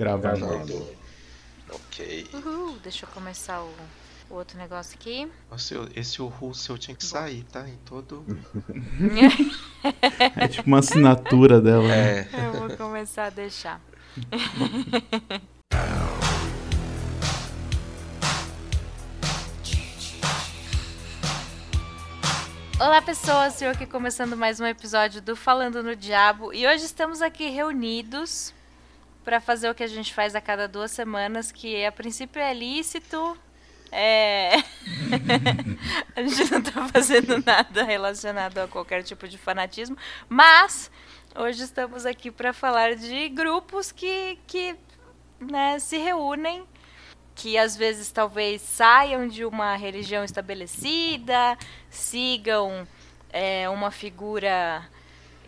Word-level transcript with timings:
Gravando. 0.00 0.88
Ok. 1.70 2.26
Uhul, 2.32 2.78
deixa 2.82 3.04
eu 3.04 3.10
começar 3.10 3.60
o, 3.60 3.70
o 4.30 4.34
outro 4.34 4.56
negócio 4.56 4.96
aqui. 4.98 5.28
Nossa, 5.50 5.74
eu- 5.74 5.88
esse 5.94 6.22
uhul 6.22 6.54
seu 6.54 6.78
tinha 6.78 6.96
que 6.96 7.04
sair, 7.04 7.44
tá? 7.44 7.68
Em 7.68 7.76
todo. 7.84 8.24
É 10.36 10.46
tipo 10.48 10.66
uma 10.68 10.78
assinatura 10.80 11.58
dela. 11.60 11.86
né? 11.88 12.28
É. 12.32 12.46
eu 12.46 12.52
vou 12.68 12.76
começar 12.76 13.26
a 13.26 13.30
deixar. 13.30 13.80
Olá 22.78 23.02
pessoas, 23.02 23.60
eu 23.60 23.70
aqui 23.70 23.84
começando 23.86 24.36
mais 24.36 24.58
um 24.58 24.64
episódio 24.66 25.20
do 25.20 25.36
Falando 25.36 25.82
no 25.82 25.94
Diabo 25.94 26.52
e 26.54 26.66
hoje 26.66 26.84
estamos 26.84 27.20
aqui 27.20 27.48
reunidos 27.50 28.54
para 29.24 29.40
fazer 29.40 29.70
o 29.70 29.74
que 29.74 29.82
a 29.82 29.88
gente 29.88 30.14
faz 30.14 30.34
a 30.34 30.40
cada 30.40 30.66
duas 30.66 30.90
semanas, 30.90 31.52
que 31.52 31.84
a 31.84 31.92
princípio 31.92 32.40
é 32.40 32.52
lícito, 32.54 33.36
é... 33.92 34.56
a 36.14 36.22
gente 36.22 36.50
não 36.50 36.62
tá 36.62 36.88
fazendo 36.88 37.42
nada 37.44 37.82
relacionado 37.82 38.58
a 38.58 38.68
qualquer 38.68 39.02
tipo 39.02 39.26
de 39.26 39.36
fanatismo, 39.36 39.96
mas 40.28 40.90
hoje 41.34 41.62
estamos 41.62 42.06
aqui 42.06 42.30
para 42.30 42.52
falar 42.52 42.94
de 42.94 43.28
grupos 43.28 43.90
que, 43.90 44.38
que 44.46 44.76
né, 45.40 45.78
se 45.78 45.98
reúnem 45.98 46.64
que 47.34 47.56
às 47.56 47.74
vezes 47.74 48.12
talvez 48.12 48.60
saiam 48.60 49.26
de 49.26 49.46
uma 49.46 49.74
religião 49.74 50.22
estabelecida, 50.22 51.56
sigam 51.88 52.86
é, 53.32 53.66
uma 53.70 53.90
figura 53.90 54.86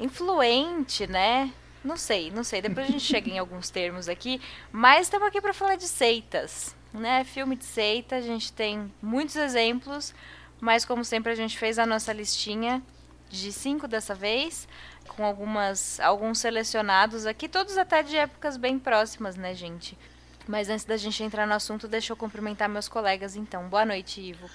influente, 0.00 1.06
né? 1.06 1.52
Não 1.84 1.96
sei, 1.96 2.30
não 2.30 2.44
sei. 2.44 2.62
Depois 2.62 2.86
a 2.86 2.90
gente 2.90 3.04
chega 3.04 3.30
em 3.30 3.38
alguns 3.38 3.70
termos 3.70 4.08
aqui, 4.08 4.40
mas 4.70 5.06
estamos 5.06 5.26
aqui 5.28 5.40
para 5.40 5.52
falar 5.52 5.76
de 5.76 5.88
seitas, 5.88 6.74
né? 6.92 7.24
Filme 7.24 7.56
de 7.56 7.64
seita, 7.64 8.16
a 8.16 8.20
gente 8.20 8.52
tem 8.52 8.92
muitos 9.02 9.36
exemplos, 9.36 10.14
mas 10.60 10.84
como 10.84 11.04
sempre 11.04 11.32
a 11.32 11.34
gente 11.34 11.58
fez 11.58 11.78
a 11.78 11.86
nossa 11.86 12.12
listinha 12.12 12.82
de 13.28 13.50
cinco 13.50 13.88
dessa 13.88 14.14
vez, 14.14 14.68
com 15.08 15.24
algumas 15.24 15.98
alguns 16.00 16.38
selecionados 16.38 17.26
aqui, 17.26 17.48
todos 17.48 17.76
até 17.76 18.02
de 18.02 18.16
épocas 18.16 18.56
bem 18.56 18.78
próximas, 18.78 19.36
né, 19.36 19.54
gente? 19.54 19.98
Mas 20.46 20.68
antes 20.68 20.84
da 20.84 20.96
gente 20.96 21.22
entrar 21.22 21.46
no 21.46 21.54
assunto, 21.54 21.88
deixa 21.88 22.12
eu 22.12 22.16
cumprimentar 22.16 22.68
meus 22.68 22.88
colegas 22.88 23.36
então. 23.36 23.68
Boa 23.68 23.84
noite, 23.84 24.20
Ivo. 24.20 24.48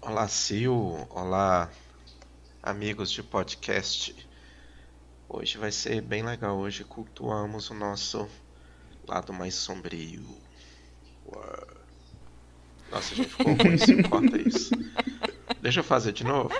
Olá, 0.00 0.26
Sil. 0.28 0.74
Olá, 1.10 1.70
amigos 2.62 3.10
de 3.10 3.22
podcast. 3.22 4.23
Hoje 5.28 5.58
vai 5.58 5.72
ser 5.72 6.00
bem 6.00 6.22
legal. 6.22 6.56
Hoje 6.56 6.84
cultuamos 6.84 7.70
o 7.70 7.74
nosso 7.74 8.28
lado 9.06 9.32
mais 9.32 9.54
sombrio. 9.54 10.24
Nossa, 12.90 13.14
gente 13.14 13.28
ficou 13.28 13.54
ruim, 13.54 13.76
se 13.76 14.02
corta 14.08 14.38
isso. 14.38 14.70
Deixa 15.60 15.80
eu 15.80 15.84
fazer 15.84 16.12
de 16.12 16.24
novo. 16.24 16.50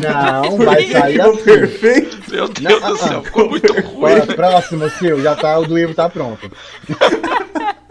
Não, 0.00 0.56
vai 0.58 0.90
sair 0.90 1.20
assim. 1.20 1.44
perfeito. 1.44 2.30
Meu 2.30 2.48
Deus 2.48 2.80
Não, 2.82 2.90
do 2.90 2.96
céu, 2.96 3.08
ah, 3.12 3.18
ah. 3.18 3.22
ficou 3.22 3.50
muito 3.50 3.72
ruim. 3.72 4.00
Bora, 4.00 4.26
próximo, 4.26 4.88
Sil. 4.90 5.22
Já 5.22 5.36
tá, 5.36 5.58
o 5.58 5.66
do 5.66 5.78
Ivo 5.78 5.94
tá 5.94 6.08
pronto. 6.08 6.50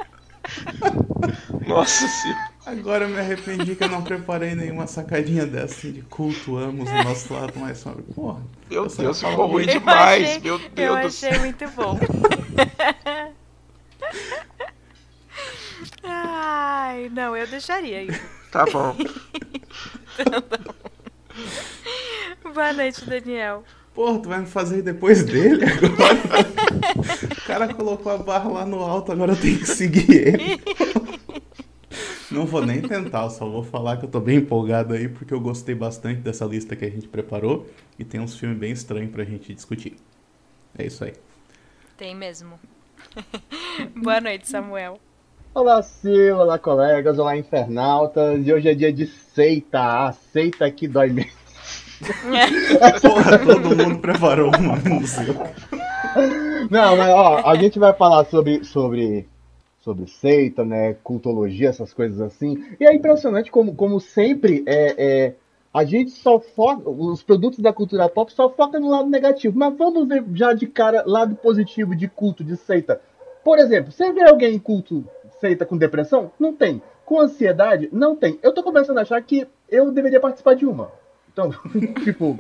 Nossa, 1.68 2.08
Sil. 2.10 2.53
Agora 2.66 3.04
eu 3.06 3.10
me 3.10 3.20
arrependi 3.20 3.76
que 3.76 3.84
eu 3.84 3.90
não 3.90 4.02
preparei 4.04 4.56
nenhuma 4.56 4.88
sacadinha 4.88 5.46
dessa 5.46 5.76
assim, 5.76 5.92
de 5.92 6.02
cultuamos 6.04 6.90
o 6.90 7.04
nosso 7.04 7.34
lado 7.34 7.60
mais 7.60 7.78
sombrio. 7.78 8.06
Porra. 8.16 8.42
Meu 8.70 8.84
eu 8.84 8.90
Deus, 8.90 9.20
falar 9.22 9.32
ficou 9.34 9.48
ruim 9.48 9.66
Eu 9.66 9.80
demais. 9.80 10.24
achei- 10.24 10.40
Meu 10.40 10.54
Eu 10.56 10.70
Deus 10.70 11.00
do 11.02 11.08
achei 11.28 11.40
muito 11.40 11.68
bom. 11.72 12.00
Ai, 16.04 17.10
não, 17.14 17.36
eu 17.36 17.48
deixaria 17.48 18.04
Ivo. 18.04 18.20
Tá 18.54 18.66
bom. 18.72 18.96
Boa 22.54 22.72
noite, 22.74 23.04
Daniel. 23.04 23.64
Porra, 23.96 24.20
tu 24.20 24.30
vai 24.30 24.40
me 24.42 24.46
fazer 24.46 24.84
depois 24.84 25.24
dele 25.24 25.66
agora? 25.66 26.20
o 27.36 27.42
cara 27.48 27.74
colocou 27.74 28.12
a 28.12 28.18
barra 28.18 28.50
lá 28.50 28.66
no 28.66 28.80
alto, 28.80 29.12
agora 29.12 29.32
eu 29.34 29.36
tenho 29.42 29.58
que 29.58 29.66
seguir 29.66 30.10
ele. 30.12 30.62
Não 32.32 32.46
vou 32.46 32.66
nem 32.66 32.82
tentar, 32.82 33.30
só 33.30 33.48
vou 33.48 33.64
falar 33.64 33.98
que 33.98 34.06
eu 34.06 34.10
tô 34.10 34.20
bem 34.20 34.38
empolgado 34.38 34.94
aí, 34.94 35.08
porque 35.08 35.34
eu 35.34 35.40
gostei 35.40 35.76
bastante 35.76 36.22
dessa 36.22 36.46
lista 36.46 36.76
que 36.76 36.86
a 36.86 36.90
gente 36.90 37.08
preparou 37.08 37.68
e 37.98 38.04
tem 38.04 38.20
uns 38.20 38.36
filmes 38.38 38.58
bem 38.58 38.72
estranhos 38.72 39.12
pra 39.12 39.24
gente 39.24 39.54
discutir. 39.54 39.96
É 40.78 40.86
isso 40.86 41.04
aí. 41.04 41.14
Tem 41.98 42.16
mesmo. 42.16 42.60
Boa 43.96 44.20
noite, 44.20 44.50
Samuel. 44.50 45.00
Olá, 45.54 45.84
Sil. 45.86 46.34
Olá, 46.40 46.58
colegas. 46.58 47.20
Olá, 47.20 47.38
infernautas. 47.38 48.46
E 48.46 48.52
hoje 48.52 48.70
é 48.70 48.74
dia 48.74 48.92
de 48.92 49.06
seita. 49.06 50.08
A 50.08 50.12
seita 50.12 50.70
que 50.72 50.88
dói 50.88 51.10
mesmo. 51.10 51.32
Porra, 53.02 53.40
todo 53.40 53.76
mundo 53.76 54.00
preparou 54.00 54.52
uma 54.58 54.76
música. 54.78 55.54
Não, 56.70 56.98
mas 56.98 57.10
ó, 57.10 57.48
a 57.48 57.56
gente 57.56 57.78
vai 57.78 57.94
falar 57.94 58.26
sobre, 58.26 58.64
sobre, 58.64 59.28
sobre 59.84 60.08
seita, 60.08 60.64
né? 60.64 60.96
Cultologia, 61.04 61.70
essas 61.70 61.94
coisas 61.94 62.20
assim. 62.22 62.64
E 62.80 62.86
é 62.86 62.94
impressionante 62.94 63.52
como, 63.52 63.76
como 63.76 64.00
sempre 64.00 64.64
é, 64.66 64.96
é, 64.98 65.36
a 65.74 65.84
gente 65.84 66.12
só 66.12 66.40
foca. 66.40 66.90
Os 66.90 67.22
produtos 67.22 67.60
da 67.60 67.74
cultura 67.74 68.08
pop 68.08 68.32
só 68.34 68.50
focam 68.50 68.80
no 68.80 68.90
lado 68.90 69.10
negativo. 69.10 69.58
Mas 69.58 69.78
vamos 69.78 70.08
ver 70.08 70.24
já 70.34 70.54
de 70.54 70.68
cara 70.68 71.04
lado 71.06 71.36
positivo 71.36 71.96
de 71.96 72.08
culto, 72.08 72.44
de 72.44 72.56
seita. 72.56 73.02
Por 73.44 73.60
exemplo, 73.60 73.92
você 73.92 74.12
vê 74.14 74.24
alguém 74.24 74.56
em 74.56 74.60
culto 74.60 75.04
seita 75.40 75.66
com 75.66 75.78
depressão? 75.78 76.32
Não 76.40 76.54
tem. 76.54 76.82
Com 77.06 77.20
ansiedade? 77.20 77.90
Não 77.92 78.16
tem. 78.16 78.40
Eu 78.42 78.54
tô 78.54 78.64
começando 78.64 79.00
a 79.00 79.02
achar 79.02 79.22
que 79.22 79.46
eu 79.70 79.92
deveria 79.92 80.22
participar 80.22 80.56
de 80.56 80.66
uma. 80.66 80.92
Então, 81.32 81.52
tipo. 82.06 82.38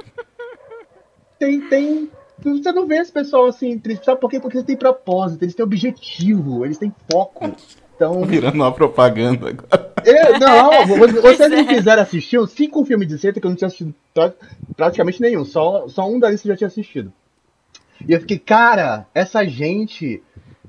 Tem, 1.38 1.60
tem. 1.68 2.10
Você 2.44 2.72
não 2.72 2.86
vê 2.88 2.98
esse 2.98 3.12
pessoal 3.12 3.46
assim, 3.46 3.78
triste. 3.80 4.06
Sabe 4.06 4.20
por 4.20 4.30
quê? 4.30 4.40
Porque 4.40 4.58
eles 4.58 4.66
têm 4.68 4.76
propósito, 4.76 5.44
eles 5.44 5.56
têm 5.56 5.64
objetivo, 5.64 6.66
eles 6.66 6.78
têm 6.78 6.94
foco. 7.12 7.52
Então. 7.96 8.24
Virando 8.26 8.56
uma 8.56 8.72
propaganda 8.72 9.50
agora. 9.50 9.94
É, 10.04 10.38
não, 10.40 10.86
vo- 10.88 10.98
vo- 10.98 11.08
vocês 11.22 11.40
é. 11.40 11.48
não 11.48 11.66
quiseram 11.66 12.02
assistir 12.02 12.38
os 12.38 12.52
cinco 12.52 12.84
filmes 12.84 13.08
de 13.08 13.18
seita 13.18 13.40
que 13.40 13.46
eu 13.46 13.50
não 13.50 13.56
tinha 13.56 13.68
assistido 13.68 13.94
pra- 14.14 14.34
praticamente 14.76 15.22
nenhum. 15.22 15.46
Só, 15.46 15.88
só 15.88 16.08
um 16.09 16.20
da 16.20 16.30
lista 16.30 16.48
eu 16.48 16.54
já 16.54 16.58
tinha 16.58 16.68
assistido. 16.68 17.14
E 18.06 18.12
eu 18.12 18.20
fiquei, 18.20 18.38
cara, 18.40 19.06
essa 19.14 19.46
gente. 19.46 20.22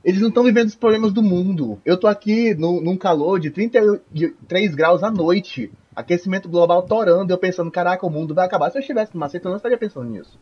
Eles 0.05 0.21
não 0.21 0.29
estão 0.29 0.45
vivendo 0.45 0.69
os 0.69 0.75
problemas 0.75 1.12
do 1.15 1.23
mundo. 1.23 1.81
Eu 1.85 1.97
tô 1.99 2.06
aqui 2.06 2.55
no, 2.55 2.79
num 2.81 2.97
calor 2.97 3.41
de 3.41 3.51
33 3.51 4.75
graus 4.75 5.03
à 5.03 5.11
noite. 5.11 5.73
Aquecimento 5.97 6.49
global 6.49 6.83
torando. 6.83 7.33
Eu 7.33 7.39
pensando, 7.39 7.71
caraca, 7.71 8.06
o 8.06 8.11
mundo 8.11 8.35
vai 8.35 8.45
acabar. 8.45 8.71
Se 8.71 8.77
eu 8.77 8.81
estivesse 8.81 9.15
numa 9.15 9.29
seita, 9.31 9.49
eu 9.49 9.51
não 9.51 9.56
estaria 9.56 9.79
pensando 9.79 10.09
nisso. 10.11 10.39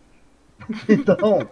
Então. 0.88 1.48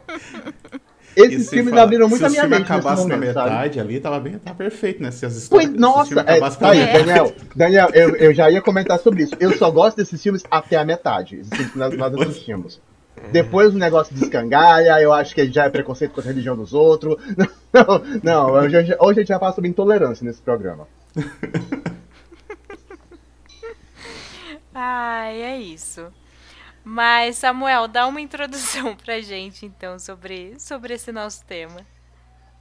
Esses 1.16 1.44
se 1.47 1.50
filmes 1.50 1.71
fala- 1.71 1.82
abriram 1.82 2.09
muito 2.09 2.21
se 2.21 2.26
a 2.26 2.28
minha 2.31 2.43
mente 2.44 2.60
nesse 2.60 2.72
acabasse 2.72 3.06
na 3.09 3.15
momento, 3.16 3.34
sabe? 3.34 3.50
metade 3.50 3.81
ali, 3.81 4.00
tava 4.00 4.21
bem, 4.21 4.38
tá 4.38 4.54
perfeito, 4.54 5.03
né? 5.03 5.10
Se 5.10 5.26
as 5.26 5.48
Pois, 5.48 5.65
histórias, 5.65 5.71
se 5.71 5.75
os 5.75 5.81
nossa, 5.81 6.21
é, 6.21 6.41
tá 6.41 6.56
na 6.60 6.71
aí. 6.71 6.93
Daniel, 6.93 7.32
Daniel, 7.56 7.88
eu, 7.93 8.16
eu 8.16 8.32
já 8.32 8.49
ia 8.49 8.62
comentar 8.62 8.99
sobre 9.00 9.25
isso. 9.25 9.34
Eu 9.41 9.53
só 9.59 9.70
gosto 9.72 9.97
desses 9.97 10.22
filmes 10.22 10.44
até 10.49 10.76
a 10.76 10.84
metade. 10.84 11.37
Esses 11.41 11.50
filmes 11.53 11.72
que 11.72 11.78
nós, 11.78 11.97
nós 11.97 12.15
assistimos. 12.15 12.81
Depois 13.32 13.75
o 13.75 13.78
negócio 13.78 14.15
descangalha, 14.15 15.00
eu 15.03 15.12
acho 15.12 15.34
que 15.34 15.50
já 15.50 15.65
é 15.65 15.69
preconceito 15.69 16.12
com 16.12 16.20
a 16.20 16.25
religião 16.25 16.56
dos 16.56 16.72
outros. 16.72 17.16
Não, 17.72 18.03
não 18.22 18.50
hoje, 18.53 18.76
a 18.76 18.82
gente- 18.82 18.97
hoje 19.00 19.19
a 19.20 19.22
gente 19.22 19.28
vai 19.28 19.38
falar 19.38 19.53
sobre 19.53 19.69
intolerância 19.70 20.25
nesse 20.25 20.41
programa. 20.43 20.88
Ai, 24.75 25.43
é 25.43 25.59
isso. 25.60 26.06
Mas, 26.93 27.37
Samuel, 27.37 27.87
dá 27.87 28.05
uma 28.09 28.21
introdução 28.21 28.97
pra 29.05 29.21
gente, 29.21 29.65
então, 29.65 29.97
sobre, 29.97 30.59
sobre 30.59 30.95
esse 30.95 31.12
nosso 31.12 31.45
tema. 31.47 31.87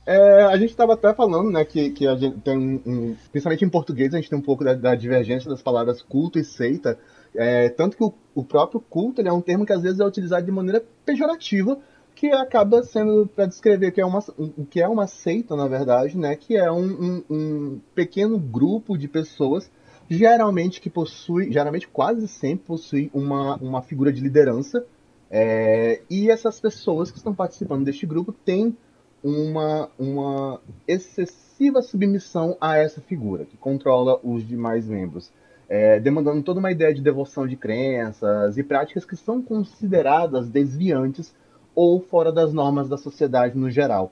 É, 0.05 0.43
a 0.43 0.55
gente 0.55 0.69
estava 0.69 0.93
até 0.93 1.11
falando, 1.15 1.49
né, 1.49 1.65
que, 1.65 1.89
que 1.89 2.05
a 2.05 2.15
gente 2.15 2.39
tem 2.41 2.55
um, 2.85 3.15
Principalmente 3.31 3.65
em 3.65 3.69
português, 3.69 4.13
a 4.13 4.17
gente 4.17 4.29
tem 4.29 4.37
um 4.37 4.41
pouco 4.43 4.63
da, 4.63 4.75
da 4.75 4.93
divergência 4.93 5.49
das 5.49 5.63
palavras 5.63 6.03
culto 6.03 6.37
e 6.37 6.43
seita. 6.43 6.99
É, 7.33 7.69
tanto 7.69 7.97
que 7.97 8.03
o, 8.03 8.13
o 8.35 8.43
próprio 8.43 8.79
culto 8.79 9.19
é 9.19 9.33
um 9.33 9.41
termo 9.41 9.65
que 9.65 9.73
às 9.73 9.81
vezes 9.81 9.99
é 9.99 10.05
utilizado 10.05 10.45
de 10.45 10.51
maneira 10.51 10.83
pejorativa, 11.03 11.79
que 12.13 12.27
acaba 12.27 12.83
sendo 12.83 13.25
para 13.35 13.47
descrever 13.47 13.91
que 13.91 13.99
é 13.99 14.05
uma, 14.05 14.19
o 14.37 14.63
que 14.63 14.79
é 14.79 14.87
uma 14.87 15.07
seita, 15.07 15.55
na 15.55 15.67
verdade, 15.67 16.15
né, 16.15 16.35
que 16.35 16.55
é 16.55 16.71
um, 16.71 16.85
um- 16.85 17.23
um 17.31 17.81
pequeno 17.95 18.37
grupo 18.37 18.95
de 18.95 19.07
pessoas, 19.07 19.71
geralmente 20.09 20.81
que 20.81 20.89
possui, 20.89 21.51
geralmente 21.51 21.87
quase 21.87 22.27
sempre 22.27 22.65
possui 22.65 23.11
uma, 23.13 23.55
uma 23.57 23.81
figura 23.81 24.11
de 24.11 24.21
liderança. 24.21 24.85
É, 25.31 26.01
e 26.09 26.31
essas 26.31 26.59
pessoas 26.59 27.11
que 27.11 27.17
estão 27.17 27.35
participando 27.35 27.85
deste 27.85 28.05
grupo 28.05 28.31
têm 28.33 28.75
uma, 29.23 29.89
uma 29.99 30.59
excessiva 30.87 31.81
submissão 31.81 32.57
a 32.59 32.77
essa 32.77 32.99
figura, 32.99 33.45
que 33.45 33.55
controla 33.55 34.19
os 34.23 34.47
demais 34.47 34.87
membros, 34.87 35.31
é, 35.67 35.99
demandando 35.99 36.41
toda 36.41 36.59
uma 36.59 36.71
ideia 36.71 36.93
de 36.93 37.01
devoção 37.01 37.45
de 37.45 37.55
crenças 37.55 38.57
e 38.57 38.63
práticas 38.63 39.05
que 39.05 39.15
são 39.15 39.41
consideradas 39.41 40.49
desviantes 40.49 41.35
ou 41.75 42.01
fora 42.01 42.31
das 42.31 42.51
normas 42.51 42.89
da 42.89 42.97
sociedade 42.97 43.55
no 43.55 43.69
geral. 43.69 44.11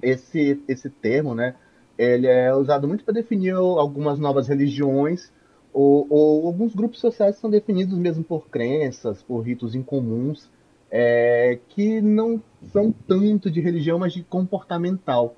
esse, 0.00 0.62
esse 0.68 0.88
termo, 0.88 1.34
né, 1.34 1.56
ele 2.00 2.26
é 2.26 2.54
usado 2.54 2.88
muito 2.88 3.04
para 3.04 3.12
definir 3.12 3.52
algumas 3.52 4.18
novas 4.18 4.48
religiões 4.48 5.30
ou, 5.70 6.06
ou, 6.08 6.46
alguns 6.46 6.74
grupos 6.74 6.98
sociais 6.98 7.36
são 7.36 7.50
definidos 7.50 7.96
mesmo 7.98 8.24
por 8.24 8.48
crenças, 8.48 9.22
por 9.22 9.40
ritos 9.40 9.74
incomuns, 9.74 10.50
é, 10.90 11.58
que 11.68 12.00
não 12.00 12.42
são 12.72 12.90
tanto 13.06 13.50
de 13.50 13.60
religião, 13.60 13.98
mas 13.98 14.14
de 14.14 14.22
comportamental. 14.22 15.36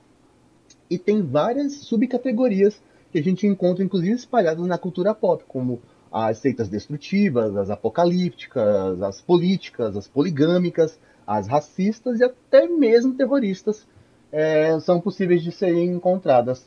E 0.88 0.97
tem 0.97 1.20
várias 1.20 1.75
subcategorias 1.79 2.81
que 3.11 3.19
a 3.19 3.23
gente 3.23 3.47
encontra, 3.47 3.85
inclusive, 3.85 4.14
espalhadas 4.14 4.64
na 4.64 4.79
cultura 4.79 5.12
pop, 5.14 5.43
como 5.49 5.82
as 6.12 6.38
seitas 6.38 6.69
destrutivas, 6.69 7.56
as 7.56 7.70
apocalípticas, 7.70 9.03
as 9.03 9.20
políticas, 9.20 9.97
as 9.97 10.06
poligâmicas, 10.06 10.99
as 11.26 11.49
racistas 11.49 12.20
e 12.20 12.25
até 12.25 12.69
mesmo 12.69 13.14
terroristas 13.14 13.87
é, 14.32 14.81
são 14.81 15.00
possíveis 15.00 15.43
de 15.43 15.52
serem 15.52 15.84
encontradas. 15.90 16.67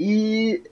E 0.00 0.62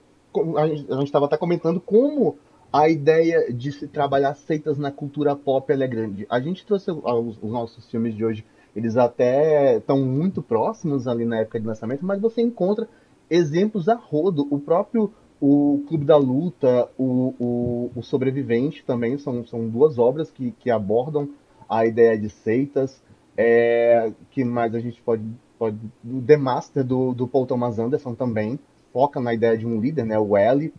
a 0.57 0.67
gente 0.67 1.05
estava 1.05 1.25
até 1.25 1.37
comentando 1.37 1.79
como 1.79 2.37
a 2.73 2.89
ideia 2.89 3.51
de 3.53 3.71
se 3.71 3.87
trabalhar 3.87 4.33
seitas 4.35 4.77
na 4.77 4.91
cultura 4.91 5.35
pop 5.35 5.71
é 5.71 5.87
grande. 5.87 6.25
A 6.29 6.39
gente 6.39 6.65
trouxe 6.65 6.91
os, 6.91 7.37
os 7.41 7.51
nossos 7.51 7.89
filmes 7.89 8.15
de 8.15 8.25
hoje, 8.25 8.45
eles 8.75 8.97
até 8.97 9.77
estão 9.77 9.99
muito 9.99 10.41
próximos 10.41 11.07
ali 11.07 11.25
na 11.25 11.39
época 11.39 11.59
de 11.59 11.65
lançamento, 11.65 12.05
mas 12.05 12.19
você 12.19 12.41
encontra 12.41 12.87
exemplos 13.29 13.87
a 13.87 13.95
rodo. 13.95 14.47
O 14.51 14.59
próprio 14.59 15.11
o 15.39 15.83
Clube 15.87 16.03
da 16.03 16.17
Luta, 16.17 16.89
o, 16.97 17.33
o, 17.39 17.91
o 17.95 18.03
Sobrevivente 18.03 18.83
também 18.83 19.17
são, 19.17 19.45
são 19.45 19.67
duas 19.69 19.99
obras 19.99 20.31
que, 20.31 20.51
que 20.51 20.71
abordam 20.71 21.29
a 21.69 21.85
ideia 21.85 22.17
de 22.17 22.29
seitas. 22.29 23.01
É, 23.39 24.11
que 24.31 24.43
mais 24.43 24.73
a 24.73 24.79
gente 24.79 24.99
pode 24.99 25.23
o 25.59 26.21
The 26.21 26.37
Master 26.37 26.83
do, 26.83 27.13
do 27.13 27.27
Paul 27.27 27.45
Thomas 27.45 27.79
Anderson 27.79 28.13
também 28.13 28.59
foca 28.93 29.19
na 29.19 29.33
ideia 29.33 29.57
de 29.57 29.65
um 29.65 29.79
líder, 29.79 30.05
né, 30.05 30.17
o 30.17 30.35
L. 30.35 30.73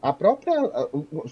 A 0.00 0.12
própria, 0.12 0.52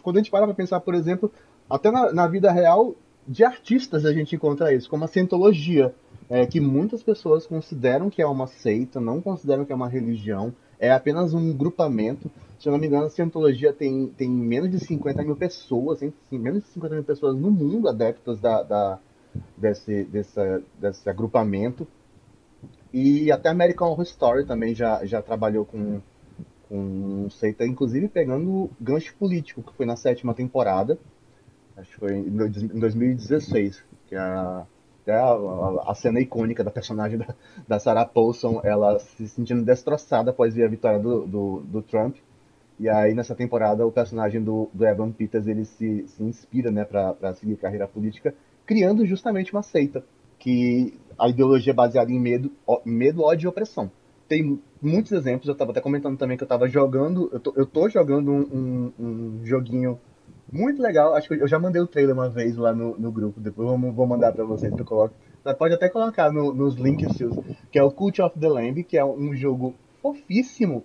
quando 0.02 0.17
a 0.17 0.20
gente 0.20 0.31
para 0.31 0.47
para 0.47 0.55
pensar, 0.55 0.81
por 0.81 0.94
exemplo, 0.94 1.31
até 1.69 1.91
na, 1.91 2.12
na, 2.12 2.26
vida 2.26 2.52
real 2.52 2.94
de 3.26 3.44
artistas 3.44 4.05
a 4.05 4.12
gente 4.12 4.37
encontra 4.37 4.73
isso, 4.73 4.88
como 4.88 5.05
a 5.05 5.08
cientologia, 5.08 5.94
é, 6.29 6.47
que 6.47 6.61
muitas 6.61 7.02
pessoas 7.02 7.47
consideram 7.47 8.08
que 8.08 8.23
é 8.23 8.26
uma 8.26 8.47
seita, 8.47 9.00
não 9.00 9.20
consideram 9.20 9.64
que 9.64 9.73
é 9.73 9.75
uma 9.75 9.88
religião, 9.88 10.55
é 10.79 10.93
apenas 10.93 11.35
um 11.35 11.52
grupamento. 11.52 12.31
Se 12.58 12.69
eu 12.69 12.73
não 12.73 12.79
me 12.79 12.87
engano, 12.87 13.06
a 13.06 13.11
cientologia 13.11 13.73
tem, 13.73 14.06
tem 14.17 14.31
menos 14.31 14.70
de 14.70 14.79
50 14.79 15.23
mil 15.25 15.37
pessoas, 15.37 16.02
hein? 16.02 16.12
menos 16.31 16.62
de 16.62 16.69
50 16.70 16.94
mil 16.94 17.05
pessoas 17.05 17.37
no 17.37 17.50
mundo 17.50 17.88
adeptas 17.88 18.41
da, 18.41 18.62
da 18.62 18.99
desse, 19.56 20.05
desse 20.05 21.11
agrupamento. 21.11 21.87
E 22.92 23.31
até 23.31 23.48
American 23.48 23.88
Horror 23.88 24.02
Story 24.02 24.46
também 24.46 24.75
já, 24.75 25.04
já 25.04 25.22
trabalhou 25.22 25.64
com, 25.64 26.00
com 26.69 27.28
seita, 27.31 27.64
inclusive 27.64 28.08
pegando 28.08 28.70
gancho 28.81 29.14
político, 29.16 29.62
que 29.62 29.75
foi 29.75 29.87
na 29.87 29.96
sétima 29.96 30.34
temporada. 30.34 30.98
Acho 31.76 31.92
que 31.92 31.98
foi 31.98 32.16
em 32.16 32.31
2016, 32.78 33.82
que 34.06 34.16
a, 34.16 34.66
é 35.10 35.14
a, 35.16 35.90
a, 35.90 35.94
cena 35.94 36.20
icônica 36.20 36.62
da 36.62 36.70
personagem 36.70 37.19
da, 37.19 37.34
da 37.66 37.78
Sarah 37.78 38.04
Paulson, 38.04 38.60
ela 38.62 38.98
se 38.98 39.28
sentindo 39.28 39.64
destroçada 39.64 40.31
após 40.31 40.54
ver 40.54 40.64
a 40.64 40.69
vitória 40.69 40.98
do, 40.98 41.26
do, 41.26 41.60
do 41.60 41.82
Trump. 41.82 42.16
E 42.78 42.88
aí, 42.88 43.14
nessa 43.14 43.34
temporada, 43.34 43.87
o 43.87 43.92
personagem 43.92 44.42
do, 44.42 44.70
do 44.72 44.87
Evan 44.87 45.10
Peters, 45.12 45.46
ele 45.46 45.64
se, 45.64 46.06
se 46.08 46.22
inspira, 46.22 46.70
né, 46.70 46.84
para 46.84 47.34
seguir 47.34 47.56
carreira 47.56 47.87
política, 47.87 48.34
criando 48.64 49.04
justamente 49.04 49.52
uma 49.52 49.62
seita, 49.62 50.02
que 50.38 50.98
a 51.20 51.28
ideologia 51.28 51.72
é 51.72 51.75
baseada 51.75 52.11
em 52.11 52.19
medo, 52.19 52.50
medo, 52.84 53.22
ódio 53.22 53.46
e 53.46 53.49
opressão. 53.49 53.90
Tem 54.26 54.58
muitos 54.81 55.12
exemplos, 55.12 55.46
eu 55.46 55.52
estava 55.52 55.72
até 55.72 55.81
comentando 55.81 56.17
também 56.17 56.37
que 56.37 56.43
eu 56.43 56.46
estava 56.46 56.67
jogando, 56.67 57.28
eu 57.32 57.40
tô, 57.40 57.52
eu 57.56 57.67
tô 57.67 57.88
jogando 57.88 58.31
um, 58.31 58.40
um, 58.40 58.93
um, 58.99 59.40
joguinho 59.44 60.00
muito 60.50 60.81
legal, 60.81 61.14
acho 61.14 61.28
que 61.28 61.34
eu 61.34 61.49
já 61.49 61.58
mandei 61.58 61.82
o 61.82 61.87
trailer 61.87 62.14
uma 62.14 62.31
vez 62.31 62.56
lá 62.56 62.72
no, 62.72 62.99
no 62.99 63.12
grupo, 63.12 63.40
depois 63.40 63.69
eu 63.69 63.93
vou 63.93 64.06
mandar 64.06 64.32
para 64.32 64.44
vocês, 64.44 64.72
eu 64.76 64.84
coloco. 64.84 65.14
Pode 65.58 65.75
até 65.75 65.88
colocar 65.88 66.32
no, 66.32 66.55
nos 66.55 66.76
links 66.76 67.17
seus, 67.17 67.37
que 67.70 67.78
é 67.78 67.82
o 67.82 67.90
Cult 67.90 68.20
of 68.23 68.38
the 68.38 68.49
Lamb, 68.49 68.82
que 68.84 68.96
é 68.96 69.05
um 69.05 69.34
jogo 69.34 69.75
fofíssimo, 70.00 70.84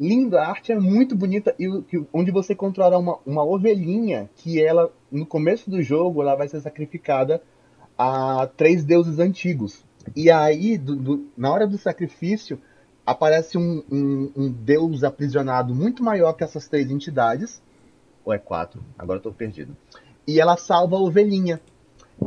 lindo, 0.00 0.38
a 0.38 0.46
arte 0.46 0.72
é 0.72 0.78
muito 0.78 1.14
bonita, 1.14 1.54
e 1.58 1.66
onde 2.12 2.30
você 2.30 2.54
controla 2.54 2.98
uma, 2.98 3.18
uma 3.26 3.44
ovelhinha 3.44 4.30
que 4.36 4.62
ela, 4.62 4.90
no 5.10 5.26
começo 5.26 5.70
do 5.70 5.82
jogo, 5.82 6.22
ela 6.22 6.34
vai 6.34 6.48
ser 6.48 6.60
sacrificada 6.60 7.42
a 7.98 8.48
três 8.56 8.84
deuses 8.84 9.18
antigos. 9.18 9.84
E 10.14 10.30
aí, 10.30 10.78
do, 10.78 10.94
do, 10.94 11.28
na 11.36 11.50
hora 11.50 11.66
do 11.66 11.76
sacrifício, 11.76 12.60
aparece 13.04 13.58
um, 13.58 13.82
um, 13.90 14.32
um, 14.36 14.50
deus 14.50 15.02
aprisionado 15.02 15.74
muito 15.74 16.02
maior 16.02 16.32
que 16.34 16.44
essas 16.44 16.68
três 16.68 16.90
entidades. 16.90 17.60
Ou 18.24 18.32
é 18.32 18.38
quatro? 18.38 18.80
Agora 18.96 19.18
eu 19.18 19.22
tô 19.22 19.32
perdido. 19.32 19.76
E 20.26 20.40
ela 20.40 20.56
salva 20.56 20.96
a 20.96 21.00
ovelhinha. 21.00 21.60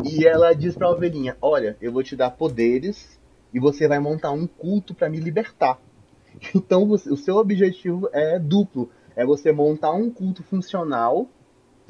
E 0.03 0.27
ela 0.27 0.53
diz 0.53 0.75
pra 0.75 0.89
ovelhinha: 0.89 1.37
Olha, 1.41 1.77
eu 1.81 1.91
vou 1.91 2.03
te 2.03 2.15
dar 2.15 2.31
poderes 2.31 3.19
e 3.53 3.59
você 3.59 3.87
vai 3.87 3.99
montar 3.99 4.31
um 4.31 4.47
culto 4.47 4.93
para 4.93 5.09
me 5.09 5.19
libertar. 5.19 5.79
Então, 6.55 6.87
você, 6.87 7.11
o 7.11 7.17
seu 7.17 7.35
objetivo 7.35 8.09
é 8.13 8.39
duplo: 8.39 8.89
é 9.17 9.25
você 9.25 9.51
montar 9.51 9.91
um 9.91 10.09
culto 10.09 10.41
funcional 10.43 11.27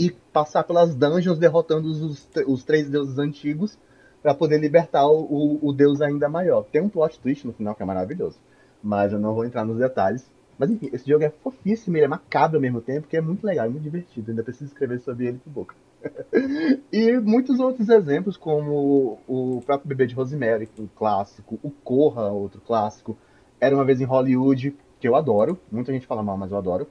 e 0.02 0.10
passar 0.34 0.64
pelas 0.64 0.96
dungeons 0.96 1.38
derrotando 1.38 1.88
os, 1.88 2.28
os 2.48 2.64
três 2.64 2.90
deuses 2.90 3.20
antigos 3.20 3.78
para 4.24 4.34
poder 4.34 4.58
libertar 4.58 5.06
o, 5.06 5.22
o, 5.22 5.68
o, 5.68 5.72
deus 5.72 6.02
ainda 6.02 6.28
maior. 6.28 6.64
Tem 6.64 6.82
um 6.82 6.90
plot 6.90 7.20
twist 7.20 7.46
no 7.46 7.54
final 7.54 7.76
que 7.76 7.84
é 7.84 7.86
maravilhoso, 7.86 8.40
mas 8.82 9.14
eu 9.14 9.20
não 9.20 9.36
vou 9.36 9.46
entrar 9.46 9.64
nos 9.64 9.78
detalhes. 9.78 10.28
Mas 10.58 10.72
enfim, 10.72 10.90
esse 10.92 11.08
jogo 11.08 11.24
é 11.24 11.30
fofíssimo, 11.30 11.98
ele 11.98 12.06
é 12.06 12.08
macabro 12.08 12.58
ao 12.58 12.62
mesmo 12.62 12.82
tempo, 12.82 13.08
que 13.08 13.16
é 13.16 13.22
muito 13.22 13.46
legal, 13.46 13.68
é 13.68 13.70
muito 13.70 13.84
divertido. 13.84 14.32
Ainda 14.32 14.44
preciso 14.44 14.72
escrever 14.72 15.00
sobre 15.02 15.28
ele 15.28 15.38
por 15.38 15.52
boca. 15.52 15.76
e 16.92 17.20
muitos 17.20 17.60
outros 17.60 17.88
exemplos, 17.88 18.36
como 18.38 19.20
o 19.28 19.62
próprio 19.64 19.88
Bebê 19.88 20.08
de 20.08 20.16
Rosemary, 20.16 20.68
um 20.80 20.88
clássico, 20.88 21.60
o 21.62 21.70
Corra, 21.70 22.32
outro 22.32 22.60
clássico, 22.62 23.16
Era 23.60 23.76
uma 23.76 23.86
vez 23.86 24.02
em 24.02 24.06
Hollywood, 24.06 24.76
que 25.00 25.08
eu 25.08 25.16
adoro. 25.16 25.60
Muita 25.72 25.94
gente 25.94 26.08
fala 26.08 26.24
mal, 26.24 26.38
mas 26.38 26.52
eu 26.52 26.58
adoro. 26.58 26.88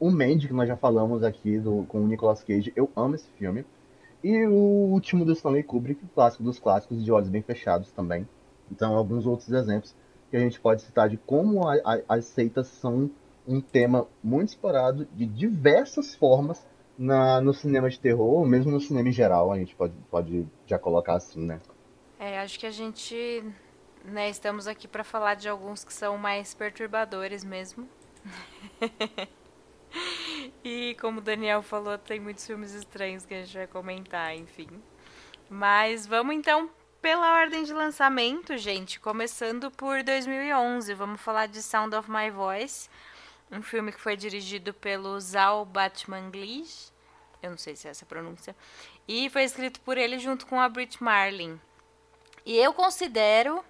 O 0.00 0.10
Mandy, 0.10 0.48
que 0.48 0.54
nós 0.54 0.66
já 0.66 0.78
falamos 0.78 1.22
aqui 1.22 1.58
do, 1.58 1.84
com 1.86 2.00
o 2.00 2.06
Nicolas 2.06 2.42
Cage, 2.42 2.72
eu 2.74 2.90
amo 2.96 3.14
esse 3.14 3.28
filme. 3.32 3.66
E 4.24 4.46
o 4.46 4.54
último 4.54 5.26
do 5.26 5.32
Stanley 5.32 5.62
Kubrick, 5.62 6.02
clássico 6.14 6.42
dos 6.42 6.58
clássicos, 6.58 7.04
de 7.04 7.12
olhos 7.12 7.28
bem 7.28 7.42
fechados 7.42 7.92
também. 7.92 8.26
Então, 8.72 8.94
alguns 8.96 9.26
outros 9.26 9.50
exemplos 9.50 9.94
que 10.30 10.36
a 10.38 10.40
gente 10.40 10.58
pode 10.58 10.80
citar 10.80 11.10
de 11.10 11.18
como 11.18 11.68
a, 11.68 11.74
a, 11.74 12.00
as 12.08 12.24
seitas 12.24 12.68
são 12.68 13.10
um 13.46 13.60
tema 13.60 14.06
muito 14.22 14.48
explorado 14.48 15.06
de 15.14 15.26
diversas 15.26 16.14
formas 16.14 16.66
na, 16.96 17.40
no 17.40 17.52
cinema 17.52 17.90
de 17.90 17.98
terror, 17.98 18.26
ou 18.26 18.46
mesmo 18.46 18.70
no 18.70 18.80
cinema 18.80 19.08
em 19.08 19.12
geral, 19.12 19.52
a 19.52 19.58
gente 19.58 19.74
pode, 19.74 19.94
pode 20.10 20.46
já 20.66 20.78
colocar 20.78 21.14
assim, 21.14 21.44
né? 21.44 21.60
É, 22.18 22.38
acho 22.40 22.58
que 22.58 22.66
a 22.66 22.70
gente 22.70 23.44
né, 24.04 24.30
estamos 24.30 24.66
aqui 24.66 24.86
para 24.86 25.02
falar 25.02 25.34
de 25.34 25.48
alguns 25.48 25.84
que 25.84 25.92
são 25.92 26.16
mais 26.16 26.54
perturbadores 26.54 27.44
mesmo. 27.44 27.88
E 30.64 30.96
como 31.00 31.18
o 31.18 31.22
Daniel 31.22 31.62
falou, 31.62 31.96
tem 31.96 32.20
muitos 32.20 32.46
filmes 32.46 32.72
estranhos 32.72 33.24
que 33.24 33.34
a 33.34 33.42
gente 33.42 33.56
vai 33.56 33.66
comentar, 33.66 34.36
enfim. 34.36 34.68
Mas 35.48 36.06
vamos 36.06 36.34
então 36.34 36.70
pela 37.00 37.40
ordem 37.40 37.64
de 37.64 37.72
lançamento, 37.72 38.56
gente, 38.58 39.00
começando 39.00 39.70
por 39.70 40.02
2011. 40.02 40.92
Vamos 40.94 41.20
falar 41.20 41.46
de 41.46 41.62
Sound 41.62 41.94
of 41.96 42.10
My 42.10 42.30
Voice, 42.30 42.90
um 43.50 43.62
filme 43.62 43.90
que 43.90 44.00
foi 44.00 44.16
dirigido 44.16 44.74
pelo 44.74 45.18
Zal 45.18 45.64
Batmanglish, 45.64 46.92
eu 47.42 47.50
não 47.50 47.58
sei 47.58 47.74
se 47.74 47.88
é 47.88 47.90
essa 47.90 48.04
a 48.04 48.08
pronúncia, 48.08 48.54
e 49.08 49.30
foi 49.30 49.44
escrito 49.44 49.80
por 49.80 49.96
ele 49.96 50.18
junto 50.18 50.46
com 50.46 50.60
a 50.60 50.68
Brit 50.68 51.02
Marlin. 51.02 51.58
E 52.44 52.56
eu 52.56 52.72
considero 52.72 53.64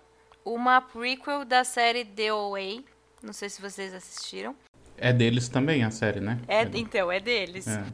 uma 0.45 0.81
prequel 0.81 1.45
da 1.45 1.65
série 1.65 2.05
The 2.05 2.29
Away, 2.29 2.85
não 3.23 3.33
sei 3.33 3.49
se 3.49 3.63
vocês 3.63 3.95
assistiram. 3.95 4.57
É 5.01 5.13
deles 5.13 5.49
também 5.49 5.83
a 5.83 5.91
série, 5.91 6.21
né? 6.21 6.39
É, 6.47 6.63
então, 6.75 7.11
é 7.11 7.19
deles. 7.19 7.67
É. 7.67 7.85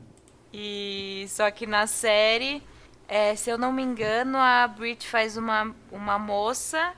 E 0.52 1.24
só 1.28 1.50
que 1.52 1.64
na 1.64 1.86
série, 1.86 2.60
é, 3.08 3.36
se 3.36 3.48
eu 3.48 3.56
não 3.56 3.72
me 3.72 3.82
engano, 3.82 4.36
a 4.38 4.66
Brit 4.66 5.06
faz 5.06 5.36
uma, 5.36 5.72
uma 5.92 6.18
moça 6.18 6.94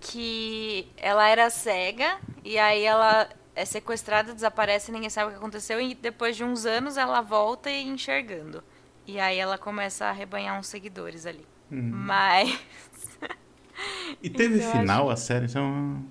que 0.00 0.88
ela 0.96 1.28
era 1.28 1.50
cega 1.50 2.18
e 2.42 2.58
aí 2.58 2.84
ela 2.84 3.28
é 3.54 3.64
sequestrada, 3.64 4.32
desaparece, 4.32 4.90
ninguém 4.90 5.10
sabe 5.10 5.28
o 5.28 5.30
que 5.32 5.38
aconteceu 5.38 5.80
e 5.80 5.94
depois 5.94 6.34
de 6.36 6.44
uns 6.44 6.64
anos 6.64 6.96
ela 6.96 7.20
volta 7.20 7.70
e 7.70 7.82
enxergando. 7.86 8.64
E 9.06 9.20
aí 9.20 9.38
ela 9.38 9.58
começa 9.58 10.06
a 10.06 10.10
arrebanhar 10.10 10.58
uns 10.58 10.68
seguidores 10.68 11.26
ali. 11.26 11.44
Uhum. 11.70 11.90
Mas 11.92 12.58
E 14.22 14.30
teve 14.30 14.58
então, 14.58 14.72
final 14.72 15.02
acho... 15.04 15.12
a 15.12 15.16
série, 15.16 15.46
então 15.46 16.02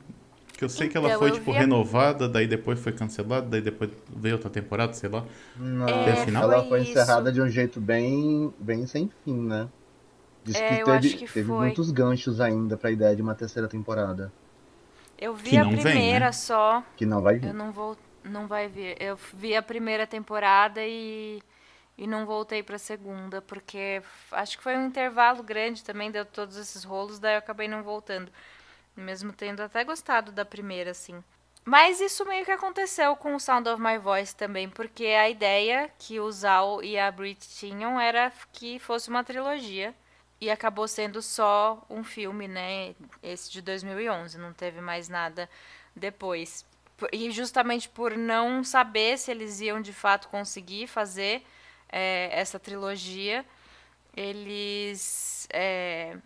que 0.57 0.63
eu 0.63 0.69
sei 0.69 0.87
então, 0.87 0.91
que 0.91 0.97
ela 0.97 1.15
então, 1.15 1.19
foi, 1.19 1.31
tipo, 1.31 1.51
renovada, 1.51 2.27
daí 2.27 2.47
depois 2.47 2.79
foi 2.79 2.91
cancelada, 2.91 3.45
daí 3.45 3.61
depois 3.61 3.91
veio 4.09 4.33
outra 4.35 4.49
temporada, 4.49 4.91
sei 4.93 5.07
lá. 5.07 5.23
Não, 5.55 5.87
é, 5.87 6.25
final? 6.25 6.51
ela 6.51 6.67
foi 6.67 6.81
encerrada 6.81 7.31
de 7.31 7.39
um 7.39 7.47
jeito 7.47 7.79
bem, 7.79 8.51
bem 8.57 8.87
sem 8.87 9.11
fim, 9.23 9.37
né? 9.37 9.69
Diz 10.43 10.55
é, 10.55 10.77
que 10.77 10.83
teve, 10.83 11.09
que 11.13 11.31
teve 11.31 11.51
muitos 11.51 11.91
ganchos 11.91 12.41
ainda 12.41 12.75
pra 12.75 12.89
ideia 12.89 13.15
de 13.15 13.21
uma 13.21 13.35
terceira 13.35 13.67
temporada. 13.67 14.33
Eu 15.15 15.35
vi 15.35 15.51
Que 15.51 15.57
a 15.57 15.63
não 15.63 15.71
vem, 15.71 15.81
primeira 15.81 16.25
né? 16.25 16.31
só. 16.31 16.83
Que 16.95 17.05
não 17.05 17.21
vai 17.21 17.37
vir. 17.37 17.49
Eu 17.49 17.53
não 17.53 17.71
vou. 17.71 17.95
Não 18.23 18.47
vai 18.47 18.67
vir. 18.67 18.95
Eu 18.99 19.15
vi 19.35 19.55
a 19.55 19.61
primeira 19.61 20.07
temporada 20.07 20.81
e. 20.83 21.39
E 21.95 22.05
não 22.05 22.25
voltei 22.25 22.61
pra 22.61 22.77
segunda, 22.77 23.41
porque 23.41 24.01
acho 24.31 24.57
que 24.57 24.63
foi 24.63 24.77
um 24.77 24.85
intervalo 24.85 25.41
grande 25.41 25.83
também, 25.83 26.11
deu 26.11 26.23
todos 26.23 26.55
esses 26.55 26.83
rolos, 26.83 27.17
daí 27.17 27.33
eu 27.33 27.39
acabei 27.39 27.67
não 27.67 27.81
voltando. 27.81 28.31
Mesmo 28.97 29.31
tendo 29.31 29.61
até 29.61 29.83
gostado 29.83 30.31
da 30.31 30.43
primeira, 30.43 30.91
assim. 30.91 31.23
Mas 31.63 31.99
isso 31.99 32.25
meio 32.25 32.45
que 32.45 32.51
aconteceu 32.51 33.15
com 33.15 33.35
o 33.35 33.39
Sound 33.39 33.67
of 33.69 33.81
My 33.81 33.97
Voice 33.97 34.35
também, 34.35 34.69
porque 34.69 35.05
a 35.07 35.29
ideia 35.29 35.91
que 35.99 36.19
o 36.19 36.31
Zal 36.31 36.81
e 36.81 36.97
a 36.97 37.11
Brit 37.11 37.47
tinham 37.47 37.99
era 37.99 38.31
que 38.53 38.79
fosse 38.79 39.09
uma 39.09 39.23
trilogia. 39.23 39.93
E 40.39 40.49
acabou 40.51 40.87
sendo 40.87 41.21
só 41.21 41.83
um 41.89 42.03
filme, 42.03 42.47
né? 42.47 42.95
Esse 43.23 43.51
de 43.51 43.61
2011, 43.61 44.37
não 44.37 44.53
teve 44.53 44.79
mais 44.79 45.09
nada 45.09 45.49
depois. 45.95 46.65
E 47.11 47.29
justamente 47.31 47.89
por 47.89 48.15
não 48.15 48.63
saber 48.63 49.17
se 49.17 49.29
eles 49.29 49.59
iam 49.59 49.81
de 49.81 49.91
fato 49.91 50.29
conseguir 50.29 50.87
fazer 50.87 51.43
é, 51.89 52.29
essa 52.31 52.59
trilogia, 52.59 53.45
eles. 54.15 55.47
é, 55.51 56.17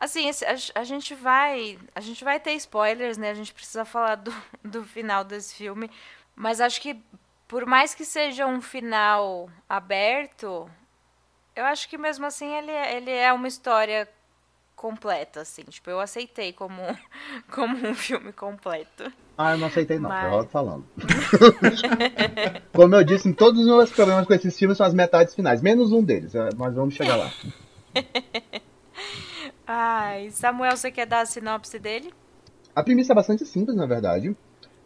Assim, 0.00 0.30
a, 0.30 0.80
a 0.80 0.84
gente 0.84 1.14
vai. 1.14 1.76
A 1.94 2.00
gente 2.00 2.22
vai 2.22 2.38
ter 2.38 2.52
spoilers, 2.52 3.18
né? 3.18 3.30
A 3.30 3.34
gente 3.34 3.52
precisa 3.52 3.84
falar 3.84 4.14
do, 4.14 4.32
do 4.64 4.84
final 4.84 5.24
desse 5.24 5.54
filme. 5.56 5.90
Mas 6.36 6.60
acho 6.60 6.80
que, 6.80 6.96
por 7.48 7.66
mais 7.66 7.94
que 7.94 8.04
seja 8.04 8.46
um 8.46 8.60
final 8.60 9.50
aberto, 9.68 10.70
eu 11.56 11.64
acho 11.64 11.88
que 11.88 11.98
mesmo 11.98 12.24
assim 12.26 12.46
ele, 12.54 12.70
é- 12.70 12.96
ele 12.96 13.10
é 13.10 13.32
uma 13.32 13.48
história 13.48 14.08
completa, 14.76 15.40
assim. 15.40 15.64
Tipo, 15.64 15.90
eu 15.90 15.98
aceitei 15.98 16.52
como, 16.52 16.80
como 17.50 17.76
um 17.88 17.94
filme 17.94 18.32
completo. 18.32 19.12
Ah, 19.36 19.52
eu 19.54 19.58
não 19.58 19.66
aceitei 19.66 19.98
não, 19.98 20.08
Mas- 20.10 20.32
eu 20.32 20.48
falando. 20.48 20.84
Como 22.72 22.94
eu 22.94 23.04
disse, 23.04 23.32
todos 23.32 23.60
os 23.60 23.66
meus 23.66 23.90
problemas 23.90 24.26
com 24.26 24.34
esses 24.34 24.56
filmes 24.56 24.76
são 24.76 24.86
as 24.86 24.94
metades 24.94 25.32
finais, 25.34 25.62
menos 25.62 25.92
um 25.92 26.02
deles, 26.02 26.34
eh, 26.34 26.48
mas 26.56 26.74
vamos 26.74 26.94
chegar 26.94 27.14
lá. 27.16 27.30
Ai, 29.70 30.30
Samuel, 30.30 30.74
você 30.74 30.90
quer 30.90 31.04
dar 31.04 31.20
a 31.20 31.26
sinopse 31.26 31.78
dele? 31.78 32.10
A 32.74 32.82
premissa 32.82 33.12
é 33.12 33.14
bastante 33.14 33.44
simples, 33.44 33.76
na 33.76 33.84
verdade, 33.84 34.34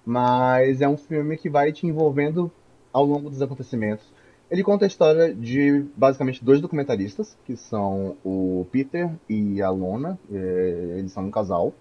mas 0.04 0.80
é 0.80 0.88
um 0.88 0.96
filme 0.96 1.36
que 1.36 1.48
vai 1.48 1.70
te 1.70 1.86
envolvendo 1.86 2.50
ao 2.92 3.04
longo 3.04 3.30
dos 3.30 3.40
acontecimentos. 3.40 4.04
Ele 4.50 4.64
conta 4.64 4.84
a 4.84 4.88
história 4.88 5.32
de 5.32 5.86
basicamente 5.96 6.44
dois 6.44 6.60
documentaristas, 6.60 7.38
que 7.44 7.56
são 7.56 8.16
o 8.24 8.66
Peter 8.72 9.08
e 9.28 9.62
a 9.62 9.70
Lona, 9.70 10.18
eh, 10.28 10.96
eles 10.98 11.12
são 11.12 11.26
um 11.26 11.30
casal. 11.30 11.72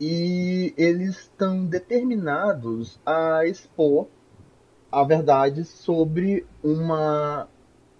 E 0.00 0.74
eles 0.76 1.20
estão 1.20 1.64
determinados 1.64 2.98
a 3.06 3.46
expor 3.46 4.08
a 4.90 5.04
verdade 5.04 5.64
sobre 5.64 6.44
uma 6.64 7.46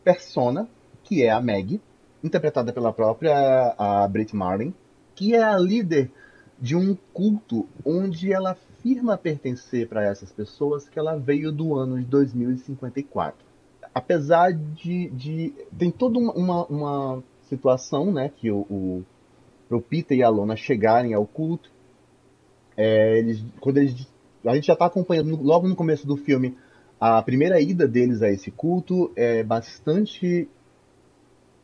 persona, 0.03 0.69
que 1.05 1.23
é 1.23 1.31
a 1.31 1.41
Meg, 1.41 1.81
interpretada 2.25 2.73
pela 2.73 2.93
própria 2.93 3.75
a 3.77 4.09
Brit 4.09 4.35
Marlin, 4.35 4.73
que 5.15 5.35
é 5.35 5.43
a 5.43 5.59
líder 5.59 6.11
de 6.59 6.75
um 6.75 6.97
culto 7.13 7.69
onde 7.85 8.33
ela 8.33 8.53
afirma 8.53 9.19
pertencer 9.19 9.87
para 9.87 10.03
essas 10.03 10.33
pessoas 10.33 10.89
que 10.89 10.99
ela 10.99 11.17
veio 11.17 11.53
do 11.53 11.77
ano 11.77 11.99
de 11.99 12.07
2054. 12.07 13.45
Apesar 13.95 14.53
de. 14.53 15.11
de 15.11 15.55
tem 15.79 15.91
toda 15.91 16.19
uma, 16.19 16.65
uma, 16.67 17.23
situação, 17.43 18.11
né, 18.11 18.31
que 18.35 18.51
o, 18.51 18.61
o, 18.71 19.05
pro 19.69 19.81
Peter 19.81 20.17
e 20.17 20.23
a 20.23 20.31
Lona 20.31 20.57
chegarem 20.57 21.13
ao 21.13 21.27
culto, 21.27 21.71
é, 22.75 23.19
eles, 23.19 23.45
quando 23.61 23.77
eles, 23.77 24.09
a 24.45 24.55
gente 24.55 24.67
já 24.67 24.73
está 24.73 24.87
acompanhando 24.87 25.37
logo 25.43 25.69
no 25.69 25.77
começo 25.77 26.07
do 26.07 26.17
filme 26.17 26.57
a 26.99 27.21
primeira 27.21 27.61
ida 27.61 27.87
deles 27.87 28.23
a 28.23 28.31
esse 28.31 28.51
culto 28.51 29.13
é 29.15 29.43
bastante 29.43 30.49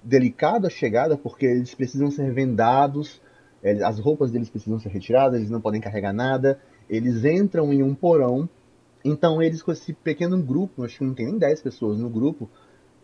delicada 0.02 0.68
a 0.68 0.70
chegada 0.70 1.16
porque 1.16 1.46
eles 1.46 1.74
precisam 1.74 2.10
ser 2.10 2.32
vendados 2.32 3.20
as 3.84 3.98
roupas 3.98 4.30
deles 4.30 4.48
precisam 4.48 4.78
ser 4.78 4.88
retiradas, 4.88 5.38
eles 5.38 5.50
não 5.50 5.60
podem 5.60 5.80
carregar 5.80 6.12
nada. 6.12 6.58
Eles 6.88 7.24
entram 7.24 7.72
em 7.72 7.82
um 7.82 7.94
porão. 7.94 8.48
Então, 9.04 9.42
eles 9.42 9.62
com 9.62 9.72
esse 9.72 9.92
pequeno 9.92 10.42
grupo, 10.42 10.84
acho 10.84 10.98
que 10.98 11.04
não 11.04 11.14
tem 11.14 11.26
nem 11.26 11.38
10 11.38 11.62
pessoas 11.62 11.98
no 11.98 12.08
grupo, 12.08 12.48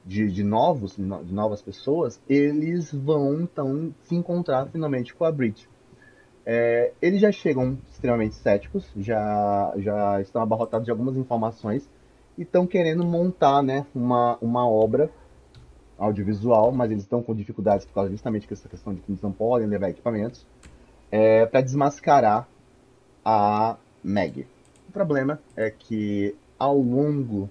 de, 0.05 0.31
de 0.31 0.43
novos, 0.45 0.97
no- 0.97 1.25
de 1.25 1.35
novas 1.35 1.61
pessoas, 1.61 2.21
eles 2.29 2.93
vão 2.93 3.41
então 3.41 3.93
se 4.05 4.15
encontrar 4.15 4.67
finalmente 4.69 5.15
com 5.15 5.25
a 5.25 5.33
Brit. 5.33 5.69
É, 6.45 6.93
eles 7.03 7.21
já 7.21 7.33
chegam 7.33 7.77
extremamente 7.91 8.37
céticos, 8.37 8.89
já, 8.97 9.75
já 9.79 10.21
estão 10.21 10.41
abarrotados 10.41 10.85
de 10.85 10.93
algumas 10.93 11.17
informações 11.17 11.89
e 12.39 12.43
estão 12.43 12.67
querendo 12.67 13.05
montar 13.05 13.63
né, 13.63 13.85
uma, 13.93 14.39
uma 14.41 14.69
obra 14.69 15.11
audiovisual, 15.99 16.73
mas 16.73 16.91
eles 16.91 17.03
estão 17.05 17.23
com 17.23 17.35
dificuldades 17.35 17.87
por 17.87 17.95
causa 17.95 18.11
justamente 18.11 18.49
dessa 18.49 18.69
questão 18.69 18.95
de 18.95 19.01
que 19.01 19.11
eles 19.11 19.23
não 19.23 19.33
podem 19.33 19.67
levar 19.67 19.91
equipamentos, 19.91 20.47
é, 21.11 21.47
para 21.47 21.61
desmascarar 21.61 22.49
a 23.25 23.77
Meg. 24.03 24.47
O 24.89 24.93
problema 24.93 25.41
é 25.57 25.71
que 25.71 26.35
ao 26.59 26.79
longo 26.79 27.49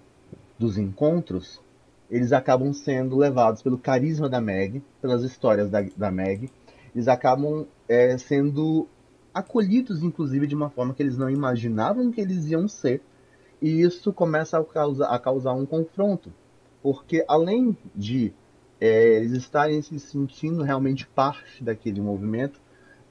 dos 0.57 0.77
encontros, 0.77 1.61
eles 2.09 2.31
acabam 2.31 2.71
sendo 2.73 3.17
levados 3.17 3.61
pelo 3.61 3.77
carisma 3.77 4.29
da 4.29 4.39
Meg, 4.39 4.81
pelas 5.01 5.23
histórias 5.23 5.69
da, 5.69 5.81
da 5.95 6.11
Meg, 6.11 6.49
eles 6.93 7.07
acabam 7.07 7.65
é, 7.89 8.17
sendo 8.17 8.87
acolhidos, 9.33 10.01
inclusive, 10.01 10.47
de 10.47 10.55
uma 10.55 10.69
forma 10.69 10.93
que 10.93 11.03
eles 11.03 11.17
não 11.17 11.29
imaginavam 11.29 12.11
que 12.11 12.21
eles 12.21 12.45
iam 12.45 12.67
ser, 12.67 13.01
e 13.61 13.81
isso 13.81 14.13
começa 14.13 14.57
a 14.57 15.13
a 15.13 15.19
causar 15.19 15.53
um 15.53 15.65
confronto, 15.65 16.31
porque 16.85 17.25
além 17.27 17.75
de 17.95 18.31
é, 18.79 19.15
eles 19.15 19.31
estarem 19.31 19.81
se 19.81 19.99
sentindo 19.99 20.61
realmente 20.61 21.07
parte 21.07 21.63
daquele 21.63 21.99
movimento, 21.99 22.61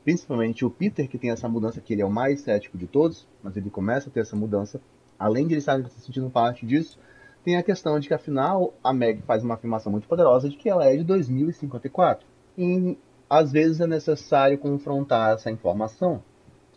principalmente 0.04 0.64
o 0.64 0.70
Peter, 0.70 1.08
que 1.08 1.18
tem 1.18 1.32
essa 1.32 1.48
mudança, 1.48 1.80
que 1.80 1.92
ele 1.92 2.00
é 2.00 2.06
o 2.06 2.10
mais 2.10 2.42
cético 2.42 2.78
de 2.78 2.86
todos, 2.86 3.26
mas 3.42 3.56
ele 3.56 3.68
começa 3.70 4.08
a 4.08 4.12
ter 4.12 4.20
essa 4.20 4.36
mudança, 4.36 4.80
além 5.18 5.48
de 5.48 5.54
eles 5.54 5.64
estarem 5.64 5.84
se 5.88 6.02
sentindo 6.02 6.30
parte 6.30 6.64
disso, 6.64 7.00
tem 7.42 7.56
a 7.56 7.64
questão 7.64 7.98
de 7.98 8.06
que 8.06 8.14
afinal 8.14 8.72
a 8.80 8.92
Meg 8.92 9.22
faz 9.22 9.42
uma 9.42 9.54
afirmação 9.54 9.90
muito 9.90 10.06
poderosa 10.06 10.48
de 10.48 10.56
que 10.56 10.68
ela 10.68 10.84
é 10.84 10.96
de 10.96 11.02
2054. 11.02 12.24
E 12.56 12.96
às 13.28 13.50
vezes 13.50 13.80
é 13.80 13.88
necessário 13.88 14.56
confrontar 14.56 15.34
essa 15.34 15.50
informação, 15.50 16.22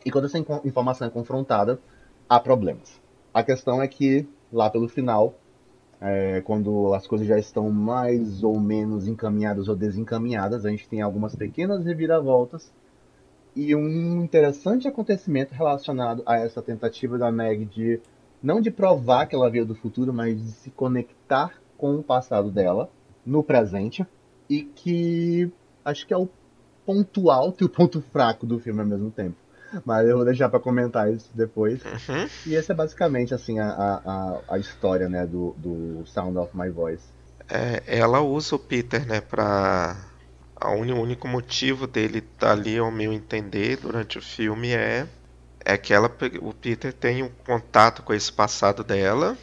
e 0.04 0.10
quando 0.10 0.26
essa 0.26 0.40
informação 0.66 1.08
é 1.08 1.12
confrontada, 1.12 1.80
há 2.28 2.40
problemas. 2.40 3.00
A 3.32 3.44
questão 3.44 3.84
é 3.84 3.88
que, 3.88 4.28
lá 4.52 4.68
pelo 4.68 4.90
final, 4.90 5.36
é, 6.00 6.42
quando 6.42 6.94
as 6.94 7.08
coisas 7.08 7.28
já 7.28 7.38
estão 7.38 7.70
mais 7.72 8.44
ou 8.44 8.60
menos 8.60 9.08
encaminhadas 9.08 9.68
ou 9.68 9.76
desencaminhadas, 9.76 10.66
a 10.66 10.70
gente 10.70 10.88
tem 10.88 11.02
algumas 11.02 11.36
pequenas 11.36 11.86
reviravoltas 11.86 12.72
e 13.56 13.76
um 13.76 14.24
interessante 14.24 14.88
acontecimento 14.88 15.54
relacionado 15.54 16.22
a 16.26 16.38
essa 16.38 16.62
tentativa 16.62 17.18
da 17.18 17.32
Meg 17.32 17.66
de 17.66 18.00
não 18.42 18.62
de 18.62 18.70
provar 18.70 19.26
que 19.26 19.36
ela 19.36 19.50
veio 19.50 19.66
do 19.66 19.74
futuro, 19.74 20.14
mas 20.14 20.40
de 20.40 20.52
se 20.52 20.70
conectar 20.70 21.56
com 21.76 21.96
o 21.96 22.04
passado 22.04 22.52
dela 22.52 22.90
no 23.26 23.42
presente 23.42 24.06
e 24.48 24.62
que 24.62 25.52
acho 25.84 26.06
que 26.06 26.14
é 26.14 26.18
o 26.18 26.30
ponto 26.86 27.32
alto 27.32 27.64
e 27.64 27.66
o 27.66 27.70
ponto 27.70 28.00
fraco 28.00 28.46
do 28.46 28.60
filme 28.60 28.80
ao 28.80 28.86
mesmo 28.86 29.10
tempo. 29.10 29.36
Mas 29.86 30.08
eu 30.08 30.16
vou 30.18 30.26
deixar 30.26 30.50
para 30.50 30.60
comentar 30.60 31.12
isso 31.12 31.30
depois. 31.34 31.82
Uhum. 31.86 32.30
E 32.46 32.56
essa 32.56 32.74
é 32.74 32.76
basicamente 32.76 33.34
assim 33.34 33.60
a, 33.60 33.70
a, 33.70 34.42
a- 34.56 34.60
história 34.60 35.10
né, 35.10 35.26
do, 35.26 35.54
do 35.58 36.06
Sound 36.06 36.38
of 36.38 36.56
My 36.56 36.70
Voice. 36.70 37.06
É, 37.50 37.84
ela 37.88 38.22
usa 38.22 38.56
o 38.56 38.60
Peter, 38.60 39.06
né, 39.06 39.22
pra. 39.22 39.96
O 40.64 40.70
único 40.72 41.28
motivo 41.28 41.86
dele 41.86 42.18
estar 42.20 42.52
ali, 42.52 42.78
ao 42.80 42.92
meu 42.92 43.14
entender, 43.14 43.78
durante 43.78 44.18
o 44.18 44.22
filme 44.22 44.72
é 44.74 45.08
é 45.66 45.78
que 45.78 45.94
ela, 45.94 46.10
o 46.42 46.54
Peter 46.54 46.94
tem 46.94 47.24
um 47.24 47.30
contato 47.46 48.02
com 48.04 48.14
esse 48.14 48.32
passado 48.32 48.84
dela 48.84 49.38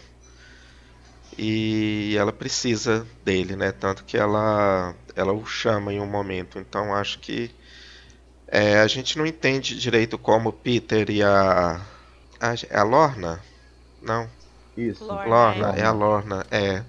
e 1.37 2.15
ela 2.19 2.33
precisa 2.33 3.07
dele, 3.25 3.57
né? 3.57 3.73
Tanto 3.73 4.05
que 4.05 4.17
ela 4.17 4.95
ela 5.17 5.33
o 5.33 5.45
chama 5.47 5.93
em 5.93 6.01
um 6.01 6.07
momento. 6.07 6.59
Então 6.59 6.95
acho 6.95 7.19
que 7.21 7.51
é, 8.55 8.79
a 8.81 8.87
gente 8.87 9.19
não 9.19 9.27
entende 9.27 9.79
direito 9.79 10.17
como 10.19 10.53
Peter 10.53 11.11
e 11.11 11.23
a 11.23 11.81
a, 12.41 12.55
é 12.71 12.79
a 12.79 12.83
Lorna? 12.83 13.41
Não. 14.03 14.29
Isso. 14.77 15.05
Lorna, 15.05 15.27
Lorna, 15.29 15.75
é. 15.77 15.81
é 15.81 15.85
a 15.85 15.93
Lorna, 15.93 16.47
é. 16.51 16.85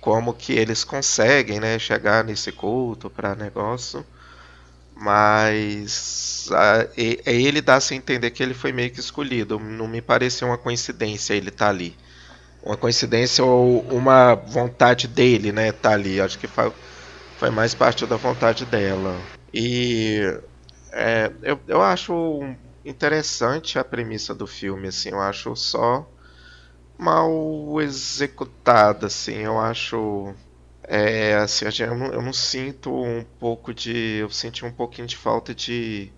Como 0.00 0.34
que 0.34 0.52
eles 0.52 0.84
conseguem, 0.84 1.60
né, 1.60 1.78
chegar 1.78 2.24
nesse 2.24 2.52
culto 2.52 3.10
para 3.10 3.34
negócio. 3.34 4.04
Mas 4.96 6.48
a, 6.52 6.86
e- 6.96 7.20
ele 7.26 7.60
dá-se 7.60 7.94
a 7.94 7.96
entender 7.96 8.30
que 8.30 8.42
ele 8.42 8.54
foi 8.54 8.72
meio 8.72 8.90
que 8.90 9.00
escolhido. 9.00 9.58
Não 9.58 9.88
me 9.88 10.00
pareceu 10.00 10.48
uma 10.48 10.58
coincidência 10.58 11.34
ele 11.34 11.48
estar 11.48 11.68
ali. 11.70 11.96
Uma 12.62 12.76
coincidência 12.76 13.44
ou 13.44 13.82
uma 13.90 14.34
vontade 14.34 15.08
dele, 15.08 15.52
né, 15.52 15.68
estar 15.68 15.92
ali. 15.92 16.20
Acho 16.20 16.38
que 16.38 16.46
foi, 16.48 16.72
foi 17.38 17.50
mais 17.50 17.74
parte 17.74 18.06
da 18.06 18.16
vontade 18.16 18.64
dela. 18.66 19.16
E 19.52 20.38
é, 20.94 21.32
eu, 21.42 21.60
eu 21.68 21.82
acho 21.82 22.40
interessante 22.84 23.78
a 23.78 23.84
premissa 23.84 24.34
do 24.34 24.46
filme, 24.46 24.88
assim, 24.88 25.10
eu 25.10 25.20
acho 25.20 25.54
só 25.56 26.08
mal 26.98 27.80
executada, 27.82 29.06
assim, 29.08 29.38
eu 29.38 29.58
acho 29.60 30.34
é, 30.84 31.34
assim, 31.36 31.66
eu 31.80 31.96
não, 31.96 32.06
eu 32.12 32.22
não 32.22 32.32
sinto 32.32 32.94
um 32.94 33.24
pouco 33.40 33.74
de, 33.74 34.18
eu 34.20 34.30
senti 34.30 34.64
um 34.64 34.72
pouquinho 34.72 35.06
de 35.08 35.16
falta 35.16 35.54
de 35.54 36.12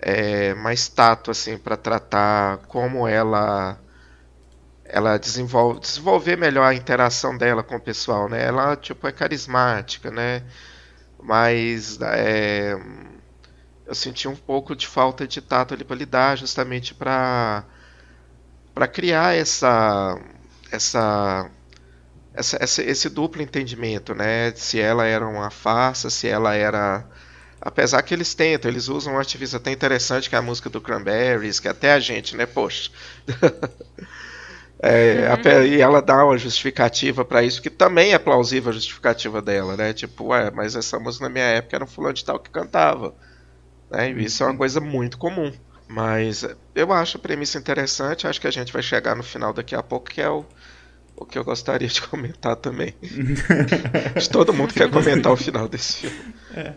é, 0.00 0.54
mais 0.54 0.88
tato, 0.88 1.30
assim, 1.30 1.56
para 1.58 1.76
tratar 1.76 2.58
como 2.68 3.06
ela 3.06 3.78
ela 4.84 5.16
desenvolve 5.18 5.80
desenvolver 5.80 6.36
melhor 6.36 6.64
a 6.64 6.74
interação 6.74 7.36
dela 7.36 7.62
com 7.62 7.76
o 7.76 7.80
pessoal, 7.80 8.28
né? 8.28 8.44
Ela 8.44 8.76
tipo 8.76 9.06
é 9.06 9.12
carismática, 9.12 10.10
né? 10.10 10.42
Mas 11.22 12.00
é, 12.02 12.76
eu 13.92 13.94
senti 13.94 14.26
um 14.26 14.34
pouco 14.34 14.74
de 14.74 14.86
falta 14.86 15.26
de 15.28 15.40
tato 15.42 15.74
ali 15.74 15.84
para 15.84 15.96
lidar, 15.96 16.36
justamente 16.38 16.94
para 16.94 17.64
para 18.74 18.88
criar 18.88 19.34
essa 19.36 20.18
essa, 20.70 21.50
essa, 22.34 22.58
essa 22.60 22.82
esse 22.82 23.08
duplo 23.10 23.42
entendimento, 23.42 24.14
né? 24.14 24.52
Se 24.56 24.80
ela 24.80 25.06
era 25.06 25.26
uma 25.26 25.50
farsa, 25.50 26.10
se 26.10 26.28
ela 26.28 26.54
era 26.54 27.06
Apesar 27.60 28.02
que 28.02 28.14
eles 28.14 28.34
tentam, 28.34 28.70
eles 28.70 28.88
usam 28.88 29.14
um 29.14 29.18
artifício 29.18 29.56
até 29.56 29.70
interessante 29.72 30.28
que 30.28 30.34
é 30.34 30.38
a 30.38 30.42
música 30.42 30.70
do 30.70 30.80
Cranberries, 30.80 31.60
que 31.60 31.68
até 31.68 31.92
a 31.92 32.00
gente, 32.00 32.36
né, 32.36 32.46
poxa. 32.46 32.90
É, 34.84 35.28
uhum. 35.30 35.64
E 35.64 35.80
ela 35.80 36.02
dá 36.02 36.24
uma 36.24 36.36
justificativa 36.36 37.24
para 37.24 37.42
isso, 37.42 37.62
que 37.62 37.70
também 37.70 38.14
é 38.14 38.18
plausível 38.18 38.70
a 38.70 38.74
justificativa 38.74 39.40
dela, 39.40 39.76
né? 39.76 39.92
Tipo, 39.92 40.26
ué, 40.28 40.50
mas 40.50 40.74
essa 40.74 40.98
música 40.98 41.24
na 41.24 41.30
minha 41.30 41.44
época 41.44 41.76
era 41.76 41.84
um 41.84 41.86
fulano 41.86 42.14
de 42.14 42.24
tal 42.24 42.40
que 42.40 42.50
cantava. 42.50 43.14
Né? 43.92 44.10
E 44.10 44.24
isso 44.24 44.42
é 44.42 44.46
uma 44.46 44.56
coisa 44.56 44.80
muito 44.80 45.18
comum. 45.18 45.52
Mas 45.86 46.46
eu 46.74 46.90
acho 46.90 47.18
a 47.18 47.20
premissa 47.20 47.58
interessante, 47.58 48.26
acho 48.26 48.40
que 48.40 48.46
a 48.46 48.50
gente 48.50 48.72
vai 48.72 48.82
chegar 48.82 49.14
no 49.14 49.22
final 49.22 49.52
daqui 49.52 49.74
a 49.74 49.82
pouco, 49.82 50.08
que 50.08 50.22
é 50.22 50.28
o, 50.28 50.44
o 51.14 51.26
que 51.26 51.38
eu 51.38 51.44
gostaria 51.44 51.86
de 51.86 52.00
comentar 52.08 52.56
também. 52.56 52.94
de 54.18 54.30
todo 54.30 54.54
mundo 54.54 54.72
quer 54.72 54.88
comentar 54.90 55.30
o 55.30 55.36
final 55.36 55.68
desse 55.68 56.08
filme. 56.08 56.34
É. 56.54 56.72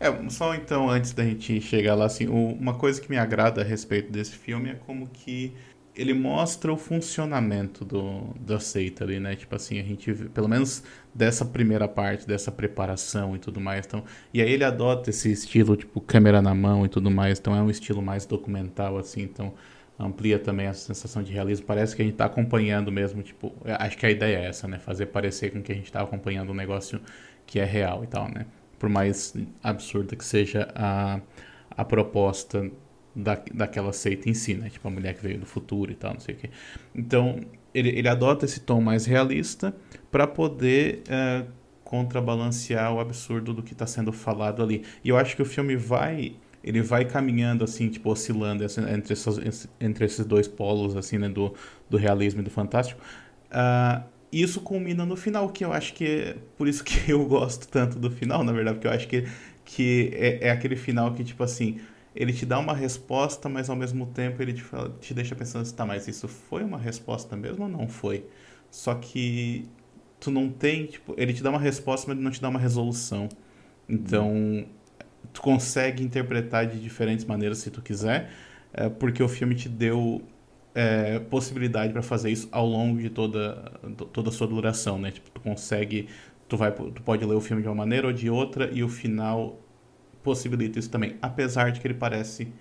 É, 0.00 0.30
só 0.30 0.54
então, 0.54 0.88
antes 0.88 1.12
da 1.12 1.22
gente 1.22 1.60
chegar 1.60 1.94
lá, 1.94 2.06
assim, 2.06 2.26
uma 2.26 2.72
coisa 2.72 2.98
que 2.98 3.10
me 3.10 3.18
agrada 3.18 3.60
a 3.60 3.64
respeito 3.64 4.10
desse 4.10 4.32
filme 4.32 4.70
é 4.70 4.74
como 4.74 5.06
que 5.06 5.54
ele 5.94 6.14
mostra 6.14 6.72
o 6.72 6.76
funcionamento 6.76 7.84
do, 7.84 8.34
da 8.40 8.60
seita 8.60 9.04
ali, 9.04 9.18
né? 9.18 9.34
Tipo 9.34 9.56
assim, 9.56 9.78
a 9.78 9.82
gente, 9.82 10.12
pelo 10.12 10.48
menos 10.48 10.82
dessa 11.14 11.44
primeira 11.44 11.88
parte, 11.88 12.26
dessa 12.26 12.52
preparação 12.52 13.34
e 13.34 13.38
tudo 13.38 13.60
mais. 13.60 13.86
Então, 13.86 14.04
e 14.32 14.40
aí 14.40 14.50
ele 14.50 14.64
adota 14.64 15.10
esse 15.10 15.30
estilo, 15.30 15.76
tipo, 15.76 16.00
câmera 16.00 16.40
na 16.40 16.54
mão 16.54 16.86
e 16.86 16.88
tudo 16.88 17.10
mais. 17.10 17.38
Então 17.38 17.54
é 17.54 17.62
um 17.62 17.70
estilo 17.70 18.00
mais 18.00 18.24
documental, 18.24 18.98
assim. 18.98 19.22
Então 19.22 19.52
amplia 19.98 20.38
também 20.38 20.66
a 20.66 20.72
sensação 20.74 21.22
de 21.22 21.32
realismo. 21.32 21.66
Parece 21.66 21.94
que 21.94 22.02
a 22.02 22.04
gente 22.04 22.14
está 22.14 22.24
acompanhando 22.24 22.90
mesmo, 22.90 23.22
tipo, 23.22 23.52
acho 23.64 23.98
que 23.98 24.06
a 24.06 24.10
ideia 24.10 24.38
é 24.38 24.46
essa, 24.46 24.66
né? 24.66 24.78
Fazer 24.78 25.06
parecer 25.06 25.52
com 25.52 25.62
que 25.62 25.72
a 25.72 25.74
gente 25.74 25.86
está 25.86 26.00
acompanhando 26.00 26.50
um 26.50 26.54
negócio 26.54 27.00
que 27.46 27.58
é 27.58 27.64
real 27.64 28.04
e 28.04 28.06
tal, 28.06 28.28
né? 28.28 28.46
Por 28.78 28.88
mais 28.88 29.34
absurda 29.62 30.16
que 30.16 30.24
seja 30.24 30.68
a, 30.74 31.20
a 31.70 31.84
proposta 31.84 32.70
da, 33.14 33.42
daquela 33.52 33.92
seita 33.92 34.28
em 34.28 34.34
si, 34.34 34.54
né? 34.54 34.70
Tipo, 34.70 34.88
a 34.88 34.90
mulher 34.90 35.14
que 35.14 35.22
veio 35.22 35.38
do 35.38 35.46
futuro 35.46 35.90
e 35.90 35.94
tal, 35.94 36.14
não 36.14 36.20
sei 36.20 36.34
o 36.34 36.38
quê. 36.38 36.50
Então, 36.94 37.40
ele, 37.74 37.90
ele 37.90 38.08
adota 38.08 38.44
esse 38.44 38.60
tom 38.60 38.80
mais 38.80 39.06
realista 39.06 39.74
para 40.10 40.26
poder 40.26 41.02
é, 41.08 41.44
contrabalancear 41.84 42.92
o 42.94 43.00
absurdo 43.00 43.52
do 43.52 43.62
que 43.62 43.72
está 43.72 43.86
sendo 43.86 44.12
falado 44.12 44.62
ali. 44.62 44.84
E 45.04 45.08
eu 45.08 45.16
acho 45.16 45.36
que 45.36 45.42
o 45.42 45.46
filme 45.46 45.76
vai 45.76 46.34
ele 46.62 46.82
vai 46.82 47.04
caminhando 47.04 47.64
assim, 47.64 47.88
tipo, 47.88 48.10
oscilando 48.10 48.62
entre, 48.62 49.14
esses, 49.14 49.68
entre 49.80 50.04
esses 50.04 50.26
dois 50.26 50.46
polos, 50.46 50.94
assim, 50.94 51.18
né, 51.18 51.28
do, 51.28 51.54
do 51.88 51.96
realismo 51.96 52.40
e 52.40 52.44
do 52.44 52.50
fantástico. 52.50 53.00
Uh, 53.50 54.04
isso 54.32 54.60
culmina 54.60 55.04
no 55.04 55.16
final, 55.16 55.48
que 55.48 55.64
eu 55.64 55.72
acho 55.72 55.94
que 55.94 56.04
é 56.04 56.36
por 56.56 56.68
isso 56.68 56.84
que 56.84 57.10
eu 57.10 57.24
gosto 57.26 57.66
tanto 57.68 57.98
do 57.98 58.10
final, 58.10 58.44
na 58.44 58.52
verdade, 58.52 58.76
porque 58.76 58.86
eu 58.86 58.92
acho 58.92 59.08
que, 59.08 59.26
que 59.64 60.10
é, 60.14 60.48
é 60.48 60.50
aquele 60.50 60.76
final 60.76 61.12
que, 61.12 61.24
tipo 61.24 61.42
assim, 61.42 61.80
ele 62.14 62.32
te 62.32 62.44
dá 62.44 62.58
uma 62.58 62.74
resposta, 62.74 63.48
mas 63.48 63.70
ao 63.70 63.76
mesmo 63.76 64.06
tempo 64.06 64.42
ele 64.42 64.52
te, 64.52 64.62
fala, 64.62 64.90
te 65.00 65.14
deixa 65.14 65.34
pensando 65.36 65.62
assim, 65.62 65.74
tá, 65.74 65.86
mas 65.86 66.08
isso 66.08 66.28
foi 66.28 66.64
uma 66.64 66.78
resposta 66.78 67.36
mesmo 67.36 67.64
ou 67.64 67.68
não 67.68 67.88
foi? 67.88 68.26
Só 68.70 68.94
que 68.94 69.68
tu 70.18 70.30
não 70.30 70.50
tem, 70.50 70.86
tipo, 70.86 71.14
ele 71.16 71.32
te 71.32 71.42
dá 71.42 71.50
uma 71.50 71.58
resposta, 71.58 72.06
mas 72.08 72.16
ele 72.16 72.24
não 72.24 72.30
te 72.30 72.40
dá 72.40 72.48
uma 72.48 72.58
resolução. 72.58 73.28
Então, 73.88 74.66
tu 75.32 75.40
consegue 75.42 76.02
interpretar 76.02 76.66
de 76.66 76.80
diferentes 76.80 77.24
maneiras 77.24 77.58
se 77.58 77.70
tu 77.70 77.82
quiser, 77.82 78.30
é, 78.72 78.88
porque 78.88 79.22
o 79.22 79.28
filme 79.28 79.54
te 79.54 79.68
deu 79.68 80.22
é, 80.74 81.18
possibilidade 81.18 81.92
para 81.92 82.02
fazer 82.02 82.30
isso 82.30 82.48
ao 82.52 82.66
longo 82.66 83.00
de 83.00 83.10
toda, 83.10 83.56
toda 84.12 84.30
a 84.30 84.32
sua 84.32 84.46
duração, 84.46 84.98
né? 84.98 85.10
Tipo, 85.10 85.30
tu 85.30 85.40
consegue, 85.40 86.08
tu 86.48 86.56
vai, 86.56 86.72
tu 86.72 87.02
pode 87.02 87.24
ler 87.24 87.34
o 87.34 87.40
filme 87.40 87.62
de 87.62 87.68
uma 87.68 87.74
maneira 87.74 88.06
ou 88.06 88.12
de 88.12 88.30
outra 88.30 88.70
e 88.72 88.82
o 88.82 88.88
final 88.88 89.58
possibilita 90.22 90.78
isso 90.78 90.90
também, 90.90 91.16
apesar 91.20 91.72
de 91.72 91.80
que 91.80 91.86
ele 91.86 91.94
parece 91.94 92.52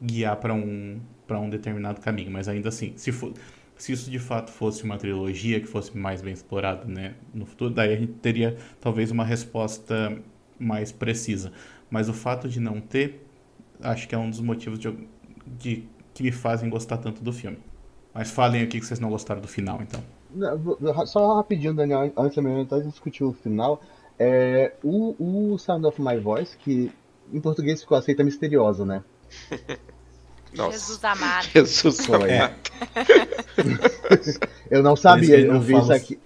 guiar 0.00 0.36
para 0.36 0.54
um 0.54 1.00
para 1.26 1.40
um 1.40 1.50
determinado 1.50 2.00
caminho, 2.00 2.30
mas 2.30 2.46
ainda 2.46 2.68
assim, 2.68 2.92
se 2.96 3.10
for, 3.10 3.32
se 3.76 3.92
isso 3.92 4.10
de 4.10 4.18
fato 4.18 4.52
fosse 4.52 4.84
uma 4.84 4.96
trilogia 4.96 5.60
que 5.60 5.66
fosse 5.66 5.96
mais 5.96 6.22
bem 6.22 6.32
explorada, 6.32 6.84
né, 6.84 7.14
no 7.34 7.44
futuro, 7.44 7.74
daí 7.74 7.92
a 7.92 7.96
gente 7.96 8.12
teria 8.12 8.56
talvez 8.80 9.10
uma 9.10 9.24
resposta 9.24 10.16
mais 10.58 10.92
precisa. 10.92 11.52
Mas 11.90 12.08
o 12.08 12.12
fato 12.12 12.48
de 12.48 12.60
não 12.60 12.80
ter, 12.80 13.26
acho 13.82 14.08
que 14.08 14.14
é 14.14 14.18
um 14.18 14.30
dos 14.30 14.40
motivos 14.40 14.78
de, 14.78 14.96
de 15.58 15.84
que 16.14 16.22
me 16.22 16.32
fazem 16.32 16.70
gostar 16.70 16.98
tanto 16.98 17.22
do 17.22 17.32
filme. 17.32 17.58
Mas 18.14 18.30
falem 18.30 18.62
aqui 18.62 18.80
que 18.80 18.86
vocês 18.86 18.98
não 18.98 19.10
gostaram 19.10 19.40
do 19.40 19.48
final, 19.48 19.80
então. 19.82 20.00
Só 21.06 21.36
rapidinho, 21.36 21.74
Daniel, 21.74 22.10
antes 22.16 22.42
de 22.42 22.88
discutir 22.88 23.24
o 23.24 23.32
final, 23.32 23.80
é, 24.18 24.72
o, 24.82 25.52
o 25.52 25.58
Sound 25.58 25.86
of 25.86 26.00
My 26.00 26.18
Voice, 26.18 26.56
que 26.56 26.90
em 27.32 27.40
português 27.40 27.80
ficou 27.80 27.96
aceita 27.96 28.24
misteriosa, 28.24 28.84
né? 28.84 29.02
Nossa. 30.54 30.72
Jesus 30.72 31.04
amado. 31.04 31.48
Jesus 31.48 32.08
amado. 32.08 32.26
É. 32.26 32.54
eu 34.70 34.82
não 34.82 34.96
sabia, 34.96 35.38
eu 35.38 35.60
vi 35.60 35.76
isso 35.76 35.92
aqui. 35.92 36.18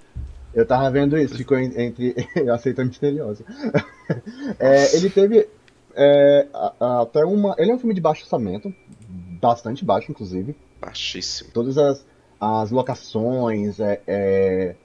Eu 0.54 0.66
tava 0.66 0.90
vendo 0.90 1.16
isso, 1.16 1.36
ficou 1.36 1.58
entre 1.58 2.14
aceita 2.52 2.84
misteriosa. 2.84 3.44
É, 4.58 4.96
ele 4.96 5.10
teve 5.10 5.48
é, 5.94 6.46
até 6.80 7.24
uma. 7.24 7.54
Ele 7.58 7.70
é 7.70 7.74
um 7.74 7.78
filme 7.78 7.94
de 7.94 8.00
baixo 8.00 8.22
orçamento, 8.22 8.72
bastante 9.40 9.84
baixo, 9.84 10.10
inclusive. 10.10 10.56
Baixíssimo. 10.80 11.50
Todas 11.52 11.78
as, 11.78 12.04
as 12.40 12.70
locações, 12.70 13.78
é, 13.80 14.00
é 14.06 14.76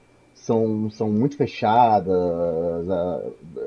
são, 0.46 0.88
são 0.90 1.10
muito 1.10 1.36
fechadas, 1.36 2.16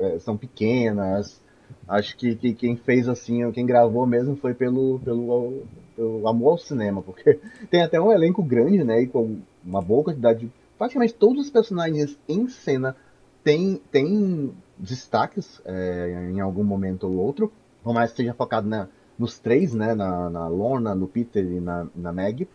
é, 0.00 0.18
são 0.18 0.36
pequenas. 0.36 1.38
Acho 1.86 2.16
que, 2.16 2.34
que, 2.34 2.54
quem 2.54 2.74
fez 2.74 3.06
assim, 3.06 3.50
quem 3.52 3.66
gravou 3.66 4.06
mesmo 4.06 4.34
foi 4.36 4.54
pelo, 4.54 4.98
pelo, 5.00 5.62
pelo, 5.94 6.26
amor 6.26 6.52
ao 6.52 6.58
cinema, 6.58 7.02
porque 7.02 7.38
tem 7.70 7.82
até 7.82 8.00
um 8.00 8.10
elenco 8.10 8.42
grande, 8.42 8.82
né? 8.82 9.02
E 9.02 9.06
com 9.06 9.38
uma 9.64 9.82
boa 9.82 10.04
quantidade 10.04 10.40
de. 10.40 10.52
Praticamente 10.78 11.12
todos 11.12 11.44
os 11.44 11.50
personagens 11.50 12.18
em 12.26 12.48
cena 12.48 12.96
têm 13.44 13.82
tem 13.92 14.50
destaques 14.78 15.60
é, 15.66 16.30
em 16.32 16.40
algum 16.40 16.64
momento 16.64 17.06
ou 17.06 17.14
outro. 17.16 17.52
Por 17.84 17.92
mais 17.92 18.10
que 18.10 18.14
esteja 18.14 18.34
focado 18.34 18.66
né, 18.66 18.88
nos 19.18 19.38
três, 19.38 19.74
né? 19.74 19.94
Na, 19.94 20.30
na 20.30 20.48
Lorna, 20.48 20.94
no 20.94 21.06
Peter 21.06 21.44
e 21.44 21.60
na, 21.60 21.86
na 21.94 22.12
Meg. 22.12 22.48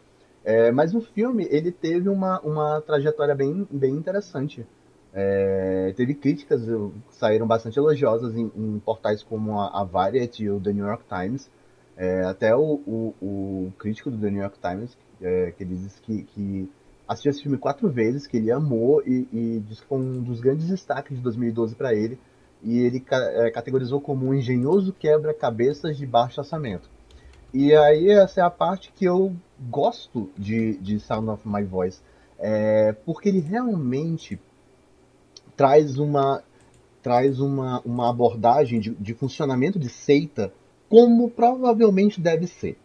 É, 0.45 0.71
mas 0.71 0.93
o 0.93 1.01
filme 1.01 1.47
ele 1.49 1.71
teve 1.71 2.07
uma, 2.07 2.39
uma 2.41 2.79
trajetória 2.79 3.33
bem, 3.33 3.67
bem 3.71 3.95
interessante. 3.95 4.63
É, 5.11 5.91
teve 5.97 6.13
críticas 6.13 6.61
saíram 7.09 7.47
bastante 7.47 7.79
elogiosas 7.79 8.35
em, 8.35 8.51
em 8.55 8.79
portais 8.79 9.23
como 9.23 9.59
a, 9.59 9.81
a, 9.81 9.83
Variety 9.83 10.43
e 10.43 10.51
o 10.51 10.59
The 10.59 10.71
New 10.71 10.85
York 10.85 11.03
Times. 11.09 11.49
É, 11.97 12.25
até 12.25 12.55
o, 12.55 12.61
o, 12.85 13.15
o, 13.21 13.73
crítico 13.79 14.11
do 14.11 14.19
The 14.19 14.29
New 14.29 14.41
York 14.41 14.59
Times, 14.59 14.95
é, 15.19 15.51
que 15.57 15.65
disse 15.65 15.99
que, 16.01 16.23
que, 16.23 16.69
assistiu 17.07 17.31
esse 17.31 17.41
filme 17.41 17.57
quatro 17.57 17.89
vezes, 17.89 18.27
que 18.27 18.37
ele 18.37 18.51
amou 18.51 19.01
e, 19.03 19.27
e 19.31 19.63
disse 19.65 19.81
que 19.81 19.87
foi 19.87 19.97
um 19.97 20.21
dos 20.21 20.41
grandes 20.41 20.67
destaques 20.67 21.17
de 21.17 21.23
2012 21.23 21.73
para 21.73 21.95
ele. 21.95 22.19
E 22.61 22.79
ele 22.79 23.03
é, 23.09 23.49
categorizou 23.49 23.99
como 23.99 24.27
um 24.27 24.33
engenhoso 24.33 24.93
quebra-cabeças 24.93 25.97
de 25.97 26.05
baixo 26.05 26.39
orçamento. 26.39 26.89
E 27.57 27.73
aí 27.73 28.09
essa 28.09 28.41
é 28.41 28.43
a 28.43 28.49
parte 28.49 28.91
que 28.91 29.05
eu 29.05 29.33
gosto 29.69 30.29
de, 30.37 30.75
de 30.75 30.99
Sound 30.99 31.29
of 31.29 31.47
My 31.47 31.63
Voice. 31.63 32.01
É, 32.37 32.91
porque 33.05 33.29
ele 33.29 33.39
realmente 33.39 34.37
traz 35.55 35.97
uma 35.97 36.43
traz 37.01 37.39
uma, 37.39 37.79
uma 37.85 38.09
abordagem 38.09 38.81
de, 38.81 38.89
de 38.89 39.13
funcionamento 39.13 39.79
de 39.79 39.87
seita 39.87 40.51
como 40.89 41.29
provavelmente 41.29 42.19
deve 42.19 42.45
ser. 42.45 42.77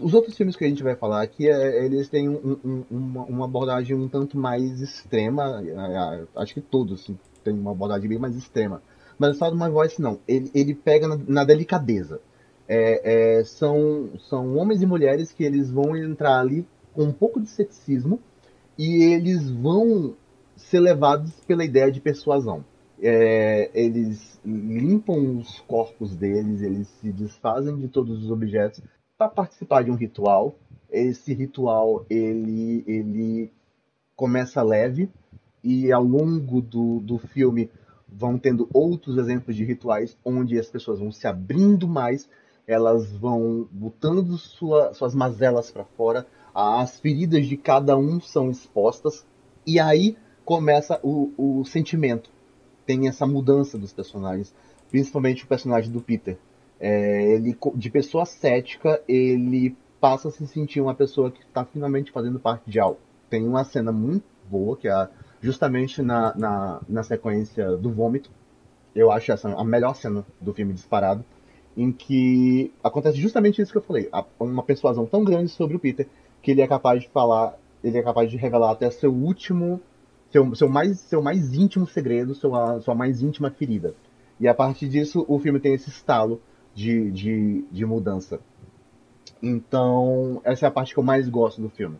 Os 0.00 0.14
outros 0.14 0.34
filmes 0.34 0.56
que 0.56 0.64
a 0.64 0.68
gente 0.68 0.82
vai 0.82 0.96
falar 0.96 1.20
aqui, 1.20 1.50
é, 1.50 1.84
eles 1.84 2.08
têm 2.08 2.26
um, 2.26 2.58
um, 2.64 2.84
uma, 2.90 3.24
uma, 3.24 3.44
abordagem 3.44 3.94
um 3.94 4.08
tanto 4.08 4.38
mais 4.38 4.80
extrema. 4.80 5.62
É, 5.62 6.22
é, 6.22 6.26
acho 6.36 6.54
que 6.54 6.62
todos 6.62 7.02
assim, 7.02 7.18
têm 7.44 7.52
uma 7.52 7.72
abordagem 7.72 8.08
bem 8.08 8.18
mais 8.18 8.34
extrema. 8.34 8.80
Mas 9.18 9.36
o 9.36 9.38
Sound 9.38 9.56
of 9.56 9.62
My 9.62 9.70
Voice 9.70 10.00
não. 10.00 10.18
Ele, 10.26 10.50
ele 10.54 10.74
pega 10.74 11.06
na, 11.06 11.18
na 11.28 11.44
delicadeza. 11.44 12.18
É, 12.68 13.38
é, 13.38 13.44
são, 13.44 14.10
são 14.28 14.56
homens 14.56 14.82
e 14.82 14.86
mulheres 14.86 15.32
que 15.32 15.44
eles 15.44 15.70
vão 15.70 15.96
entrar 15.96 16.40
ali 16.40 16.66
com 16.92 17.04
um 17.04 17.12
pouco 17.12 17.40
de 17.40 17.48
ceticismo 17.48 18.20
e 18.78 19.04
eles 19.04 19.50
vão 19.50 20.16
ser 20.56 20.80
levados 20.80 21.32
pela 21.46 21.64
ideia 21.64 21.90
de 21.92 22.00
persuasão. 22.00 22.64
É, 23.00 23.70
eles 23.74 24.40
limpam 24.44 25.36
os 25.38 25.60
corpos 25.60 26.16
deles, 26.16 26.62
eles 26.62 26.88
se 26.88 27.12
desfazem 27.12 27.76
de 27.76 27.88
todos 27.88 28.24
os 28.24 28.30
objetos 28.30 28.82
para 29.18 29.28
participar 29.28 29.84
de 29.84 29.90
um 29.90 29.96
ritual. 29.96 30.58
Esse 30.90 31.34
ritual 31.34 32.06
ele, 32.08 32.82
ele 32.86 33.52
começa 34.14 34.62
leve 34.62 35.10
e 35.62 35.92
ao 35.92 36.02
longo 36.02 36.62
do, 36.62 37.00
do 37.00 37.18
filme 37.18 37.70
vão 38.08 38.38
tendo 38.38 38.68
outros 38.72 39.18
exemplos 39.18 39.56
de 39.56 39.64
rituais 39.64 40.16
onde 40.24 40.58
as 40.58 40.70
pessoas 40.70 41.00
vão 41.00 41.12
se 41.12 41.26
abrindo 41.26 41.86
mais, 41.86 42.28
elas 42.66 43.12
vão 43.12 43.68
botando 43.70 44.36
sua, 44.36 44.92
suas 44.92 45.14
mazelas 45.14 45.70
para 45.70 45.84
fora, 45.84 46.26
as 46.54 46.98
feridas 46.98 47.46
de 47.46 47.56
cada 47.56 47.96
um 47.96 48.20
são 48.20 48.50
expostas 48.50 49.24
e 49.66 49.78
aí 49.78 50.16
começa 50.44 50.98
o, 51.02 51.32
o 51.36 51.64
sentimento. 51.64 52.30
Tem 52.84 53.08
essa 53.08 53.26
mudança 53.26 53.76
dos 53.78 53.92
personagens, 53.92 54.54
principalmente 54.90 55.44
o 55.44 55.46
personagem 55.46 55.90
do 55.90 56.00
Peter. 56.00 56.38
É, 56.78 57.34
ele 57.34 57.56
de 57.74 57.90
pessoa 57.90 58.26
cética 58.26 59.02
ele 59.08 59.76
passa 60.00 60.28
a 60.28 60.30
se 60.30 60.46
sentir 60.46 60.80
uma 60.80 60.94
pessoa 60.94 61.30
que 61.30 61.42
está 61.42 61.64
finalmente 61.64 62.12
fazendo 62.12 62.38
parte 62.38 62.70
de 62.70 62.78
algo. 62.78 62.98
Tem 63.30 63.46
uma 63.46 63.64
cena 63.64 63.90
muito 63.92 64.24
boa 64.48 64.76
que 64.76 64.88
é 64.88 65.08
justamente 65.40 66.02
na, 66.02 66.34
na, 66.36 66.80
na 66.88 67.02
sequência 67.02 67.76
do 67.76 67.90
vômito. 67.90 68.30
Eu 68.94 69.10
acho 69.10 69.30
essa 69.32 69.48
a 69.52 69.64
melhor 69.64 69.94
cena 69.94 70.24
do 70.40 70.54
filme 70.54 70.72
disparado, 70.72 71.24
em 71.76 71.92
que 71.92 72.72
acontece 72.82 73.18
justamente 73.18 73.60
isso 73.60 73.72
que 73.72 73.78
eu 73.78 73.82
falei, 73.82 74.08
uma 74.40 74.62
persuasão 74.62 75.06
tão 75.06 75.22
grande 75.22 75.50
sobre 75.50 75.76
o 75.76 75.80
Peter 75.80 76.06
que 76.42 76.50
ele 76.52 76.62
é 76.62 76.66
capaz 76.66 77.02
de 77.02 77.08
falar, 77.08 77.58
ele 77.82 77.98
é 77.98 78.02
capaz 78.02 78.30
de 78.30 78.36
revelar 78.36 78.70
até 78.70 78.90
seu 78.90 79.12
último, 79.12 79.80
seu, 80.30 80.54
seu 80.54 80.68
mais, 80.68 80.98
seu 81.00 81.20
mais 81.20 81.54
íntimo 81.54 81.86
segredo, 81.86 82.34
sua, 82.34 82.80
sua 82.80 82.94
mais 82.94 83.20
íntima 83.20 83.50
ferida. 83.50 83.94
E 84.38 84.46
a 84.46 84.54
partir 84.54 84.88
disso 84.88 85.24
o 85.28 85.38
filme 85.38 85.58
tem 85.58 85.74
esse 85.74 85.88
estalo 85.88 86.40
de, 86.74 87.10
de, 87.10 87.64
de 87.70 87.84
mudança. 87.84 88.38
Então 89.42 90.40
essa 90.44 90.66
é 90.66 90.68
a 90.68 90.72
parte 90.72 90.94
que 90.94 91.00
eu 91.00 91.04
mais 91.04 91.28
gosto 91.28 91.60
do 91.60 91.68
filme. 91.68 91.98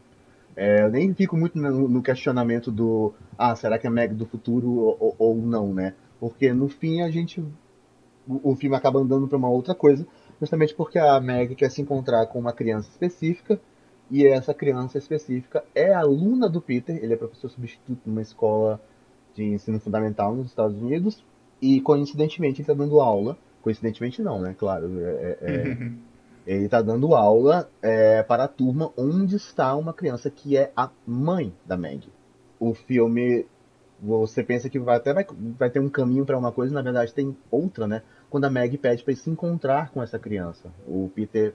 É, 0.56 0.82
eu 0.84 0.90
nem 0.90 1.12
fico 1.12 1.36
muito 1.36 1.58
no, 1.58 1.86
no, 1.86 2.02
questionamento 2.02 2.70
do 2.70 3.12
ah, 3.36 3.54
será 3.54 3.78
que 3.78 3.86
é 3.86 3.90
Meg 3.90 4.14
do 4.14 4.24
futuro 4.24 4.96
ou, 4.98 5.14
ou, 5.18 5.36
não, 5.36 5.74
né? 5.74 5.92
Porque 6.18 6.50
no 6.52 6.66
fim 6.66 7.02
a 7.02 7.10
gente. 7.10 7.44
O, 8.28 8.52
o 8.52 8.56
filme 8.56 8.76
acaba 8.76 9.00
andando 9.00 9.28
para 9.28 9.38
uma 9.38 9.48
outra 9.48 9.74
coisa, 9.74 10.06
justamente 10.40 10.74
porque 10.74 10.98
a 10.98 11.20
Meg 11.20 11.54
quer 11.54 11.70
se 11.70 11.80
encontrar 11.80 12.26
com 12.26 12.38
uma 12.38 12.52
criança 12.52 12.88
específica, 12.88 13.60
e 14.10 14.26
essa 14.26 14.54
criança 14.54 14.98
específica 14.98 15.64
é 15.74 15.92
aluna 15.92 16.48
do 16.48 16.60
Peter, 16.60 16.96
ele 17.02 17.14
é 17.14 17.16
professor 17.16 17.50
substituto 17.50 18.00
numa 18.06 18.22
escola 18.22 18.80
de 19.34 19.44
ensino 19.44 19.80
fundamental 19.80 20.34
nos 20.34 20.46
Estados 20.46 20.80
Unidos, 20.80 21.24
e 21.60 21.80
coincidentemente 21.80 22.60
ele 22.60 22.62
está 22.62 22.74
dando 22.74 23.00
aula. 23.00 23.36
Coincidentemente 23.62 24.22
não, 24.22 24.40
né? 24.40 24.54
Claro. 24.56 24.88
É, 25.00 25.38
é, 25.40 25.72
é 25.72 25.90
Ele 26.46 26.66
está 26.66 26.80
dando 26.80 27.12
aula 27.14 27.68
é, 27.82 28.22
para 28.22 28.44
a 28.44 28.48
turma 28.48 28.92
onde 28.96 29.34
está 29.34 29.74
uma 29.74 29.92
criança 29.92 30.30
que 30.30 30.56
é 30.56 30.70
a 30.76 30.88
mãe 31.04 31.52
da 31.64 31.76
Meg. 31.76 32.08
O 32.60 32.72
filme, 32.72 33.44
você 34.00 34.44
pensa 34.44 34.70
que 34.70 34.78
vai 34.78 34.96
até 34.96 35.12
vai, 35.12 35.26
vai 35.58 35.68
ter 35.68 35.80
um 35.80 35.88
caminho 35.88 36.24
para 36.24 36.38
uma 36.38 36.52
coisa, 36.52 36.72
na 36.72 36.82
verdade 36.82 37.12
tem 37.12 37.36
outra, 37.50 37.88
né? 37.88 38.02
Quando 38.30 38.44
a 38.44 38.50
Meg 38.50 38.76
pede 38.78 39.02
para 39.02 39.14
se 39.14 39.30
encontrar 39.30 39.90
com 39.90 40.02
essa 40.02 40.18
criança. 40.18 40.72
O 40.86 41.10
Peter 41.14 41.54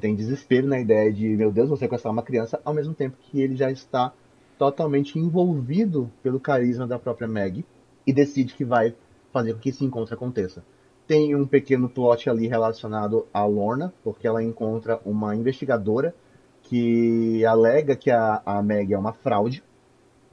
tem 0.00 0.14
desespero 0.14 0.66
na 0.66 0.78
ideia 0.78 1.12
de, 1.12 1.28
meu 1.28 1.50
Deus, 1.50 1.68
vou 1.68 1.76
sequestrar 1.76 2.12
uma 2.12 2.22
criança, 2.22 2.60
ao 2.64 2.74
mesmo 2.74 2.94
tempo 2.94 3.16
que 3.20 3.40
ele 3.40 3.56
já 3.56 3.70
está 3.70 4.12
totalmente 4.58 5.18
envolvido 5.18 6.10
pelo 6.22 6.38
carisma 6.38 6.86
da 6.86 6.98
própria 6.98 7.26
Meg 7.26 7.64
e 8.06 8.12
decide 8.12 8.54
que 8.54 8.64
vai 8.64 8.94
fazer 9.32 9.54
com 9.54 9.60
que 9.60 9.70
esse 9.70 9.84
encontro 9.84 10.14
aconteça. 10.14 10.62
Tem 11.06 11.34
um 11.34 11.46
pequeno 11.46 11.88
plot 11.88 12.28
ali 12.28 12.46
relacionado 12.46 13.26
a 13.32 13.44
Lorna, 13.44 13.92
porque 14.04 14.26
ela 14.26 14.42
encontra 14.42 15.00
uma 15.04 15.34
investigadora 15.34 16.14
que 16.62 17.44
alega 17.44 17.96
que 17.96 18.10
a, 18.10 18.42
a 18.44 18.62
Meg 18.62 18.92
é 18.92 18.98
uma 18.98 19.12
fraude. 19.12 19.64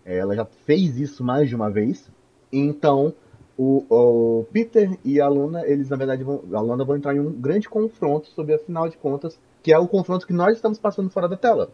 Ela 0.05 0.35
já 0.35 0.45
fez 0.45 0.99
isso 0.99 1.23
mais 1.23 1.49
de 1.49 1.55
uma 1.55 1.71
vez. 1.71 2.11
Então, 2.51 3.13
o, 3.57 3.85
o 3.89 4.43
Peter 4.51 4.97
e 5.03 5.19
a 5.19 5.27
Luna, 5.27 5.65
eles 5.65 5.89
na 5.89 5.95
verdade 5.95 6.23
vão, 6.23 6.43
a 6.53 6.61
Luna 6.61 6.85
vão 6.85 6.95
entrar 6.95 7.15
em 7.15 7.19
um 7.19 7.31
grande 7.31 7.67
confronto 7.67 8.27
sobre, 8.29 8.53
afinal 8.53 8.87
de 8.87 8.97
contas, 8.97 9.39
que 9.63 9.73
é 9.73 9.79
o 9.79 9.87
confronto 9.87 10.27
que 10.27 10.33
nós 10.33 10.55
estamos 10.55 10.77
passando 10.77 11.09
fora 11.09 11.27
da 11.27 11.35
tela. 11.35 11.69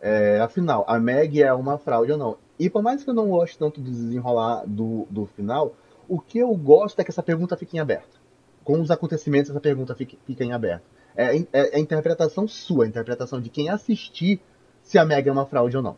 É, 0.00 0.40
afinal, 0.40 0.84
a 0.88 0.98
Meg 0.98 1.42
é 1.42 1.52
uma 1.52 1.76
fraude 1.78 2.12
ou 2.12 2.18
não? 2.18 2.36
E 2.58 2.70
por 2.70 2.82
mais 2.82 3.04
que 3.04 3.10
eu 3.10 3.14
não 3.14 3.28
goste 3.28 3.58
tanto 3.58 3.80
do 3.80 3.90
desenrolar 3.90 4.64
do, 4.66 5.06
do 5.10 5.26
final, 5.26 5.74
o 6.08 6.18
que 6.18 6.38
eu 6.38 6.54
gosto 6.54 6.98
é 7.00 7.04
que 7.04 7.10
essa 7.10 7.22
pergunta 7.22 7.56
fique 7.56 7.76
em 7.76 7.80
aberto 7.80 8.20
com 8.64 8.80
os 8.80 8.90
acontecimentos, 8.90 9.50
essa 9.50 9.60
pergunta 9.60 9.94
fica, 9.94 10.16
fica 10.24 10.44
em 10.44 10.52
aberto. 10.52 10.84
É, 11.16 11.36
é, 11.36 11.46
é, 11.52 11.76
a 11.76 11.78
interpretação 11.78 12.46
sua, 12.46 12.84
a 12.84 12.88
interpretação 12.88 13.40
de 13.40 13.50
quem 13.50 13.68
assistir 13.68 14.40
se 14.82 14.98
a 14.98 15.04
Meg 15.04 15.28
é 15.28 15.32
uma 15.32 15.46
fraude 15.46 15.76
ou 15.76 15.82
não. 15.82 15.96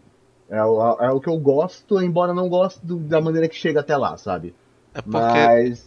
É, 0.48 0.62
o, 0.64 0.80
é 1.00 1.10
o 1.10 1.20
que 1.20 1.28
eu 1.28 1.38
gosto, 1.38 2.00
embora 2.00 2.32
não 2.32 2.48
goste 2.48 2.84
do, 2.84 2.96
da 2.96 3.20
maneira 3.20 3.48
que 3.48 3.54
chega 3.54 3.80
até 3.80 3.96
lá, 3.96 4.16
sabe? 4.16 4.54
É 4.94 5.00
porque 5.00 5.46
Mas... 5.46 5.84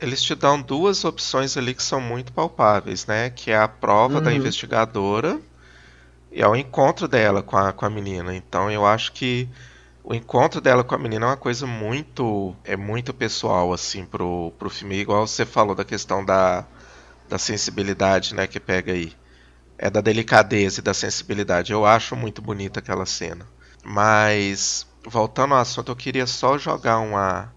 eles 0.00 0.22
te 0.22 0.34
dão 0.34 0.60
duas 0.60 1.04
opções 1.04 1.56
ali 1.56 1.74
que 1.74 1.82
são 1.82 2.00
muito 2.00 2.32
palpáveis, 2.32 3.06
né? 3.06 3.30
Que 3.30 3.50
é 3.50 3.58
a 3.58 3.68
prova 3.68 4.18
uhum. 4.18 4.22
da 4.22 4.32
investigadora 4.32 5.40
e 6.30 6.42
é 6.42 6.48
o 6.48 6.56
encontro 6.56 7.08
dela 7.08 7.42
com 7.42 7.56
a, 7.56 7.72
com 7.72 7.84
a 7.84 7.90
menina. 7.90 8.34
Então 8.34 8.70
eu 8.70 8.86
acho 8.86 9.12
que 9.12 9.48
o 10.02 10.14
encontro 10.14 10.60
dela 10.60 10.82
com 10.82 10.94
a 10.94 10.98
menina 10.98 11.26
é 11.26 11.28
uma 11.30 11.36
coisa 11.36 11.66
muito 11.66 12.54
é 12.64 12.76
muito 12.76 13.12
pessoal 13.12 13.72
assim 13.72 14.04
pro, 14.04 14.52
pro 14.58 14.70
filme, 14.70 14.96
igual 14.96 15.26
você 15.26 15.44
falou 15.44 15.74
da 15.74 15.84
questão 15.84 16.24
da, 16.24 16.64
da 17.28 17.38
sensibilidade, 17.38 18.34
né, 18.34 18.46
que 18.46 18.60
pega 18.60 18.92
aí. 18.92 19.12
É 19.76 19.88
da 19.88 20.00
delicadeza 20.00 20.80
e 20.80 20.82
da 20.82 20.92
sensibilidade. 20.92 21.72
Eu 21.72 21.86
acho 21.86 22.16
muito 22.16 22.42
bonita 22.42 22.80
aquela 22.80 23.06
cena. 23.06 23.46
Mas 23.84 24.86
voltando 25.06 25.54
ao 25.54 25.60
assunto, 25.60 25.92
eu 25.92 25.96
queria 25.96 26.26
só 26.26 26.58
jogar 26.58 26.98
uma, 26.98 27.52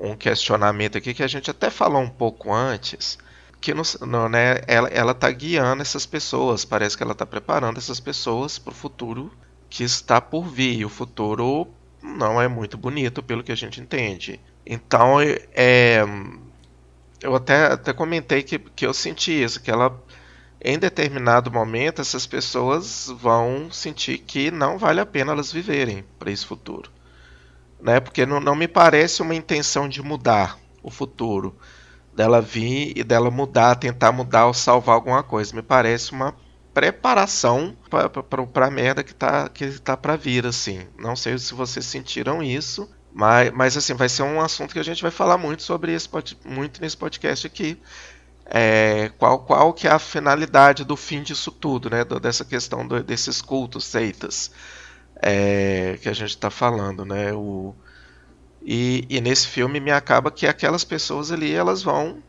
um 0.00 0.16
questionamento 0.16 0.96
aqui 0.96 1.12
que 1.12 1.22
a 1.22 1.28
gente 1.28 1.50
até 1.50 1.70
falou 1.70 2.00
um 2.00 2.08
pouco 2.08 2.52
antes, 2.52 3.18
que 3.60 3.74
no, 3.74 4.28
né, 4.28 4.60
ela, 4.66 4.88
ela 4.88 5.14
tá 5.14 5.30
guiando 5.30 5.82
essas 5.82 6.06
pessoas, 6.06 6.64
parece 6.64 6.96
que 6.96 7.02
ela 7.02 7.12
está 7.12 7.26
preparando 7.26 7.76
essas 7.76 8.00
pessoas 8.00 8.58
para 8.58 8.72
o 8.72 8.74
futuro 8.74 9.30
que 9.68 9.84
está 9.84 10.20
por 10.20 10.48
vir. 10.48 10.78
E 10.78 10.84
o 10.84 10.88
futuro 10.88 11.68
não 12.02 12.40
é 12.40 12.48
muito 12.48 12.78
bonito, 12.78 13.22
pelo 13.22 13.44
que 13.44 13.52
a 13.52 13.56
gente 13.56 13.80
entende. 13.80 14.40
Então, 14.64 15.20
é, 15.20 16.02
eu 17.22 17.34
até, 17.34 17.66
até 17.66 17.92
comentei 17.92 18.42
que, 18.42 18.58
que 18.58 18.86
eu 18.86 18.94
senti 18.94 19.42
isso, 19.42 19.60
que 19.60 19.70
ela, 19.70 20.02
em 20.62 20.78
determinado 20.78 21.50
momento, 21.50 22.00
essas 22.00 22.26
pessoas 22.26 23.12
vão 23.14 23.70
sentir 23.70 24.18
que 24.18 24.50
não 24.50 24.78
vale 24.78 25.00
a 25.00 25.06
pena 25.06 25.32
elas 25.32 25.52
viverem 25.52 26.04
para 26.18 26.30
esse 26.30 26.46
futuro. 26.46 26.90
Né? 27.82 28.00
Porque 28.00 28.26
não, 28.26 28.40
não 28.40 28.54
me 28.54 28.68
parece 28.68 29.22
uma 29.22 29.34
intenção 29.34 29.88
de 29.88 30.02
mudar 30.02 30.58
o 30.82 30.90
futuro, 30.90 31.56
dela 32.14 32.40
vir 32.40 32.92
e 32.96 33.04
dela 33.04 33.30
mudar, 33.30 33.76
tentar 33.76 34.12
mudar 34.12 34.46
ou 34.46 34.54
salvar 34.54 34.94
alguma 34.94 35.22
coisa. 35.22 35.54
Me 35.54 35.62
parece 35.62 36.12
uma 36.12 36.34
preparação 36.72 37.76
para 38.52 38.66
a 38.66 38.70
merda 38.70 39.02
que 39.02 39.14
tá, 39.14 39.48
que 39.48 39.78
tá 39.80 39.96
para 39.96 40.16
vir, 40.16 40.46
assim. 40.46 40.86
Não 40.98 41.16
sei 41.16 41.38
se 41.38 41.54
vocês 41.54 41.84
sentiram 41.84 42.42
isso, 42.42 42.88
mas, 43.12 43.50
mas 43.52 43.76
assim, 43.76 43.94
vai 43.94 44.08
ser 44.08 44.22
um 44.22 44.40
assunto 44.40 44.72
que 44.72 44.78
a 44.78 44.84
gente 44.84 45.02
vai 45.02 45.10
falar 45.10 45.36
muito 45.36 45.62
sobre 45.62 45.92
esse 45.92 46.08
muito 46.44 46.80
nesse 46.80 46.96
podcast 46.96 47.46
aqui. 47.46 47.80
É, 48.52 49.12
qual, 49.16 49.40
qual 49.44 49.72
que 49.72 49.86
é 49.86 49.90
a 49.90 49.98
finalidade 49.98 50.84
do 50.84 50.96
fim 50.96 51.22
disso 51.22 51.52
tudo, 51.52 51.88
né? 51.88 52.04
Dessa 52.04 52.44
questão 52.44 52.86
do, 52.86 53.02
desses 53.02 53.40
cultos, 53.40 53.84
seitas, 53.84 54.50
é, 55.22 55.98
que 56.00 56.08
a 56.08 56.12
gente 56.12 56.30
está 56.30 56.50
falando, 56.50 57.04
né? 57.04 57.32
O, 57.32 57.74
e, 58.62 59.06
e, 59.08 59.20
nesse 59.20 59.46
filme 59.46 59.80
me 59.80 59.90
acaba 59.90 60.30
que 60.30 60.46
aquelas 60.46 60.84
pessoas 60.84 61.32
ali, 61.32 61.52
elas 61.52 61.82
vão, 61.82 62.22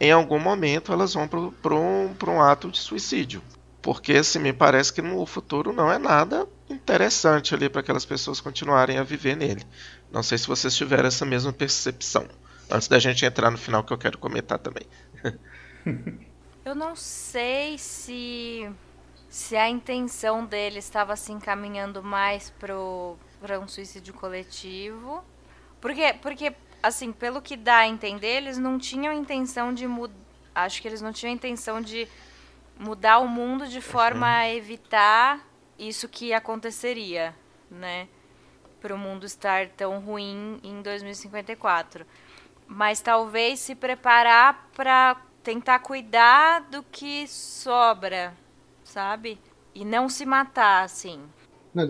em 0.00 0.10
algum 0.10 0.38
momento, 0.38 0.92
elas 0.92 1.14
vão 1.14 1.28
para 1.28 1.74
um, 1.74 2.14
um 2.28 2.40
ato 2.40 2.70
de 2.70 2.78
suicídio. 2.78 3.42
Porque 3.82 4.14
assim, 4.14 4.40
me 4.40 4.52
parece 4.52 4.92
que 4.92 5.00
no 5.00 5.24
futuro 5.26 5.72
não 5.72 5.92
é 5.92 5.96
nada 5.96 6.48
interessante 6.68 7.54
ali 7.54 7.68
para 7.68 7.80
aquelas 7.80 8.04
pessoas 8.04 8.40
continuarem 8.40 8.98
a 8.98 9.04
viver 9.04 9.36
nele. 9.36 9.62
Não 10.10 10.24
sei 10.24 10.38
se 10.38 10.48
vocês 10.48 10.74
tiveram 10.74 11.06
essa 11.06 11.24
mesma 11.24 11.52
percepção. 11.52 12.26
Antes 12.68 12.88
da 12.88 12.98
gente 12.98 13.24
entrar 13.24 13.48
no 13.48 13.56
final 13.56 13.84
que 13.84 13.92
eu 13.92 13.98
quero 13.98 14.18
comentar 14.18 14.58
também. 14.58 14.86
eu 16.64 16.74
não 16.74 16.96
sei 16.96 17.78
se 17.78 18.68
se 19.36 19.54
a 19.54 19.68
intenção 19.68 20.46
dele 20.46 20.78
estava 20.78 21.14
se 21.14 21.30
encaminhando 21.30 22.02
mais 22.02 22.48
para 22.48 23.60
um 23.60 23.68
suicídio 23.68 24.14
coletivo. 24.14 25.22
Porque, 25.78 26.14
porque, 26.22 26.54
assim, 26.82 27.12
pelo 27.12 27.42
que 27.42 27.54
dá 27.54 27.80
a 27.80 27.86
entender, 27.86 28.38
eles 28.38 28.56
não 28.56 28.78
tinham 28.78 29.12
intenção 29.12 29.74
de 29.74 29.86
mudar. 29.86 30.16
Acho 30.54 30.80
que 30.80 30.88
eles 30.88 31.02
não 31.02 31.12
tinham 31.12 31.34
intenção 31.34 31.82
de 31.82 32.08
mudar 32.78 33.18
o 33.18 33.28
mundo 33.28 33.68
de 33.68 33.82
forma 33.82 34.26
a 34.26 34.48
evitar 34.48 35.46
isso 35.78 36.08
que 36.08 36.32
aconteceria, 36.32 37.36
né? 37.70 38.08
Para 38.80 38.94
o 38.94 38.98
mundo 38.98 39.26
estar 39.26 39.68
tão 39.68 40.00
ruim 40.00 40.58
em 40.62 40.80
2054. 40.80 42.06
Mas 42.66 43.02
talvez 43.02 43.60
se 43.60 43.74
preparar 43.74 44.70
para 44.74 45.20
tentar 45.42 45.80
cuidar 45.80 46.62
do 46.70 46.82
que 46.84 47.28
sobra, 47.28 48.34
sabe? 48.96 49.38
E 49.74 49.84
não 49.84 50.08
se 50.08 50.24
matar, 50.24 50.82
assim. 50.82 51.20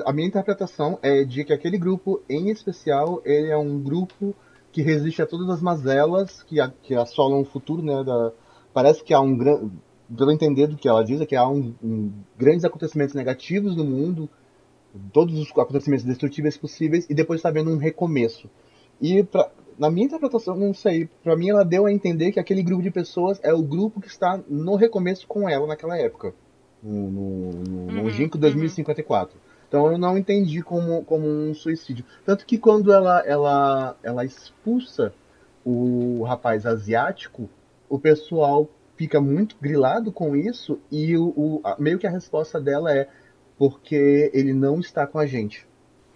A 0.05 0.13
minha 0.13 0.27
interpretação 0.27 0.99
é 1.01 1.23
de 1.23 1.45
que 1.45 1.53
aquele 1.53 1.79
grupo, 1.79 2.21
em 2.29 2.51
especial, 2.51 3.23
ele 3.25 3.49
é 3.49 3.57
um 3.57 3.81
grupo 3.81 4.35
que 4.73 4.83
resiste 4.83 5.23
a 5.23 5.27
todas 5.27 5.49
as 5.49 5.63
mazelas 5.63 6.43
que, 6.43 6.61
a, 6.61 6.69
que 6.69 6.97
assolam 6.97 7.43
o 7.43 7.45
futuro, 7.45 7.81
né? 7.81 8.03
Da, 8.03 8.33
parece 8.75 9.05
que 9.05 9.15
há 9.15 9.21
um 9.21 9.37
grande. 9.37 9.71
Pelo 10.17 10.33
entender 10.33 10.67
do 10.67 10.77
que 10.77 10.89
ela 10.89 11.05
diz, 11.05 11.21
é 11.21 11.27
que 11.27 11.37
há 11.37 11.49
um, 11.49 11.75
um, 11.83 12.13
grandes 12.37 12.65
acontecimentos 12.65 13.15
negativos 13.15 13.77
no 13.77 13.85
mundo, 13.85 14.29
todos 15.13 15.39
os 15.39 15.51
acontecimentos 15.51 16.05
destrutíveis 16.05 16.57
possíveis, 16.57 17.07
e 17.09 17.15
depois 17.15 17.39
está 17.39 17.51
havendo 17.51 17.71
um 17.71 17.77
recomeço. 17.77 18.51
E 19.01 19.23
pra, 19.23 19.51
na 19.79 19.91
minha 19.91 20.07
interpretação, 20.07 20.57
não 20.57 20.75
sei, 20.75 21.09
para 21.23 21.37
mim 21.37 21.51
ela 21.51 21.65
deu 21.65 21.87
a 21.87 21.93
entender 21.93 22.33
que 22.33 22.41
aquele 22.41 22.63
grupo 22.63 22.83
de 22.83 22.91
pessoas 22.91 23.39
é 23.45 23.53
o 23.53 23.63
grupo 23.63 24.01
que 24.01 24.09
está 24.09 24.41
no 24.49 24.75
recomeço 24.75 25.27
com 25.27 25.49
ela 25.49 25.67
naquela 25.67 25.97
época, 25.97 26.35
no, 26.87 27.51
no, 27.53 27.93
no 27.93 28.03
uhum, 28.03 28.29
2054. 28.39 29.35
Uhum. 29.35 29.41
Então 29.69 29.91
eu 29.91 29.99
não 29.99 30.17
entendi 30.17 30.63
como, 30.63 31.05
como 31.05 31.27
um 31.27 31.53
suicídio. 31.55 32.05
Tanto 32.25 32.47
que 32.47 32.57
quando 32.57 32.93
ela, 32.93 33.21
ela, 33.27 33.97
ela 34.03 34.25
expulsa 34.25 35.13
o 35.65 36.23
rapaz 36.23 36.65
asiático, 36.65 37.51
o 37.89 37.99
pessoal 37.99 38.69
fica 38.97 39.21
muito 39.21 39.57
grilado 39.61 40.11
com 40.13 40.35
isso 40.35 40.79
e 40.91 41.17
o, 41.17 41.29
o 41.37 41.63
meio 41.79 41.99
que 41.99 42.07
a 42.07 42.11
resposta 42.11 42.61
dela 42.61 42.93
é 42.93 43.09
porque 43.59 44.31
ele 44.33 44.53
não 44.53 44.81
está 44.81 45.07
com 45.07 45.19
a 45.19 45.27
gente. 45.27 45.67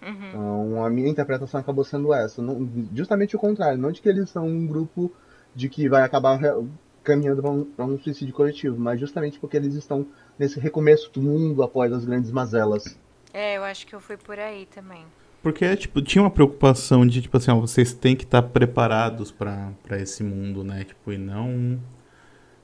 Uhum. 0.01 0.29
Então 0.29 0.85
a 0.85 0.89
minha 0.89 1.09
interpretação 1.09 1.59
acabou 1.59 1.83
sendo 1.83 2.13
essa. 2.13 2.41
Não, 2.41 2.67
justamente 2.93 3.35
o 3.35 3.39
contrário, 3.39 3.77
não 3.77 3.91
de 3.91 4.01
que 4.01 4.09
eles 4.09 4.29
são 4.29 4.47
um 4.47 4.65
grupo 4.65 5.11
de 5.53 5.69
que 5.69 5.89
vai 5.89 6.01
acabar 6.01 6.39
caminhando 7.03 7.41
para 7.41 7.51
um, 7.51 7.67
um, 7.79 7.99
suicídio 7.99 8.33
coletivo, 8.33 8.79
mas 8.79 8.99
justamente 8.99 9.39
porque 9.39 9.57
eles 9.57 9.73
estão 9.75 10.05
nesse 10.37 10.59
recomeço 10.59 11.11
do 11.11 11.21
mundo 11.21 11.63
após 11.63 11.91
as 11.91 12.05
grandes 12.05 12.31
mazelas. 12.31 12.97
É, 13.33 13.57
eu 13.57 13.63
acho 13.63 13.87
que 13.87 13.93
eu 13.93 13.99
fui 13.99 14.17
por 14.17 14.37
aí 14.37 14.65
também. 14.65 15.05
Porque, 15.41 15.75
tipo, 15.75 16.01
tinha 16.01 16.21
uma 16.21 16.29
preocupação 16.29 17.05
de, 17.05 17.21
tipo 17.21 17.35
assim, 17.35 17.49
ó, 17.49 17.59
vocês 17.59 17.93
têm 17.93 18.15
que 18.15 18.23
estar 18.23 18.43
preparados 18.43 19.31
para 19.31 19.73
esse 19.99 20.23
mundo, 20.23 20.63
né? 20.63 20.83
Tipo, 20.83 21.11
e 21.11 21.17
não... 21.17 21.79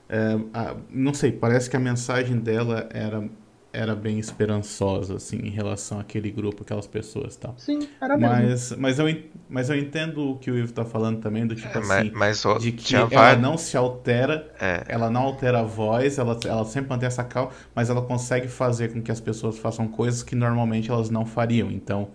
É, 0.08 0.38
a, 0.54 0.76
não 0.88 1.12
sei, 1.12 1.32
parece 1.32 1.68
que 1.68 1.76
a 1.76 1.80
mensagem 1.80 2.38
dela 2.38 2.88
era 2.92 3.28
era 3.72 3.94
bem 3.94 4.18
esperançosa, 4.18 5.16
assim, 5.16 5.36
em 5.36 5.50
relação 5.50 6.00
àquele 6.00 6.30
grupo, 6.30 6.62
aquelas 6.62 6.86
pessoas 6.86 7.34
e 7.34 7.38
tal. 7.38 7.54
Sim, 7.58 7.88
era 8.00 8.16
mas, 8.16 8.42
mesmo. 8.42 8.76
Mas 8.80 8.98
eu, 8.98 9.22
mas 9.48 9.70
eu 9.70 9.78
entendo 9.78 10.30
o 10.30 10.38
que 10.38 10.50
o 10.50 10.56
Ivo 10.56 10.72
tá 10.72 10.84
falando 10.84 11.20
também, 11.20 11.46
do 11.46 11.54
tipo 11.54 11.76
é, 11.76 11.80
assim, 11.80 12.10
mas, 12.14 12.44
mas, 12.44 12.62
de 12.62 12.72
que 12.72 12.96
ela 12.96 13.06
vai... 13.06 13.36
não 13.36 13.58
se 13.58 13.76
altera, 13.76 14.50
é. 14.60 14.84
ela 14.88 15.10
não 15.10 15.22
altera 15.22 15.60
a 15.60 15.62
voz, 15.62 16.18
ela, 16.18 16.38
ela 16.44 16.64
sempre 16.64 16.88
mantém 16.90 17.06
essa 17.06 17.22
calma, 17.24 17.50
mas 17.74 17.90
ela 17.90 18.02
consegue 18.02 18.48
fazer 18.48 18.92
com 18.92 19.02
que 19.02 19.12
as 19.12 19.20
pessoas 19.20 19.58
façam 19.58 19.86
coisas 19.86 20.22
que 20.22 20.34
normalmente 20.34 20.90
elas 20.90 21.10
não 21.10 21.26
fariam. 21.26 21.70
Então, 21.70 22.08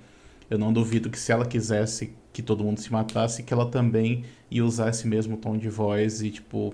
eu 0.50 0.58
não 0.58 0.74
duvido 0.74 1.10
que 1.10 1.20
se 1.20 1.32
ela 1.32 1.46
quisesse 1.46 2.14
que 2.32 2.42
todo 2.42 2.64
mundo 2.64 2.80
se 2.80 2.92
matasse, 2.92 3.44
que 3.44 3.54
ela 3.54 3.68
também 3.70 4.26
ia 4.50 4.66
usar 4.66 4.90
esse 4.90 5.08
mesmo 5.08 5.38
tom 5.38 5.56
de 5.56 5.70
voz 5.70 6.22
e, 6.24 6.32
tipo, 6.32 6.74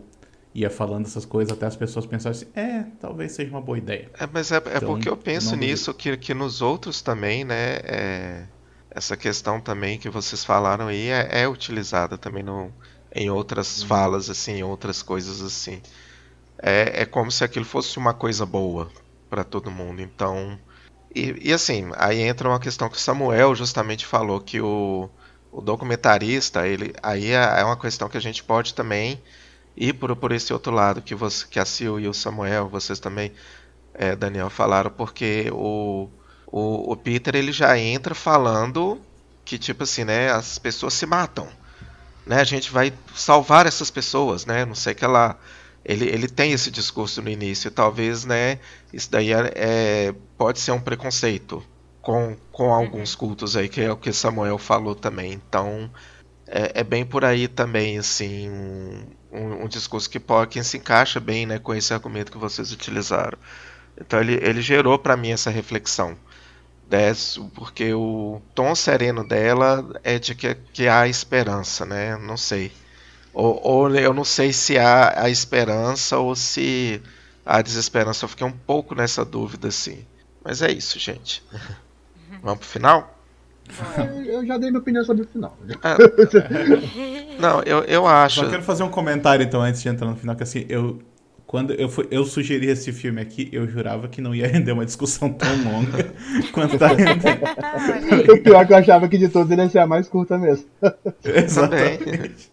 ia 0.54 0.70
falando 0.70 1.06
essas 1.06 1.26
coisas 1.26 1.56
até 1.56 1.66
as 1.66 1.76
pessoas 1.76 2.06
pensassem, 2.06 2.48
é, 2.56 2.84
talvez 3.00 3.34
seja 3.34 3.52
uma 3.52 3.62
boa 3.62 3.78
ideia. 3.78 4.10
É, 4.20 4.28
mas 4.32 4.52
é, 4.52 4.56
é 4.56 4.78
então, 4.78 4.90
porque 4.90 5.08
eu 5.08 5.18
penso 5.18 5.56
nisso, 5.56 5.94
que, 5.94 6.18
que 6.18 6.34
nos 6.34 6.62
outros 6.62 7.02
também, 7.02 7.44
né, 7.44 7.80
é, 7.84 8.46
essa 8.90 9.16
questão 9.16 9.62
também 9.62 9.98
que 10.00 10.10
vocês 10.10 10.44
falaram 10.44 10.88
aí 10.88 11.10
é, 11.10 11.42
é 11.42 11.48
utilizada 11.48 12.18
também 12.18 12.42
no, 12.42 12.72
em 13.14 13.30
outras 13.30 13.82
uhum. 13.82 13.88
falas, 13.88 14.30
assim, 14.30 14.54
em 14.54 14.64
outras 14.64 15.04
coisas 15.04 15.42
assim. 15.42 15.82
É, 16.58 17.02
é 17.02 17.06
como 17.06 17.32
se 17.32 17.44
aquilo 17.44 17.66
fosse 17.66 17.98
uma 17.98 18.14
coisa 18.14 18.46
boa 18.46 18.90
para 19.30 19.44
todo 19.44 19.72
mundo, 19.72 20.02
então... 20.02 20.58
E, 21.14 21.50
e, 21.50 21.54
assim, 21.54 21.90
aí 21.96 22.22
entra 22.22 22.48
uma 22.48 22.60
questão 22.60 22.88
que 22.88 22.98
o 22.98 23.00
Samuel 23.00 23.56
justamente 23.56 24.06
falou, 24.06 24.40
que 24.40 24.62
o, 24.62 25.10
o 25.52 25.60
documentarista, 25.60 26.68
ele, 26.68 26.94
aí 27.02 27.32
é, 27.32 27.62
é 27.62 27.64
uma 27.64 27.78
questão 27.78 28.08
que 28.08 28.18
a 28.18 28.22
gente 28.22 28.44
pode 28.44 28.76
também 28.76 29.20
e 29.80 29.94
por, 29.94 30.14
por 30.18 30.34
esse 30.34 30.52
outro 30.52 30.74
lado 30.74 31.02
que, 31.02 31.16
você, 31.16 31.48
que 31.50 31.58
a 31.58 31.64
Sil 31.64 31.96
e 31.98 32.08
o 32.10 32.14
Samuel, 32.14 32.68
vocês 32.68 33.00
também, 33.00 33.32
é, 33.94 34.14
Daniel, 34.14 34.50
falaram, 34.50 34.92
porque 34.92 35.50
o, 35.54 36.10
o, 36.46 36.92
o 36.92 36.96
Peter 36.98 37.34
ele 37.34 37.54
já 37.54 37.80
entra 37.80 38.14
falando 38.14 39.00
que, 39.46 39.58
tipo 39.58 39.84
assim, 39.84 40.04
né, 40.04 40.32
as 40.32 40.60
pessoas 40.60 40.94
se 40.94 41.06
matam. 41.06 41.48
Né, 42.26 42.42
a 42.42 42.44
gente 42.44 42.70
vai 42.70 42.94
salvar 43.16 43.66
essas 43.66 43.90
pessoas, 43.90 44.46
né? 44.46 44.66
Não 44.66 44.76
sei 44.76 44.94
que 44.94 45.06
ela. 45.06 45.40
Ele, 45.84 46.06
ele 46.06 46.28
tem 46.28 46.52
esse 46.52 46.70
discurso 46.70 47.22
no 47.22 47.30
início. 47.30 47.72
Talvez, 47.72 48.26
né? 48.26 48.60
Isso 48.94 49.10
daí 49.10 49.32
é, 49.32 49.54
é, 49.56 50.16
pode 50.38 50.60
ser 50.60 50.72
um 50.72 50.82
preconceito 50.82 51.64
com, 52.02 52.36
com 52.52 52.74
alguns 52.74 53.14
uhum. 53.14 53.20
cultos 53.20 53.56
aí, 53.56 53.70
que 53.70 53.82
é 53.82 53.92
o 53.92 53.98
que 53.98 54.12
Samuel 54.12 54.58
falou 54.58 54.94
também. 54.94 55.34
Então, 55.34 55.90
é, 56.46 56.82
é 56.82 56.84
bem 56.84 57.06
por 57.06 57.24
aí 57.24 57.48
também, 57.48 57.98
assim, 57.98 58.50
um, 59.32 59.64
um, 59.64 59.68
discurso 59.68 60.10
que, 60.10 60.20
que 60.50 60.64
se 60.64 60.78
encaixa 60.78 61.20
bem 61.20 61.46
né, 61.46 61.60
com 61.60 61.74
esse 61.74 61.94
argumento 61.94 62.32
que 62.32 62.38
vocês 62.38 62.72
utilizaram. 62.72 63.38
Então 64.00 64.20
ele, 64.20 64.40
ele 64.42 64.62
gerou 64.62 64.98
para 64.98 65.18
mim 65.18 65.32
essa 65.32 65.50
reflexão. 65.50 66.18
Desse, 66.88 67.40
porque 67.54 67.94
o 67.94 68.42
tom 68.56 68.74
sereno 68.74 69.24
dela 69.24 69.88
é 70.04 70.18
de 70.18 70.34
que, 70.34 70.56
que 70.74 70.88
há 70.88 71.08
esperança, 71.08 71.86
né? 71.86 72.18
Não 72.18 72.36
sei. 72.36 72.72
Ou, 73.32 73.62
ou 73.64 73.96
eu 73.96 74.12
não 74.12 74.24
sei 74.24 74.52
se 74.52 74.76
há 74.80 75.22
a 75.24 75.30
esperança 75.30 76.18
ou 76.18 76.36
se 76.36 77.00
há 77.46 77.62
desesperança. 77.62 78.26
Eu 78.26 78.30
fiquei 78.30 78.48
um 78.48 78.52
pouco 78.52 78.96
nessa 78.96 79.24
dúvida, 79.24 79.68
assim. 79.68 80.04
Mas 80.44 80.64
é 80.64 80.72
isso, 80.72 80.98
gente. 80.98 81.44
Vamos 82.42 82.60
pro 82.60 82.68
final? 82.68 83.19
Eu 84.26 84.46
já 84.46 84.58
dei 84.58 84.70
minha 84.70 84.80
opinião 84.80 85.04
sobre 85.04 85.24
o 85.24 85.28
final. 85.28 85.58
Ah, 85.84 85.98
não, 87.40 87.62
eu, 87.64 87.84
eu 87.84 88.08
acho. 88.08 88.42
Só 88.42 88.50
quero 88.50 88.64
fazer 88.64 88.84
um 88.84 88.90
comentário 88.90 89.44
então 89.44 89.62
antes 89.62 89.82
de 89.82 89.90
entrar 89.90 90.08
no 90.08 90.16
final, 90.16 90.36
que 90.36 90.44
assim, 90.44 90.66
eu. 90.70 91.00
Quando 91.46 91.74
eu, 91.74 91.90
fui, 91.90 92.08
eu 92.12 92.24
sugeri 92.26 92.68
esse 92.68 92.92
filme 92.92 93.20
aqui, 93.20 93.50
eu 93.52 93.68
jurava 93.68 94.08
que 94.08 94.22
não 94.22 94.36
ia 94.36 94.46
render 94.46 94.72
uma 94.72 94.86
discussão 94.86 95.34
tão 95.34 95.50
longa 95.64 96.14
quanto 96.54 96.78
tá 96.78 96.90
rendendo. 96.90 98.34
o 98.34 98.44
pior 98.44 98.62
é 98.62 98.66
que 98.66 98.74
eu 98.74 98.78
achava 98.78 99.08
que 99.08 99.18
de 99.18 99.30
todos 99.30 99.52
ele 99.52 99.64
ia 99.64 99.70
ser 99.70 99.80
a 99.80 99.88
mais 99.88 100.08
curta 100.08 100.38
mesmo. 100.38 100.66
Exatamente. 101.24 102.52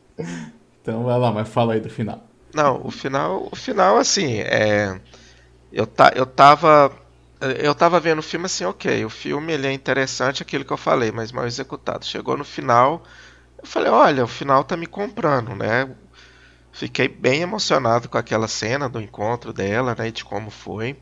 Então 0.81 1.05
vai 1.05 1.19
lá, 1.19 1.31
mas 1.31 1.47
fala 1.47 1.75
aí 1.75 1.81
do 1.81 1.91
final. 1.91 2.27
Não, 2.55 2.81
o 2.87 2.91
final, 2.91 3.51
o 3.53 3.55
final 3.55 3.99
assim, 3.99 4.39
é. 4.39 4.99
Eu, 5.71 5.87
tá, 5.87 6.11
eu 6.17 6.25
tava 6.25 6.91
eu 7.53 7.75
tava 7.75 8.01
vendo 8.01 8.21
o 8.21 8.23
filme 8.23 8.47
assim, 8.47 8.65
ok, 8.65 9.05
o 9.05 9.11
filme 9.11 9.53
ele 9.53 9.67
é 9.67 9.73
interessante, 9.73 10.43
aquilo 10.43 10.65
que 10.65 10.73
eu 10.73 10.77
falei, 10.77 11.11
mas 11.13 11.33
mal 11.33 11.47
executado. 11.47 12.05
Chegou 12.05 12.37
no 12.37 12.45
final, 12.45 13.03
eu 13.59 13.67
falei, 13.67 13.91
olha, 13.91 14.25
o 14.25 14.29
final 14.29 14.65
tá 14.65 14.77
me 14.77 14.87
comprando, 14.87 15.55
né? 15.55 15.89
Fiquei 16.73 17.09
bem 17.09 17.43
emocionado 17.43 18.09
com 18.09 18.19
aquela 18.19 18.49
cena 18.49 18.89
do 18.89 19.01
encontro 19.01 19.53
dela, 19.53 19.95
né? 19.99 20.11
De 20.11 20.25
como 20.25 20.51
foi 20.51 20.97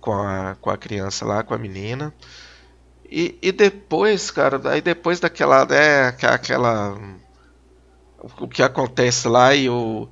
com 0.00 0.12
a, 0.12 0.56
com 0.60 0.70
a 0.70 0.76
criança 0.76 1.24
lá, 1.24 1.42
com 1.42 1.54
a 1.54 1.58
menina. 1.58 2.14
E, 3.10 3.38
e 3.42 3.52
depois, 3.52 4.30
cara, 4.30 4.60
aí 4.70 4.80
depois 4.80 5.20
daquela, 5.20 5.64
né, 5.64 6.08
aquela. 6.08 6.98
O 8.40 8.48
que 8.48 8.62
acontece 8.62 9.28
lá 9.28 9.54
e 9.54 9.68
o, 9.68 10.08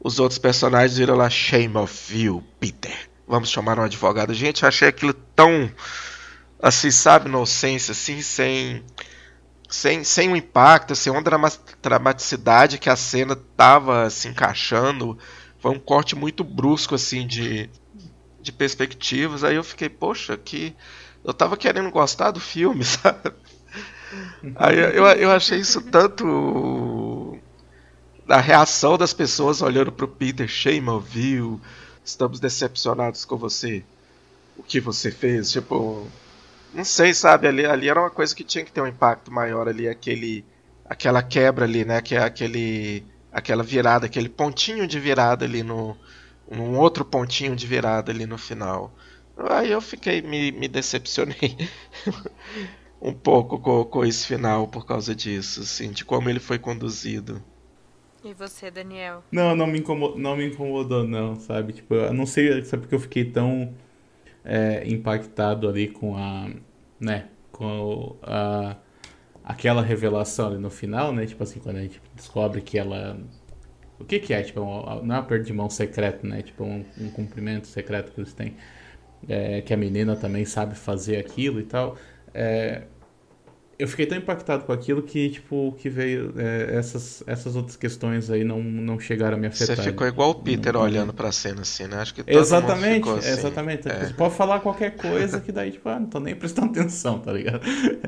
os 0.00 0.20
outros 0.20 0.38
personagens 0.38 0.98
viram 0.98 1.16
lá, 1.16 1.28
shame 1.28 1.76
of 1.76 2.16
you, 2.16 2.42
Peter 2.60 3.05
vamos 3.26 3.50
chamar 3.50 3.78
um 3.78 3.84
advogado. 3.84 4.32
Gente, 4.34 4.66
achei 4.66 4.88
aquilo 4.88 5.12
tão 5.12 5.70
assim, 6.60 6.90
sabe, 6.90 7.28
inocência, 7.28 7.92
assim, 7.92 8.22
sem 8.22 8.82
sem, 9.68 10.04
sem 10.04 10.28
um 10.28 10.36
impacto, 10.36 10.94
sem 10.94 11.12
uma 11.12 11.22
dramaticidade 11.82 12.78
que 12.78 12.88
a 12.88 12.96
cena 12.96 13.36
tava 13.56 14.08
se 14.10 14.28
encaixando. 14.28 15.18
Foi 15.58 15.70
um 15.70 15.78
corte 15.78 16.14
muito 16.14 16.44
brusco, 16.44 16.94
assim, 16.94 17.26
de, 17.26 17.68
de 18.40 18.52
perspectivas. 18.52 19.42
Aí 19.42 19.56
eu 19.56 19.64
fiquei, 19.64 19.88
poxa, 19.88 20.36
que. 20.36 20.74
Eu 21.24 21.34
tava 21.34 21.56
querendo 21.56 21.90
gostar 21.90 22.30
do 22.30 22.38
filme, 22.38 22.84
sabe? 22.86 23.32
Aí 24.54 24.78
eu, 24.78 25.04
eu 25.06 25.30
achei 25.30 25.58
isso 25.58 25.82
tanto. 25.82 27.36
A 28.28 28.40
reação 28.40 28.96
das 28.96 29.12
pessoas 29.12 29.62
olhando 29.62 29.92
pro 29.92 30.08
Peter, 30.08 30.48
of 30.88 31.20
you, 31.20 31.60
estamos 32.06 32.40
decepcionados 32.40 33.24
com 33.24 33.36
você. 33.36 33.84
O 34.56 34.62
que 34.62 34.80
você 34.80 35.10
fez, 35.10 35.50
tipo, 35.50 36.06
não 36.72 36.84
sei, 36.84 37.12
sabe, 37.12 37.48
ali, 37.48 37.66
ali 37.66 37.88
era 37.88 38.00
uma 38.00 38.10
coisa 38.10 38.34
que 38.34 38.44
tinha 38.44 38.64
que 38.64 38.72
ter 38.72 38.80
um 38.80 38.86
impacto 38.86 39.32
maior 39.32 39.68
ali, 39.68 39.88
aquele 39.88 40.44
aquela 40.84 41.22
quebra 41.22 41.64
ali, 41.64 41.84
né, 41.84 42.00
que 42.00 42.14
é 42.14 42.22
aquele 42.22 43.04
aquela 43.32 43.62
virada, 43.62 44.06
aquele 44.06 44.28
pontinho 44.28 44.86
de 44.86 45.00
virada 45.00 45.44
ali 45.44 45.62
no 45.62 45.96
um 46.50 46.78
outro 46.78 47.04
pontinho 47.04 47.56
de 47.56 47.66
virada 47.66 48.12
ali 48.12 48.24
no 48.24 48.38
final. 48.38 48.94
Aí 49.36 49.70
eu 49.70 49.80
fiquei, 49.80 50.22
me, 50.22 50.52
me 50.52 50.68
decepcionei 50.68 51.56
um 53.02 53.12
pouco 53.12 53.58
com, 53.58 53.84
com 53.84 54.04
esse 54.04 54.26
final 54.26 54.68
por 54.68 54.86
causa 54.86 55.14
disso, 55.14 55.62
assim, 55.62 55.90
de 55.90 56.04
como 56.04 56.30
ele 56.30 56.40
foi 56.40 56.58
conduzido. 56.58 57.42
E 58.26 58.34
você, 58.34 58.72
Daniel? 58.72 59.22
Não, 59.30 59.54
não 59.54 59.68
me 59.68 59.78
incomodou, 59.78 60.18
não, 60.18 60.36
me 60.36 60.46
incomodou, 60.46 61.06
não 61.06 61.36
sabe? 61.36 61.72
Tipo, 61.72 61.94
eu 61.94 62.12
não 62.12 62.26
sei, 62.26 62.64
sabe 62.64 62.82
porque 62.82 62.94
eu 62.96 63.00
fiquei 63.00 63.24
tão 63.24 63.72
é, 64.44 64.82
impactado 64.88 65.68
ali 65.68 65.88
com 65.88 66.16
a, 66.16 66.50
né, 66.98 67.28
com 67.52 68.16
a, 68.22 68.76
aquela 69.44 69.80
revelação 69.80 70.48
ali 70.48 70.58
no 70.58 70.70
final, 70.70 71.12
né? 71.12 71.24
Tipo 71.24 71.44
assim, 71.44 71.60
quando 71.60 71.76
a 71.76 71.82
gente 71.82 72.02
descobre 72.16 72.60
que 72.62 72.76
ela 72.76 73.16
o 73.98 74.04
que 74.04 74.18
que 74.18 74.34
é? 74.34 74.42
Tipo, 74.42 74.60
não 74.60 75.14
é 75.14 75.18
uma 75.18 75.22
perda 75.22 75.44
de 75.44 75.52
mão 75.52 75.70
secreto, 75.70 76.26
né? 76.26 76.42
Tipo, 76.42 76.64
um, 76.64 76.84
um 77.00 77.10
cumprimento 77.10 77.66
secreto 77.66 78.12
que 78.12 78.20
eles 78.20 78.32
têm. 78.32 78.56
É, 79.28 79.62
que 79.62 79.72
a 79.72 79.76
menina 79.76 80.14
também 80.16 80.44
sabe 80.44 80.74
fazer 80.74 81.16
aquilo 81.18 81.60
e 81.60 81.64
tal. 81.64 81.96
É, 82.34 82.82
eu 83.78 83.86
fiquei 83.86 84.06
tão 84.06 84.16
impactado 84.16 84.64
com 84.64 84.72
aquilo 84.72 85.02
que, 85.02 85.28
tipo, 85.28 85.76
que 85.78 85.90
veio. 85.90 86.32
É, 86.36 86.76
essas, 86.76 87.22
essas 87.26 87.56
outras 87.56 87.76
questões 87.76 88.30
aí 88.30 88.42
não, 88.42 88.62
não 88.62 88.98
chegaram 88.98 89.36
a 89.36 89.40
me 89.40 89.46
afetar. 89.46 89.76
Você 89.76 89.82
ficou 89.82 90.06
igual 90.06 90.30
o 90.30 90.34
Peter 90.36 90.72
não, 90.72 90.80
olhando 90.80 91.12
pra 91.12 91.30
cena 91.30 91.60
assim, 91.60 91.86
né? 91.86 91.98
Acho 91.98 92.14
que 92.14 92.22
todo 92.22 92.38
Exatamente, 92.38 93.08
assim. 93.08 93.28
exatamente. 93.28 93.88
É. 93.88 94.06
Você 94.06 94.14
pode 94.14 94.34
falar 94.34 94.60
qualquer 94.60 94.96
coisa 94.96 95.40
que 95.40 95.52
daí, 95.52 95.72
tipo, 95.72 95.88
ah, 95.88 96.00
não 96.00 96.06
tô 96.06 96.18
nem 96.18 96.34
prestando 96.34 96.70
atenção, 96.78 97.18
tá 97.18 97.32
ligado? 97.32 97.60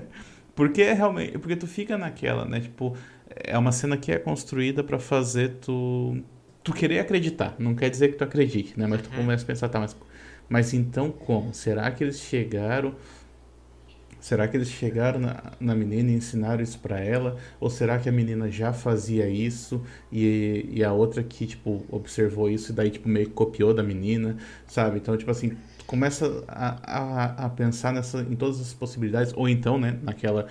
Porque 0.57 0.83
é 0.83 0.95
realmente. 0.95 1.39
Porque 1.39 1.55
tu 1.55 1.67
fica 1.67 1.99
naquela, 1.99 2.47
né? 2.47 2.61
Tipo, 2.61 2.97
é 3.29 3.57
uma 3.59 3.71
cena 3.71 3.97
que 3.97 4.11
é 4.11 4.19
construída 4.19 4.83
para 4.83 4.99
fazer 4.99 5.57
tu. 5.61 6.17
Tu 6.65 6.73
querer 6.73 6.99
acreditar. 6.99 7.55
Não 7.59 7.75
quer 7.75 7.91
dizer 7.91 8.09
que 8.09 8.17
tu 8.17 8.25
acredite, 8.25 8.79
né? 8.79 8.87
Mas 8.87 9.03
tu 9.03 9.11
uhum. 9.11 9.17
começa 9.19 9.45
a 9.45 9.47
pensar, 9.47 9.69
tá, 9.69 9.79
mas, 9.79 9.95
mas 10.49 10.73
então 10.73 11.11
como? 11.11 11.53
Será 11.53 11.91
que 11.91 12.03
eles 12.03 12.21
chegaram 12.21 12.95
Será 14.21 14.49
que 14.49 14.57
eles 14.57 14.69
chegaram 14.69 15.21
na, 15.21 15.43
na 15.61 15.75
menina 15.75 16.11
e 16.11 16.15
ensinaram 16.15 16.63
isso 16.63 16.79
para 16.81 16.99
ela? 17.01 17.37
Ou 17.61 17.71
será 17.71 17.99
que 17.99 18.09
a 18.09 18.13
menina 18.13 18.51
já 18.51 18.73
fazia 18.73 19.29
isso 19.29 19.81
e, 20.13 20.69
e 20.71 20.85
a 20.85 20.93
outra 20.93 21.23
que, 21.23 21.47
tipo, 21.47 21.85
observou 21.91 22.51
isso 22.51 22.73
e 22.73 22.75
daí, 22.75 22.91
tipo, 22.91 23.09
meio 23.09 23.27
que 23.27 23.33
copiou 23.33 23.73
da 23.73 23.83
menina, 23.83 24.37
sabe? 24.67 24.99
Então, 24.99 25.17
tipo 25.17 25.31
assim, 25.31 25.57
começa 25.87 26.45
a, 26.49 26.77
a, 26.83 27.47
a 27.47 27.49
pensar 27.51 27.93
nessa, 27.93 28.21
em 28.21 28.35
todas 28.37 28.61
as 28.61 28.75
possibilidades, 28.75 29.33
ou 29.37 29.49
então, 29.49 29.79
né, 29.79 29.99
naquela 30.03 30.47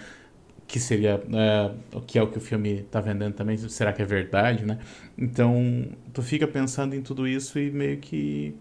que 0.67 0.79
seria 0.79 1.21
é, 1.33 1.71
o 1.95 2.01
que 2.01 2.19
é 2.19 2.21
o 2.21 2.27
que 2.27 2.37
o 2.37 2.41
filme 2.41 2.81
está 2.81 2.99
vendendo 2.99 3.33
também 3.33 3.57
será 3.57 3.93
que 3.93 4.01
é 4.01 4.05
verdade 4.05 4.65
né 4.65 4.79
então 5.17 5.87
tu 6.11 6.21
fica 6.21 6.45
pensando 6.45 6.93
em 6.93 7.01
tudo 7.01 7.25
isso 7.25 7.57
e 7.57 7.71
meio 7.71 7.97
que 7.99 8.53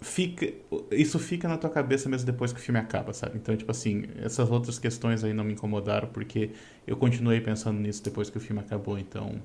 fica 0.00 0.52
isso 0.90 1.18
fica 1.18 1.46
na 1.46 1.58
tua 1.58 1.70
cabeça 1.70 2.08
mesmo 2.08 2.26
depois 2.26 2.52
que 2.52 2.58
o 2.58 2.62
filme 2.62 2.80
acaba, 2.80 3.12
sabe? 3.12 3.36
Então, 3.36 3.56
tipo 3.56 3.70
assim, 3.70 4.04
essas 4.16 4.50
outras 4.50 4.78
questões 4.78 5.22
aí 5.22 5.32
não 5.32 5.44
me 5.44 5.52
incomodaram 5.52 6.08
porque 6.08 6.50
eu 6.86 6.96
continuei 6.96 7.40
pensando 7.40 7.78
nisso 7.78 8.02
depois 8.02 8.30
que 8.30 8.38
o 8.38 8.40
filme 8.40 8.60
acabou, 8.60 8.98
então 8.98 9.40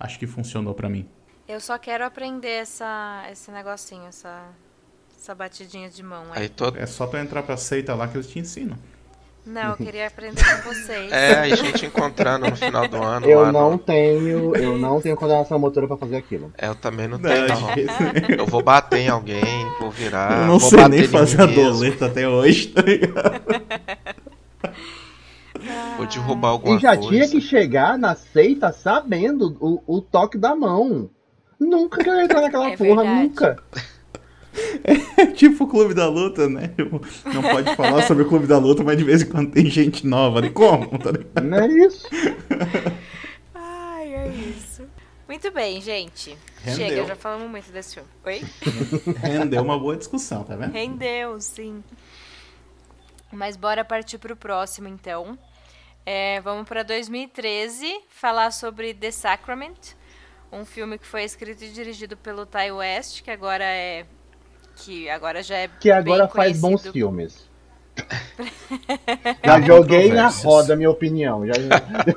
acho 0.00 0.18
que 0.18 0.26
funcionou 0.26 0.74
para 0.74 0.88
mim. 0.88 1.06
Eu 1.46 1.60
só 1.60 1.78
quero 1.78 2.04
aprender 2.04 2.48
essa 2.48 3.26
esse 3.30 3.50
negocinho, 3.50 4.06
essa 4.06 4.48
essa 5.18 5.34
batidinha 5.34 5.90
de 5.90 6.02
mão 6.02 6.32
aí. 6.32 6.42
aí 6.42 6.48
todo... 6.48 6.78
É 6.78 6.86
só 6.86 7.06
para 7.06 7.20
entrar 7.20 7.42
pra 7.42 7.56
seita 7.56 7.94
lá 7.94 8.06
que 8.06 8.16
eles 8.16 8.28
te 8.28 8.38
ensinam. 8.38 8.78
Não, 9.48 9.70
eu 9.70 9.76
queria 9.76 10.06
aprender 10.06 10.44
com 10.44 10.68
vocês. 10.68 11.10
É, 11.10 11.40
a 11.40 11.56
gente 11.56 11.86
encontrando 11.86 12.50
no 12.50 12.54
final 12.54 12.86
do 12.86 13.02
ano. 13.02 13.26
Eu 13.26 13.50
não 13.50 13.72
no... 13.72 13.78
tenho, 13.78 14.54
eu 14.54 14.76
não 14.76 15.00
tenho 15.00 15.16
coordenação 15.16 15.58
motora 15.58 15.88
pra 15.88 15.96
fazer 15.96 16.16
aquilo. 16.16 16.52
É, 16.58 16.68
eu 16.68 16.74
também 16.74 17.08
não 17.08 17.18
tenho, 17.18 17.46
não. 17.48 18.36
Eu 18.36 18.46
vou 18.46 18.62
bater 18.62 18.98
em 18.98 19.08
alguém, 19.08 19.66
vou 19.80 19.90
virar. 19.90 20.42
Eu 20.42 20.46
não 20.48 20.58
vou 20.58 20.68
sei 20.68 20.86
nem 20.88 21.08
fazer 21.08 21.40
a 21.40 21.46
doleta 21.46 22.06
até 22.06 22.28
hoje, 22.28 22.68
tá 22.68 22.82
ligado? 22.82 23.40
Vou 25.96 26.06
derrubar 26.06 26.50
alguma 26.50 26.78
coisa. 26.78 26.78
E 26.78 26.82
já 26.82 26.96
coisa. 26.96 27.10
tinha 27.10 27.28
que 27.28 27.40
chegar 27.40 27.98
na 27.98 28.14
seita 28.14 28.72
sabendo 28.72 29.56
o, 29.60 29.82
o 29.96 30.00
toque 30.00 30.38
da 30.38 30.54
mão. 30.54 31.10
Nunca 31.58 32.02
quero 32.02 32.20
entrar 32.20 32.42
naquela 32.42 32.70
é 32.70 32.76
porra, 32.76 33.02
verdade. 33.02 33.22
nunca. 33.22 33.62
É 35.18 35.26
tipo 35.32 35.64
o 35.64 35.66
Clube 35.66 35.94
da 35.94 36.08
Luta, 36.08 36.48
né? 36.48 36.72
Não 37.24 37.42
pode 37.42 37.74
falar 37.76 38.02
sobre 38.06 38.22
o 38.22 38.28
Clube 38.28 38.46
da 38.46 38.58
Luta, 38.58 38.82
mas 38.82 38.96
de 38.96 39.04
vez 39.04 39.22
em 39.22 39.26
quando 39.26 39.52
tem 39.52 39.66
gente 39.66 40.06
nova. 40.06 40.40
Né? 40.40 40.50
Como? 40.50 40.86
Tá 40.98 41.40
não 41.40 41.58
é 41.58 41.66
isso? 41.68 42.06
Ai, 43.54 44.14
é 44.14 44.28
isso. 44.28 44.82
Muito 45.28 45.50
bem, 45.50 45.80
gente. 45.80 46.36
Rendeu. 46.62 46.88
Chega, 46.88 47.06
já 47.06 47.16
falamos 47.16 47.50
muito 47.50 47.70
desse 47.70 47.94
filme. 47.94 48.08
Oi? 48.24 48.42
Rendeu 49.22 49.62
uma 49.62 49.78
boa 49.78 49.96
discussão, 49.96 50.42
tá 50.42 50.56
vendo? 50.56 50.72
Rendeu, 50.72 51.40
sim. 51.40 51.84
Mas 53.30 53.56
bora 53.56 53.84
partir 53.84 54.18
pro 54.18 54.34
próximo, 54.34 54.88
então. 54.88 55.38
É, 56.06 56.40
vamos 56.40 56.66
para 56.66 56.82
2013 56.82 58.00
falar 58.08 58.50
sobre 58.50 58.94
The 58.94 59.10
Sacrament, 59.10 59.94
um 60.50 60.64
filme 60.64 60.98
que 60.98 61.06
foi 61.06 61.24
escrito 61.24 61.62
e 61.62 61.68
dirigido 61.68 62.16
pelo 62.16 62.46
Ty 62.46 62.70
West, 62.72 63.22
que 63.22 63.30
agora 63.30 63.64
é 63.64 64.06
que 64.78 65.10
agora 65.10 65.42
já 65.42 65.56
é 65.56 65.68
que 65.80 65.90
agora 65.90 66.28
faz 66.28 66.60
bons 66.60 66.86
filmes. 66.88 67.48
já 69.44 69.60
joguei 69.60 70.12
na 70.12 70.28
roda 70.28 70.76
minha 70.76 70.90
opinião. 70.90 71.44
Já... 71.46 71.54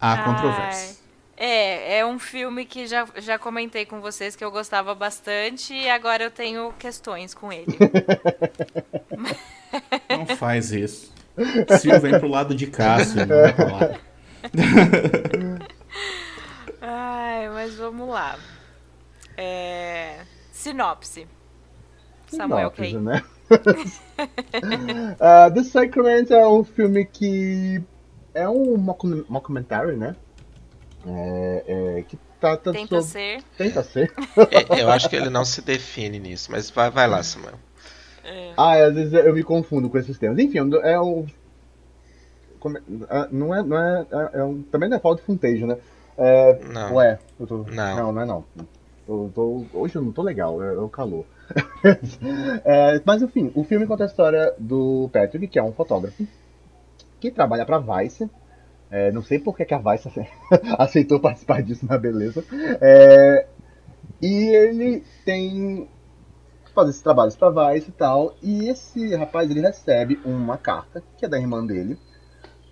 Há 0.00 0.18
controvérsia. 0.18 0.94
É, 1.36 1.98
é 1.98 2.06
um 2.06 2.18
filme 2.18 2.64
que 2.64 2.86
já, 2.86 3.06
já 3.16 3.38
comentei 3.38 3.84
com 3.84 4.00
vocês 4.00 4.36
que 4.36 4.44
eu 4.44 4.50
gostava 4.50 4.94
bastante 4.94 5.74
e 5.74 5.88
agora 5.88 6.22
eu 6.22 6.30
tenho 6.30 6.72
questões 6.78 7.34
com 7.34 7.52
ele. 7.52 7.76
Não 10.08 10.36
faz 10.36 10.70
isso. 10.70 11.12
Sil 11.80 11.98
vem 12.00 12.18
pro 12.18 12.28
lado 12.28 12.54
de 12.54 12.68
Cássio, 12.68 13.26
não 13.26 13.40
vai 13.40 13.52
pra 13.52 13.64
lá. 13.64 13.98
Ai, 16.80 17.48
mas 17.48 17.74
vamos 17.74 18.08
lá. 18.08 18.38
É... 19.36 20.20
Sinopse. 20.74 21.28
Samuel 22.26 22.72
Sinopse, 22.74 22.98
né? 22.98 23.22
uh, 25.20 25.50
The 25.54 25.62
Sacrament 25.62 26.30
é 26.30 26.46
um 26.46 26.64
filme 26.64 27.04
que 27.04 27.80
é 28.34 28.48
um 28.48 28.76
mockumentary, 28.76 29.96
né? 29.96 30.16
É, 31.06 31.64
é, 31.98 32.02
que 32.02 32.18
trata 32.40 32.72
Tenta 32.72 33.00
sobre... 33.00 33.04
ser. 33.04 33.42
Tenta 33.56 33.82
ser. 33.84 34.12
É, 34.50 34.82
eu 34.82 34.90
acho 34.90 35.08
que 35.08 35.14
ele 35.14 35.30
não 35.30 35.44
se 35.44 35.62
define 35.62 36.18
nisso, 36.18 36.50
mas 36.50 36.70
vai, 36.70 36.90
vai 36.90 37.06
lá, 37.06 37.22
Samuel. 37.22 37.54
É. 38.24 38.52
Ah, 38.56 38.72
às 38.72 38.94
vezes 38.94 39.12
eu 39.12 39.32
me 39.32 39.44
confundo 39.44 39.88
com 39.88 39.98
esses 39.98 40.18
termos. 40.18 40.38
Enfim, 40.40 40.58
é 40.82 41.00
um. 41.00 41.26
É, 43.10 43.28
não 43.30 43.54
é. 43.54 43.62
Não 43.62 43.78
é, 43.78 44.06
é, 44.32 44.42
um... 44.42 44.62
também 44.62 44.88
não 44.88 44.96
é 44.96 45.00
falta 45.00 45.20
de 45.20 45.26
funtejo, 45.26 45.66
né? 45.66 45.76
É, 46.16 46.58
não. 46.72 46.94
Ué, 46.94 47.18
eu 47.38 47.46
tô... 47.46 47.58
não. 47.58 47.96
não, 47.96 48.12
não 48.12 48.22
é 48.22 48.24
não. 48.24 48.44
Eu 49.06 49.30
tô, 49.34 49.64
hoje 49.72 49.96
eu 49.96 50.02
não 50.02 50.12
tô 50.12 50.22
legal, 50.22 50.62
é, 50.62 50.74
é 50.74 50.78
o 50.78 50.88
calor. 50.88 51.24
é, 52.64 53.00
mas 53.04 53.22
enfim, 53.22 53.52
o 53.54 53.62
filme 53.64 53.86
conta 53.86 54.04
a 54.04 54.06
história 54.06 54.54
do 54.58 55.10
Patrick, 55.12 55.48
que 55.48 55.58
é 55.58 55.62
um 55.62 55.72
fotógrafo, 55.72 56.26
que 57.20 57.30
trabalha 57.30 57.66
pra 57.66 57.78
Vice. 57.78 58.30
É, 58.90 59.10
não 59.12 59.22
sei 59.22 59.38
por 59.38 59.56
que, 59.56 59.64
que 59.64 59.74
a 59.74 59.78
Vice 59.78 60.08
aceitou 60.78 61.20
participar 61.20 61.62
disso, 61.62 61.86
na 61.86 61.98
beleza. 61.98 62.44
É, 62.80 63.46
e 64.22 64.48
ele 64.48 65.04
tem 65.24 65.88
fazer 66.74 66.90
esses 66.90 67.02
trabalhos 67.02 67.36
pra 67.36 67.50
Vice 67.50 67.90
e 67.90 67.92
tal. 67.92 68.34
E 68.42 68.68
esse 68.68 69.14
rapaz 69.14 69.50
ele 69.50 69.60
recebe 69.60 70.20
uma 70.24 70.58
carta, 70.58 71.02
que 71.16 71.24
é 71.24 71.28
da 71.28 71.38
irmã 71.38 71.64
dele, 71.64 71.96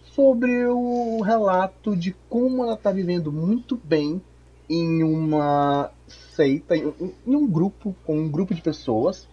sobre 0.02 0.66
o 0.66 1.20
relato 1.22 1.96
de 1.96 2.14
como 2.28 2.64
ela 2.64 2.76
tá 2.76 2.90
vivendo 2.90 3.32
muito 3.32 3.80
bem 3.82 4.20
em 4.68 5.02
uma 5.02 5.90
seita, 6.12 6.76
em, 6.76 6.92
em 7.26 7.36
um 7.36 7.46
grupo, 7.46 7.94
com 8.04 8.16
um 8.16 8.30
grupo 8.30 8.54
de 8.54 8.62
pessoas, 8.62 9.28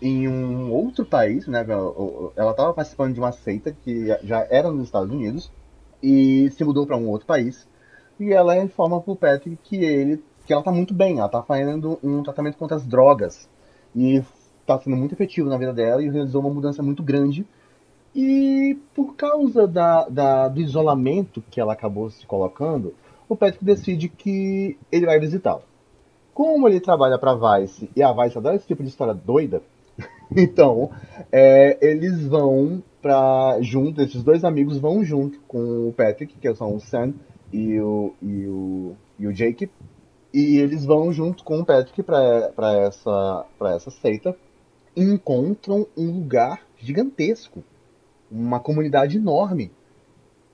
em 0.00 0.26
um 0.26 0.72
outro 0.72 1.04
país, 1.04 1.46
né? 1.46 1.64
Ela 2.36 2.50
estava 2.50 2.74
participando 2.74 3.14
de 3.14 3.20
uma 3.20 3.32
seita 3.32 3.72
que 3.72 4.08
já 4.24 4.46
era 4.50 4.70
nos 4.70 4.86
Estados 4.86 5.12
Unidos 5.12 5.50
e 6.02 6.50
se 6.50 6.64
mudou 6.64 6.86
para 6.86 6.96
um 6.96 7.08
outro 7.08 7.26
país. 7.26 7.68
E 8.18 8.32
ela 8.32 8.56
informa 8.56 9.00
pro 9.00 9.16
Patrick 9.16 9.56
que 9.62 9.76
ele 9.76 10.22
que 10.44 10.52
ela 10.52 10.62
tá 10.62 10.72
muito 10.72 10.92
bem, 10.92 11.18
ela 11.18 11.28
tá 11.28 11.40
fazendo 11.40 12.00
um 12.02 12.20
tratamento 12.20 12.58
contra 12.58 12.76
as 12.76 12.84
drogas 12.84 13.48
e 13.94 14.20
tá 14.66 14.76
sendo 14.80 14.96
muito 14.96 15.14
efetivo 15.14 15.48
na 15.48 15.56
vida 15.56 15.72
dela 15.72 16.02
e 16.02 16.10
realizou 16.10 16.40
uma 16.40 16.52
mudança 16.52 16.82
muito 16.82 17.00
grande. 17.00 17.46
E 18.14 18.76
por 18.92 19.14
causa 19.14 19.68
da, 19.68 20.08
da 20.08 20.48
do 20.48 20.60
isolamento 20.60 21.42
que 21.48 21.60
ela 21.60 21.72
acabou 21.72 22.10
se 22.10 22.26
colocando, 22.26 22.92
o 23.28 23.36
Patrick 23.36 23.64
decide 23.64 24.08
que 24.08 24.76
ele 24.90 25.06
vai 25.06 25.18
visitá-la. 25.20 25.62
Como 26.34 26.68
ele 26.68 26.80
trabalha 26.80 27.18
para 27.18 27.60
Vice 27.60 27.90
e 27.94 28.02
a 28.02 28.12
Vice 28.12 28.38
adora 28.38 28.56
esse 28.56 28.66
tipo 28.66 28.82
de 28.82 28.88
história 28.88 29.12
doida, 29.12 29.62
então 30.34 30.90
é, 31.30 31.78
eles 31.80 32.26
vão 32.26 32.82
para 33.02 33.60
junto, 33.60 34.00
esses 34.00 34.22
dois 34.22 34.44
amigos 34.44 34.78
vão 34.78 35.04
junto 35.04 35.40
com 35.40 35.88
o 35.88 35.92
Patrick, 35.92 36.34
que 36.38 36.54
são 36.54 36.76
o 36.76 36.80
Sam 36.80 37.12
e 37.52 37.78
o, 37.80 38.14
e 38.22 38.46
o, 38.46 38.96
e 39.18 39.26
o 39.26 39.32
Jake, 39.32 39.68
E 40.32 40.56
eles 40.56 40.86
vão 40.86 41.12
junto 41.12 41.44
com 41.44 41.60
o 41.60 41.66
Patrick 41.66 42.02
para 42.02 42.72
essa, 42.78 43.44
essa 43.74 43.90
seita 43.90 44.34
e 44.96 45.02
encontram 45.02 45.86
um 45.96 46.10
lugar 46.10 46.62
gigantesco, 46.78 47.62
uma 48.30 48.60
comunidade 48.60 49.18
enorme. 49.18 49.70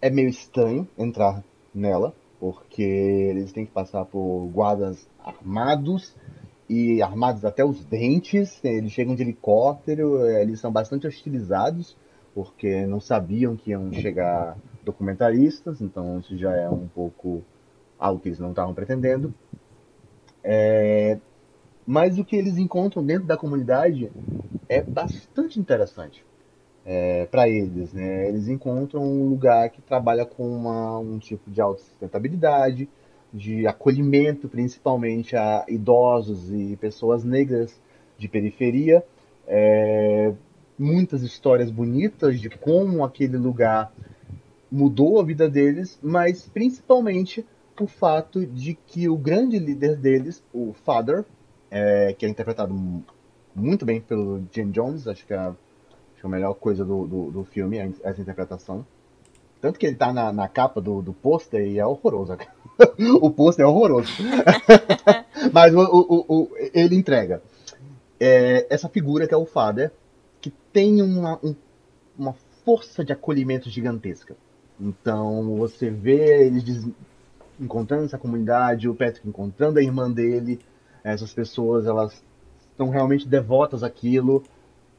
É 0.00 0.10
meio 0.10 0.28
estranho 0.28 0.88
entrar 0.96 1.44
nela, 1.74 2.14
porque 2.38 2.82
eles 2.82 3.52
têm 3.52 3.66
que 3.66 3.72
passar 3.72 4.04
por 4.04 4.46
guardas 4.48 5.08
armados 5.18 6.14
e 6.68 7.02
armados 7.02 7.44
até 7.44 7.64
os 7.64 7.84
dentes. 7.84 8.62
Eles 8.64 8.92
chegam 8.92 9.14
de 9.14 9.22
helicóptero, 9.22 10.24
eles 10.26 10.60
são 10.60 10.70
bastante 10.70 11.06
hostilizados, 11.06 11.96
porque 12.34 12.86
não 12.86 13.00
sabiam 13.00 13.56
que 13.56 13.70
iam 13.70 13.92
chegar 13.92 14.56
documentaristas, 14.84 15.80
então 15.80 16.20
isso 16.20 16.36
já 16.36 16.54
é 16.54 16.68
um 16.68 16.86
pouco 16.88 17.42
algo 17.98 18.20
que 18.20 18.28
eles 18.28 18.38
não 18.38 18.50
estavam 18.50 18.74
pretendendo. 18.74 19.34
É, 20.44 21.18
mas 21.86 22.18
o 22.18 22.24
que 22.24 22.36
eles 22.36 22.56
encontram 22.56 23.04
dentro 23.04 23.26
da 23.26 23.36
comunidade 23.36 24.10
é 24.68 24.80
bastante 24.80 25.58
interessante 25.58 26.27
é, 26.88 27.26
para 27.26 27.46
eles. 27.46 27.92
Né? 27.92 28.28
Eles 28.28 28.48
encontram 28.48 29.02
um 29.02 29.28
lugar 29.28 29.68
que 29.68 29.82
trabalha 29.82 30.24
com 30.24 30.48
uma, 30.48 30.98
um 30.98 31.18
tipo 31.18 31.50
de 31.50 31.60
autossustentabilidade, 31.60 32.88
de 33.30 33.66
acolhimento 33.66 34.48
principalmente 34.48 35.36
a 35.36 35.66
idosos 35.68 36.50
e 36.50 36.76
pessoas 36.76 37.22
negras 37.22 37.78
de 38.16 38.26
periferia. 38.26 39.04
É, 39.46 40.32
muitas 40.78 41.22
histórias 41.22 41.70
bonitas 41.70 42.40
de 42.40 42.48
como 42.48 43.04
aquele 43.04 43.36
lugar 43.36 43.92
mudou 44.72 45.20
a 45.20 45.24
vida 45.24 45.48
deles, 45.48 45.98
mas 46.02 46.48
principalmente 46.48 47.44
o 47.78 47.86
fato 47.86 48.46
de 48.46 48.74
que 48.74 49.08
o 49.08 49.16
grande 49.16 49.58
líder 49.58 49.96
deles, 49.96 50.42
o 50.52 50.72
Father, 50.84 51.24
é, 51.70 52.14
que 52.18 52.24
é 52.24 52.28
interpretado 52.28 52.74
muito 53.54 53.84
bem 53.84 54.00
pelo 54.00 54.42
Jim 54.50 54.70
Jones, 54.70 55.06
acho 55.06 55.26
que 55.26 55.34
é 55.34 55.52
acho 56.18 56.26
é 56.26 56.28
a 56.28 56.30
melhor 56.30 56.54
coisa 56.54 56.84
do, 56.84 57.06
do, 57.06 57.30
do, 57.30 57.44
filme, 57.44 57.78
essa 58.02 58.20
interpretação. 58.20 58.84
Tanto 59.60 59.78
que 59.78 59.86
ele 59.86 59.96
tá 59.96 60.12
na, 60.12 60.32
na 60.32 60.48
capa 60.48 60.80
do, 60.80 61.00
do 61.00 61.12
pôster 61.12 61.64
e 61.66 61.78
é 61.78 61.86
horroroso. 61.86 62.36
o 63.20 63.30
pôster 63.30 63.64
é 63.64 63.68
horroroso. 63.68 64.12
Mas 65.52 65.74
o, 65.74 65.80
o, 65.80 66.24
o, 66.28 66.50
ele 66.74 66.96
entrega. 66.96 67.42
É, 68.20 68.66
essa 68.68 68.88
figura 68.88 69.26
que 69.26 69.34
é 69.34 69.36
o 69.36 69.46
Father, 69.46 69.92
que 70.40 70.50
tem 70.72 71.02
uma, 71.02 71.38
um, 71.42 71.54
uma 72.18 72.34
força 72.64 73.04
de 73.04 73.12
acolhimento 73.12 73.70
gigantesca. 73.70 74.36
Então 74.80 75.56
você 75.56 75.90
vê 75.90 76.46
eles 76.46 76.88
encontrando 77.60 78.04
essa 78.04 78.18
comunidade, 78.18 78.88
o 78.88 78.94
Patrick 78.94 79.28
encontrando 79.28 79.78
a 79.78 79.82
irmã 79.82 80.10
dele, 80.10 80.60
essas 81.02 81.32
pessoas 81.32 81.86
elas 81.86 82.22
estão 82.70 82.90
realmente 82.90 83.26
devotas 83.26 83.82
àquilo. 83.82 84.44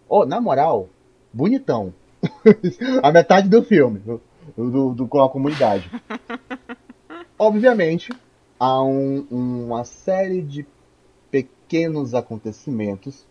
Oh, 0.09 0.25
na 0.25 0.41
moral, 0.41 0.89
bonitão. 1.33 1.93
a 3.01 3.11
metade 3.11 3.47
do 3.47 3.63
filme, 3.63 3.99
do, 4.57 4.93
do, 4.93 5.07
com 5.07 5.21
a 5.21 5.29
comunidade. 5.29 5.89
Obviamente, 7.37 8.11
há 8.59 8.83
um, 8.83 9.25
uma 9.31 9.85
série 9.85 10.41
de 10.41 10.65
pequenos 11.31 12.13
acontecimentos 12.13 13.25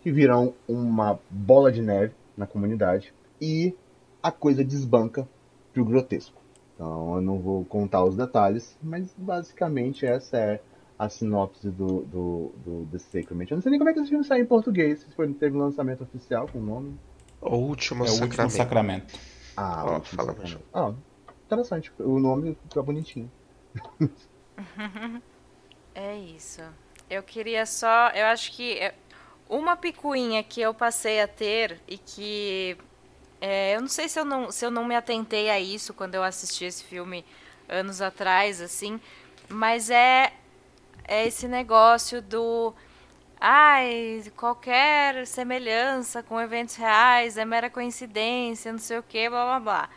que 0.00 0.12
viram 0.12 0.54
uma 0.68 1.18
bola 1.28 1.72
de 1.72 1.82
neve 1.82 2.14
na 2.36 2.46
comunidade 2.46 3.12
e 3.40 3.74
a 4.22 4.30
coisa 4.30 4.64
desbanca 4.64 5.28
pro 5.72 5.84
grotesco. 5.84 6.40
Então 6.74 7.16
eu 7.16 7.20
não 7.20 7.38
vou 7.38 7.64
contar 7.64 8.04
os 8.04 8.16
detalhes, 8.16 8.76
mas 8.82 9.14
basicamente 9.16 10.06
essa 10.06 10.36
é 10.38 10.60
a 10.98 11.08
sinopse 11.08 11.70
do, 11.70 12.02
do, 12.02 12.52
do 12.64 12.88
The 12.92 12.98
Sacrament. 12.98 13.50
Eu 13.50 13.56
não 13.56 13.62
sei 13.62 13.70
nem 13.70 13.78
como 13.78 13.90
é 13.90 13.92
que 13.92 14.00
esse 14.00 14.08
filme 14.08 14.24
saiu 14.24 14.44
em 14.44 14.46
português, 14.46 15.00
se 15.00 15.10
foi, 15.14 15.32
teve 15.32 15.56
um 15.56 15.60
lançamento 15.60 16.02
oficial 16.02 16.46
com 16.48 16.58
o 16.58 16.62
nome. 16.62 16.94
O 17.40 17.56
Último 17.56 18.04
é 18.04 18.08
Sacramento. 18.08 18.22
O 18.22 18.26
Último 18.26 18.50
Sacramento. 18.50 19.18
Ah, 19.56 19.84
oh, 19.86 20.00
fala 20.00 20.32
Sacramento. 20.32 20.64
Ah, 20.72 20.92
interessante. 21.46 21.92
O 21.98 22.18
nome 22.18 22.56
fica 22.68 22.82
bonitinho. 22.82 23.30
é 25.94 26.16
isso. 26.16 26.62
Eu 27.08 27.22
queria 27.22 27.66
só. 27.66 28.08
Eu 28.10 28.26
acho 28.26 28.52
que. 28.52 28.78
É, 28.78 28.94
uma 29.48 29.76
picuinha 29.76 30.42
que 30.44 30.60
eu 30.60 30.72
passei 30.72 31.20
a 31.20 31.26
ter 31.26 31.80
e 31.88 31.98
que 31.98 32.78
é, 33.40 33.74
eu 33.74 33.80
não 33.80 33.88
sei 33.88 34.08
se 34.08 34.20
eu 34.20 34.24
não, 34.24 34.52
se 34.52 34.64
eu 34.64 34.70
não 34.70 34.84
me 34.84 34.94
atentei 34.94 35.48
a 35.50 35.58
isso 35.58 35.94
quando 35.94 36.14
eu 36.14 36.22
assisti 36.22 36.66
esse 36.66 36.84
filme 36.84 37.24
anos 37.68 38.00
atrás, 38.02 38.60
assim, 38.60 39.00
mas 39.48 39.88
é, 39.90 40.32
é 41.04 41.26
esse 41.26 41.48
negócio 41.48 42.20
do. 42.20 42.74
Ai, 43.40 44.22
qualquer 44.36 45.26
semelhança 45.26 46.22
com 46.22 46.38
eventos 46.38 46.76
reais 46.76 47.38
é 47.38 47.44
mera 47.44 47.70
coincidência, 47.70 48.70
não 48.70 48.78
sei 48.78 48.98
o 48.98 49.02
que, 49.02 49.30
blá 49.30 49.44
blá 49.44 49.60
blá. 49.60 49.90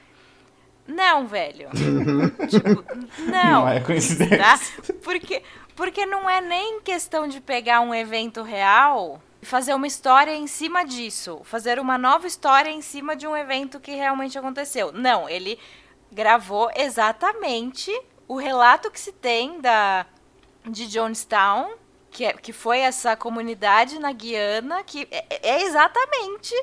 Não, 0.87 1.27
velho. 1.27 1.69
tipo, 2.49 2.85
não. 3.19 3.61
Não 3.61 3.69
é 3.69 3.79
coincidência. 3.79 4.37
Tá? 4.37 4.59
Porque, 5.03 5.43
porque 5.75 6.05
não 6.05 6.29
é 6.29 6.39
nem 6.39 6.81
questão 6.81 7.27
de 7.27 7.41
pegar 7.41 7.81
um 7.81 7.93
evento 7.93 8.41
real 8.43 9.21
fazer 9.43 9.73
uma 9.73 9.87
história 9.87 10.33
em 10.33 10.47
cima 10.47 10.85
disso, 10.85 11.41
fazer 11.43 11.79
uma 11.79 11.97
nova 11.97 12.25
história 12.27 12.69
em 12.69 12.81
cima 12.81 13.15
de 13.15 13.27
um 13.27 13.35
evento 13.35 13.79
que 13.79 13.91
realmente 13.91 14.37
aconteceu. 14.37 14.91
Não, 14.91 15.27
ele 15.29 15.59
gravou 16.11 16.71
exatamente 16.75 17.91
o 18.27 18.37
relato 18.37 18.89
que 18.89 18.99
se 18.99 19.11
tem 19.11 19.59
da 19.59 20.05
de 20.65 20.87
Jonestown, 20.87 21.73
que, 22.13 22.23
é, 22.25 22.33
que 22.33 22.53
foi 22.53 22.79
essa 22.79 23.15
comunidade 23.17 23.99
na 23.99 24.11
Guiana, 24.11 24.83
que 24.83 25.07
é, 25.11 25.25
é 25.41 25.63
exatamente 25.63 26.53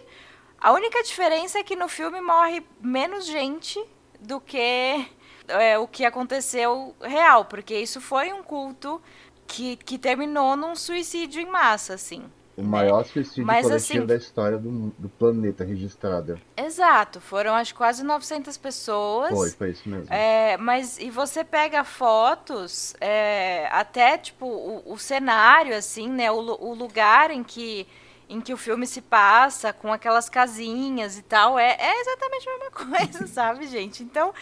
a 0.61 0.73
única 0.73 1.03
diferença 1.03 1.59
é 1.59 1.65
que 1.65 1.75
no 1.75 1.89
filme 1.89 2.21
morre 2.21 2.63
menos 2.81 3.27
gente 3.27 3.83
do 4.21 4.41
que 4.41 5.09
é, 5.49 5.79
o 5.79 5.89
que 5.89 6.05
aconteceu 6.05 6.95
real, 7.01 7.47
porque 7.47 7.75
isso 7.75 8.01
foi 8.01 8.33
um 8.33 8.43
culto 8.43 9.01
que, 9.47 9.77
que 9.77 9.99
terminou 9.99 10.57
num 10.57 10.77
suicídio 10.77 11.41
em 11.41 11.47
massa, 11.47 11.95
assim. 11.95 12.31
O 12.61 12.65
maior 12.65 13.05
suicídio 13.05 13.47
Mas, 13.47 13.67
coletivo 13.67 13.99
assim, 13.99 14.07
da 14.07 14.17
história 14.17 14.59
do, 14.59 14.93
do 14.99 15.09
planeta 15.09 15.65
registrado. 15.65 16.41
Exato, 16.57 17.21
foram 17.21 17.55
acho 17.55 17.75
quase 17.75 18.03
900 18.05 18.57
pessoas. 18.59 19.31
Foi, 19.31 19.51
foi 19.51 19.71
isso 19.71 19.89
mesmo. 19.89 20.13
É, 20.13 20.57
mas 20.57 20.99
e 20.99 21.11
você 21.11 21.43
pega 21.43 21.83
fotos, 21.85 22.95
é, 23.01 23.69
até 23.71 24.19
tipo 24.19 24.47
o, 24.47 24.93
o, 24.93 24.99
cenário, 24.99 25.75
assim, 25.77 26.09
né, 26.09 26.31
o, 26.31 26.37
o, 26.37 26.75
lugar 26.75 27.31
em 27.31 27.43
que 27.43 27.87
em 28.29 28.41
que 28.41 28.53
o 28.53 28.57
filme 28.57 28.87
se 28.87 29.01
passa, 29.01 29.73
com 29.73 29.93
aquelas 29.93 30.29
casinhas 30.29 31.19
e 31.19 31.23
tal, 31.23 31.59
é, 31.59 31.77
é 31.81 32.01
exatamente 32.01 32.49
a 32.49 32.53
mesma 32.53 32.71
coisa, 32.71 33.27
sabe, 33.27 33.67
gente? 33.67 34.05
Então, 34.05 34.33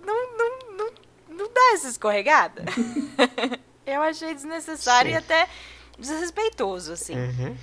não, 0.00 0.36
não, 0.36 0.58
não, 0.76 0.90
não 1.30 1.52
dá 1.52 1.72
essa 1.72 1.88
escorregada. 1.88 2.64
Eu 3.84 4.02
achei 4.02 4.34
desnecessário 4.34 5.10
Sim. 5.10 5.14
e 5.14 5.18
até 5.18 5.48
desrespeitoso, 5.98 6.92
assim. 6.92 7.14
Uhum. 7.14 7.56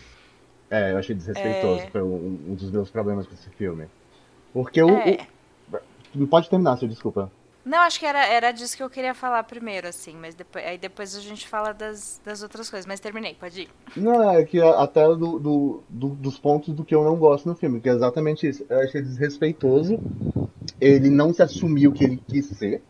É, 0.69 0.91
eu 0.91 0.97
achei 0.97 1.15
desrespeitoso. 1.15 1.81
É... 1.81 1.89
Foi 1.89 2.01
um, 2.01 2.39
um, 2.49 2.55
dos 2.55 2.71
meus 2.71 2.89
problemas 2.89 3.27
com 3.27 3.33
esse 3.33 3.49
filme. 3.51 3.85
Porque 4.51 4.81
o. 4.81 4.89
É... 4.89 5.27
o... 6.15 6.27
Pode 6.27 6.49
terminar, 6.49 6.77
seu 6.77 6.87
desculpa. 6.87 7.31
Não, 7.65 7.77
acho 7.79 7.97
que 7.97 8.05
era, 8.05 8.25
era 8.25 8.51
disso 8.51 8.75
que 8.75 8.83
eu 8.83 8.89
queria 8.89 9.13
falar 9.13 9.41
primeiro, 9.43 9.87
assim, 9.87 10.13
mas 10.19 10.35
depois, 10.35 10.65
aí 10.65 10.77
depois 10.77 11.15
a 11.15 11.21
gente 11.21 11.47
fala 11.47 11.71
das, 11.71 12.19
das 12.25 12.43
outras 12.43 12.69
coisas. 12.69 12.85
Mas 12.85 12.99
terminei, 12.99 13.35
pode 13.35 13.61
ir. 13.61 13.69
Não, 13.95 14.31
é 14.31 14.43
que 14.43 14.59
até 14.61 15.07
do, 15.07 15.39
do, 15.39 15.83
do, 15.87 16.09
dos 16.09 16.37
pontos 16.37 16.73
do 16.73 16.83
que 16.83 16.93
eu 16.93 17.03
não 17.03 17.15
gosto 17.15 17.47
no 17.47 17.55
filme, 17.55 17.79
que 17.79 17.87
é 17.87 17.93
exatamente 17.93 18.47
isso. 18.47 18.65
Eu 18.69 18.81
achei 18.81 19.01
desrespeitoso. 19.01 19.97
Ele 20.81 21.09
não 21.09 21.33
se 21.33 21.41
assumiu 21.41 21.91
o 21.91 21.93
que 21.93 22.03
ele 22.03 22.21
quis 22.27 22.47
ser, 22.47 22.81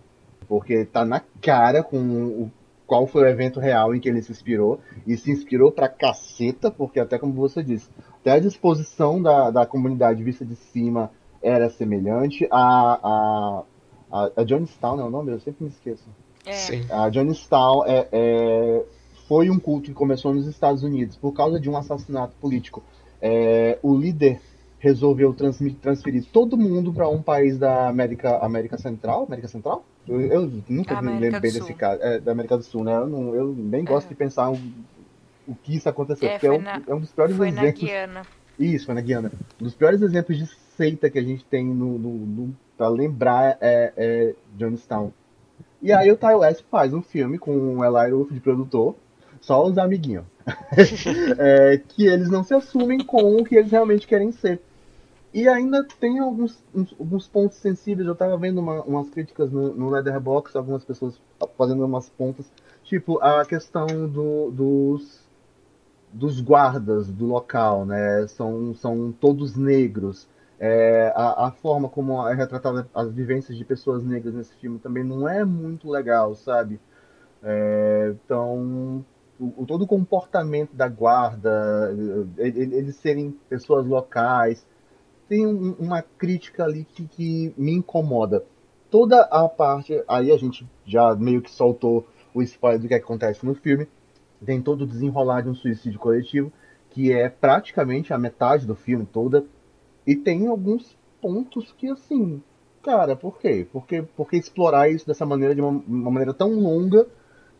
porque 0.48 0.86
tá 0.86 1.06
na 1.06 1.22
cara 1.42 1.84
com 1.84 1.98
o 1.98 2.52
qual 2.94 3.08
foi 3.08 3.24
o 3.24 3.28
evento 3.28 3.60
real 3.60 3.96
em 3.96 4.00
que 4.00 4.08
ele 4.08 4.22
se 4.22 4.32
inspirou. 4.32 4.80
E 5.08 5.18
se 5.18 5.32
inspirou 5.32 5.72
pra 5.72 5.90
caceta, 5.90 6.70
porque 6.70 7.00
até 7.00 7.18
como 7.18 7.34
você 7.34 7.64
disse, 7.64 7.90
até 8.22 8.34
a 8.34 8.40
disposição 8.40 9.20
da, 9.20 9.50
da 9.50 9.66
comunidade 9.66 10.24
vista 10.24 10.46
de 10.46 10.56
cima 10.56 11.10
era 11.42 11.72
semelhante. 11.72 12.48
A, 12.52 13.00
a, 13.04 13.64
a, 14.12 14.32
a 14.38 14.44
Johnstown 14.44 15.00
é 15.00 15.04
o 15.04 15.10
nome? 15.10 15.32
Eu 15.32 15.40
sempre 15.40 15.64
me 15.64 15.72
esqueço. 15.72 16.04
É. 16.46 16.54
Sim. 16.54 16.86
A 16.92 17.10
Johnstown 17.10 17.84
é, 17.88 18.08
é, 18.12 18.86
foi 19.28 19.50
um 19.50 19.58
culto 19.58 19.88
que 19.88 19.94
começou 19.96 20.32
nos 20.32 20.46
Estados 20.46 20.84
Unidos 20.84 21.18
por 21.18 21.34
causa 21.34 21.60
de 21.60 21.68
um 21.68 21.76
assassinato 21.76 22.36
político. 22.40 22.84
É, 23.20 23.80
o 23.82 23.98
líder 23.98 24.40
resolveu 24.84 25.34
transferir 25.34 26.26
todo 26.26 26.58
mundo 26.58 26.92
para 26.92 27.08
um 27.08 27.22
país 27.22 27.58
da 27.58 27.88
América, 27.88 28.40
América 28.40 28.78
Central, 28.78 29.24
América 29.24 29.48
Central? 29.48 29.86
Eu, 30.06 30.20
eu 30.20 30.52
nunca 30.68 31.02
me 31.02 31.18
lembrei 31.18 31.54
desse 31.54 31.74
caso, 31.74 32.04
é, 32.04 32.20
da 32.20 32.34
América 32.34 32.58
do 32.58 32.64
Sul, 32.64 32.84
né? 32.84 32.94
Eu, 32.94 33.08
não, 33.08 33.34
eu 33.34 33.56
nem 33.56 33.86
gosto 33.86 34.08
é. 34.08 34.10
de 34.10 34.16
pensar 34.16 34.52
o, 34.52 34.60
o 35.48 35.56
que 35.56 35.78
isso 35.78 35.88
aconteceu, 35.88 36.28
é, 36.28 36.34
porque 36.34 36.48
é 36.48 36.52
um, 36.52 36.62
na, 36.62 36.82
é 36.86 36.94
um, 36.94 37.00
dos 37.00 37.14
piores 37.14 37.38
foi 37.38 37.48
exemplos. 37.48 37.82
Na 37.82 37.88
Guiana. 37.88 38.22
Isso, 38.60 38.86
foi 38.86 38.94
na 38.94 39.00
Guiana. 39.00 39.32
Um 39.62 39.64
dos 39.64 39.74
piores 39.74 40.02
exemplos 40.02 40.38
de 40.38 40.48
seita 40.76 41.10
que 41.10 41.18
a 41.18 41.24
gente 41.24 41.46
tem 41.46 41.66
no, 41.66 41.98
no, 41.98 42.12
no 42.12 42.56
para 42.78 42.90
lembrar 42.90 43.58
é, 43.62 43.94
é 43.96 44.36
Jonestown. 44.60 45.14
E 45.82 45.94
aí 45.94 46.12
o 46.12 46.18
Ty 46.18 46.36
West 46.36 46.66
faz 46.70 46.94
um 46.94 47.02
filme 47.02 47.38
com 47.38 47.78
o 47.78 47.86
Eli 47.86 48.12
Roth 48.12 48.34
de 48.34 48.42
produtor, 48.42 48.98
só 49.40 49.66
os 49.66 49.78
amiguinhos. 49.78 50.26
é, 51.40 51.80
que 51.88 52.06
eles 52.06 52.30
não 52.30 52.44
se 52.44 52.54
assumem 52.54 53.00
com 53.00 53.38
o 53.38 53.46
que 53.46 53.56
eles 53.56 53.72
realmente 53.72 54.06
querem 54.06 54.30
ser. 54.34 54.60
E 55.34 55.48
ainda 55.48 55.84
tem 56.00 56.20
alguns, 56.20 56.64
uns, 56.74 56.96
alguns 57.00 57.28
pontos 57.28 57.58
sensíveis. 57.58 58.08
Eu 58.08 58.16
tava 58.16 58.38
vendo 58.38 58.60
uma, 58.60 58.84
umas 58.84 59.10
críticas 59.10 59.52
no, 59.52 59.74
no 59.74 59.90
Leatherbox, 59.90 60.56
algumas 60.56 60.86
pessoas 60.86 61.20
fazendo 61.58 61.84
umas 61.84 62.08
pontas. 62.08 62.52
Tipo, 62.84 63.20
a 63.20 63.44
questão 63.44 63.88
do, 63.88 64.52
dos, 64.52 65.28
dos 66.12 66.40
guardas 66.40 67.12
do 67.12 67.26
local, 67.26 67.84
né? 67.84 68.28
São, 68.28 68.76
são 68.76 69.12
todos 69.12 69.56
negros. 69.56 70.28
É, 70.60 71.12
a, 71.16 71.48
a, 71.48 71.52
forma 71.52 71.90
como 71.90 72.26
é 72.28 72.36
retratada 72.36 72.88
as 72.94 73.12
vivências 73.12 73.58
de 73.58 73.66
pessoas 73.66 74.04
negras 74.04 74.36
nesse 74.36 74.56
filme 74.58 74.78
também 74.80 75.04
não 75.04 75.28
é 75.28 75.44
muito 75.44 75.90
legal, 75.90 76.36
sabe? 76.36 76.80
É, 77.42 78.16
então, 78.24 79.04
o, 79.40 79.66
todo 79.66 79.82
o 79.82 79.88
comportamento 79.88 80.74
da 80.76 80.88
guarda, 80.88 81.92
eles 82.38 82.96
serem 82.98 83.32
pessoas 83.50 83.86
locais, 83.86 84.66
tem 85.34 85.48
um, 85.48 85.76
uma 85.80 86.04
crítica 86.04 86.64
ali 86.64 86.86
que, 86.86 87.08
que, 87.08 87.54
me 87.58 87.72
incomoda. 87.74 88.46
Toda 88.92 89.22
a 89.22 89.50
parte, 89.50 90.04
aí 90.08 90.32
a 90.32 90.38
gente 90.38 90.64
já 90.86 91.16
meio 91.16 91.42
que 91.42 91.50
soltou 91.50 92.08
o 92.36 92.44
spoiler 92.44 92.80
do 92.80 92.88
que 92.88 92.94
acontece 92.94 93.44
no 93.44 93.56
filme, 93.56 93.88
tem 94.46 94.62
todo 94.62 94.84
o 94.84 94.88
desenrolar 94.88 95.42
de 95.42 95.50
um 95.50 95.56
suicídio 95.56 96.00
coletivo, 96.00 96.54
que 96.92 97.12
é 97.12 97.30
praticamente 97.30 98.14
a 98.14 98.18
metade 98.20 98.68
do 98.68 98.76
filme 98.76 99.08
toda, 99.08 99.44
e 100.06 100.16
tem 100.16 100.46
alguns 100.46 100.96
pontos 101.20 101.74
que, 101.80 101.90
assim, 101.90 102.40
cara, 102.84 103.16
por 103.16 103.40
quê? 103.40 103.66
Por 103.72 103.88
que, 103.88 104.04
por 104.04 104.30
que 104.30 104.38
explorar 104.38 104.88
isso 104.88 105.08
dessa 105.08 105.26
maneira, 105.26 105.56
de 105.56 105.62
uma, 105.62 105.72
uma 105.88 106.12
maneira 106.12 106.34
tão 106.34 106.52
longa, 106.52 107.08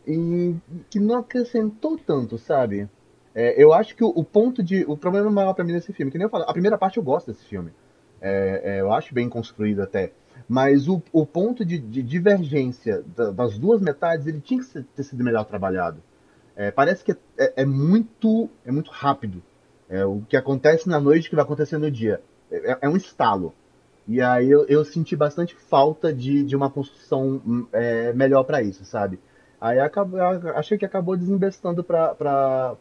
e 0.06 0.54
que 0.88 1.00
não 1.00 1.18
acrescentou 1.18 1.98
tanto, 1.98 2.38
sabe? 2.38 2.88
É, 3.34 3.60
eu 3.60 3.72
acho 3.72 3.96
que 3.96 4.04
o, 4.04 4.08
o, 4.08 4.22
ponto 4.22 4.62
de. 4.62 4.84
O 4.86 4.96
problema 4.96 5.28
maior 5.30 5.54
para 5.54 5.64
mim 5.64 5.72
nesse 5.72 5.92
filme, 5.92 6.12
que 6.12 6.16
nem 6.16 6.26
eu 6.26 6.30
falo, 6.30 6.44
a 6.44 6.52
primeira 6.52 6.78
parte 6.78 6.98
eu 6.98 7.02
gosto 7.02 7.32
desse 7.32 7.44
filme. 7.44 7.72
É, 8.20 8.60
é, 8.64 8.80
eu 8.80 8.92
acho 8.92 9.12
bem 9.12 9.28
construído 9.28 9.82
até. 9.82 10.12
Mas 10.48 10.88
o, 10.88 11.02
o 11.12 11.26
ponto 11.26 11.64
de, 11.64 11.78
de 11.78 12.02
divergência 12.02 13.02
da, 13.16 13.30
das 13.30 13.58
duas 13.58 13.80
metades, 13.80 14.26
ele 14.26 14.40
tinha 14.40 14.60
que 14.60 14.66
ser, 14.66 14.84
ter 14.94 15.02
sido 15.02 15.24
melhor 15.24 15.44
trabalhado. 15.44 16.00
É, 16.54 16.70
parece 16.70 17.02
que 17.02 17.12
é, 17.36 17.52
é, 17.56 17.64
muito, 17.64 18.48
é 18.64 18.70
muito 18.70 18.90
rápido. 18.90 19.42
É, 19.88 20.04
o 20.04 20.22
que 20.28 20.36
acontece 20.36 20.88
na 20.88 21.00
noite 21.00 21.28
que 21.28 21.34
vai 21.34 21.44
acontecer 21.44 21.76
no 21.78 21.90
dia. 21.90 22.20
É, 22.50 22.88
um 22.88 22.96
estalo. 22.96 23.52
E 24.06 24.20
aí 24.20 24.50
eu, 24.50 24.64
eu, 24.66 24.84
senti 24.84 25.16
bastante 25.16 25.54
falta 25.54 26.12
de, 26.12 26.44
de 26.44 26.54
uma 26.54 26.70
construção 26.70 27.40
melhor 28.14 28.44
para 28.44 28.62
isso, 28.62 28.84
sabe? 28.84 29.18
Aí 29.64 29.80
acabou, 29.80 30.20
achei 30.56 30.76
que 30.76 30.84
acabou 30.84 31.16
desinvestando 31.16 31.82
para 31.82 32.76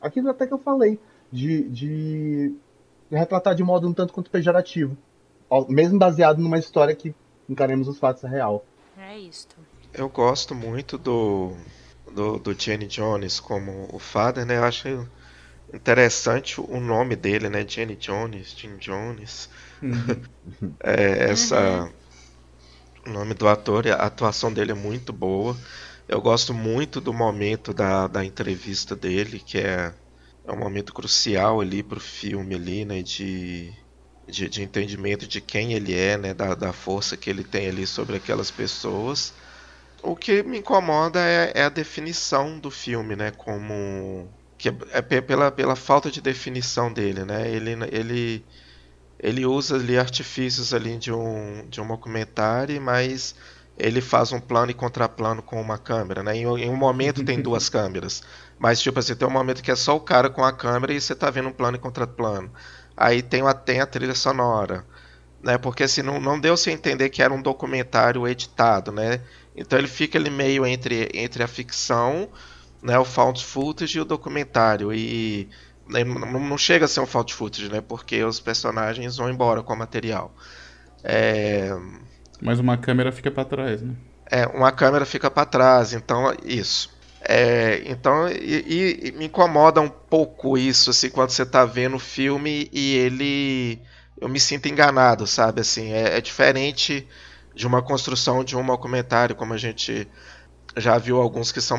aquilo 0.00 0.30
até 0.30 0.46
que 0.46 0.54
eu 0.54 0.58
falei, 0.58 1.00
de, 1.32 1.68
de 1.68 2.54
retratar 3.10 3.56
de 3.56 3.64
modo 3.64 3.88
um 3.88 3.92
tanto 3.92 4.12
quanto 4.12 4.30
pejorativo. 4.30 4.96
Mesmo 5.68 5.98
baseado 5.98 6.38
numa 6.38 6.60
história 6.60 6.94
que 6.94 7.12
encaremos 7.48 7.88
os 7.88 7.98
fatos 7.98 8.22
real. 8.22 8.64
É 8.96 9.18
isso. 9.18 9.48
Eu 9.92 10.08
gosto 10.08 10.54
muito 10.54 10.96
do, 10.96 11.56
do, 12.14 12.38
do 12.38 12.52
Jenny 12.52 12.86
Jones 12.86 13.40
como 13.40 13.88
o 13.92 13.98
Father, 13.98 14.46
né? 14.46 14.58
Eu 14.58 14.64
acho 14.64 15.08
interessante 15.74 16.60
o 16.60 16.78
nome 16.78 17.16
dele, 17.16 17.48
né? 17.48 17.66
Jenny 17.66 17.96
Jones, 17.96 18.54
Jim 18.56 18.76
Jones. 18.76 19.50
Uhum. 19.82 20.72
é, 20.78 21.30
essa. 21.32 21.82
Uhum. 21.82 21.90
O 23.08 23.10
nome 23.10 23.34
do 23.34 23.46
ator, 23.46 23.86
a 23.86 24.06
atuação 24.06 24.52
dele 24.52 24.72
é 24.72 24.74
muito 24.74 25.12
boa. 25.12 25.56
Eu 26.08 26.20
gosto 26.20 26.54
muito 26.54 27.00
do 27.00 27.12
momento 27.12 27.74
da, 27.74 28.06
da 28.06 28.24
entrevista 28.24 28.94
dele, 28.94 29.40
que 29.40 29.58
é, 29.58 29.92
é 30.44 30.52
um 30.52 30.56
momento 30.56 30.94
crucial 30.94 31.60
ali 31.60 31.82
pro 31.82 31.98
filme 31.98 32.54
ali, 32.54 32.84
né? 32.84 33.02
De, 33.02 33.72
de, 34.28 34.48
de 34.48 34.62
entendimento 34.62 35.26
de 35.26 35.40
quem 35.40 35.72
ele 35.72 35.94
é, 35.94 36.16
né? 36.16 36.32
Da, 36.32 36.54
da 36.54 36.72
força 36.72 37.16
que 37.16 37.28
ele 37.28 37.42
tem 37.42 37.68
ali 37.68 37.86
sobre 37.86 38.16
aquelas 38.16 38.52
pessoas. 38.52 39.34
O 40.00 40.14
que 40.14 40.44
me 40.44 40.58
incomoda 40.58 41.18
é, 41.20 41.52
é 41.54 41.62
a 41.64 41.68
definição 41.68 42.58
do 42.60 42.70
filme, 42.70 43.16
né? 43.16 43.32
Como 43.32 44.28
que 44.56 44.68
é, 44.92 45.02
pela, 45.20 45.50
pela 45.50 45.74
falta 45.74 46.08
de 46.08 46.20
definição 46.20 46.92
dele, 46.92 47.24
né? 47.24 47.50
Ele, 47.50 47.72
ele, 47.90 48.44
ele 49.18 49.44
usa 49.44 49.74
ali 49.74 49.98
artifícios 49.98 50.72
ali 50.72 50.96
de 50.96 51.12
um, 51.12 51.66
de 51.68 51.80
um 51.80 51.88
documentário, 51.88 52.80
mas 52.80 53.34
ele 53.78 54.00
faz 54.00 54.32
um 54.32 54.40
plano 54.40 54.70
e 54.70 54.74
contraplano 54.74 55.42
com 55.42 55.60
uma 55.60 55.78
câmera, 55.78 56.22
né? 56.22 56.36
Em, 56.36 56.46
um 56.46 56.76
momento 56.76 57.24
tem 57.24 57.40
duas 57.42 57.68
câmeras, 57.68 58.22
mas 58.58 58.80
tipo 58.80 58.98
assim, 58.98 59.14
tem 59.14 59.28
um 59.28 59.30
momento 59.30 59.62
que 59.62 59.70
é 59.70 59.76
só 59.76 59.94
o 59.96 60.00
cara 60.00 60.30
com 60.30 60.42
a 60.42 60.52
câmera 60.52 60.92
e 60.92 61.00
você 61.00 61.14
tá 61.14 61.30
vendo 61.30 61.48
um 61.48 61.52
plano 61.52 61.76
e 61.76 61.80
contraplano. 61.80 62.50
Aí 62.96 63.22
tem 63.22 63.42
a, 63.46 63.52
tem 63.52 63.80
a 63.80 63.86
trilha 63.86 64.14
sonora, 64.14 64.84
né? 65.42 65.58
Porque 65.58 65.82
assim, 65.84 66.02
não, 66.02 66.18
não 66.20 66.40
deu 66.40 66.56
se 66.56 66.70
entender 66.70 67.10
que 67.10 67.22
era 67.22 67.32
um 67.32 67.42
documentário 67.42 68.26
editado, 68.26 68.90
né? 68.90 69.20
Então 69.54 69.78
ele 69.78 69.88
fica 69.88 70.18
ali 70.18 70.30
meio 70.30 70.66
entre, 70.66 71.10
entre 71.14 71.42
a 71.42 71.48
ficção, 71.48 72.28
né? 72.82 72.98
O 72.98 73.04
found 73.04 73.44
footage 73.44 73.98
e 73.98 74.00
o 74.00 74.04
documentário. 74.04 74.92
E 74.94 75.48
né, 75.88 76.02
não, 76.04 76.40
não 76.40 76.58
chega 76.58 76.86
a 76.86 76.88
ser 76.88 77.00
um 77.00 77.06
found 77.06 77.34
footage, 77.34 77.68
né? 77.68 77.82
Porque 77.82 78.24
os 78.24 78.40
personagens 78.40 79.16
vão 79.18 79.28
embora 79.30 79.62
com 79.62 79.74
o 79.74 79.76
material. 79.76 80.34
É 81.04 81.70
mas 82.40 82.58
uma 82.58 82.76
câmera 82.76 83.12
fica 83.12 83.30
para 83.30 83.44
trás, 83.44 83.82
né? 83.82 83.94
É, 84.30 84.46
uma 84.46 84.72
câmera 84.72 85.06
fica 85.06 85.30
para 85.30 85.46
trás, 85.46 85.92
então 85.92 86.34
isso. 86.44 86.94
É, 87.28 87.82
então, 87.86 88.28
e, 88.28 89.08
e, 89.08 89.12
me 89.12 89.26
incomoda 89.26 89.80
um 89.80 89.88
pouco 89.88 90.56
isso, 90.56 90.90
assim, 90.90 91.10
quando 91.10 91.30
você 91.30 91.44
tá 91.44 91.64
vendo 91.64 91.96
o 91.96 92.00
filme 92.00 92.68
e 92.72 92.94
ele. 92.96 93.82
Eu 94.20 94.28
me 94.28 94.40
sinto 94.40 94.68
enganado, 94.68 95.26
sabe? 95.26 95.60
Assim, 95.60 95.92
é, 95.92 96.16
é 96.16 96.20
diferente 96.20 97.06
de 97.54 97.66
uma 97.66 97.82
construção 97.82 98.44
de 98.44 98.56
um 98.56 98.64
documentário, 98.64 99.34
como 99.34 99.54
a 99.54 99.58
gente 99.58 100.08
já 100.76 100.98
viu 100.98 101.20
alguns 101.20 101.50
que 101.52 101.60
são 101.60 101.78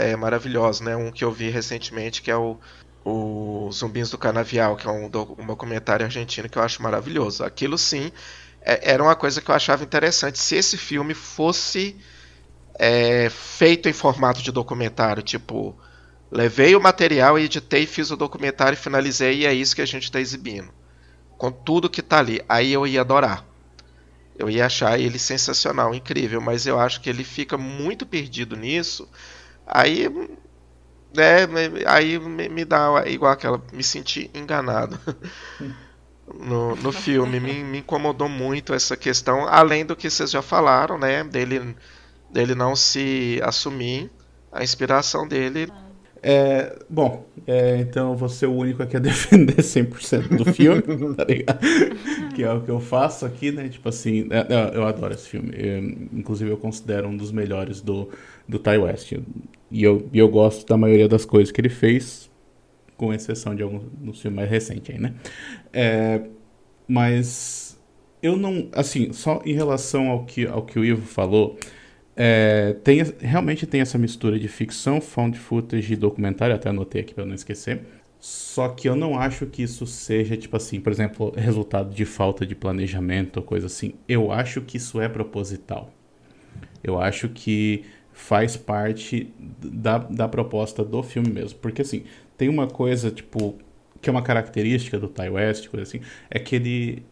é, 0.00 0.16
maravilhosos, 0.16 0.80
né? 0.80 0.96
Um 0.96 1.10
que 1.10 1.24
eu 1.24 1.32
vi 1.32 1.50
recentemente, 1.50 2.22
que 2.22 2.30
é 2.30 2.36
o, 2.36 2.58
o 3.04 3.70
Zumbins 3.72 4.10
do 4.10 4.18
Canavial, 4.18 4.76
que 4.76 4.86
é 4.86 4.90
um 4.90 5.08
documentário 5.08 6.04
argentino 6.04 6.48
que 6.48 6.58
eu 6.58 6.62
acho 6.62 6.82
maravilhoso. 6.82 7.44
Aquilo 7.44 7.78
sim 7.78 8.12
é, 8.60 8.92
era 8.92 9.02
uma 9.02 9.16
coisa 9.16 9.40
que 9.40 9.50
eu 9.50 9.54
achava 9.54 9.84
interessante. 9.84 10.38
Se 10.38 10.56
esse 10.56 10.76
filme 10.76 11.14
fosse 11.14 11.96
é, 12.78 13.28
feito 13.30 13.88
em 13.88 13.92
formato 13.92 14.42
de 14.42 14.52
documentário, 14.52 15.22
tipo, 15.22 15.76
levei 16.30 16.74
o 16.76 16.80
material, 16.80 17.38
editei, 17.38 17.86
fiz 17.86 18.10
o 18.10 18.16
documentário, 18.16 18.76
finalizei 18.76 19.40
e 19.40 19.46
é 19.46 19.52
isso 19.54 19.74
que 19.74 19.82
a 19.82 19.86
gente 19.86 20.04
está 20.04 20.20
exibindo. 20.20 20.70
Com 21.36 21.50
tudo 21.50 21.90
que 21.90 22.00
está 22.00 22.18
ali. 22.18 22.42
Aí 22.48 22.72
eu 22.72 22.86
ia 22.86 23.00
adorar. 23.00 23.44
Eu 24.36 24.48
ia 24.48 24.66
achar 24.66 24.98
ele 25.00 25.18
sensacional, 25.18 25.94
incrível, 25.94 26.40
mas 26.40 26.66
eu 26.66 26.78
acho 26.78 27.00
que 27.00 27.10
ele 27.10 27.24
fica 27.24 27.58
muito 27.58 28.06
perdido 28.06 28.56
nisso. 28.56 29.08
Aí 29.66 30.08
né, 31.14 31.46
aí 31.86 32.18
me 32.18 32.64
dá 32.64 33.04
igual 33.06 33.32
aquela, 33.32 33.60
me 33.72 33.82
senti 33.82 34.30
enganado. 34.34 34.98
no, 36.34 36.76
no 36.76 36.92
filme. 36.92 37.40
Me, 37.40 37.64
me, 37.64 37.78
incomodou 37.78 38.28
muito 38.28 38.74
essa 38.74 38.96
questão, 38.96 39.46
além 39.48 39.84
do 39.84 39.96
que 39.96 40.10
vocês 40.10 40.30
já 40.30 40.42
falaram, 40.42 40.98
né? 40.98 41.24
Dele, 41.24 41.74
dele 42.30 42.54
não 42.54 42.74
se 42.74 43.40
assumir 43.42 44.10
a 44.52 44.62
inspiração 44.62 45.26
dele. 45.26 45.68
É, 46.22 46.76
bom, 46.90 47.24
é, 47.46 47.78
então 47.78 48.10
eu 48.10 48.16
vou 48.16 48.28
ser 48.28 48.46
o 48.46 48.52
único 48.52 48.82
aqui 48.82 48.96
a 48.96 48.98
defender 49.00 49.56
100% 49.56 50.36
do 50.36 50.52
filme, 50.52 50.82
tá 51.14 51.24
ligado? 51.24 51.60
que 52.34 52.42
é 52.42 52.52
o 52.52 52.60
que 52.60 52.70
eu 52.70 52.80
faço 52.80 53.24
aqui, 53.24 53.52
né? 53.52 53.68
Tipo 53.68 53.88
assim, 53.88 54.28
é, 54.30 54.76
eu 54.76 54.86
adoro 54.86 55.14
esse 55.14 55.28
filme. 55.28 55.52
Eu, 55.56 55.78
inclusive 56.18 56.50
eu 56.50 56.56
considero 56.56 57.08
um 57.08 57.16
dos 57.16 57.30
melhores 57.30 57.80
do, 57.80 58.08
do 58.48 58.58
Ty 58.58 58.78
West. 58.78 59.12
E 59.70 59.82
eu, 59.82 60.08
eu 60.12 60.28
gosto 60.28 60.66
da 60.66 60.76
maioria 60.76 61.08
das 61.08 61.24
coisas 61.24 61.52
que 61.52 61.60
ele 61.60 61.68
fez, 61.68 62.27
com 62.98 63.14
exceção 63.14 63.54
de 63.54 63.62
alguns 63.62 63.84
no 63.98 64.12
filme 64.12 64.36
mais 64.36 64.50
recente 64.50 64.92
aí, 64.92 64.98
né? 64.98 65.14
É, 65.72 66.20
mas 66.86 67.80
eu 68.22 68.36
não, 68.36 68.68
assim, 68.72 69.12
só 69.12 69.40
em 69.46 69.54
relação 69.54 70.08
ao 70.08 70.26
que, 70.26 70.46
ao 70.46 70.62
que 70.62 70.78
o 70.78 70.84
Ivo 70.84 71.06
falou, 71.06 71.56
é, 72.16 72.74
tem, 72.82 73.00
realmente 73.20 73.64
tem 73.66 73.80
essa 73.80 73.96
mistura 73.96 74.38
de 74.38 74.48
ficção, 74.48 75.00
found 75.00 75.38
footage 75.38 75.92
e 75.92 75.96
documentário, 75.96 76.54
até 76.54 76.68
anotei 76.68 77.00
aqui 77.00 77.14
para 77.14 77.24
não 77.24 77.34
esquecer. 77.34 77.80
Só 78.18 78.70
que 78.70 78.88
eu 78.88 78.96
não 78.96 79.16
acho 79.16 79.46
que 79.46 79.62
isso 79.62 79.86
seja, 79.86 80.36
tipo 80.36 80.56
assim, 80.56 80.80
por 80.80 80.92
exemplo, 80.92 81.32
resultado 81.36 81.94
de 81.94 82.04
falta 82.04 82.44
de 82.44 82.56
planejamento 82.56 83.36
ou 83.36 83.42
coisa 83.44 83.66
assim. 83.66 83.94
Eu 84.08 84.32
acho 84.32 84.60
que 84.62 84.76
isso 84.76 85.00
é 85.00 85.08
proposital. 85.08 85.94
Eu 86.82 87.00
acho 87.00 87.28
que 87.28 87.84
faz 88.12 88.56
parte 88.56 89.32
da, 89.38 89.98
da 89.98 90.26
proposta 90.26 90.84
do 90.84 91.00
filme 91.04 91.30
mesmo. 91.30 91.60
Porque, 91.60 91.82
assim, 91.82 92.02
tem 92.38 92.48
uma 92.48 92.66
coisa, 92.68 93.10
tipo, 93.10 93.58
que 94.00 94.08
é 94.08 94.12
uma 94.12 94.22
característica 94.22 94.98
do 94.98 95.08
Ty 95.08 95.28
West, 95.30 95.68
coisa 95.68 95.82
assim, 95.82 96.00
é 96.30 96.38
que 96.38 96.56
ele 96.56 97.06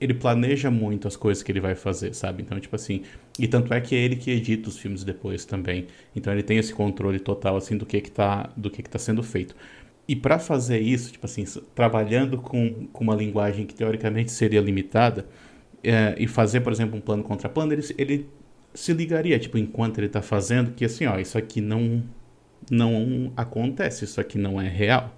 ele 0.00 0.14
planeja 0.14 0.70
muito 0.70 1.08
as 1.08 1.16
coisas 1.16 1.42
que 1.42 1.50
ele 1.50 1.58
vai 1.60 1.74
fazer, 1.74 2.14
sabe? 2.14 2.42
Então, 2.42 2.60
tipo 2.60 2.76
assim, 2.76 3.02
e 3.36 3.48
tanto 3.48 3.74
é 3.74 3.80
que 3.80 3.96
é 3.96 3.98
ele 3.98 4.14
que 4.14 4.30
edita 4.30 4.68
os 4.68 4.78
filmes 4.78 5.02
depois 5.02 5.44
também. 5.44 5.88
Então 6.14 6.32
ele 6.32 6.42
tem 6.44 6.56
esse 6.56 6.72
controle 6.72 7.18
total 7.18 7.56
assim 7.56 7.76
do 7.76 7.84
que 7.84 8.00
que 8.00 8.10
tá, 8.10 8.48
do 8.56 8.70
que 8.70 8.80
que 8.80 8.88
tá 8.88 8.98
sendo 8.98 9.24
feito. 9.24 9.56
E 10.06 10.16
para 10.16 10.38
fazer 10.38 10.78
isso, 10.80 11.12
tipo 11.12 11.26
assim, 11.26 11.44
trabalhando 11.74 12.38
com, 12.38 12.86
com 12.92 13.04
uma 13.04 13.14
linguagem 13.14 13.66
que 13.66 13.74
teoricamente 13.74 14.30
seria 14.30 14.60
limitada, 14.60 15.26
é, 15.82 16.14
e 16.18 16.26
fazer, 16.26 16.60
por 16.60 16.72
exemplo, 16.72 16.96
um 16.96 17.00
plano 17.00 17.22
contra 17.22 17.48
plano, 17.48 17.72
ele, 17.72 17.82
ele 17.96 18.28
se 18.74 18.92
ligaria, 18.92 19.38
tipo, 19.38 19.58
enquanto 19.58 19.98
ele 19.98 20.06
está 20.06 20.22
fazendo, 20.22 20.72
que 20.72 20.84
assim, 20.84 21.06
ó, 21.06 21.18
isso 21.18 21.36
aqui 21.38 21.60
não, 21.60 22.02
não 22.70 23.32
acontece, 23.36 24.04
isso 24.04 24.20
aqui 24.20 24.38
não 24.38 24.60
é 24.60 24.68
real. 24.68 25.14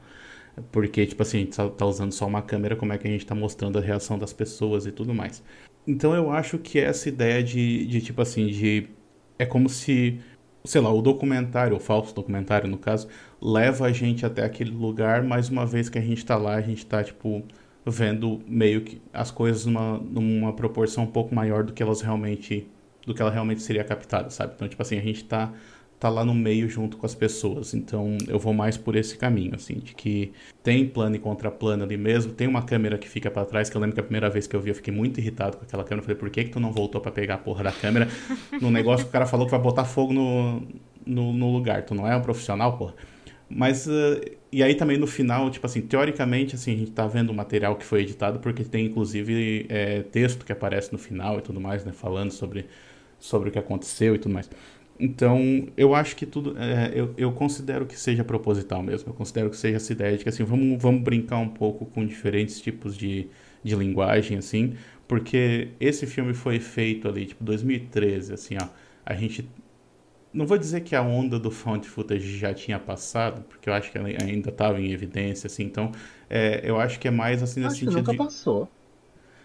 Porque, 0.72 1.06
tipo 1.06 1.22
assim, 1.22 1.38
a 1.38 1.40
gente 1.40 1.56
tá 1.76 1.86
usando 1.86 2.12
só 2.12 2.26
uma 2.26 2.42
câmera, 2.42 2.76
como 2.76 2.92
é 2.92 2.98
que 2.98 3.08
a 3.08 3.10
gente 3.10 3.24
tá 3.26 3.34
mostrando 3.34 3.78
a 3.78 3.82
reação 3.82 4.18
das 4.18 4.32
pessoas 4.32 4.86
e 4.86 4.92
tudo 4.92 5.14
mais. 5.14 5.42
Então 5.86 6.14
eu 6.14 6.30
acho 6.30 6.58
que 6.58 6.78
essa 6.78 7.08
ideia 7.08 7.42
de, 7.42 7.86
de 7.86 8.00
tipo 8.00 8.20
assim, 8.22 8.48
de. 8.48 8.88
É 9.38 9.46
como 9.46 9.68
se, 9.68 10.20
sei 10.64 10.80
lá, 10.80 10.92
o 10.92 11.00
documentário, 11.02 11.76
o 11.76 11.80
falso 11.80 12.14
documentário 12.14 12.68
no 12.68 12.78
caso, 12.78 13.08
leva 13.40 13.86
a 13.86 13.92
gente 13.92 14.26
até 14.26 14.44
aquele 14.44 14.70
lugar, 14.70 15.22
mais 15.22 15.48
uma 15.48 15.64
vez 15.66 15.88
que 15.88 15.98
a 15.98 16.02
gente 16.02 16.24
tá 16.24 16.36
lá, 16.36 16.56
a 16.56 16.60
gente 16.60 16.84
tá, 16.86 17.02
tipo, 17.02 17.42
vendo 17.86 18.42
meio 18.46 18.82
que 18.82 19.00
as 19.12 19.30
coisas 19.30 19.64
numa, 19.66 19.98
numa 19.98 20.52
proporção 20.54 21.04
um 21.04 21.06
pouco 21.06 21.34
maior 21.34 21.64
do 21.64 21.72
que 21.72 21.82
elas 21.82 22.00
realmente. 22.02 22.68
do 23.06 23.14
que 23.14 23.22
ela 23.22 23.30
realmente 23.30 23.62
seria 23.62 23.84
captada, 23.84 24.30
sabe? 24.30 24.52
Então, 24.54 24.68
tipo 24.68 24.82
assim, 24.82 24.98
a 24.98 25.02
gente 25.02 25.24
tá 25.24 25.52
tá 26.00 26.08
lá 26.08 26.24
no 26.24 26.34
meio 26.34 26.66
junto 26.68 26.96
com 26.96 27.04
as 27.04 27.14
pessoas. 27.14 27.74
Então 27.74 28.16
eu 28.26 28.38
vou 28.38 28.54
mais 28.54 28.78
por 28.78 28.96
esse 28.96 29.16
caminho, 29.18 29.54
assim, 29.54 29.74
de 29.74 29.94
que 29.94 30.32
tem 30.62 30.88
plano 30.88 31.14
e 31.14 31.18
contraplano 31.18 31.84
ali 31.84 31.98
mesmo, 31.98 32.32
tem 32.32 32.48
uma 32.48 32.62
câmera 32.62 32.96
que 32.96 33.08
fica 33.08 33.30
para 33.30 33.44
trás, 33.44 33.68
que 33.68 33.76
eu 33.76 33.80
lembro 33.80 33.94
que 33.94 34.00
a 34.00 34.02
primeira 34.02 34.30
vez 34.30 34.46
que 34.46 34.56
eu 34.56 34.60
vi 34.60 34.70
eu 34.70 34.74
fiquei 34.74 34.92
muito 34.92 35.20
irritado 35.20 35.58
com 35.58 35.64
aquela 35.64 35.84
câmera. 35.84 36.00
Eu 36.00 36.04
falei, 36.04 36.18
por 36.18 36.30
que, 36.30 36.44
que 36.44 36.50
tu 36.50 36.58
não 36.58 36.72
voltou 36.72 37.00
para 37.00 37.12
pegar 37.12 37.34
a 37.34 37.38
porra 37.38 37.64
da 37.64 37.72
câmera 37.72 38.08
no 38.60 38.70
negócio 38.70 39.04
que 39.04 39.10
o 39.10 39.12
cara 39.12 39.26
falou 39.26 39.44
que 39.46 39.50
vai 39.50 39.60
botar 39.60 39.84
fogo 39.84 40.12
no, 40.12 40.62
no, 41.04 41.32
no 41.34 41.52
lugar? 41.52 41.84
Tu 41.84 41.94
não 41.94 42.08
é 42.08 42.16
um 42.16 42.22
profissional, 42.22 42.78
porra. 42.78 42.94
Mas, 43.50 43.86
uh, 43.86 44.20
e 44.50 44.62
aí 44.62 44.74
também 44.74 44.96
no 44.96 45.08
final, 45.08 45.50
tipo 45.50 45.66
assim, 45.66 45.82
teoricamente, 45.82 46.54
assim, 46.54 46.72
a 46.72 46.76
gente 46.76 46.92
tá 46.92 47.06
vendo 47.06 47.30
o 47.30 47.34
material 47.34 47.76
que 47.76 47.84
foi 47.84 48.02
editado, 48.02 48.38
porque 48.38 48.64
tem 48.64 48.86
inclusive 48.86 49.66
é, 49.68 50.02
texto 50.02 50.46
que 50.46 50.52
aparece 50.52 50.92
no 50.92 50.98
final 50.98 51.38
e 51.38 51.42
tudo 51.42 51.60
mais, 51.60 51.84
né, 51.84 51.92
falando 51.92 52.30
sobre, 52.30 52.66
sobre 53.18 53.48
o 53.48 53.52
que 53.52 53.58
aconteceu 53.58 54.14
e 54.14 54.18
tudo 54.18 54.32
mais. 54.32 54.48
Então, 55.00 55.66
eu 55.76 55.94
acho 55.94 56.14
que 56.14 56.26
tudo. 56.26 56.56
É, 56.58 56.92
eu, 56.94 57.14
eu 57.16 57.32
considero 57.32 57.86
que 57.86 57.98
seja 57.98 58.22
proposital 58.24 58.82
mesmo. 58.82 59.10
Eu 59.10 59.14
considero 59.14 59.48
que 59.50 59.56
seja 59.56 59.76
essa 59.76 59.92
ideia 59.92 60.16
de 60.16 60.22
que 60.22 60.28
assim, 60.28 60.44
vamos, 60.44 60.80
vamos 60.82 61.02
brincar 61.02 61.38
um 61.38 61.48
pouco 61.48 61.86
com 61.86 62.04
diferentes 62.06 62.60
tipos 62.60 62.96
de, 62.96 63.28
de 63.64 63.74
linguagem, 63.76 64.36
assim, 64.38 64.74
porque 65.08 65.70
esse 65.80 66.06
filme 66.06 66.34
foi 66.34 66.60
feito 66.60 67.08
ali, 67.08 67.26
tipo, 67.26 67.42
2013, 67.44 68.32
assim, 68.34 68.56
ó. 68.60 68.68
A 69.04 69.14
gente. 69.14 69.48
Não 70.32 70.46
vou 70.46 70.58
dizer 70.58 70.82
que 70.82 70.94
a 70.94 71.02
onda 71.02 71.38
do 71.40 71.50
found 71.50 71.88
footage 71.88 72.38
já 72.38 72.54
tinha 72.54 72.78
passado, 72.78 73.42
porque 73.48 73.68
eu 73.68 73.74
acho 73.74 73.90
que 73.90 73.98
ela 73.98 74.08
ainda 74.08 74.50
estava 74.50 74.80
em 74.80 74.92
evidência, 74.92 75.48
assim, 75.48 75.64
então 75.64 75.90
é, 76.28 76.60
eu 76.64 76.78
acho 76.80 77.00
que 77.00 77.08
é 77.08 77.10
mais 77.10 77.42
assim 77.42 77.60
nesse 77.60 77.76
Acho 77.76 77.84
que 77.84 77.90
sentido 77.90 77.92
nunca 77.92 78.12
de. 78.12 78.16
passou. 78.16 78.68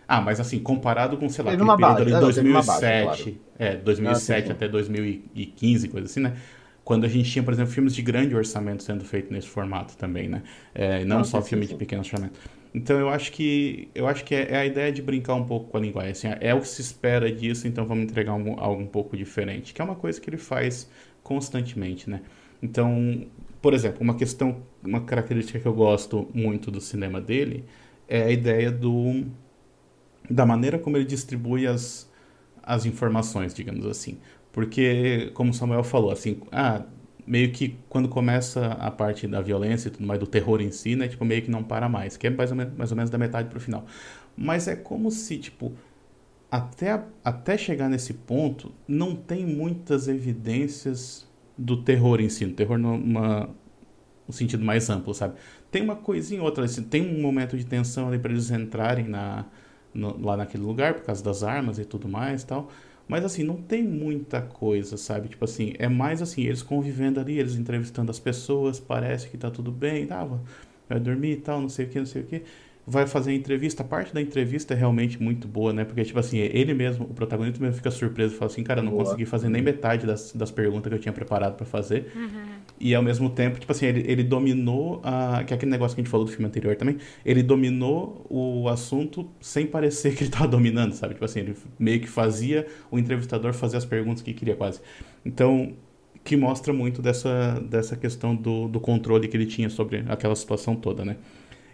Ah, 0.07 0.21
mas 0.21 0.39
assim, 0.39 0.59
comparado 0.59 1.17
com, 1.17 1.27
sei 1.29 1.43
lá, 1.43 1.51
aquele 1.51 1.71
período 1.71 2.01
ali 2.01 2.13
de 2.13 2.19
teve 2.33 2.47
uma 2.47 2.61
base, 2.61 2.93
2007, 2.93 2.93
claro. 2.93 3.39
é, 3.57 3.75
2007 3.75 4.51
Ah, 4.51 4.51
até 4.51 4.67
2015, 4.67 5.87
coisa 5.89 6.05
assim, 6.07 6.19
né? 6.19 6.37
Quando 6.83 7.05
a 7.05 7.07
gente 7.07 7.31
tinha, 7.31 7.43
por 7.43 7.53
exemplo, 7.53 7.71
filmes 7.71 7.95
de 7.95 8.01
grande 8.03 8.35
orçamento 8.35 8.83
sendo 8.83 9.03
feitos 9.03 9.31
nesse 9.31 9.47
formato 9.47 9.97
também, 9.97 10.27
né? 10.29 10.43
É, 10.73 11.03
não 11.03 11.23
Ah, 11.23 11.23
só 11.23 11.41
sim, 11.41 11.41
filme 11.41 11.65
sim, 11.65 11.67
de 11.67 11.73
pequeno 11.75 12.01
orçamento. 12.01 12.39
Então 12.73 12.99
eu 12.99 13.09
acho 13.09 13.31
que 13.31 13.89
eu 13.95 14.05
acho 14.07 14.23
que 14.25 14.35
é, 14.35 14.51
é 14.51 14.57
a 14.57 14.65
ideia 14.65 14.91
de 14.91 15.01
brincar 15.01 15.33
um 15.35 15.45
pouco 15.45 15.69
com 15.71 15.77
a 15.77 15.79
linguagem. 15.79 16.11
Assim, 16.11 16.27
é 16.41 16.53
o 16.53 16.61
que 16.61 16.67
se 16.67 16.81
espera 16.81 17.31
disso, 17.31 17.67
então 17.67 17.85
vamos 17.87 18.03
entregar 18.03 18.33
algo, 18.33 18.55
algo 18.59 18.81
um 18.81 18.87
pouco 18.87 19.15
diferente, 19.15 19.73
que 19.73 19.81
é 19.81 19.83
uma 19.85 19.95
coisa 19.95 20.19
que 20.19 20.29
ele 20.29 20.37
faz 20.37 20.89
constantemente, 21.23 22.09
né? 22.09 22.21
Então, 22.61 23.25
por 23.61 23.73
exemplo, 23.73 24.01
uma 24.01 24.15
questão, 24.15 24.61
uma 24.83 25.01
característica 25.01 25.59
que 25.59 25.65
eu 25.67 25.73
gosto 25.73 26.29
muito 26.33 26.69
do 26.69 26.81
cinema 26.81 27.21
dele 27.21 27.63
é 28.07 28.23
a 28.23 28.31
ideia 28.31 28.71
do 28.71 29.25
da 30.29 30.45
maneira 30.45 30.79
como 30.79 30.97
ele 30.97 31.05
distribui 31.05 31.67
as, 31.67 32.09
as 32.63 32.85
informações, 32.85 33.53
digamos 33.53 33.85
assim. 33.85 34.17
Porque, 34.51 35.31
como 35.33 35.53
Samuel 35.53 35.83
falou, 35.83 36.11
assim, 36.11 36.39
ah, 36.51 36.83
meio 37.27 37.51
que 37.51 37.77
quando 37.89 38.07
começa 38.07 38.67
a 38.73 38.91
parte 38.91 39.27
da 39.27 39.41
violência 39.41 39.89
e 39.89 39.91
tudo 39.91 40.05
mais, 40.05 40.19
do 40.19 40.27
terror 40.27 40.61
em 40.61 40.71
si, 40.71 40.95
né, 40.95 41.07
tipo, 41.07 41.25
meio 41.25 41.41
que 41.41 41.51
não 41.51 41.63
para 41.63 41.89
mais, 41.89 42.15
que 42.17 42.27
é 42.27 42.29
mais 42.29 42.51
ou, 42.51 42.57
menos, 42.57 42.73
mais 42.77 42.91
ou 42.91 42.97
menos 42.97 43.09
da 43.09 43.17
metade 43.17 43.49
pro 43.49 43.59
final. 43.59 43.85
Mas 44.37 44.67
é 44.67 44.75
como 44.75 45.11
se, 45.11 45.37
tipo, 45.37 45.73
até, 46.49 47.03
até 47.23 47.57
chegar 47.57 47.89
nesse 47.89 48.13
ponto, 48.13 48.71
não 48.87 49.15
tem 49.15 49.45
muitas 49.45 50.07
evidências 50.07 51.27
do 51.57 51.83
terror 51.83 52.21
em 52.21 52.29
si, 52.29 52.45
do 52.45 52.53
terror 52.53 52.77
numa, 52.77 53.49
no 54.27 54.33
sentido 54.33 54.63
mais 54.63 54.89
amplo, 54.89 55.13
sabe? 55.13 55.35
Tem 55.71 55.81
uma 55.81 55.95
coisinha 55.95 56.41
ou 56.41 56.45
outra, 56.45 56.65
assim, 56.65 56.83
tem 56.83 57.01
um 57.01 57.21
momento 57.21 57.57
de 57.57 57.65
tensão 57.65 58.07
ali 58.07 58.19
para 58.19 58.31
eles 58.31 58.51
entrarem 58.51 59.07
na, 59.07 59.45
no- 59.95 60.17
lá 60.23 60.37
naquele 60.37 60.63
lugar 60.63 60.93
por 60.95 61.03
causa 61.03 61.23
das 61.23 61.43
armas 61.43 61.79
e 61.79 61.85
tudo 61.85 62.07
mais 62.07 62.43
tal. 62.43 62.69
Mas 63.07 63.23
assim, 63.23 63.43
não 63.43 63.57
tem 63.61 63.83
muita 63.83 64.41
coisa, 64.41 64.97
sabe? 64.97 65.29
Tipo 65.29 65.45
assim, 65.45 65.73
é 65.77 65.87
mais 65.87 66.21
assim, 66.21 66.43
eles 66.43 66.63
convivendo 66.63 67.19
ali, 67.19 67.37
eles 67.39 67.55
entrevistando 67.55 68.09
as 68.11 68.19
pessoas, 68.19 68.79
parece 68.79 69.29
que 69.29 69.37
tá 69.37 69.51
tudo 69.51 69.71
bem, 69.71 70.07
tá, 70.07 70.27
vai 70.89 70.99
dormir 70.99 71.33
e 71.33 71.37
tal, 71.37 71.61
não 71.61 71.69
sei 71.69 71.85
o 71.85 71.89
que, 71.89 71.99
não 71.99 72.05
sei 72.05 72.21
o 72.23 72.25
que. 72.25 72.43
Vai 72.87 73.07
fazer 73.07 73.31
a 73.31 73.33
entrevista, 73.33 73.81
a 73.81 73.85
parte 73.85 74.13
da 74.13 74.21
entrevista 74.21 74.75
é 74.75 74.77
realmente 74.77 75.21
muito 75.21 75.47
boa, 75.47 75.73
né? 75.73 75.83
Porque, 75.83 76.03
tipo 76.03 76.19
assim, 76.19 76.37
ele 76.37 76.71
mesmo, 76.73 77.05
o 77.05 77.13
protagonista 77.15 77.59
mesmo 77.59 77.75
fica 77.75 77.89
surpreso 77.89 78.35
e 78.35 78.37
fala 78.37 78.51
assim, 78.51 78.63
cara, 78.63 78.79
eu 78.79 78.83
não 78.83 78.91
Boa. 78.91 79.03
consegui 79.03 79.25
fazer 79.25 79.49
nem 79.49 79.61
metade 79.61 80.05
das, 80.05 80.31
das 80.33 80.51
perguntas 80.51 80.89
que 80.89 80.95
eu 80.95 80.99
tinha 80.99 81.11
preparado 81.13 81.55
pra 81.55 81.65
fazer. 81.65 82.11
E 82.79 82.93
ao 82.93 83.01
mesmo 83.01 83.29
tempo, 83.29 83.59
tipo 83.59 83.71
assim, 83.71 83.87
ele, 83.87 84.03
ele 84.05 84.23
dominou, 84.23 85.01
a, 85.03 85.43
que 85.43 85.53
é 85.53 85.55
aquele 85.55 85.71
negócio 85.71 85.95
que 85.95 86.01
a 86.01 86.03
gente 86.03 86.11
falou 86.11 86.25
do 86.25 86.31
filme 86.31 86.45
anterior 86.45 86.75
também, 86.75 86.97
ele 87.25 87.41
dominou 87.41 88.25
o 88.29 88.69
assunto 88.69 89.27
sem 89.41 89.65
parecer 89.65 90.15
que 90.15 90.23
ele 90.23 90.31
tava 90.31 90.47
dominando, 90.47 90.93
sabe? 90.93 91.15
Tipo 91.15 91.25
assim, 91.25 91.39
ele 91.39 91.55
meio 91.79 91.99
que 91.99 92.07
fazia 92.07 92.67
o 92.91 92.99
entrevistador 92.99 93.53
fazer 93.53 93.77
as 93.77 93.85
perguntas 93.85 94.21
que 94.21 94.33
queria 94.33 94.55
quase. 94.55 94.79
Então, 95.25 95.73
que 96.23 96.35
mostra 96.35 96.73
muito 96.73 97.01
dessa, 97.01 97.59
dessa 97.69 97.95
questão 97.95 98.35
do, 98.35 98.67
do 98.67 98.79
controle 98.79 99.27
que 99.27 99.37
ele 99.37 99.45
tinha 99.45 99.69
sobre 99.69 100.03
aquela 100.07 100.35
situação 100.35 100.75
toda, 100.75 101.05
né? 101.05 101.17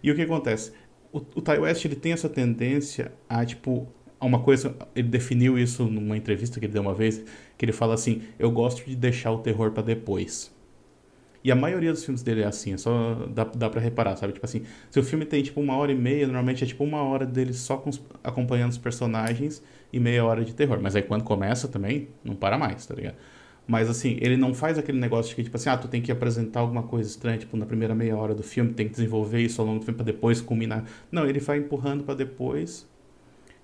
E 0.04 0.12
o 0.12 0.16
que 0.16 0.22
acontece? 0.22 0.74
O, 1.12 1.20
o 1.20 1.42
Ty 1.42 1.60
West, 1.60 1.84
ele 1.86 1.96
tem 1.96 2.14
essa 2.14 2.30
tendência 2.30 3.12
a, 3.28 3.46
tipo, 3.46 3.88
a 4.20 4.26
uma 4.26 4.42
coisa, 4.42 4.76
ele 4.96 5.08
definiu 5.10 5.58
isso 5.58 5.86
numa 5.86 6.16
entrevista 6.16 6.60
que 6.60 6.66
ele 6.66 6.74
deu 6.74 6.82
uma 6.82 6.94
vez, 6.94 7.24
que 7.58 7.66
ele 7.66 7.72
fala 7.74 7.94
assim, 7.94 8.22
eu 8.40 8.52
gosto 8.52 8.86
de 8.86 8.96
deixar 8.96 9.32
o 9.32 9.40
terror 9.40 9.72
pra 9.72 9.84
depois. 9.84 10.52
E 11.44 11.52
a 11.52 11.56
maioria 11.56 11.92
dos 11.92 12.04
filmes 12.06 12.22
dele 12.22 12.42
é 12.42 12.46
assim, 12.46 12.74
é 12.74 12.78
só 12.78 13.16
dá, 13.34 13.44
dá 13.44 13.70
pra 13.70 13.82
reparar, 13.82 14.16
sabe? 14.16 14.34
Tipo 14.34 14.46
assim, 14.46 14.64
se 14.92 15.00
o 15.00 15.04
filme 15.04 15.26
tem 15.26 15.42
tipo 15.42 15.60
uma 15.60 15.76
hora 15.76 15.92
e 15.92 15.96
meia, 15.96 16.28
normalmente 16.28 16.64
é 16.64 16.68
tipo 16.68 16.84
uma 16.84 17.02
hora 17.02 17.26
dele 17.26 17.52
só 17.54 17.78
com 17.78 17.90
acompanhando 18.24 18.72
os 18.72 18.78
personagens 18.78 19.62
e 19.92 20.00
meia 20.00 20.24
hora 20.24 20.46
de 20.46 20.54
terror. 20.54 20.80
Mas 20.82 20.96
aí 20.96 21.02
quando 21.02 21.24
começa 21.24 21.68
também, 21.68 22.10
não 22.24 22.36
para 22.36 22.58
mais, 22.60 22.86
tá 22.86 22.94
ligado? 22.94 23.16
Mas 23.68 23.90
assim, 23.90 24.18
ele 24.20 24.36
não 24.36 24.54
faz 24.54 24.78
aquele 24.78 25.00
negócio 25.00 25.30
de 25.30 25.36
que, 25.36 25.44
tipo 25.44 25.56
assim, 25.56 25.70
ah, 25.70 25.78
tu 25.78 25.88
tem 25.88 26.02
que 26.02 26.12
apresentar 26.12 26.60
alguma 26.60 26.84
coisa 26.84 27.10
estranha, 27.10 27.38
tipo, 27.38 27.56
na 27.56 27.66
primeira 27.66 27.96
meia 27.96 28.18
hora 28.18 28.34
do 28.36 28.44
filme, 28.44 28.74
tem 28.74 28.88
que 28.88 28.92
desenvolver 28.94 29.42
isso 29.42 29.62
ao 29.62 29.68
longo 29.68 29.80
do 29.80 29.86
filme 29.86 29.98
pra 29.98 30.06
depois 30.06 30.42
culminar. 30.42 30.86
Não, 31.12 31.26
ele 31.26 31.40
vai 31.40 31.58
empurrando 31.60 32.04
pra 32.04 32.14
depois. 32.14 32.88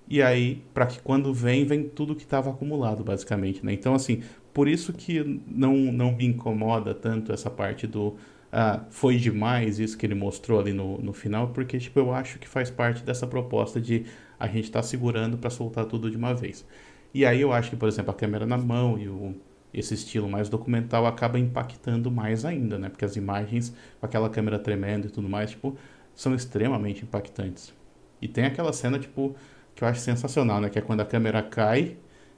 E 0.10 0.22
aí, 0.22 0.64
pra 0.74 0.86
que 0.86 1.00
quando 1.02 1.34
vem, 1.34 1.66
vem 1.66 1.84
tudo 1.84 2.16
que 2.16 2.24
estava 2.24 2.50
acumulado, 2.50 3.04
basicamente, 3.04 3.66
né? 3.66 3.74
Então, 3.74 3.94
assim, 3.94 4.24
por 4.54 4.68
isso 4.68 4.94
que 4.94 5.42
não, 5.48 5.76
não 5.76 6.16
me 6.16 6.26
incomoda 6.26 6.94
tanto 6.94 7.34
essa 7.34 7.50
parte 7.50 7.86
do 7.86 8.16
ah, 8.52 8.86
foi 8.90 9.18
demais 9.18 9.80
isso 9.80 9.98
que 9.98 10.06
ele 10.06 10.16
mostrou 10.16 10.60
ali 10.60 10.72
no, 10.74 10.98
no 11.00 11.14
final, 11.14 11.50
porque, 11.50 11.78
tipo, 11.78 12.00
eu 12.00 12.14
acho 12.14 12.40
que 12.40 12.48
faz 12.48 12.70
parte 12.72 13.04
dessa 13.04 13.28
proposta 13.28 13.82
de 13.82 14.06
a 14.40 14.48
gente 14.48 14.72
tá 14.72 14.82
segurando 14.82 15.38
pra 15.38 15.50
soltar 15.50 15.86
tudo 15.86 16.10
de 16.10 16.18
uma 16.18 16.34
vez. 16.34 16.66
E 17.14 17.26
aí 17.26 17.42
eu 17.42 17.52
acho 17.52 17.72
que, 17.72 17.76
por 17.76 17.88
exemplo, 17.90 18.12
a 18.12 18.14
câmera 18.14 18.46
na 18.46 18.58
mão 18.58 18.98
e 18.98 19.10
o, 19.10 19.36
esse 19.74 19.94
estilo 19.94 20.30
mais 20.30 20.50
documental 20.50 21.06
acaba 21.06 21.38
impactando 21.40 22.10
mais 22.12 22.46
ainda, 22.46 22.78
né? 22.78 22.90
Porque 22.90 23.06
as 23.06 23.16
imagens 23.16 23.74
com 24.00 24.06
aquela 24.06 24.30
câmera 24.30 24.60
tremendo 24.60 25.08
e 25.08 25.10
tudo 25.10 25.30
mais, 25.30 25.52
tipo, 25.52 25.78
são 26.16 26.34
extremamente 26.34 27.04
impactantes. 27.04 27.74
E 28.22 28.28
tem 28.28 28.46
aquela 28.46 28.74
cena, 28.74 28.98
tipo, 29.00 29.36
que 29.76 29.84
eu 29.84 29.88
acho 29.88 30.02
sensacional, 30.02 30.60
né? 30.62 30.70
Que 30.70 30.80
é 30.80 30.82
quando 30.82 31.02
a 31.02 31.06
câmera 31.06 31.44
cai 31.44 31.98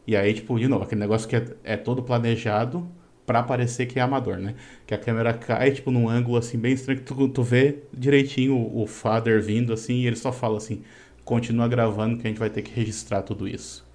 e 0.10 0.16
aí, 0.16 0.34
tipo, 0.34 0.58
de 0.60 0.68
novo, 0.68 0.84
aquele 0.84 1.02
negócio 1.02 1.28
que 1.30 1.36
é, 1.36 1.46
é 1.64 1.78
todo 1.78 2.02
planejado 2.04 2.90
pra 3.26 3.44
parecer 3.44 3.86
que 3.86 4.00
é 4.00 4.02
amador, 4.02 4.38
né? 4.38 4.56
Que 4.88 4.94
a 4.96 4.98
câmera 4.98 5.34
cai, 5.34 5.72
tipo, 5.72 5.92
num 5.92 6.10
ângulo, 6.10 6.38
assim, 6.38 6.58
bem 6.58 6.74
estranho, 6.74 7.00
que 7.00 7.06
tu, 7.06 7.30
tu 7.30 7.44
vê 7.44 7.84
direitinho 7.94 8.56
o, 8.56 8.82
o 8.84 8.88
father 8.88 9.42
vindo, 9.42 9.72
assim, 9.72 9.98
e 10.02 10.08
ele 10.08 10.16
só 10.16 10.32
fala 10.32 10.58
assim, 10.58 10.82
continua 11.24 11.68
gravando 11.68 12.18
que 12.18 12.26
a 12.26 12.30
gente 12.30 12.40
vai 12.40 12.50
ter 12.50 12.64
que 12.64 12.72
registrar 12.72 13.22
tudo 13.22 13.48
isso. 13.48 13.88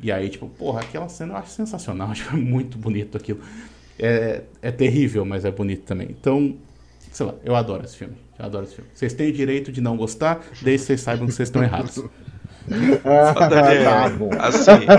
E 0.00 0.12
aí, 0.12 0.28
tipo, 0.28 0.48
porra, 0.48 0.80
aquela 0.82 1.08
cena 1.08 1.34
eu 1.34 1.36
acho 1.38 1.50
sensacional, 1.50 2.10
acho 2.12 2.36
muito 2.36 2.78
bonito 2.78 3.16
aquilo. 3.16 3.40
É, 3.98 4.42
é 4.62 4.70
terrível, 4.72 5.24
mas 5.24 5.44
é 5.44 5.50
bonito 5.50 5.84
também. 5.84 6.08
Então, 6.10 6.56
sei 7.12 7.26
lá, 7.26 7.34
eu 7.44 7.54
adoro 7.56 7.84
esse 7.84 7.96
filme. 7.96 8.16
Eu 8.38 8.44
adoro 8.46 8.64
esse 8.64 8.74
filme. 8.74 8.90
Vocês 8.94 9.14
têm 9.14 9.30
o 9.30 9.32
direito 9.32 9.72
de 9.72 9.80
não 9.80 9.96
gostar, 9.96 10.44
desde 10.60 10.80
que 10.82 10.86
vocês 10.88 11.00
saibam 11.00 11.26
que 11.28 11.34
vocês 11.34 11.48
estão 11.48 11.62
errados. 11.62 12.02
Daniel, 13.48 13.84
Tá 13.84 14.08
bom. 14.08 14.30
assim, 14.38 14.96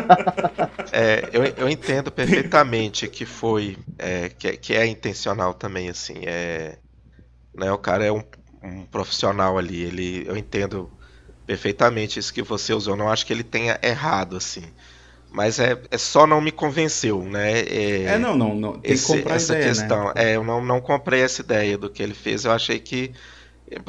é, 0.91 1.29
eu, 1.33 1.43
eu 1.45 1.69
entendo 1.69 2.11
perfeitamente 2.11 3.07
que 3.07 3.25
foi, 3.25 3.77
é, 3.97 4.29
que, 4.29 4.47
é- 4.47 4.57
que 4.57 4.73
é 4.73 4.85
intencional 4.85 5.53
também, 5.53 5.89
assim, 5.89 6.15
é, 6.25 6.77
né, 7.55 7.71
o 7.71 7.77
cara 7.77 8.05
é 8.05 8.11
um, 8.11 8.23
um 8.63 8.85
profissional 8.85 9.57
ali, 9.57 9.81
ele, 9.83 10.25
eu 10.27 10.37
entendo 10.37 10.94
perfeitamente 11.45 12.19
isso 12.19 12.33
que 12.33 12.41
você 12.43 12.73
usou, 12.73 12.93
eu 12.93 12.97
não 12.97 13.11
acho 13.11 13.25
que 13.25 13.33
ele 13.33 13.43
tenha 13.43 13.79
errado, 13.83 14.37
assim, 14.37 14.63
mas 15.31 15.59
é, 15.59 15.81
é 15.91 15.97
só 15.97 16.27
não 16.27 16.41
me 16.41 16.51
convenceu, 16.51 17.23
né, 17.23 17.61
É, 18.03 18.17
não, 18.17 18.35
não, 18.37 18.55
não. 18.55 18.81
Tem 18.81 18.97
que 18.97 19.03
esse- 19.03 19.03
comprar 19.03 19.35
a 19.37 19.41
essa 19.41 19.55
ideia, 19.55 19.73
questão. 19.73 20.11
né? 20.13 20.13
É, 20.15 20.35
eu 20.35 20.43
não, 20.43 20.63
não 20.63 20.81
comprei 20.81 21.21
essa 21.21 21.41
ideia 21.41 21.77
do 21.77 21.89
que 21.89 22.03
ele 22.03 22.13
fez. 22.13 22.45
Eu 22.45 22.51
achei 22.51 22.79
que. 22.79 23.13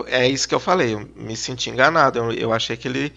É 0.06 0.28
isso 0.28 0.48
que 0.48 0.54
eu 0.54 0.60
falei, 0.60 0.94
eu 0.94 1.00
me 1.16 1.36
senti 1.36 1.70
enganado. 1.70 2.18
Eu, 2.18 2.32
eu 2.32 2.52
achei 2.52 2.76
que 2.76 2.88
ele 2.88 3.12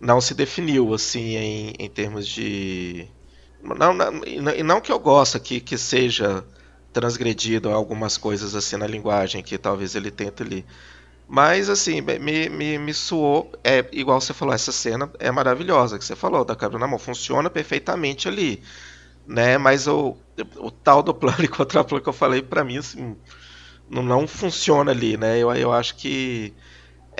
não 0.00 0.20
se 0.20 0.34
definiu, 0.34 0.94
assim, 0.94 1.36
em, 1.36 1.74
em 1.78 1.90
termos 1.90 2.26
de. 2.26 3.08
Não, 3.62 3.92
não, 3.94 4.24
e 4.26 4.40
não- 4.64 4.80
que 4.80 4.92
eu 4.92 4.98
gosto 4.98 5.38
que, 5.40 5.60
que 5.60 5.76
seja 5.78 6.44
transgredido 6.92 7.70
algumas 7.70 8.16
coisas 8.16 8.54
assim 8.54 8.76
na 8.76 8.86
linguagem 8.86 9.42
que 9.42 9.58
talvez 9.58 9.94
ele 9.94 10.10
tente 10.10 10.42
ali. 10.42 10.66
Mas 11.30 11.68
assim, 11.68 12.00
me, 12.00 12.48
me, 12.48 12.78
me 12.78 12.94
suou, 12.94 13.52
é 13.62 13.84
igual 13.92 14.18
você 14.20 14.32
falou, 14.32 14.54
essa 14.54 14.72
cena 14.72 15.10
é 15.18 15.30
maravilhosa 15.30 15.98
que 15.98 16.04
você 16.04 16.16
falou, 16.16 16.42
da 16.44 16.56
câmera 16.56 16.78
na 16.78 16.86
mão, 16.86 16.98
funciona 16.98 17.50
perfeitamente 17.50 18.26
ali, 18.28 18.62
né? 19.26 19.58
Mas 19.58 19.88
o, 19.88 20.16
o 20.58 20.70
tal 20.70 21.02
do 21.02 21.14
plano 21.14 21.42
e 21.44 21.48
contraplano 21.48 22.02
que 22.02 22.08
eu 22.08 22.14
falei, 22.14 22.42
pra 22.42 22.64
mim, 22.64 22.78
assim, 22.78 23.16
não, 23.90 24.02
não 24.02 24.28
funciona 24.28 24.92
ali, 24.92 25.16
né? 25.16 25.38
Eu, 25.38 25.52
eu 25.54 25.72
acho 25.72 25.96
que 25.96 26.54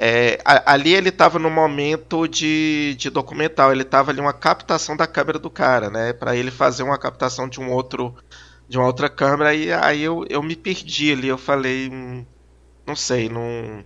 é, 0.01 0.39
ali 0.67 0.95
ele 0.95 1.11
tava 1.13 1.39
no 1.39 1.51
momento 1.51 2.29
de, 2.29 2.95
de 2.99 3.11
documental, 3.11 3.73
ele 3.73 3.85
tava 3.85 4.11
ali 4.13 4.21
uma 4.21 4.33
captação 4.33 4.97
da 4.97 5.07
câmera 5.07 5.39
do 5.39 5.51
cara, 5.51 5.91
né? 5.91 6.13
Pra 6.13 6.37
ele 6.37 6.51
fazer 6.51 6.83
uma 6.85 6.99
captação 6.99 7.49
de 7.49 7.61
um 7.61 7.71
outro 7.73 8.15
de 8.69 8.79
uma 8.79 8.87
outra 8.87 9.09
câmera 9.11 9.55
e 9.55 9.73
aí 9.73 10.03
eu, 10.03 10.25
eu 10.31 10.43
me 10.43 10.57
perdi 10.57 11.13
ali, 11.13 11.29
eu 11.29 11.39
falei, 11.39 11.89
hum, 11.91 12.25
não 12.87 12.97
sei, 12.97 13.29
não 13.29 13.85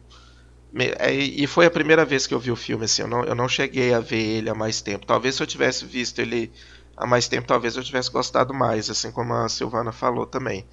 e 0.74 1.46
foi 1.46 1.66
a 1.66 1.70
primeira 1.70 2.04
vez 2.04 2.26
que 2.26 2.32
eu 2.32 2.38
vi 2.38 2.50
o 2.50 2.56
filme 2.56 2.86
assim, 2.86 3.02
eu 3.02 3.08
não, 3.08 3.24
eu 3.24 3.34
não 3.34 3.46
cheguei 3.46 3.92
a 3.92 4.00
ver 4.00 4.22
ele 4.22 4.48
há 4.48 4.54
mais 4.54 4.80
tempo. 4.80 5.04
Talvez 5.04 5.34
se 5.34 5.42
eu 5.42 5.46
tivesse 5.46 5.84
visto 5.84 6.18
ele 6.18 6.50
há 6.96 7.06
mais 7.06 7.28
tempo, 7.28 7.46
talvez 7.46 7.76
eu 7.76 7.84
tivesse 7.84 8.10
gostado 8.10 8.54
mais, 8.54 8.88
assim 8.88 9.10
como 9.12 9.34
a 9.34 9.48
Silvana 9.48 9.92
falou 9.92 10.24
também. 10.24 10.66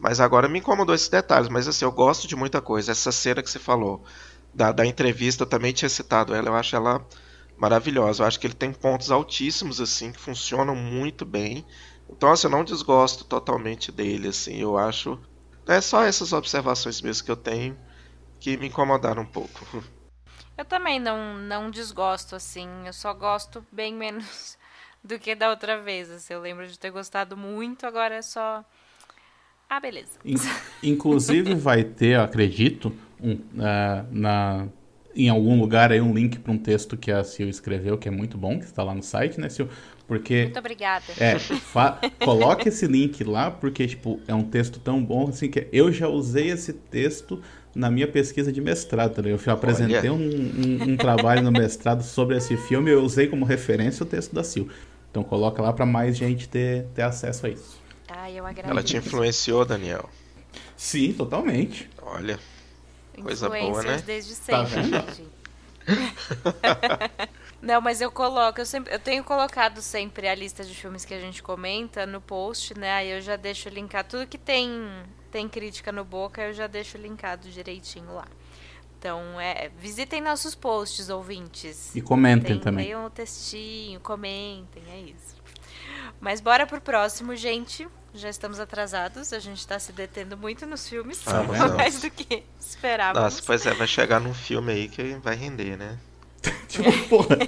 Mas 0.00 0.18
agora 0.18 0.48
me 0.48 0.58
incomodou 0.60 0.94
esses 0.94 1.08
detalhes, 1.08 1.48
mas 1.48 1.68
assim, 1.68 1.84
eu 1.84 1.92
gosto 1.92 2.26
de 2.26 2.34
muita 2.34 2.60
coisa. 2.60 2.92
Essa 2.92 3.12
cena 3.12 3.42
que 3.42 3.50
você 3.50 3.58
falou 3.58 4.02
da, 4.52 4.72
da 4.72 4.86
entrevista, 4.86 5.42
eu 5.42 5.46
também 5.46 5.72
tinha 5.72 5.88
citado 5.88 6.34
ela, 6.34 6.48
eu 6.48 6.54
acho 6.54 6.74
ela 6.74 7.06
maravilhosa. 7.56 8.22
Eu 8.22 8.26
acho 8.26 8.40
que 8.40 8.46
ele 8.46 8.54
tem 8.54 8.72
pontos 8.72 9.10
altíssimos, 9.10 9.80
assim, 9.80 10.10
que 10.10 10.18
funcionam 10.18 10.74
muito 10.74 11.24
bem. 11.24 11.64
Então, 12.08 12.30
assim, 12.30 12.46
eu 12.46 12.50
não 12.50 12.64
desgosto 12.64 13.24
totalmente 13.24 13.92
dele, 13.92 14.28
assim, 14.28 14.56
eu 14.60 14.76
acho. 14.78 15.18
É 15.66 15.80
só 15.80 16.02
essas 16.02 16.32
observações 16.32 17.00
mesmo 17.00 17.24
que 17.24 17.30
eu 17.30 17.36
tenho 17.36 17.76
que 18.44 18.56
me 18.58 18.66
incomodaram 18.68 19.22
um 19.22 19.26
pouco. 19.26 19.60
Eu 20.56 20.64
também 20.64 20.98
não, 21.00 21.34
não 21.38 21.70
desgosto, 21.70 22.34
assim. 22.36 22.68
Eu 22.86 22.92
só 22.92 23.12
gosto 23.14 23.64
bem 23.72 23.94
menos 23.94 24.58
do 25.02 25.18
que 25.18 25.34
da 25.34 25.50
outra 25.50 25.80
vez. 25.80 26.10
Assim. 26.10 26.34
Eu 26.34 26.40
lembro 26.40 26.66
de 26.66 26.78
ter 26.78 26.90
gostado 26.90 27.36
muito, 27.36 27.86
agora 27.86 28.14
é 28.16 28.22
só. 28.22 28.64
Ah, 29.68 29.80
beleza. 29.80 30.18
In- 30.24 30.56
Inclusive 30.82 31.54
vai 31.54 31.84
ter, 31.84 32.16
eu 32.16 32.22
acredito, 32.22 32.92
um, 33.22 33.38
ah, 33.60 34.04
na, 34.10 34.68
em 35.14 35.28
algum 35.28 35.58
lugar 35.58 35.92
aí 35.92 36.00
um 36.00 36.12
link 36.14 36.38
para 36.38 36.52
um 36.52 36.58
texto 36.58 36.96
que 36.96 37.10
a 37.10 37.22
Sil 37.24 37.48
escreveu, 37.48 37.96
que 37.98 38.08
é 38.08 38.10
muito 38.10 38.36
bom, 38.36 38.58
que 38.58 38.64
está 38.64 38.82
lá 38.82 38.94
no 38.94 39.02
site, 39.02 39.40
né, 39.40 39.48
Sil? 39.48 39.68
Porque 40.06 40.52
Muito 40.52 40.58
obrigada. 40.58 41.12
é, 41.16 41.46
coloque 42.20 42.68
esse 42.68 42.86
link 42.86 43.22
lá, 43.24 43.50
porque 43.50 43.86
tipo, 43.86 44.20
é 44.28 44.34
um 44.34 44.44
texto 44.44 44.78
tão 44.80 45.02
bom 45.04 45.28
assim 45.28 45.50
que 45.50 45.68
eu 45.72 45.92
já 45.92 46.08
usei 46.08 46.50
esse 46.50 46.72
texto 46.72 47.42
na 47.74 47.90
minha 47.90 48.06
pesquisa 48.08 48.52
de 48.52 48.60
mestrado, 48.60 49.22
né? 49.22 49.30
Eu 49.32 49.52
apresentei 49.52 50.10
um, 50.10 50.16
um- 50.16 50.92
um 50.92 50.96
trabalho 50.96 51.42
no 51.42 51.50
mestrado 51.50 52.02
sobre 52.02 52.36
esse 52.36 52.56
filme 52.56 52.90
e 52.90 52.94
eu 52.94 53.02
usei 53.02 53.26
como 53.26 53.44
referência 53.44 54.02
o 54.04 54.06
texto 54.06 54.34
da 54.34 54.44
Sil. 54.46 54.68
Então 55.10 55.22
coloca 55.24 55.60
lá 55.62 55.72
para 55.72 55.84
mais 55.86 56.16
gente 56.16 56.48
ter, 56.48 56.86
ter 56.94 57.02
acesso 57.02 57.46
a 57.46 57.50
isso. 57.50 57.80
Ah, 58.08 58.30
eu 58.30 58.44
agradeço. 58.44 58.70
Ela 58.70 58.82
te 58.82 58.96
influenciou, 58.96 59.64
Daniel. 59.64 60.08
Sim, 60.76 61.12
totalmente. 61.12 61.88
Olha, 62.02 62.38
coisa 63.22 63.48
boa, 63.48 63.82
né? 63.82 64.02
desde 64.04 64.34
Tá 64.36 64.64
sempre, 64.66 64.82
vendo? 64.82 65.06
gente. 65.14 65.24
Não, 67.60 67.80
mas 67.80 68.00
eu 68.00 68.10
coloco, 68.10 68.60
eu 68.60 68.66
sempre, 68.66 68.92
eu 68.94 68.98
tenho 68.98 69.24
colocado 69.24 69.80
sempre 69.80 70.28
a 70.28 70.34
lista 70.34 70.62
de 70.64 70.74
filmes 70.74 71.04
que 71.04 71.14
a 71.14 71.20
gente 71.20 71.42
comenta 71.42 72.04
no 72.04 72.20
post, 72.20 72.78
né? 72.78 72.92
Aí 72.92 73.10
eu 73.10 73.20
já 73.22 73.36
deixo 73.36 73.68
linkar 73.70 74.04
tudo 74.04 74.26
que 74.26 74.36
tem 74.36 74.70
tem 75.34 75.48
crítica 75.48 75.90
no 75.90 76.04
Boca, 76.04 76.40
eu 76.42 76.52
já 76.52 76.68
deixo 76.68 76.96
linkado 76.96 77.48
direitinho 77.50 78.14
lá. 78.14 78.24
Então, 78.96 79.40
é, 79.40 79.68
visitem 79.76 80.20
nossos 80.20 80.54
posts, 80.54 81.10
ouvintes. 81.10 81.90
E 81.92 82.00
comentem 82.00 82.52
Tem, 82.52 82.60
também. 82.60 82.84
Leiam 82.84 83.04
o 83.04 83.10
textinho, 83.10 83.98
comentem, 83.98 84.84
é 84.92 85.00
isso. 85.00 85.34
Mas 86.20 86.40
bora 86.40 86.68
pro 86.68 86.80
próximo, 86.80 87.34
gente. 87.34 87.88
Já 88.14 88.30
estamos 88.30 88.60
atrasados, 88.60 89.32
a 89.32 89.40
gente 89.40 89.66
tá 89.66 89.76
se 89.76 89.90
detendo 89.90 90.36
muito 90.36 90.68
nos 90.68 90.88
filmes, 90.88 91.20
Ah, 91.26 91.42
mais 91.74 92.00
do 92.00 92.08
que 92.12 92.44
esperávamos. 92.60 93.20
Nossa, 93.20 93.42
pois 93.44 93.66
é, 93.66 93.74
vai 93.74 93.88
chegar 93.88 94.20
num 94.20 94.32
filme 94.32 94.72
aí 94.72 94.88
que 94.88 95.14
vai 95.14 95.34
render, 95.34 95.76
né? 95.76 95.98
Tipo, 96.68 96.92
porra, 97.08 97.38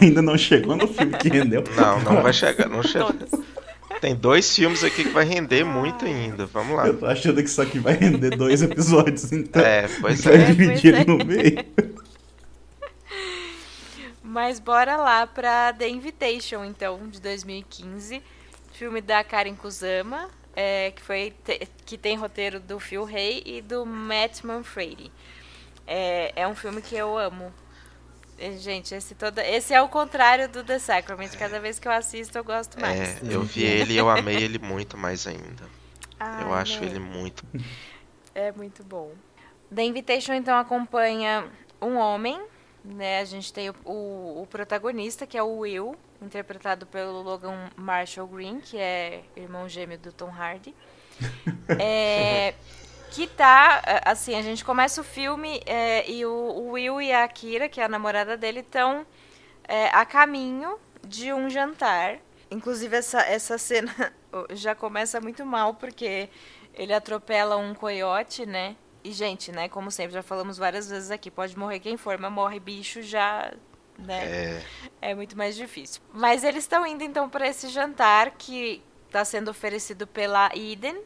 ainda 0.00 0.22
não 0.22 0.38
chegou 0.38 0.76
no 0.76 0.86
filme 0.86 1.18
que 1.18 1.28
rendeu. 1.28 1.64
Não, 1.74 2.00
não 2.02 2.22
vai 2.22 2.32
chegar, 2.34 2.68
não 2.68 2.84
chega. 2.84 3.26
Tem 4.02 4.16
dois 4.16 4.52
filmes 4.52 4.82
aqui 4.82 5.04
que 5.04 5.10
vai 5.10 5.24
render 5.24 5.62
muito 5.62 6.04
ainda. 6.04 6.44
Vamos 6.46 6.76
lá. 6.76 6.88
Eu 6.88 6.98
tô 6.98 7.06
achando 7.06 7.36
que 7.36 7.48
isso 7.48 7.62
aqui 7.62 7.78
vai 7.78 7.92
render 7.94 8.36
dois 8.36 8.60
episódios, 8.60 9.30
então. 9.30 9.62
É, 9.62 9.86
pois 10.00 10.24
vai 10.24 10.42
é. 10.42 10.44
dividir 10.46 10.92
pois 10.92 11.02
é. 11.02 11.04
no 11.04 11.24
meio. 11.24 11.64
Mas 14.20 14.58
bora 14.58 14.96
lá 14.96 15.24
pra 15.24 15.72
The 15.72 15.88
Invitation, 15.88 16.64
então, 16.64 17.08
de 17.08 17.20
2015. 17.20 18.20
Filme 18.72 19.00
da 19.00 19.22
Karen 19.22 19.54
Kusama, 19.54 20.28
é, 20.56 20.90
que, 20.90 21.00
foi 21.00 21.32
te- 21.44 21.68
que 21.86 21.96
tem 21.96 22.16
roteiro 22.16 22.58
do 22.58 22.80
Phil 22.80 23.04
Hay 23.06 23.40
e 23.46 23.62
do 23.62 23.86
Matt 23.86 24.42
Manfredi. 24.42 25.12
É, 25.86 26.32
é 26.34 26.48
um 26.48 26.56
filme 26.56 26.82
que 26.82 26.96
eu 26.96 27.16
amo. 27.16 27.52
É, 28.38 28.52
Gente, 28.52 28.94
esse, 28.94 29.14
toda, 29.14 29.46
esse 29.46 29.72
é 29.72 29.80
o 29.80 29.88
contrário 29.88 30.48
do 30.48 30.64
The 30.64 30.78
Sacrament. 30.78 31.30
Cada 31.38 31.60
vez 31.60 31.78
que 31.78 31.86
eu 31.86 31.92
assisto, 31.92 32.36
eu 32.36 32.44
gosto 32.44 32.80
mais. 32.80 33.00
É, 33.00 33.18
eu 33.22 33.42
vi 33.42 33.62
ele 33.64 33.94
e 33.94 33.96
eu 33.96 34.10
amei 34.10 34.36
ele 34.36 34.58
muito 34.58 34.96
mais 34.96 35.26
ainda. 35.26 35.64
Ai, 36.18 36.44
Eu 36.44 36.52
acho 36.52 36.80
né? 36.80 36.86
ele 36.86 36.98
muito. 36.98 37.44
É 38.34 38.52
muito 38.52 38.82
bom. 38.84 39.12
The 39.74 39.82
Invitation, 39.84 40.34
então, 40.34 40.56
acompanha 40.56 41.48
um 41.80 41.96
homem, 41.96 42.40
né? 42.84 43.20
A 43.20 43.24
gente 43.24 43.52
tem 43.52 43.70
o, 43.70 43.74
o, 43.84 44.42
o 44.42 44.46
protagonista, 44.48 45.26
que 45.26 45.36
é 45.36 45.42
o 45.42 45.58
Will, 45.58 45.96
interpretado 46.20 46.86
pelo 46.86 47.22
Logan 47.22 47.70
Marshall 47.76 48.26
Green, 48.26 48.60
que 48.60 48.78
é 48.78 49.22
irmão 49.36 49.68
gêmeo 49.68 49.98
do 49.98 50.12
Tom 50.12 50.30
Hardy. 50.30 50.74
É, 51.78 52.54
que 53.12 53.26
tá, 53.26 53.82
a- 53.84 54.10
assim, 54.12 54.34
a 54.36 54.42
gente 54.42 54.64
começa 54.64 55.00
o 55.00 55.04
filme 55.04 55.60
é, 55.66 56.08
e 56.10 56.24
o, 56.26 56.30
o 56.32 56.70
Will 56.72 57.00
e 57.00 57.12
a 57.12 57.24
Akira, 57.24 57.68
que 57.68 57.80
é 57.80 57.84
a 57.84 57.88
namorada 57.88 58.36
dele, 58.36 58.60
estão 58.60 59.06
é, 59.68 59.88
a 59.88 60.04
caminho 60.04 60.78
de 61.06 61.32
um 61.32 61.50
jantar. 61.50 62.18
Inclusive, 62.50 62.96
essa, 62.96 63.20
essa 63.22 63.58
cena 63.58 63.94
já 64.52 64.74
começa 64.74 65.20
muito 65.20 65.44
mal, 65.46 65.74
porque 65.74 66.28
ele 66.74 66.92
atropela 66.94 67.56
um 67.56 67.74
coiote, 67.74 68.46
né? 68.46 68.76
E, 69.04 69.12
gente, 69.12 69.52
né, 69.52 69.68
como 69.68 69.90
sempre, 69.90 70.14
já 70.14 70.22
falamos 70.22 70.58
várias 70.58 70.88
vezes 70.88 71.10
aqui, 71.10 71.30
pode 71.30 71.58
morrer 71.58 71.80
quem 71.80 71.96
for, 71.96 72.18
mas 72.18 72.32
morre 72.32 72.60
bicho 72.60 73.02
já, 73.02 73.52
né? 73.98 74.30
É, 74.30 74.62
É 75.00 75.14
muito 75.14 75.36
mais 75.36 75.56
difícil. 75.56 76.00
Mas 76.12 76.44
eles 76.44 76.64
estão 76.64 76.86
indo 76.86 77.02
então 77.04 77.28
para 77.28 77.46
esse 77.48 77.68
jantar 77.68 78.32
que 78.32 78.82
está 79.06 79.24
sendo 79.24 79.50
oferecido 79.50 80.06
pela 80.06 80.50
Eden, 80.54 80.96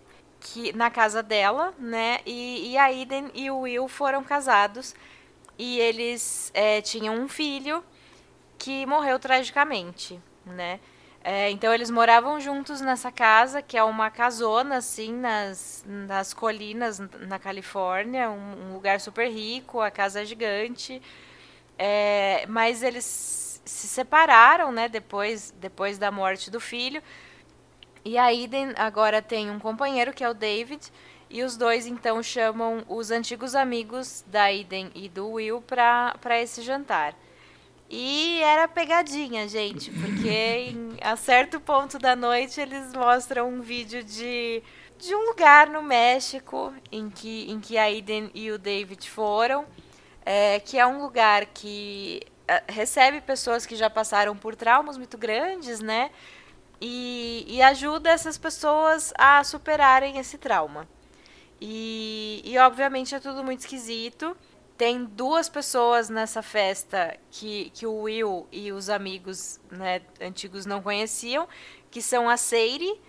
que 0.40 0.72
na 0.72 0.90
casa 0.90 1.22
dela, 1.22 1.74
né? 1.78 2.20
E, 2.26 2.72
e 2.72 2.78
a 2.78 2.92
Eden 2.92 3.30
e 3.34 3.50
o 3.50 3.60
Will 3.60 3.88
foram 3.88 4.22
casados 4.22 4.94
e 5.58 5.78
eles 5.78 6.50
é, 6.54 6.80
tinham 6.80 7.14
um 7.14 7.28
filho 7.28 7.82
que 8.58 8.86
morreu 8.86 9.18
tragicamente, 9.18 10.20
né? 10.44 10.80
É, 11.28 11.50
então 11.50 11.74
eles 11.74 11.90
moravam 11.90 12.38
juntos 12.38 12.80
nessa 12.80 13.10
casa, 13.10 13.60
que 13.60 13.76
é 13.76 13.82
uma 13.82 14.10
casona, 14.10 14.76
assim, 14.76 15.12
nas, 15.12 15.84
nas 15.84 16.32
colinas 16.32 17.00
na 17.00 17.36
Califórnia, 17.38 18.30
um, 18.30 18.68
um 18.70 18.74
lugar 18.74 19.00
super 19.00 19.28
rico, 19.28 19.80
a 19.80 19.90
casa 19.90 20.22
é 20.22 20.24
gigante. 20.24 21.02
É, 21.78 22.46
mas 22.48 22.82
eles 22.82 23.60
se 23.64 23.88
separaram, 23.88 24.70
né, 24.70 24.88
depois, 24.88 25.52
depois 25.58 25.98
da 25.98 26.12
morte 26.12 26.50
do 26.50 26.60
filho. 26.60 27.02
E 28.06 28.16
a 28.16 28.32
Eden 28.32 28.72
agora 28.76 29.20
tem 29.20 29.50
um 29.50 29.58
companheiro, 29.58 30.12
que 30.12 30.22
é 30.22 30.30
o 30.30 30.32
David, 30.32 30.92
e 31.28 31.42
os 31.42 31.56
dois 31.56 31.88
então 31.88 32.22
chamam 32.22 32.84
os 32.88 33.10
antigos 33.10 33.56
amigos 33.56 34.24
da 34.28 34.52
Eden 34.52 34.92
e 34.94 35.08
do 35.08 35.28
Will 35.32 35.60
para 35.60 36.40
esse 36.40 36.62
jantar. 36.62 37.16
E 37.90 38.40
era 38.42 38.68
pegadinha, 38.68 39.48
gente, 39.48 39.90
porque 39.90 40.30
em, 40.70 40.96
a 41.00 41.16
certo 41.16 41.58
ponto 41.58 41.98
da 41.98 42.14
noite 42.14 42.60
eles 42.60 42.92
mostram 42.92 43.48
um 43.48 43.60
vídeo 43.60 44.04
de, 44.04 44.62
de 44.96 45.12
um 45.12 45.26
lugar 45.26 45.68
no 45.68 45.82
México 45.82 46.72
em 46.92 47.10
que, 47.10 47.50
em 47.50 47.58
que 47.58 47.76
a 47.76 47.82
Aiden 47.82 48.30
e 48.32 48.52
o 48.52 48.58
David 48.58 49.10
foram, 49.10 49.66
é, 50.24 50.60
que 50.60 50.78
é 50.78 50.86
um 50.86 51.02
lugar 51.02 51.44
que 51.46 52.22
é, 52.46 52.62
recebe 52.68 53.20
pessoas 53.20 53.66
que 53.66 53.74
já 53.74 53.90
passaram 53.90 54.36
por 54.36 54.54
traumas 54.54 54.96
muito 54.96 55.18
grandes, 55.18 55.80
né? 55.80 56.12
E, 56.80 57.44
e 57.48 57.62
ajuda 57.62 58.10
essas 58.10 58.36
pessoas 58.36 59.12
a 59.16 59.42
superarem 59.42 60.18
esse 60.18 60.36
trauma. 60.36 60.86
E, 61.60 62.42
e 62.44 62.58
obviamente 62.58 63.14
é 63.14 63.20
tudo 63.20 63.42
muito 63.42 63.60
esquisito 63.60 64.36
tem 64.76 65.04
duas 65.04 65.48
pessoas 65.48 66.08
nessa 66.08 66.42
festa 66.42 67.16
que, 67.30 67.70
que 67.74 67.86
o 67.86 68.02
Will 68.02 68.46
e 68.52 68.72
os 68.72 68.90
amigos 68.90 69.58
né, 69.70 70.02
antigos 70.20 70.66
não 70.66 70.82
conheciam, 70.82 71.48
que 71.90 72.02
são 72.02 72.28
a 72.28 72.36
Seiri, 72.36 73.00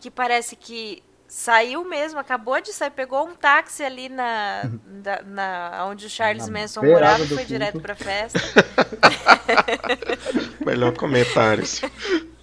que 0.00 0.10
parece 0.10 0.56
que 0.56 1.02
saiu 1.28 1.84
mesmo, 1.84 2.18
acabou 2.18 2.60
de 2.60 2.72
sair, 2.72 2.90
pegou 2.90 3.26
um 3.26 3.34
táxi 3.34 3.82
ali 3.82 4.08
na, 4.08 4.70
na, 4.86 5.22
na 5.22 5.86
onde 5.86 6.06
o 6.06 6.10
Charles 6.10 6.46
na 6.48 6.60
Manson 6.60 6.82
morava 6.82 7.22
e 7.24 7.28
foi 7.28 7.44
direto 7.44 7.80
pra 7.80 7.94
festa. 7.94 8.40
Melhor 10.64 10.96
comentário. 10.96 11.64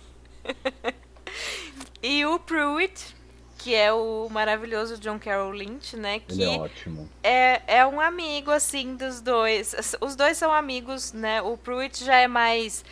e 2.01 2.25
o 2.25 2.39
Pruitt, 2.39 3.15
que 3.57 3.75
é 3.75 3.93
o 3.93 4.27
maravilhoso 4.29 4.97
John 4.97 5.19
Carroll 5.19 5.51
Lynch, 5.51 5.95
né? 5.95 6.19
Que 6.19 6.33
Ele 6.33 6.43
é 6.43 6.59
ótimo. 6.59 7.09
É, 7.23 7.61
é 7.79 7.85
um 7.85 8.01
amigo, 8.01 8.51
assim, 8.51 8.95
dos 8.95 9.21
dois. 9.21 9.75
Os 10.01 10.15
dois 10.15 10.37
são 10.37 10.51
amigos, 10.51 11.13
né? 11.13 11.41
O 11.41 11.55
Pruitt 11.57 12.03
já 12.03 12.15
é 12.15 12.27
mais. 12.27 12.83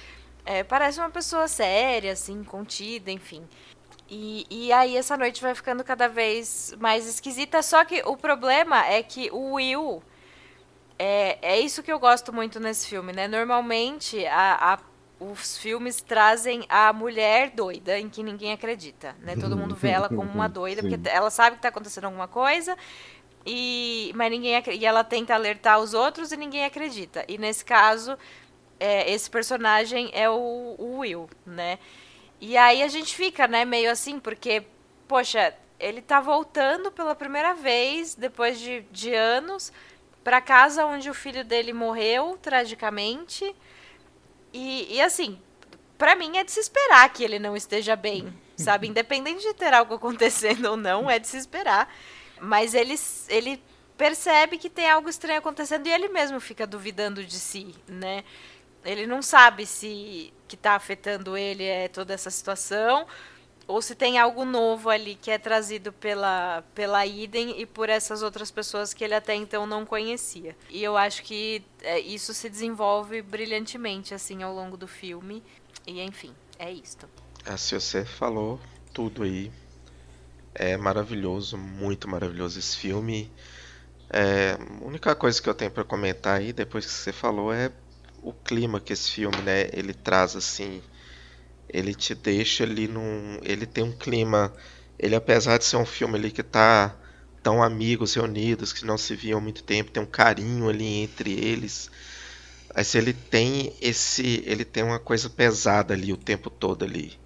É, 0.45 0.63
parece 0.63 0.99
uma 0.99 1.09
pessoa 1.09 1.47
séria, 1.47 2.13
assim, 2.13 2.43
contida, 2.43 3.11
enfim. 3.11 3.43
E, 4.09 4.45
e 4.49 4.71
aí 4.71 4.97
essa 4.97 5.15
noite 5.15 5.41
vai 5.41 5.53
ficando 5.53 5.83
cada 5.83 6.07
vez 6.07 6.75
mais 6.79 7.07
esquisita. 7.07 7.61
Só 7.61 7.85
que 7.85 8.01
o 8.05 8.17
problema 8.17 8.85
é 8.85 9.01
que 9.03 9.29
o 9.31 9.53
Will. 9.53 10.01
É, 10.97 11.37
é 11.41 11.59
isso 11.59 11.81
que 11.81 11.91
eu 11.91 11.97
gosto 11.97 12.33
muito 12.33 12.59
nesse 12.59 12.87
filme, 12.87 13.13
né? 13.13 13.27
Normalmente 13.27 14.25
a, 14.25 14.73
a 14.73 14.79
os 15.20 15.57
filmes 15.57 16.01
trazem 16.01 16.65
a 16.70 16.93
mulher 16.93 17.51
doida 17.51 17.99
em 17.99 18.09
que 18.09 18.24
ninguém 18.24 18.53
acredita, 18.53 19.15
né? 19.22 19.36
Todo 19.36 19.57
mundo 19.57 19.76
vê 19.76 19.89
ela 19.89 20.07
como 20.07 20.32
uma 20.32 20.47
doida 20.47 20.82
Sim. 20.82 20.89
porque 20.89 21.09
ela 21.09 21.30
sabe 21.30 21.51
que 21.51 21.59
está 21.59 21.70
acontecendo 21.70 22.05
alguma 22.05 22.28
coisa 22.28 22.78
e 23.45 24.11
mas 24.15 24.32
ninguém 24.32 24.61
e 24.72 24.86
ela 24.86 25.03
tenta 25.03 25.34
alertar 25.34 25.80
os 25.80 25.93
outros 25.93 26.32
e 26.32 26.38
ninguém 26.38 26.63
acredita. 26.63 27.26
E 27.28 27.38
nesse 27.38 27.65
caso, 27.65 28.17
é, 28.80 29.11
esse 29.11 29.30
personagem 29.30 30.09
é 30.13 30.30
o, 30.30 30.76
o, 30.78 30.99
Will, 30.99 31.30
né? 31.45 31.80
E 32.39 32.55
aí 32.55 32.82
a 32.82 32.88
gente 32.88 33.13
fica, 33.15 33.47
né, 33.47 33.65
meio 33.65 33.91
assim, 33.91 34.20
porque 34.20 34.63
poxa, 35.07 35.53
ele 35.80 36.01
tá 36.01 36.22
voltando 36.22 36.91
pela 36.91 37.13
primeira 37.13 37.53
vez 37.53 38.15
depois 38.15 38.59
de, 38.59 38.82
de 38.91 39.13
anos 39.13 39.74
para 40.24 40.39
casa 40.39 40.86
onde 40.86 41.09
o 41.09 41.13
filho 41.13 41.43
dele 41.43 41.74
morreu 41.74 42.38
tragicamente 42.41 43.53
e, 44.53 44.95
e 44.95 45.01
assim, 45.01 45.39
para 45.97 46.15
mim 46.15 46.37
é 46.37 46.43
de 46.43 46.51
se 46.51 46.59
esperar 46.59 47.11
que 47.11 47.23
ele 47.23 47.39
não 47.39 47.55
esteja 47.55 47.95
bem, 47.95 48.33
sabe? 48.55 48.87
Independente 48.87 49.41
de 49.41 49.53
ter 49.53 49.73
algo 49.73 49.95
acontecendo 49.95 50.65
ou 50.65 50.77
não, 50.77 51.09
é 51.09 51.19
de 51.19 51.27
se 51.27 51.37
esperar. 51.37 51.93
Mas 52.41 52.73
ele, 52.73 52.95
ele 53.27 53.61
percebe 53.97 54.57
que 54.57 54.69
tem 54.69 54.89
algo 54.89 55.09
estranho 55.09 55.39
acontecendo 55.39 55.85
e 55.87 55.91
ele 55.91 56.07
mesmo 56.07 56.39
fica 56.39 56.65
duvidando 56.65 57.23
de 57.23 57.39
si, 57.39 57.75
né? 57.87 58.23
Ele 58.85 59.05
não 59.05 59.21
sabe 59.21 59.65
se 59.65 60.33
que 60.47 60.55
está 60.55 60.73
afetando 60.73 61.35
ele 61.35 61.65
é 61.65 61.89
toda 61.89 62.13
essa 62.13 62.29
situação 62.29 63.05
ou 63.70 63.84
se 63.84 63.93
tem 63.93 64.17
algo 64.17 64.43
novo 64.43 64.89
ali 64.89 65.13
que 65.13 65.30
é 65.30 65.38
trazido 65.38 65.93
pela, 65.93 66.63
pela 66.74 67.05
Iden 67.05 67.61
e 67.61 67.67
por 67.67 67.88
essas 67.88 68.24
outras 68.24 68.49
pessoas 68.49 68.95
que 68.95 69.03
ele 69.03 69.13
até 69.13 69.36
então 69.36 69.67
não 69.67 69.86
conhecia. 69.86 70.57
E 70.72 70.84
eu 70.84 70.97
acho 70.97 71.22
que 71.22 71.63
é, 71.84 71.99
isso 71.99 72.34
se 72.34 72.49
desenvolve 72.49 73.22
brilhantemente 73.22 74.11
assim 74.11 74.41
ao 74.41 74.55
longo 74.55 74.76
do 74.76 74.88
filme. 74.88 75.43
E 75.86 76.01
enfim, 76.01 76.34
é 76.57 76.72
isto. 76.72 77.07
Ah, 77.45 77.57
se 77.57 77.76
você 77.76 78.03
falou 78.03 78.59
tudo 78.91 79.22
aí. 79.22 79.51
É 80.55 80.76
maravilhoso, 80.76 81.55
muito 81.55 82.07
maravilhoso 82.07 82.57
esse 82.57 82.76
filme. 82.76 83.32
É, 84.09 84.57
a 84.82 84.84
única 84.84 85.13
coisa 85.13 85.39
que 85.39 85.47
eu 85.47 85.53
tenho 85.53 85.70
para 85.70 85.84
comentar 85.84 86.39
aí, 86.39 86.51
depois 86.51 86.88
que 86.88 86.91
você 86.91 87.13
falou, 87.13 87.53
é 87.53 87.72
o 88.24 88.34
clima 88.34 88.80
que 88.80 88.91
esse 88.91 89.11
filme, 89.11 89.43
né, 89.43 89.70
ele 89.72 89.93
traz 89.93 90.36
assim 90.36 90.82
ele 91.70 91.93
te 91.93 92.15
deixa 92.15 92.63
ali 92.63 92.88
num. 92.88 93.39
Ele 93.43 93.65
tem 93.65 93.84
um 93.84 93.91
clima. 93.91 94.53
Ele, 94.97 95.15
apesar 95.15 95.57
de 95.57 95.65
ser 95.65 95.78
um 95.78 95.86
filme 95.86 96.17
ali 96.17 96.32
que 96.32 96.43
tá 96.43 96.95
tão 97.43 97.63
amigos 97.63 98.13
reunidos, 98.15 98.74
que 98.74 98.86
não 98.86 98.97
se 98.97 99.15
viam 99.15 99.39
há 99.39 99.41
muito 99.41 99.63
tempo, 99.63 99.91
tem 99.91 100.03
um 100.03 100.05
carinho 100.05 100.70
ali 100.70 101.03
entre 101.03 101.32
eles. 101.32 101.89
Mas 102.76 102.95
ele 102.95 103.13
tem 103.13 103.74
esse. 103.82 104.43
Ele 104.45 104.65
tem 104.65 104.84
uma 104.84 104.99
coisa 104.99 105.30
pesada 105.30 105.93
ali 105.93 106.11
o 106.13 106.17
tempo 106.17 106.49
todo 106.49 106.84
ali. 106.86 107.20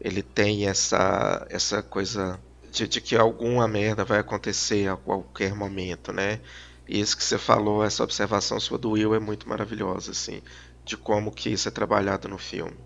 Ele 0.00 0.22
tem 0.22 0.68
essa. 0.68 1.46
essa 1.50 1.82
coisa 1.82 2.40
de, 2.70 2.86
de 2.88 3.00
que 3.00 3.16
alguma 3.16 3.66
merda 3.68 4.04
vai 4.04 4.18
acontecer 4.18 4.88
a 4.88 4.96
qualquer 4.96 5.54
momento, 5.54 6.12
né? 6.12 6.40
E 6.88 7.00
isso 7.00 7.16
que 7.16 7.24
você 7.24 7.38
falou, 7.38 7.84
essa 7.84 8.04
observação 8.04 8.60
sua 8.60 8.78
do 8.78 8.90
Will 8.92 9.14
é 9.14 9.18
muito 9.18 9.48
maravilhosa, 9.48 10.12
assim, 10.12 10.42
de 10.84 10.96
como 10.96 11.32
que 11.32 11.50
isso 11.50 11.68
é 11.68 11.70
trabalhado 11.70 12.28
no 12.28 12.38
filme. 12.38 12.76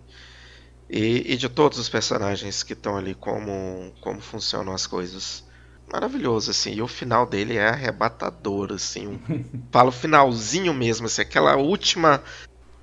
E, 0.93 1.33
e 1.33 1.37
de 1.37 1.47
todos 1.47 1.79
os 1.79 1.87
personagens 1.87 2.63
que 2.63 2.73
estão 2.73 2.97
ali, 2.97 3.15
como, 3.15 3.93
como 4.01 4.19
funcionam 4.19 4.73
as 4.73 4.85
coisas. 4.85 5.41
Maravilhoso, 5.89 6.51
assim. 6.51 6.73
E 6.73 6.81
o 6.81 6.87
final 6.87 7.25
dele 7.25 7.55
é 7.55 7.69
arrebatador, 7.69 8.73
assim. 8.73 9.07
Um, 9.07 9.45
fala 9.71 9.87
o 9.87 9.93
finalzinho 9.93 10.73
mesmo, 10.73 11.05
assim. 11.05 11.21
Aquela 11.21 11.55
última 11.55 12.21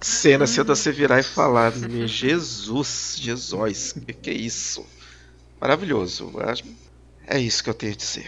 cena, 0.01 0.45
assim, 0.45 0.63
de 0.63 0.69
você 0.69 0.91
virar 0.91 1.21
e 1.21 1.23
falar: 1.23 1.71
Jesus, 2.07 3.19
Jesus, 3.21 3.93
que 3.93 4.15
que 4.15 4.31
é 4.31 4.35
isso? 4.35 4.87
Maravilhoso. 5.61 6.33
É 7.27 7.39
isso 7.39 7.63
que 7.63 7.69
eu 7.69 7.75
tenho 7.75 7.93
a 7.93 7.97
dizer. 7.97 8.27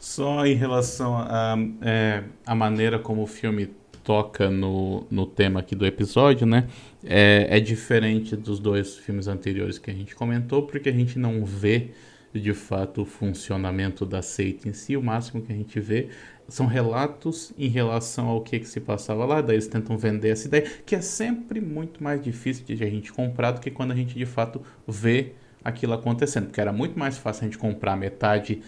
Só 0.00 0.44
em 0.44 0.56
relação 0.56 1.16
à 1.16 1.54
a, 1.54 1.56
é, 1.82 2.24
a 2.44 2.56
maneira 2.56 2.98
como 2.98 3.22
o 3.22 3.26
filme 3.26 3.72
toca 4.04 4.50
no, 4.50 5.06
no 5.10 5.26
tema 5.26 5.60
aqui 5.60 5.74
do 5.74 5.86
episódio, 5.86 6.46
né? 6.46 6.68
É, 7.02 7.48
é 7.56 7.58
diferente 7.58 8.36
dos 8.36 8.60
dois 8.60 8.96
filmes 8.98 9.26
anteriores 9.26 9.78
que 9.78 9.90
a 9.90 9.94
gente 9.94 10.14
comentou, 10.14 10.62
porque 10.62 10.90
a 10.90 10.92
gente 10.92 11.18
não 11.18 11.44
vê 11.44 11.90
de 12.32 12.52
fato 12.52 13.02
o 13.02 13.04
funcionamento 13.04 14.04
da 14.04 14.20
seita 14.20 14.68
em 14.68 14.72
si. 14.72 14.96
O 14.96 15.02
máximo 15.02 15.42
que 15.42 15.52
a 15.52 15.56
gente 15.56 15.80
vê 15.80 16.08
são 16.48 16.66
relatos 16.66 17.52
em 17.56 17.68
relação 17.68 18.28
ao 18.28 18.42
que, 18.42 18.58
que 18.58 18.68
se 18.68 18.80
passava 18.80 19.24
lá. 19.24 19.40
Daí 19.40 19.56
eles 19.56 19.66
tentam 19.66 19.96
vender 19.96 20.30
essa 20.30 20.46
ideia, 20.46 20.64
que 20.84 20.94
é 20.94 21.00
sempre 21.00 21.60
muito 21.60 22.02
mais 22.02 22.22
difícil 22.22 22.64
de 22.64 22.84
a 22.84 22.90
gente 22.90 23.12
comprar 23.12 23.52
do 23.52 23.60
que 23.60 23.70
quando 23.70 23.92
a 23.92 23.96
gente 23.96 24.14
de 24.14 24.26
fato 24.26 24.60
vê 24.86 25.32
aquilo 25.64 25.94
acontecendo. 25.94 26.46
Porque 26.46 26.60
era 26.60 26.72
muito 26.72 26.98
mais 26.98 27.16
fácil 27.16 27.42
a 27.42 27.44
gente 27.46 27.58
comprar 27.58 27.96
metade, 27.96 28.60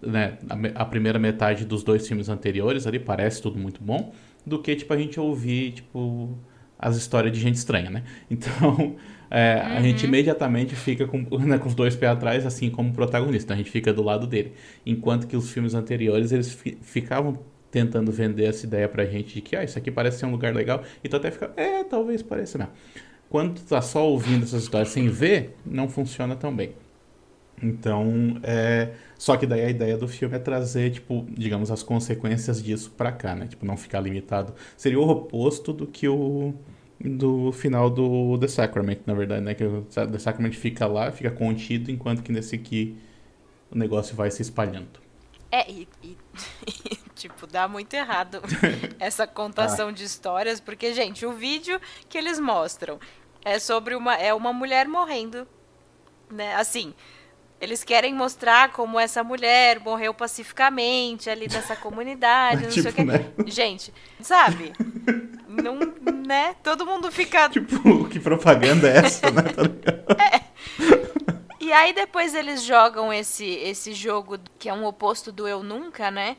né, 0.00 0.38
a, 0.48 0.82
a 0.82 0.84
primeira 0.84 1.18
metade 1.18 1.64
dos 1.64 1.82
dois 1.82 2.06
filmes 2.06 2.28
anteriores 2.28 2.86
ali, 2.86 3.00
parece 3.00 3.42
tudo 3.42 3.58
muito 3.58 3.82
bom 3.82 4.12
do 4.46 4.60
que, 4.60 4.76
tipo, 4.76 4.92
a 4.92 4.96
gente 4.96 5.18
ouvir, 5.18 5.72
tipo, 5.72 6.38
as 6.78 6.96
histórias 6.96 7.32
de 7.32 7.40
gente 7.40 7.56
estranha, 7.56 7.90
né? 7.90 8.04
Então, 8.30 8.96
é, 9.30 9.56
uhum. 9.56 9.76
a 9.76 9.80
gente 9.82 10.06
imediatamente 10.06 10.76
fica 10.76 11.06
com, 11.06 11.18
né, 11.40 11.58
com 11.58 11.68
os 11.68 11.74
dois 11.74 11.96
pés 11.96 12.12
atrás, 12.12 12.46
assim 12.46 12.70
como 12.70 12.92
protagonista. 12.92 13.54
A 13.54 13.56
gente 13.56 13.70
fica 13.70 13.92
do 13.92 14.02
lado 14.02 14.26
dele. 14.26 14.52
Enquanto 14.84 15.26
que 15.26 15.36
os 15.36 15.50
filmes 15.50 15.74
anteriores, 15.74 16.32
eles 16.32 16.52
fi 16.52 16.78
ficavam 16.80 17.38
tentando 17.70 18.10
vender 18.12 18.44
essa 18.44 18.64
ideia 18.64 18.88
pra 18.88 19.04
gente 19.04 19.34
de 19.34 19.40
que, 19.40 19.56
ah, 19.56 19.64
isso 19.64 19.76
aqui 19.76 19.90
parece 19.90 20.20
ser 20.20 20.26
um 20.26 20.30
lugar 20.30 20.54
legal. 20.54 20.82
E 21.02 21.08
tu 21.08 21.16
até 21.16 21.30
fica, 21.30 21.52
é, 21.56 21.82
talvez 21.84 22.22
pareça 22.22 22.56
mesmo. 22.56 22.72
Quando 23.28 23.56
tu 23.56 23.64
tá 23.64 23.82
só 23.82 24.08
ouvindo 24.08 24.44
essas 24.44 24.62
histórias 24.62 24.88
sem 24.88 25.08
ver, 25.08 25.56
não 25.64 25.88
funciona 25.88 26.36
tão 26.36 26.54
bem. 26.54 26.72
Então, 27.62 28.38
é... 28.42 28.90
só 29.18 29.36
que 29.36 29.46
daí 29.46 29.64
a 29.64 29.70
ideia 29.70 29.96
do 29.96 30.06
filme 30.06 30.36
é 30.36 30.38
trazer, 30.38 30.90
tipo, 30.90 31.26
digamos, 31.30 31.70
as 31.70 31.82
consequências 31.82 32.62
disso 32.62 32.90
para 32.90 33.12
cá, 33.12 33.34
né? 33.34 33.46
Tipo, 33.46 33.64
não 33.64 33.76
ficar 33.76 34.00
limitado. 34.00 34.54
Seria 34.76 35.00
o 35.00 35.08
oposto 35.08 35.72
do 35.72 35.86
que 35.86 36.08
o 36.08 36.54
do 36.98 37.52
final 37.52 37.90
do 37.90 38.38
The 38.38 38.48
Sacrament, 38.48 39.00
na 39.06 39.14
verdade, 39.14 39.42
né? 39.42 39.54
Que 39.54 39.64
o 39.64 39.82
The 39.82 40.18
Sacrament 40.18 40.54
fica 40.54 40.86
lá, 40.86 41.10
fica 41.12 41.30
contido, 41.30 41.90
enquanto 41.90 42.22
que 42.22 42.32
nesse 42.32 42.56
aqui 42.56 42.96
o 43.70 43.78
negócio 43.78 44.14
vai 44.14 44.30
se 44.30 44.42
espalhando. 44.42 45.00
É, 45.50 45.70
e, 45.70 45.88
e 46.02 46.16
tipo, 47.14 47.46
dá 47.46 47.68
muito 47.68 47.92
errado 47.94 48.40
essa 48.98 49.26
contação 49.26 49.88
ah. 49.88 49.92
de 49.92 50.04
histórias, 50.04 50.60
porque, 50.60 50.92
gente, 50.92 51.24
o 51.24 51.32
vídeo 51.32 51.80
que 52.08 52.18
eles 52.18 52.38
mostram 52.38 52.98
é 53.44 53.58
sobre 53.58 53.94
uma, 53.94 54.14
é 54.14 54.34
uma 54.34 54.52
mulher 54.52 54.88
morrendo, 54.88 55.46
né? 56.30 56.54
Assim, 56.56 56.94
Eles 57.60 57.82
querem 57.82 58.12
mostrar 58.14 58.70
como 58.72 58.98
essa 59.00 59.24
mulher 59.24 59.80
morreu 59.80 60.12
pacificamente 60.12 61.30
ali 61.30 61.48
nessa 61.48 61.74
comunidade, 61.76 62.62
não 62.64 62.70
Tipo, 62.70 62.82
sei 62.82 62.90
o 62.90 62.94
quê. 62.94 63.04
né? 63.04 63.24
Gente, 63.46 63.94
sabe? 64.20 64.72
Não, 65.48 65.78
né? 66.26 66.54
Todo 66.62 66.84
mundo 66.84 67.10
fica. 67.10 67.48
Tipo, 67.48 68.06
que 68.10 68.20
propaganda 68.20 68.90
é 68.90 68.98
essa, 68.98 69.30
né? 69.30 69.42
Tá 69.42 69.62
ligado? 69.62 70.46
E 71.58 71.72
aí 71.72 71.92
depois 71.92 72.34
eles 72.34 72.62
jogam 72.62 73.12
esse, 73.12 73.44
esse 73.44 73.92
jogo 73.92 74.38
que 74.58 74.68
é 74.68 74.72
um 74.74 74.84
oposto 74.84 75.32
do 75.32 75.48
Eu 75.48 75.62
Nunca, 75.64 76.10
né? 76.12 76.36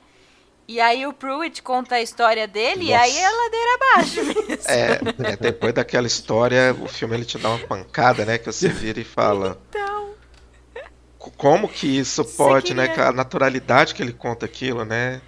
E 0.68 0.80
aí 0.80 1.06
o 1.06 1.12
Pruitt 1.12 1.62
conta 1.64 1.96
a 1.96 2.02
história 2.02 2.48
dele 2.48 2.86
e 2.86 2.94
aí 2.94 3.18
é 3.18 3.24
Nossa. 3.24 3.36
ladeira 3.42 3.70
abaixo 3.76 4.24
mesmo. 4.24 4.64
É, 4.68 5.32
é, 5.32 5.36
depois 5.36 5.74
daquela 5.74 6.08
história, 6.08 6.74
o 6.80 6.88
filme 6.88 7.16
ele 7.16 7.26
te 7.26 7.38
dá 7.38 7.50
uma 7.50 7.60
pancada, 7.68 8.24
né? 8.26 8.38
Que 8.38 8.46
você 8.46 8.70
vira 8.70 9.00
e 9.02 9.04
fala. 9.04 9.60
Então, 9.70 10.10
"Co- 10.12 10.17
Como 11.38 11.68
que 11.68 11.88
isso 11.88 12.24
pode, 12.24 12.74
né? 12.74 12.88
queria- 12.88 13.04
Com 13.04 13.10
a 13.10 13.14
naturalidade 13.14 13.94
que 13.94 14.02
ele 14.02 14.14
conta 14.14 14.46
aquilo, 14.46 14.86
né? 14.86 15.22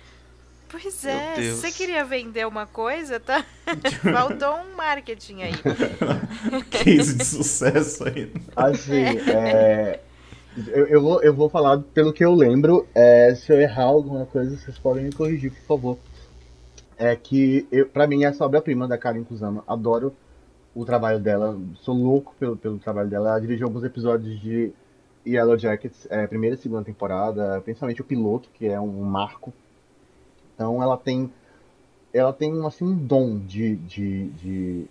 pois 0.71 1.03
é, 1.03 1.51
você 1.51 1.71
queria 1.71 2.05
vender 2.05 2.45
uma 2.47 2.67
coisa, 2.67 3.19
tá? 3.19 3.43
Faltou 4.03 4.53
um 4.55 4.75
marketing 4.77 5.41
aí. 5.41 5.53
Case 6.69 7.15
de 7.15 7.25
sucesso 7.25 8.07
aí. 8.07 8.31
Assim, 8.55 9.03
é, 9.31 9.99
eu, 10.67 10.85
eu, 10.87 11.01
vou, 11.01 11.23
eu 11.23 11.33
vou 11.33 11.49
falar 11.49 11.79
pelo 11.79 12.13
que 12.13 12.23
eu 12.23 12.35
lembro. 12.35 12.87
é, 12.93 13.33
se 13.35 13.51
eu 13.51 13.59
errar 13.59 13.85
alguma 13.85 14.25
coisa, 14.27 14.55
vocês 14.57 14.77
podem 14.77 15.05
me 15.05 15.11
corrigir, 15.11 15.51
por 15.51 15.65
favor. 15.65 15.97
É 16.97 17.15
que, 17.15 17.65
eu, 17.71 17.87
pra 17.87 18.05
mim, 18.05 18.23
essa 18.25 18.45
obra-prima 18.45 18.87
da 18.87 18.97
Karen 18.97 19.23
Kusama. 19.23 19.63
Adoro 19.67 20.13
o 20.75 20.85
trabalho 20.85 21.19
dela. 21.19 21.57
Sou 21.81 21.95
louco 21.95 22.35
pelo, 22.39 22.55
pelo 22.55 22.77
trabalho 22.77 23.09
dela. 23.09 23.29
Ela 23.29 23.39
dirigiu 23.39 23.65
alguns 23.67 23.83
episódios 23.83 24.39
de 24.41 24.71
Yellow 25.25 25.57
Jackets, 25.57 26.07
é, 26.09 26.25
primeira 26.27 26.55
e 26.55 26.59
segunda 26.59 26.83
temporada. 26.83 27.61
Principalmente 27.61 28.01
o 28.01 28.05
piloto, 28.05 28.49
que 28.53 28.67
é 28.67 28.79
um 28.79 29.03
marco. 29.03 29.53
Então, 30.55 30.81
ela 30.81 30.97
tem... 30.97 31.31
Ela 32.11 32.33
tem, 32.33 32.65
assim, 32.65 32.85
um 32.85 32.95
dom 32.95 33.37
de, 33.37 33.75
de, 33.75 34.29
de 34.29 34.85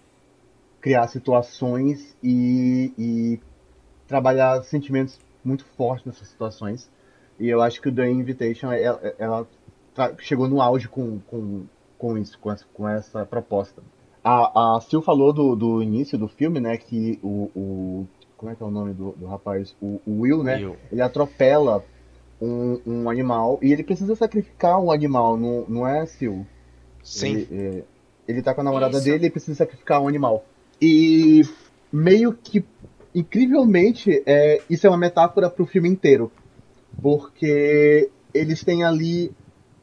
criar 0.80 1.08
situações 1.08 2.16
e, 2.22 2.92
e 2.96 3.40
trabalhar 4.06 4.62
sentimentos 4.62 5.18
muito 5.44 5.64
fortes 5.64 6.06
nessas 6.06 6.28
situações. 6.28 6.88
E 7.36 7.48
eu 7.48 7.60
acho 7.60 7.82
que 7.82 7.88
o 7.88 7.92
The 7.92 8.08
Invitation, 8.08 8.70
ela, 8.70 9.14
ela 9.18 9.48
tra- 9.94 10.14
chegou 10.18 10.46
no 10.46 10.62
auge 10.62 10.88
com, 10.88 11.18
com, 11.26 11.64
com 11.98 12.16
isso, 12.16 12.38
com 12.38 12.52
essa, 12.52 12.64
com 12.72 12.88
essa 12.88 13.26
proposta. 13.26 13.82
A, 14.22 14.76
a 14.76 14.80
Sil 14.82 15.02
falou 15.02 15.32
do, 15.32 15.56
do 15.56 15.82
início 15.82 16.16
do 16.16 16.28
filme, 16.28 16.60
né, 16.60 16.76
que 16.76 17.18
o, 17.20 17.50
o 17.56 18.06
como 18.38 18.52
é 18.52 18.54
que 18.54 18.62
é 18.62 18.66
o 18.66 18.70
nome 18.70 18.94
do, 18.94 19.12
do 19.12 19.26
rapaz? 19.26 19.76
O, 19.82 20.00
o 20.06 20.20
Will, 20.20 20.42
né, 20.44 20.56
Will. 20.56 20.76
ele 20.90 21.02
atropela 21.02 21.84
um, 22.40 22.80
um 22.86 23.10
animal 23.10 23.58
e 23.60 23.72
ele 23.72 23.82
precisa 23.82 24.14
sacrificar 24.14 24.80
um 24.80 24.92
animal, 24.92 25.36
não, 25.36 25.66
não 25.68 25.86
é, 25.86 26.06
Sil? 26.06 26.46
Sim. 27.02 27.34
Ele, 27.34 27.48
é, 27.50 27.82
ele 28.28 28.42
tá 28.42 28.54
com 28.54 28.60
a 28.60 28.64
namorada 28.64 28.96
Isso. 28.96 29.04
dele 29.04 29.26
e 29.26 29.30
precisa 29.30 29.56
sacrificar 29.56 30.00
um 30.00 30.06
animal. 30.06 30.46
E 30.80 31.42
meio 31.92 32.32
que, 32.32 32.64
incrivelmente, 33.12 34.22
é, 34.24 34.62
isso 34.70 34.86
é 34.86 34.90
uma 34.90 34.98
metáfora 34.98 35.50
pro 35.50 35.66
filme 35.66 35.88
inteiro. 35.88 36.30
Porque 37.02 38.08
eles 38.32 38.62
têm 38.62 38.84
ali 38.84 39.32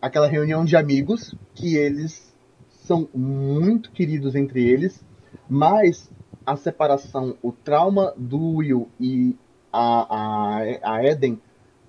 aquela 0.02 0.28
reunião 0.28 0.64
de 0.64 0.78
amigos 0.78 1.36
que 1.54 1.76
eles 1.76 2.34
são 2.70 3.10
muito 3.14 3.92
queridos 3.92 4.36
entre 4.36 4.64
eles, 4.64 5.04
mas 5.50 6.10
a 6.46 6.56
separação, 6.56 7.36
o 7.42 7.52
trauma 7.52 8.14
do 8.16 8.58
Will 8.58 8.90
e 9.00 9.36
a, 9.72 10.16
a, 10.16 10.96
a 10.96 11.04
Eden 11.04 11.40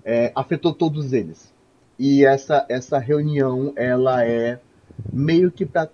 é, 0.03 0.31
afetou 0.35 0.73
todos 0.73 1.13
eles. 1.13 1.53
E 1.99 2.25
essa, 2.25 2.65
essa 2.69 2.97
reunião, 2.97 3.73
ela 3.75 4.25
é 4.25 4.59
meio 5.11 5.51
que 5.51 5.65
para 5.65 5.89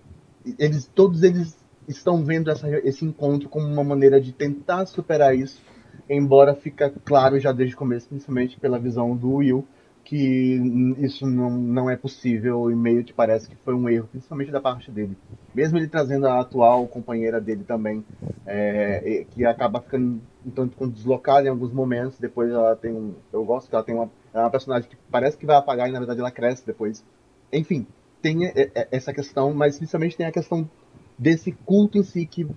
eles 0.58 0.90
todos 0.94 1.24
eles 1.24 1.58
estão 1.88 2.24
vendo 2.24 2.50
essa, 2.50 2.70
esse 2.80 3.06
encontro 3.06 3.50
como 3.50 3.66
uma 3.66 3.84
maneira 3.84 4.20
de 4.20 4.32
tentar 4.32 4.86
superar 4.86 5.36
isso, 5.36 5.62
embora 6.10 6.56
fica 6.56 6.94
claro 7.04 7.40
já 7.40 7.52
desde 7.52 7.76
o 7.76 7.78
começo, 7.78 8.08
principalmente 8.08 8.60
pela 8.60 8.80
visão 8.80 9.16
do 9.16 9.36
Will, 9.36 9.66
que 10.14 10.62
isso 11.00 11.26
não, 11.26 11.50
não 11.50 11.90
é 11.90 11.98
possível 11.98 12.70
e 12.70 12.76
meio 12.76 13.04
que 13.04 13.12
parece 13.12 13.50
que 13.50 13.56
foi 13.66 13.74
um 13.74 13.90
erro, 13.90 14.08
principalmente 14.12 14.52
da 14.52 14.62
parte 14.62 14.92
dele. 14.92 15.18
Mesmo 15.56 15.80
ele 15.80 15.88
trazendo 15.88 16.28
a 16.28 16.40
atual 16.40 16.86
companheira 16.86 17.42
dele 17.42 17.64
também, 17.64 18.06
é, 18.46 19.26
que 19.32 19.44
acaba 19.44 19.82
ficando 19.82 20.22
um 20.46 20.52
tanto 20.52 20.88
deslocada 20.88 21.48
em 21.48 21.50
alguns 21.50 21.74
momentos, 21.74 22.20
depois 22.20 22.52
ela 22.52 22.76
tem 22.76 22.94
um... 22.94 23.16
Eu 23.32 23.44
gosto 23.44 23.68
que 23.68 23.74
ela 23.74 23.84
tem 23.84 23.96
uma, 23.96 24.08
é 24.32 24.40
uma 24.40 24.52
personagem 24.52 24.88
que 24.88 24.96
parece 25.10 25.36
que 25.36 25.48
vai 25.48 25.56
apagar 25.56 25.90
e 25.90 25.92
na 25.92 25.98
verdade 25.98 26.20
ela 26.20 26.30
cresce 26.30 26.64
depois. 26.64 27.04
Enfim, 27.52 27.88
tem 28.22 28.52
essa 28.92 29.12
questão, 29.12 29.52
mas 29.52 29.78
principalmente 29.78 30.16
tem 30.16 30.28
a 30.28 30.32
questão 30.32 30.70
desse 31.18 31.52
culto 31.52 31.98
em 31.98 32.04
si 32.04 32.28
que, 32.28 32.48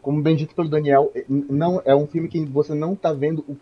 como 0.00 0.22
bem 0.22 0.36
dito 0.36 0.54
pelo 0.54 0.68
Daniel, 0.68 1.12
não 1.28 1.82
é 1.84 1.96
um 1.96 2.06
filme 2.06 2.28
que 2.28 2.44
você 2.44 2.74
não 2.74 2.92
está 2.92 3.12
vendo 3.12 3.44
o, 3.48 3.56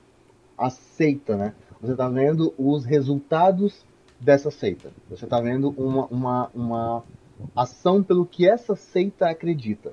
a 0.58 0.68
seita, 0.68 1.38
né? 1.38 1.54
Você 1.80 1.92
está 1.92 2.08
vendo 2.08 2.52
os 2.58 2.84
resultados 2.84 3.84
dessa 4.20 4.50
seita. 4.50 4.90
Você 5.08 5.24
está 5.24 5.40
vendo 5.40 5.70
uma, 5.70 6.06
uma, 6.06 6.50
uma 6.54 7.04
ação 7.56 8.02
pelo 8.02 8.26
que 8.26 8.46
essa 8.46 8.76
seita 8.76 9.30
acredita. 9.30 9.92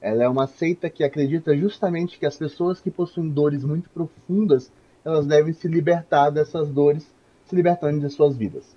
Ela 0.00 0.24
é 0.24 0.28
uma 0.28 0.46
seita 0.46 0.88
que 0.88 1.04
acredita 1.04 1.56
justamente 1.56 2.18
que 2.18 2.26
as 2.26 2.36
pessoas 2.36 2.80
que 2.80 2.90
possuem 2.90 3.28
dores 3.28 3.64
muito 3.64 3.90
profundas, 3.90 4.72
elas 5.04 5.26
devem 5.26 5.52
se 5.52 5.68
libertar 5.68 6.30
dessas 6.30 6.68
dores, 6.70 7.14
se 7.44 7.54
libertando 7.54 8.00
de 8.00 8.08
suas 8.10 8.36
vidas. 8.36 8.76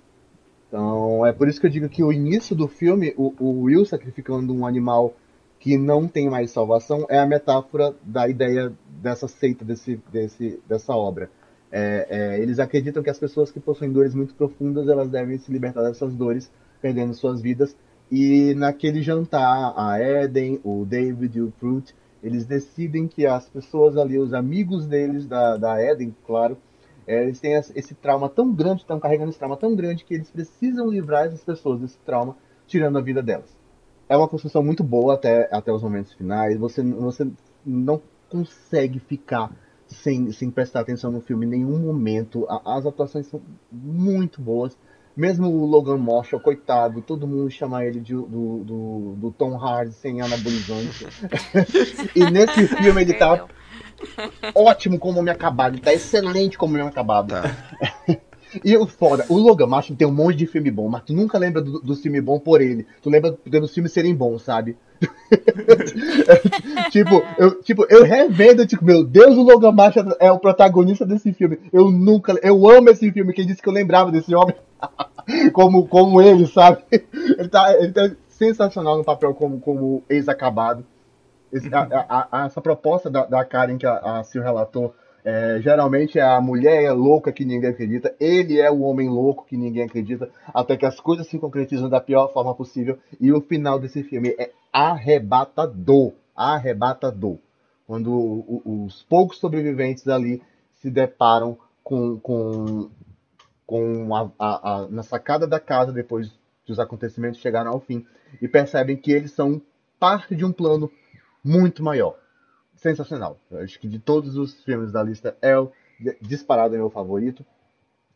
Então, 0.68 1.24
é 1.26 1.32
por 1.32 1.48
isso 1.48 1.60
que 1.60 1.66
eu 1.66 1.70
digo 1.70 1.88
que 1.88 2.02
o 2.02 2.12
início 2.12 2.54
do 2.54 2.68
filme, 2.68 3.14
o, 3.16 3.34
o 3.40 3.62
Will 3.62 3.84
sacrificando 3.84 4.54
um 4.54 4.66
animal 4.66 5.14
que 5.58 5.76
não 5.76 6.06
tem 6.06 6.28
mais 6.30 6.50
salvação, 6.50 7.06
é 7.08 7.18
a 7.18 7.26
metáfora 7.26 7.94
da 8.02 8.28
ideia 8.28 8.72
dessa 8.88 9.28
seita, 9.28 9.64
desse, 9.64 10.00
desse, 10.10 10.60
dessa 10.68 10.94
obra. 10.94 11.30
É, 11.72 12.06
é, 12.10 12.40
eles 12.40 12.58
acreditam 12.58 13.02
que 13.02 13.10
as 13.10 13.18
pessoas 13.18 13.50
que 13.50 13.60
possuem 13.60 13.92
dores 13.92 14.14
muito 14.14 14.34
profundas, 14.34 14.88
elas 14.88 15.08
devem 15.08 15.38
se 15.38 15.52
libertar 15.52 15.82
dessas 15.82 16.14
dores, 16.14 16.50
perdendo 16.80 17.14
suas 17.14 17.40
vidas. 17.40 17.76
E 18.10 18.54
naquele 18.54 19.02
jantar, 19.02 19.72
a 19.76 20.00
Eden, 20.00 20.60
o 20.64 20.84
David 20.84 21.38
e 21.38 21.42
o 21.42 21.52
Fruit, 21.58 21.94
eles 22.22 22.44
decidem 22.44 23.06
que 23.06 23.24
as 23.26 23.48
pessoas 23.48 23.96
ali, 23.96 24.18
os 24.18 24.34
amigos 24.34 24.86
deles, 24.86 25.26
da, 25.26 25.56
da 25.56 25.80
Eden, 25.80 26.14
claro, 26.26 26.56
é, 27.06 27.22
eles 27.22 27.40
têm 27.40 27.54
esse 27.54 27.94
trauma 27.94 28.28
tão 28.28 28.52
grande, 28.52 28.82
estão 28.82 29.00
carregando 29.00 29.30
esse 29.30 29.38
trauma 29.38 29.56
tão 29.56 29.74
grande 29.74 30.04
que 30.04 30.14
eles 30.14 30.30
precisam 30.30 30.88
livrar 30.88 31.26
essas 31.26 31.42
pessoas 31.42 31.80
desse 31.80 31.98
trauma, 31.98 32.36
tirando 32.66 32.98
a 32.98 33.00
vida 33.00 33.22
delas. 33.22 33.56
É 34.08 34.16
uma 34.16 34.28
construção 34.28 34.62
muito 34.62 34.82
boa 34.82 35.14
até, 35.14 35.48
até 35.52 35.72
os 35.72 35.82
momentos 35.82 36.12
finais. 36.12 36.58
Você, 36.58 36.82
você 36.82 37.30
não 37.64 38.02
consegue 38.28 38.98
ficar 38.98 39.52
sem, 39.90 40.30
sem 40.32 40.50
prestar 40.50 40.80
atenção 40.80 41.10
no 41.10 41.20
filme 41.20 41.44
em 41.46 41.50
nenhum 41.50 41.78
momento. 41.78 42.46
A- 42.48 42.76
as 42.78 42.86
atuações 42.86 43.26
são 43.26 43.40
muito 43.70 44.40
boas. 44.40 44.76
Mesmo 45.16 45.48
o 45.48 45.66
Logan 45.66 45.98
Marshall, 45.98 46.40
coitado, 46.40 47.02
todo 47.02 47.26
mundo 47.26 47.50
chama 47.50 47.84
ele 47.84 48.00
de, 48.00 48.14
do, 48.14 48.24
do, 48.64 49.14
do 49.16 49.30
Tom 49.32 49.58
Hardy 49.58 49.92
sem 49.92 50.20
anabolizante. 50.22 51.06
e 52.14 52.30
nesse 52.30 52.66
filme 52.68 53.02
ele 53.02 53.14
tá 53.14 53.46
ótimo 54.54 54.98
como 54.98 55.18
homem 55.18 55.34
acabado, 55.34 55.74
ele 55.74 55.82
tá 55.82 55.92
excelente 55.92 56.56
como 56.56 56.74
homem 56.74 56.86
acabado. 56.86 57.28
Tá. 57.34 57.42
E 58.64 58.76
o 58.76 58.86
foda, 58.86 59.24
o 59.28 59.36
Logan 59.36 59.66
Marshall 59.66 59.96
tem 59.96 60.06
um 60.06 60.12
monte 60.12 60.36
de 60.36 60.46
filme 60.46 60.70
bom, 60.70 60.88
mas 60.88 61.02
tu 61.02 61.12
nunca 61.12 61.38
lembra 61.38 61.62
do, 61.62 61.80
do 61.80 61.94
filme 61.94 62.20
bom 62.20 62.38
por 62.38 62.60
ele. 62.60 62.86
Tu 63.02 63.08
lembra 63.08 63.36
dos 63.44 63.72
filmes 63.72 63.92
serem 63.92 64.14
bons, 64.14 64.42
sabe? 64.42 64.76
tipo, 66.90 67.22
eu, 67.38 67.62
tipo, 67.62 67.86
eu 67.88 68.04
revendo, 68.04 68.66
tipo, 68.66 68.84
meu 68.84 69.04
Deus, 69.04 69.36
o 69.36 69.42
Logan 69.42 69.72
Marshall 69.72 70.16
é 70.18 70.30
o 70.30 70.38
protagonista 70.38 71.06
desse 71.06 71.32
filme. 71.32 71.58
Eu 71.72 71.90
nunca, 71.90 72.34
eu 72.42 72.68
amo 72.68 72.90
esse 72.90 73.10
filme. 73.12 73.32
Quem 73.32 73.46
disse 73.46 73.62
que 73.62 73.68
eu 73.68 73.72
lembrava 73.72 74.10
desse 74.10 74.34
homem 74.34 74.54
como, 75.52 75.86
como 75.86 76.20
ele, 76.20 76.46
sabe? 76.46 76.82
Ele 76.90 77.48
tá, 77.48 77.74
ele 77.74 77.92
tá 77.92 78.10
sensacional 78.28 78.98
no 78.98 79.04
papel 79.04 79.34
como, 79.34 79.60
como 79.60 80.02
ex-acabado. 80.08 80.84
Essa 82.46 82.60
proposta 82.60 83.10
da, 83.10 83.26
da 83.26 83.44
Karen 83.44 83.76
que 83.76 83.86
a, 83.86 84.20
a 84.20 84.24
Sil 84.24 84.42
relatou, 84.42 84.94
é, 85.24 85.60
geralmente 85.60 86.18
é 86.18 86.22
a 86.22 86.40
mulher 86.40 86.92
louca 86.92 87.32
que 87.32 87.44
ninguém 87.44 87.70
acredita, 87.70 88.14
ele 88.18 88.58
é 88.60 88.70
o 88.70 88.80
homem 88.80 89.08
louco 89.08 89.44
que 89.46 89.56
ninguém 89.56 89.84
acredita, 89.84 90.30
até 90.52 90.76
que 90.76 90.86
as 90.86 90.98
coisas 91.00 91.26
se 91.26 91.38
concretizam 91.38 91.88
da 91.88 92.00
pior 92.00 92.32
forma 92.32 92.54
possível. 92.54 92.98
E 93.20 93.32
o 93.32 93.40
final 93.40 93.78
desse 93.78 94.02
filme 94.02 94.34
é 94.38 94.50
arrebatador, 94.72 96.12
arrebatador. 96.34 97.38
Quando 97.86 98.44
os 98.64 99.02
poucos 99.02 99.38
sobreviventes 99.38 100.06
ali 100.08 100.42
se 100.74 100.90
deparam 100.90 101.58
com, 101.82 102.18
com, 102.20 102.88
com 103.66 104.14
a, 104.14 104.30
a, 104.38 104.72
a- 104.84 104.88
na 104.88 105.02
sacada 105.02 105.46
da 105.46 105.58
casa 105.60 105.92
depois 105.92 106.30
que 106.64 106.72
os 106.72 106.78
acontecimentos 106.78 107.40
chegaram 107.40 107.72
ao 107.72 107.80
fim 107.80 108.06
e 108.40 108.46
percebem 108.46 108.96
que 108.96 109.10
eles 109.12 109.32
são 109.32 109.60
parte 109.98 110.36
de 110.36 110.44
um 110.44 110.52
plano 110.52 110.90
muito 111.44 111.82
maior. 111.82 112.16
Sensacional. 112.80 113.38
Eu 113.50 113.60
acho 113.60 113.78
que 113.78 113.86
de 113.88 113.98
todos 113.98 114.36
os 114.36 114.62
filmes 114.64 114.90
da 114.90 115.02
lista 115.02 115.36
é 115.42 115.56
o 115.58 115.70
disparado 116.20 116.74
é 116.74 116.78
meu 116.78 116.90
favorito. 116.90 117.44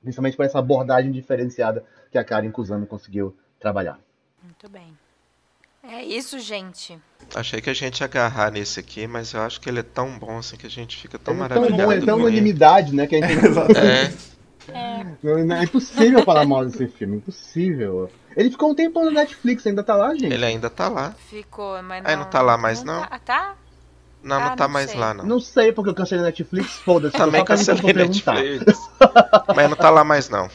Principalmente 0.02 0.36
por 0.36 0.44
essa 0.44 0.58
abordagem 0.58 1.10
diferenciada 1.12 1.84
que 2.10 2.18
a 2.18 2.24
Karen 2.24 2.50
Kusama 2.50 2.86
conseguiu 2.86 3.36
trabalhar. 3.58 3.98
Muito 4.42 4.68
bem. 4.68 4.96
É 5.82 6.02
isso, 6.02 6.38
gente. 6.38 6.98
Achei 7.34 7.60
que 7.60 7.68
a 7.68 7.74
gente 7.74 8.00
ia 8.00 8.06
agarrar 8.06 8.50
nesse 8.50 8.80
aqui, 8.80 9.06
mas 9.06 9.34
eu 9.34 9.40
acho 9.42 9.60
que 9.60 9.68
ele 9.68 9.80
é 9.80 9.82
tão 9.82 10.18
bom 10.18 10.38
assim 10.38 10.56
que 10.56 10.66
a 10.66 10.70
gente 10.70 10.96
fica 10.96 11.18
tão 11.18 11.34
Ele 11.34 11.40
é 11.42 11.48
maravilhado. 11.48 11.76
tão 11.76 11.86
bom, 11.86 11.92
é 11.92 12.00
tão 12.00 12.18
com 12.18 12.28
ele. 12.28 12.36
unanimidade, 12.38 12.94
né? 12.94 13.06
Que 13.06 13.16
a 13.16 13.26
gente 13.26 13.44
É, 14.72 15.04
Não, 15.22 15.44
não, 15.44 15.56
é 15.56 15.64
impossível 15.64 16.22
falar 16.24 16.46
mal 16.46 16.64
desse 16.64 16.86
filme, 16.88 17.18
impossível. 17.18 18.10
Ele 18.34 18.50
ficou 18.50 18.70
um 18.70 18.74
tempo 18.74 19.04
no 19.04 19.10
Netflix, 19.10 19.66
ainda 19.66 19.82
tá 19.82 19.94
lá, 19.94 20.14
gente. 20.14 20.32
ele 20.32 20.44
ainda 20.44 20.70
tá 20.70 20.88
lá. 20.88 21.10
Ficou, 21.28 21.82
mas 21.82 22.02
não. 22.02 22.10
Ah, 22.10 22.16
não 22.16 22.24
tá 22.30 22.40
lá 22.40 22.56
mais, 22.56 22.82
não? 22.82 23.02
Tá? 23.02 23.18
tá? 23.18 23.56
Não, 24.24 24.36
Ah, 24.36 24.48
não 24.50 24.56
tá 24.56 24.64
não 24.64 24.72
mais 24.72 24.90
sei. 24.90 24.98
lá, 24.98 25.12
não. 25.14 25.24
Não 25.26 25.38
sei 25.40 25.70
porque 25.70 25.90
eu 25.90 25.94
cancelei 25.94 26.24
Netflix, 26.24 26.70
foda-se. 26.78 27.16
Também 27.16 27.44
cancelei. 27.44 27.92
Netflix. 27.92 28.78
Mas 29.54 29.68
não 29.70 29.76
tá 29.76 29.90
lá 29.90 30.02
mais, 30.02 30.28
não. 30.30 30.48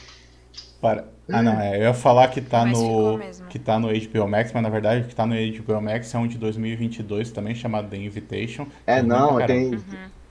Para. 0.82 1.05
Ah, 1.32 1.43
não, 1.43 1.59
é. 1.59 1.78
Eu 1.78 1.82
ia 1.84 1.93
falar 1.93 2.28
que 2.30 2.41
tá 2.41 2.65
Mas 2.65 2.80
no. 2.80 3.20
Que 3.49 3.59
tá 3.59 3.78
no 3.80 3.88
HBO 3.89 4.28
Max, 4.28 4.51
mas 4.51 4.63
na 4.63 4.70
verdade 4.70 5.01
o 5.01 5.07
que 5.07 5.13
tá 5.15 5.26
no 5.28 5.36
HBO 5.36 5.80
Max 5.82 6.13
é 6.15 6.17
um 6.17 6.28
de 6.28 6.38
2022 6.39 7.32
também, 7.32 7.53
chamado 7.53 7.88
The 7.88 7.97
Invitation. 7.97 8.65
É, 8.88 9.01
não, 9.03 9.36
pra 9.36 9.45
tem. 9.45 9.76
Uhum. 9.76 9.80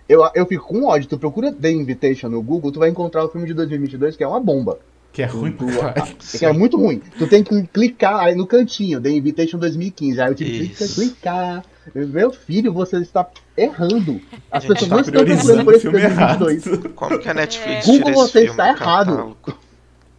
Eu, 0.09 0.29
eu 0.35 0.47
fico 0.47 0.67
com 0.67 0.85
ódio. 0.87 1.09
Tu 1.09 1.19
procura 1.19 1.53
The 1.53 1.71
Invitation 1.71 2.29
no 2.29 2.43
Google, 2.43 2.73
tu 2.73 2.81
vai 2.81 2.89
encontrar 2.89 3.25
o 3.25 3.29
filme 3.29 3.47
de 3.47 3.55
2022 3.55 4.17
que 4.17 4.25
é 4.25 4.27
uma 4.29 4.41
bomba. 4.41 4.79
Que 5.13 5.23
é 5.23 5.27
ruim 5.27 5.51
pra 5.53 5.67
Tu- 5.67 5.79
caralho. 5.81 6.17
que 6.17 6.45
é 6.47 6.53
muito 6.53 6.77
ruim. 6.77 7.03
Tu 7.19 7.27
tem 7.27 7.43
que 7.43 7.63
clicar 7.69 8.21
aí 8.21 8.35
no 8.35 8.47
cantinho, 8.47 9.01
The 9.01 9.11
Invitation 9.11 9.59
2015. 9.59 10.21
Aí 10.21 10.31
eu 10.31 10.35
tive 10.35 10.69
que 10.69 10.85
Isso. 10.85 10.95
clicar. 10.95 11.65
Meu 11.95 12.31
filho, 12.31 12.73
você 12.73 12.99
está 12.99 13.27
errando. 13.57 14.21
As 14.51 14.63
Gente, 14.63 14.73
pessoas 14.75 14.89
Tá 14.89 14.95
não 14.97 15.01
estão 15.01 15.25
procurando 15.25 15.65
por 15.65 15.73
o 15.73 15.77
esse 15.77 15.83
filme 15.83 16.01
errado. 16.03 16.39
2022. 16.45 16.93
Como 16.95 17.19
que 17.19 17.29
a 17.29 17.35
Netflix 17.35 17.87
Google, 17.87 17.99
tira 18.05 18.11
esse 18.11 18.21
você 18.21 18.33
filme 18.41 18.51
está 18.51 18.63
do 18.65 18.69
errado. 18.69 19.07
catálogo? 19.07 19.59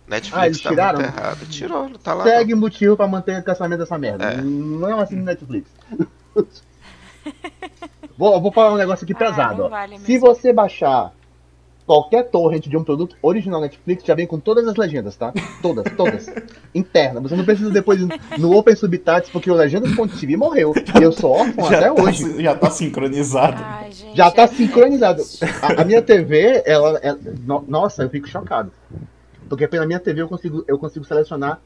Netflix 0.07 0.37
Ah, 0.41 0.45
eles 0.47 0.61
tá 0.61 0.69
tiraram? 0.69 0.99
muito 1.01 1.15
errado. 1.17 1.45
Tirou, 1.49 1.89
não 1.89 1.99
tá 1.99 2.13
lá. 2.15 2.23
Segue 2.23 2.53
não. 2.53 2.59
motivo 2.59 2.97
pra 2.97 3.07
manter 3.07 3.39
o 3.39 3.43
cancelamento 3.43 3.83
dessa 3.83 3.97
merda. 3.97 4.25
É. 4.25 4.41
Não 4.41 4.99
assim 4.99 5.15
no 5.15 5.23
Netflix. 5.23 5.69
vou, 8.17 8.41
vou 8.41 8.51
falar 8.51 8.73
um 8.73 8.77
negócio 8.77 9.03
aqui 9.03 9.13
Ah, 9.13 9.17
pesado. 9.17 9.69
vale 9.69 9.99
Se 9.99 10.17
você 10.17 10.51
baixar 10.51 11.13
qualquer 11.89 12.29
torrent 12.29 12.67
de 12.67 12.77
um 12.77 12.83
produto 12.83 13.15
original 13.19 13.59
Netflix, 13.59 14.03
já 14.05 14.13
vem 14.13 14.27
com 14.27 14.39
todas 14.39 14.67
as 14.67 14.75
legendas, 14.75 15.15
tá? 15.15 15.33
Todas, 15.59 15.91
todas. 15.97 16.27
Interna. 16.75 17.19
Você 17.19 17.35
não 17.35 17.43
precisa 17.43 17.71
depois 17.71 17.99
ir 17.99 18.07
no 18.37 18.55
Open 18.55 18.75
Subtitles, 18.75 19.31
porque 19.31 19.49
o 19.49 19.55
Legendas.tv 19.55 20.37
morreu. 20.37 20.71
E 20.77 21.03
eu 21.03 21.11
sou 21.11 21.31
órfão 21.31 21.65
até 21.65 21.91
tá, 21.91 21.93
hoje. 21.99 22.43
já 22.43 22.53
tá 22.55 22.69
sincronizado. 22.69 23.57
Ai, 23.59 23.91
gente. 23.91 24.15
Já 24.15 24.29
tá 24.29 24.43
é- 24.43 24.47
sincronizado. 24.47 25.23
A, 25.63 25.81
a 25.81 25.83
minha 25.83 25.99
TV, 25.99 26.61
ela, 26.63 26.99
ela- 27.01 27.17
no- 27.43 27.65
Nossa, 27.67 28.03
eu 28.03 28.09
fico 28.11 28.27
chocado. 28.29 28.71
Porque 29.49 29.67
pela 29.67 29.87
minha 29.87 29.99
TV 29.99 30.21
eu 30.21 30.27
consigo, 30.27 30.63
eu 30.67 30.77
consigo 30.77 31.03
selecionar 31.03 31.59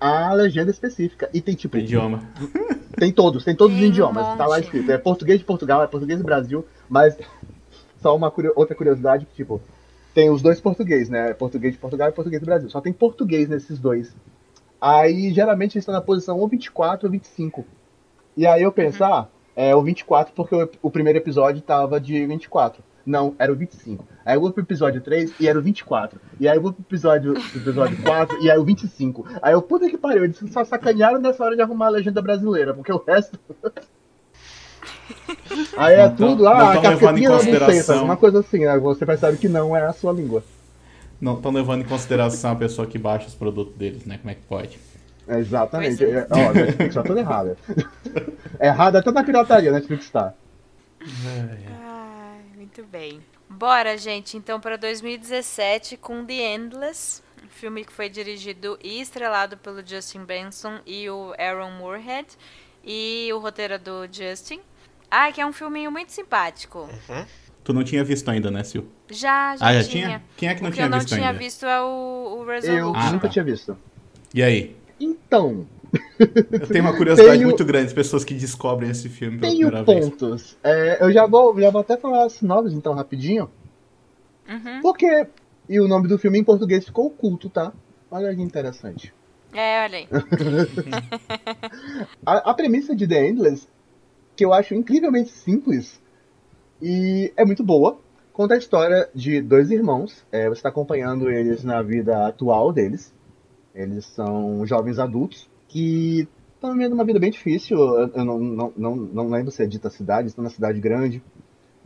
a 0.00 0.32
legenda 0.32 0.70
específica. 0.70 1.28
E 1.34 1.42
tem 1.42 1.54
tipo. 1.54 1.76
Idioma. 1.76 2.22
Tem 2.96 3.12
todos, 3.12 3.44
tem 3.44 3.54
todos 3.54 3.76
Tem 3.76 3.84
os 3.84 3.90
um 3.90 3.92
idiomas. 3.92 4.34
Tá 4.38 4.46
lá 4.46 4.58
escrito. 4.60 4.90
É 4.90 4.96
português 4.96 5.38
de 5.38 5.44
Portugal, 5.44 5.82
é 5.82 5.86
português 5.86 6.18
do 6.18 6.24
Brasil, 6.24 6.64
mas 6.88 7.14
só 8.00 8.14
uma 8.16 8.30
curio- 8.30 8.52
outra 8.56 8.74
curiosidade, 8.74 9.26
que, 9.26 9.34
tipo, 9.34 9.60
tem 10.14 10.30
os 10.30 10.42
dois 10.42 10.60
português, 10.60 11.08
né? 11.08 11.32
Português 11.34 11.74
de 11.74 11.78
Portugal 11.78 12.08
e 12.08 12.12
português 12.12 12.40
do 12.42 12.46
Brasil. 12.46 12.70
Só 12.70 12.80
tem 12.80 12.92
português 12.92 13.48
nesses 13.48 13.78
dois. 13.78 14.14
Aí 14.80 15.32
geralmente 15.32 15.72
eles 15.76 15.82
estão 15.82 15.94
na 15.94 16.00
posição 16.00 16.38
ou 16.38 16.48
24 16.48 17.06
ou 17.06 17.12
25. 17.12 17.64
E 18.36 18.46
aí 18.46 18.62
eu 18.62 18.70
penso, 18.72 19.02
Uhum. 19.02 19.12
ah, 19.12 19.28
é 19.56 19.74
o 19.74 19.82
24 19.82 20.32
porque 20.34 20.54
o, 20.54 20.68
o 20.82 20.90
primeiro 20.90 21.18
episódio 21.18 21.60
tava 21.62 22.00
de 22.00 22.24
24. 22.26 22.82
Não, 23.04 23.34
era 23.38 23.50
o 23.50 23.56
25. 23.56 24.06
Aí 24.24 24.36
eu 24.36 24.40
vou 24.40 24.52
pro 24.52 24.62
episódio 24.62 25.00
3 25.00 25.32
e 25.40 25.48
era 25.48 25.58
o 25.58 25.62
24. 25.62 26.20
E 26.38 26.46
aí 26.46 26.56
eu 26.56 26.62
vou 26.62 26.72
pro 26.72 26.82
episódio, 26.82 27.32
pro 27.34 27.60
episódio 27.60 28.02
4 28.02 28.38
e 28.42 28.50
aí 28.50 28.58
o 28.58 28.64
25. 28.64 29.26
Aí 29.42 29.54
eu, 29.54 29.62
puta 29.62 29.88
que 29.88 29.96
pariu, 29.96 30.24
eles 30.24 30.38
só 30.52 30.62
sacanearam 30.64 31.18
nessa 31.18 31.42
hora 31.42 31.56
de 31.56 31.62
arrumar 31.62 31.86
a 31.86 31.90
legenda 31.90 32.20
brasileira, 32.22 32.74
porque 32.74 32.92
o 32.92 33.02
resto. 33.04 33.38
aí 35.76 35.94
é 35.94 36.08
Não 36.08 36.16
tudo, 36.16 36.44
não 36.44 36.52
ah, 36.52 36.80
tão 36.80 37.08
a 37.08 37.12
da 37.12 37.12
licença, 37.12 38.02
uma 38.02 38.16
coisa 38.16 38.40
assim, 38.40 38.60
né? 38.60 38.78
Você 38.78 39.06
percebe 39.06 39.38
que 39.38 39.48
não 39.48 39.76
é 39.76 39.86
a 39.86 39.92
sua 39.92 40.12
língua. 40.12 40.42
Não 41.20 41.34
estão 41.34 41.50
levando 41.50 41.82
em 41.82 41.84
consideração 41.84 42.52
a 42.52 42.56
pessoa 42.56 42.86
que 42.86 42.98
baixa 42.98 43.26
os 43.26 43.34
produtos 43.34 43.74
deles, 43.74 44.04
né? 44.04 44.18
Como 44.18 44.30
é 44.30 44.34
que 44.34 44.42
pode? 44.42 44.78
Exatamente. 45.28 45.98
Pois 45.98 46.10
é. 46.10 46.18
É, 46.18 46.26
Ó, 46.30 46.52
Netflix 46.52 46.94
tá 46.94 47.02
toda 47.02 47.20
errada. 47.20 47.56
Errada 48.60 48.98
até 49.00 49.10
na 49.10 49.24
pirataria, 49.24 49.70
Netflix 49.70 50.10
tá. 50.10 50.32
Ai, 51.00 52.40
muito 52.56 52.82
bem. 52.84 53.20
Bora, 53.48 53.96
gente, 53.96 54.36
então 54.36 54.60
para 54.60 54.76
2017 54.76 55.96
com 55.96 56.24
The 56.24 56.54
Endless, 56.54 57.22
um 57.44 57.48
filme 57.48 57.84
que 57.84 57.92
foi 57.92 58.08
dirigido 58.08 58.78
e 58.82 59.00
estrelado 59.00 59.56
pelo 59.56 59.84
Justin 59.84 60.24
Benson 60.24 60.80
e 60.86 61.08
o 61.08 61.34
Aaron 61.38 61.70
Moorhead, 61.72 62.28
e 62.84 63.30
o 63.32 63.38
roteiro 63.38 63.74
é 63.74 63.78
do 63.78 64.06
Justin. 64.10 64.60
Ah, 65.10 65.32
que 65.32 65.40
é 65.40 65.46
um 65.46 65.52
filminho 65.52 65.90
muito 65.90 66.12
simpático. 66.12 66.80
Uhum. 66.80 67.24
Tu 67.64 67.72
não 67.72 67.84
tinha 67.84 68.02
visto 68.04 68.28
ainda, 68.30 68.50
né, 68.50 68.62
Sil? 68.64 68.84
Já, 69.10 69.56
já 69.56 69.66
Ah, 69.66 69.74
já 69.74 69.84
tinha. 69.88 70.06
tinha? 70.06 70.22
Quem 70.36 70.48
é 70.48 70.54
que 70.54 70.62
não 70.62 70.68
o 70.68 70.72
que 70.72 70.76
tinha 70.76 70.86
eu 70.86 70.90
não 70.90 70.98
visto 70.98 71.14
tinha 71.14 71.28
ainda? 71.28 71.38
visto 71.38 71.66
é 71.66 71.80
o, 71.82 71.84
o 71.84 72.40
Eu 72.42 72.46
Resolution. 72.46 72.92
Ah, 72.96 73.12
nunca 73.12 73.26
tá. 73.26 73.32
tinha 73.32 73.44
visto. 73.44 73.76
E 74.34 74.42
aí? 74.42 74.76
Então, 75.00 75.66
Eu 76.52 76.66
tenho 76.66 76.84
uma 76.84 76.94
curiosidade 76.96 77.36
Tenho- 77.38 77.48
muito 77.48 77.64
grande 77.64 77.94
pessoas 77.94 78.24
que 78.24 78.34
descobrem 78.34 78.90
esse 78.90 79.08
filme 79.08 79.38
pela 79.38 79.50
tenho 79.52 79.70
primeira 79.70 79.84
vez. 79.84 80.10
pontos. 80.10 80.56
É, 80.62 80.98
eu 81.02 81.10
já 81.12 81.26
vou, 81.26 81.58
já 81.58 81.70
vou 81.70 81.80
até 81.80 81.96
falar 81.96 82.24
as 82.24 82.42
novas 82.42 82.72
então 82.74 82.92
rapidinho. 82.94 83.50
Uhum. 84.48 84.80
Porque. 84.82 85.26
E 85.68 85.80
o 85.80 85.88
nome 85.88 86.08
do 86.08 86.18
filme 86.18 86.38
em 86.38 86.44
português 86.44 86.84
ficou 86.84 87.06
oculto, 87.06 87.48
tá? 87.50 87.72
Olha 88.10 88.34
que 88.34 88.40
interessante. 88.42 89.12
É, 89.54 89.84
olha 89.84 89.98
aí. 89.98 90.08
A, 92.24 92.50
a 92.50 92.54
premissa 92.54 92.94
de 92.94 93.06
The 93.06 93.28
Endless, 93.28 93.66
que 94.38 94.44
eu 94.44 94.52
acho 94.52 94.72
incrivelmente 94.72 95.30
simples 95.30 96.00
e 96.80 97.32
é 97.36 97.44
muito 97.44 97.64
boa, 97.64 97.98
conta 98.32 98.54
a 98.54 98.56
história 98.56 99.08
de 99.12 99.42
dois 99.42 99.68
irmãos. 99.68 100.24
É, 100.30 100.48
você 100.48 100.60
está 100.60 100.68
acompanhando 100.68 101.28
eles 101.28 101.64
na 101.64 101.82
vida 101.82 102.24
atual 102.28 102.72
deles. 102.72 103.12
Eles 103.74 104.06
são 104.06 104.64
jovens 104.64 105.00
adultos 105.00 105.50
que 105.66 106.28
estão 106.54 106.72
vivendo 106.72 106.92
uma 106.92 107.04
vida 107.04 107.18
bem 107.18 107.32
difícil. 107.32 107.76
Eu, 107.78 108.24
não, 108.24 108.38
não, 108.38 108.72
não, 108.76 108.96
não 108.96 109.28
lembro 109.28 109.50
se 109.50 109.60
é 109.60 109.66
dita 109.66 109.90
cidade, 109.90 110.28
estão 110.28 110.44
na 110.44 110.50
cidade 110.50 110.78
grande. 110.80 111.20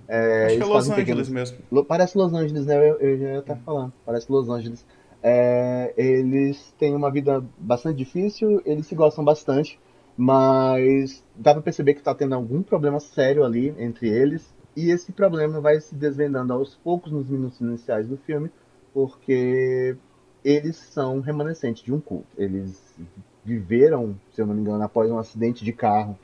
É, 0.07 0.45
Acho 0.45 0.57
que 0.59 0.63
é 0.63 0.67
Los 0.67 0.91
Angeles 0.91 0.97
pequenos- 0.97 1.29
mesmo. 1.31 1.85
Parece 1.87 2.19
Los 2.19 2.35
Angeles, 2.35 2.67
né? 2.67 2.77
Eu, 2.77 2.97
eu 3.01 3.19
já 3.19 3.27
ia 3.29 3.39
estar 3.39 3.57
falando. 3.57 3.95
Parece 4.05 4.31
Los 4.31 4.51
Angeles. 4.51 4.85
É, 5.23 5.95
eles 5.97 6.75
têm 6.79 6.95
uma 6.95 7.11
vida 7.11 7.43
bastante 7.57 7.97
difícil, 7.97 8.61
eles 8.67 8.87
se 8.87 8.95
gostam 8.95 9.25
bastante, 9.25 9.79
mas 10.17 11.25
dá 11.35 11.53
pra 11.53 11.63
perceber 11.63 11.95
que 11.95 12.03
tá 12.03 12.15
tendo 12.15 12.35
algum 12.35 12.63
problema 12.63 13.01
sério 13.01 13.45
ali 13.45 13.75
entre 13.79 14.09
eles. 14.09 14.53
E 14.77 14.91
esse 14.91 15.13
problema 15.13 15.61
vai 15.61 15.81
se 15.81 15.95
desvendando 15.95 16.53
aos 16.53 16.75
poucos 16.77 17.13
nos 17.13 17.29
minutos 17.29 17.61
iniciais 17.61 18.09
do 18.09 18.17
filme, 18.17 18.51
porque 18.93 19.97
eles 20.45 20.77
são 20.77 21.21
remanescentes 21.21 21.83
de 21.83 21.93
um 21.93 22.01
culto. 22.01 22.27
Eles 22.37 22.97
viveram, 23.45 24.19
se 24.33 24.41
eu 24.41 24.47
não 24.47 24.55
me 24.55 24.61
engano, 24.61 24.83
após 24.83 25.11
um 25.11 25.19
acidente 25.19 25.65
de 25.65 25.73
carro. 25.73 26.19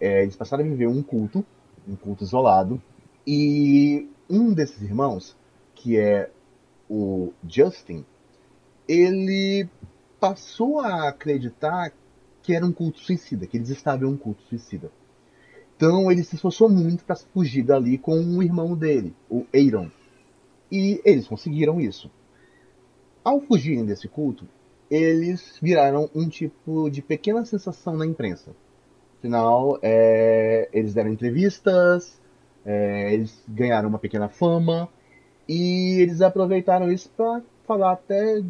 É, 0.00 0.22
eles 0.22 0.36
passaram 0.36 0.64
a 0.64 0.68
viver 0.68 0.88
um 0.88 1.02
culto, 1.02 1.44
um 1.86 1.94
culto 1.94 2.24
isolado. 2.24 2.80
E 3.26 4.08
um 4.28 4.52
desses 4.52 4.82
irmãos, 4.82 5.36
que 5.74 5.96
é 5.96 6.30
o 6.90 7.32
Justin, 7.48 8.04
ele 8.88 9.68
passou 10.18 10.80
a 10.80 11.08
acreditar 11.08 11.92
que 12.42 12.54
era 12.54 12.66
um 12.66 12.72
culto 12.72 12.98
suicida, 13.00 13.46
que 13.46 13.56
eles 13.56 13.70
estavam 13.70 14.08
em 14.08 14.12
um 14.12 14.16
culto 14.16 14.42
suicida. 14.42 14.90
Então 15.76 16.10
ele 16.10 16.22
se 16.22 16.34
esforçou 16.34 16.68
muito 16.68 17.04
para 17.04 17.16
fugir 17.16 17.62
dali 17.62 17.98
com 17.98 18.18
o 18.18 18.42
irmão 18.42 18.76
dele, 18.76 19.14
o 19.28 19.46
Aaron. 19.54 19.90
E 20.70 21.00
eles 21.04 21.26
conseguiram 21.26 21.80
isso. 21.80 22.10
Ao 23.24 23.40
fugirem 23.40 23.84
desse 23.84 24.08
culto, 24.08 24.46
eles 24.90 25.58
viraram 25.60 26.10
um 26.14 26.28
tipo 26.28 26.90
de 26.90 27.00
pequena 27.00 27.44
sensação 27.44 27.96
na 27.96 28.06
imprensa. 28.06 28.54
Afinal, 29.18 29.78
é, 29.80 30.68
eles 30.72 30.94
deram 30.94 31.10
entrevistas, 31.10 32.20
é, 32.64 33.14
eles 33.14 33.42
ganharam 33.48 33.88
uma 33.88 33.98
pequena 33.98 34.28
fama 34.28 34.88
e 35.48 36.00
eles 36.00 36.20
aproveitaram 36.20 36.90
isso 36.90 37.10
para 37.16 37.42
falar 37.66 37.92
até 37.92 38.42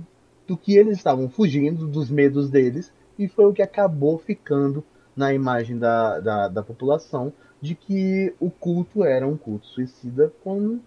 do 0.47 0.57
que 0.57 0.77
eles 0.77 0.97
estavam 0.97 1.29
fugindo, 1.29 1.87
dos 1.87 2.11
medos 2.11 2.51
deles, 2.51 2.93
e 3.25 3.29
foi 3.29 3.47
o 3.47 3.53
que 3.53 3.63
acabou 3.63 4.19
ficando 4.19 4.85
na 5.15 5.33
imagem 5.33 5.79
da, 5.79 6.21
da, 6.21 6.49
da 6.49 6.63
população 6.63 7.33
de 7.61 7.75
que 7.75 8.35
o 8.41 8.51
culto 8.51 9.05
era 9.05 9.27
um 9.27 9.37
culto 9.37 9.67
suicida, 9.67 10.33
quando 10.43 10.81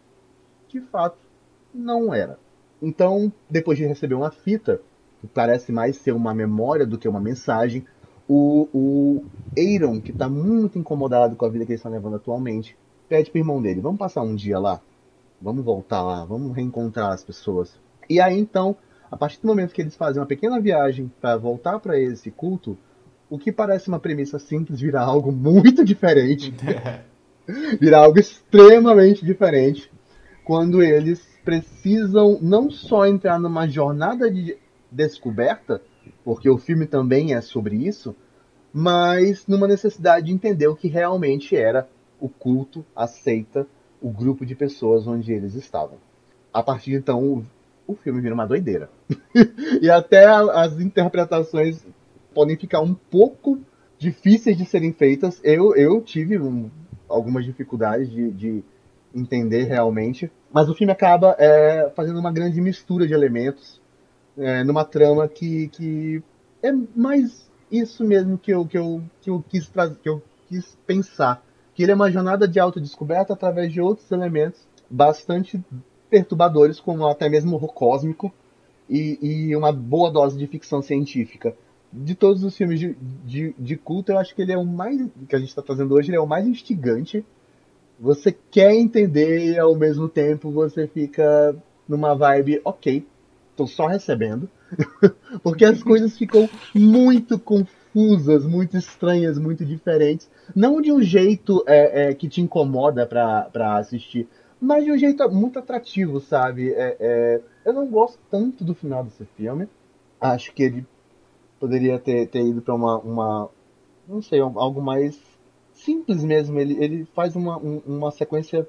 de 0.68 0.82
fato 0.82 1.18
não 1.74 2.14
era. 2.14 2.38
Então, 2.82 3.32
depois 3.50 3.78
de 3.78 3.86
receber 3.86 4.16
uma 4.16 4.32
fita, 4.32 4.82
que 5.22 5.28
parece 5.28 5.72
mais 5.72 5.96
ser 5.98 6.12
uma 6.12 6.34
memória 6.34 6.86
do 6.86 6.98
que 6.98 7.08
uma 7.08 7.20
mensagem, 7.20 7.86
o, 8.28 8.68
o 8.74 9.26
Aaron, 9.58 10.02
que 10.02 10.12
está 10.12 10.28
muito 10.28 10.78
incomodado 10.78 11.36
com 11.36 11.46
a 11.46 11.50
vida 11.50 11.66
que 11.66 11.72
eles 11.72 11.80
estão 11.80 11.92
levando 11.92 12.18
atualmente, 12.18 12.78
pede 13.08 13.32
pro 13.32 13.40
irmão 13.40 13.62
dele, 13.62 13.80
vamos 13.80 14.00
passar 14.00 14.22
um 14.22 14.36
dia 14.36 14.60
lá? 14.60 14.82
Vamos 15.42 15.64
voltar 15.64 16.02
lá, 16.02 16.26
vamos 16.26 16.56
reencontrar 16.56 17.12
as 17.12 17.24
pessoas. 17.24 17.80
E 18.10 18.20
aí 18.20 18.38
então, 18.38 18.76
a 19.12 19.18
partir 19.18 19.40
do 19.42 19.48
momento 19.48 19.74
que 19.74 19.82
eles 19.82 19.96
fazem 19.96 20.22
uma 20.22 20.28
pequena 20.28 20.60
viagem 20.60 21.12
para 21.22 21.38
voltar 21.38 21.80
para 21.80 22.00
esse 22.00 22.32
culto, 22.32 22.78
o 23.30 23.38
que 23.38 23.52
parece 23.52 23.88
uma 23.88 24.00
premissa 24.00 24.40
simples 24.40 24.80
vira 24.80 25.02
algo 25.02 25.32
muito 25.32 25.84
diferente. 25.84 26.54
vira 27.80 28.00
algo 28.00 28.20
extremamente 28.20 29.24
diferente 29.24 29.92
quando 30.44 30.82
eles 30.82 31.26
precisam 31.44 32.40
não 32.42 32.70
só 32.70 33.06
entrar 33.06 33.40
numa 33.40 33.68
jornada 33.68 34.30
de 34.30 34.58
descoberta, 34.92 35.82
porque 36.24 36.50
o 36.50 36.58
filme 36.58 36.86
também 36.86 37.34
é 37.34 37.42
sobre 37.42 37.76
isso, 37.76 38.16
mas 38.74 39.46
numa 39.48 39.68
necessidade 39.68 40.28
de 40.28 40.32
entender 40.32 40.68
o 40.68 40.76
que 40.76 40.88
realmente 40.88 41.56
era 41.56 41.88
o 42.20 42.30
culto, 42.30 42.86
a 42.96 43.08
seita, 43.08 43.68
o 44.02 44.10
grupo 44.10 44.46
de 44.46 44.56
pessoas 44.56 45.08
onde 45.08 45.32
eles 45.32 45.56
estavam. 45.56 45.98
A 46.54 46.64
partir 46.64 46.92
de 46.92 46.98
então, 46.98 47.46
o, 47.88 47.96
filme 47.96 48.22
vira 48.22 48.34
uma 48.34 48.46
doideira. 48.46 48.90
e 49.82 49.90
até 49.90 50.26
as 50.26 50.80
interpretações 50.80 51.86
podem 52.34 52.58
ficar 52.58 52.82
um 52.82 52.94
pouco 52.94 53.60
difíceis 53.98 54.58
de 54.58 54.66
serem 54.66 54.94
feitas. 54.94 55.40
Eu, 55.44 55.76
eu 55.76 56.02
tive 56.02 56.40
um, 56.40 56.70
algumas 57.08 57.46
dificuldades 57.46 58.10
de, 58.10 58.32
de, 58.32 58.64
entender 59.14 59.64
realmente, 59.64 60.30
mas 60.52 60.68
o 60.68 60.76
filme 60.76 60.92
acaba 60.92 61.38
é, 61.40 61.90
fazendo 61.96 62.20
uma 62.20 62.34
grande 62.34 62.60
mistura 62.60 63.08
de 63.08 63.14
elementos 63.14 63.82
é, 64.38 64.62
numa 64.62 64.84
trama 64.84 65.26
que, 65.26 65.70
que 65.70 66.22
é 66.62 66.70
mais 66.94 67.50
isso 67.72 68.04
mesmo 68.04 68.38
que 68.38 68.52
eu, 68.52 68.66
que 68.66 68.78
eu, 68.78 69.02
que 69.22 69.30
eu, 69.30 69.44
quis, 69.48 69.72
que 70.02 70.10
eu 70.10 70.22
quis 70.48 70.78
pensar. 70.86 71.44
Que 71.74 71.84
ele 71.84 71.92
é 71.92 71.96
uma 71.96 72.12
jornada 72.12 72.48
de 72.48 72.60
autodescoberta 72.60 73.34
através 73.34 73.72
de 73.72 73.82
outros 73.82 74.12
elementos 74.12 74.68
bastante 74.90 75.64
perturbadores, 76.10 76.80
como 76.80 77.08
até 77.08 77.30
mesmo 77.30 77.58
o 77.58 77.68
cósmico, 77.68 78.34
e, 78.90 79.18
e 79.22 79.56
uma 79.56 79.72
boa 79.72 80.12
dose 80.12 80.38
de 80.38 80.46
ficção 80.46 80.82
científica 80.82 81.56
de 81.96 82.14
todos 82.14 82.44
os 82.44 82.56
filmes 82.56 82.80
de, 82.80 82.96
de, 83.24 83.56
de, 83.58 83.78
culto, 83.78 84.12
eu 84.12 84.18
acho 84.18 84.36
que 84.36 84.42
ele 84.42 84.52
é 84.52 84.58
o 84.58 84.66
mais. 84.66 85.00
que 85.30 85.36
a 85.36 85.40
gente 85.40 85.50
está 85.50 85.62
fazendo 85.62 85.94
hoje, 85.94 86.10
ele 86.10 86.18
é 86.18 86.22
o 86.22 86.28
mais 86.28 86.46
instigante. 86.46 87.26
Você 88.00 88.36
quer 88.52 88.74
entender 88.74 89.54
e 89.54 89.58
ao 89.58 89.76
mesmo 89.76 90.10
tempo 90.10 90.52
você 90.52 90.88
fica 90.88 91.56
numa 91.88 92.14
vibe, 92.14 92.60
ok, 92.66 93.06
tô 93.56 93.66
só 93.66 93.88
recebendo. 93.88 94.50
Porque 95.42 95.64
as 95.64 95.82
coisas 95.82 96.18
ficam 96.18 96.50
muito 96.74 97.40
confusas, 97.40 98.46
muito 98.46 98.76
estranhas, 98.76 99.40
muito 99.40 99.64
diferentes. 99.64 100.30
Não 100.54 100.82
de 100.82 100.92
um 100.92 101.02
jeito 101.02 101.64
é, 101.66 102.10
é, 102.10 102.14
que 102.14 102.28
te 102.28 102.42
incomoda 102.42 103.06
pra, 103.06 103.78
assistir, 103.78 104.28
mas 104.60 104.84
de 104.84 104.92
um 104.92 104.98
jeito 104.98 105.30
muito 105.30 105.60
atrativo, 105.60 106.20
sabe? 106.20 106.72
É, 106.74 106.98
é, 107.00 107.42
eu 107.66 107.74
não 107.74 107.88
gosto 107.88 108.20
tanto 108.30 108.64
do 108.64 108.74
final 108.74 109.04
desse 109.04 109.26
filme. 109.38 109.68
Acho 110.20 110.54
que 110.54 110.64
ele 110.64 110.86
poderia 111.60 112.00
ter, 112.00 112.28
ter 112.28 112.42
ido 112.42 112.62
para 112.62 112.74
uma, 112.74 113.00
uma. 113.00 113.50
Não 114.08 114.22
sei, 114.22 114.40
algo 114.40 114.82
mais 114.82 115.20
simples 115.74 116.24
mesmo. 116.24 116.60
Ele, 116.60 116.84
ele 116.84 117.06
faz 117.14 117.36
uma, 117.36 117.58
uma 117.58 118.12
sequência 118.12 118.68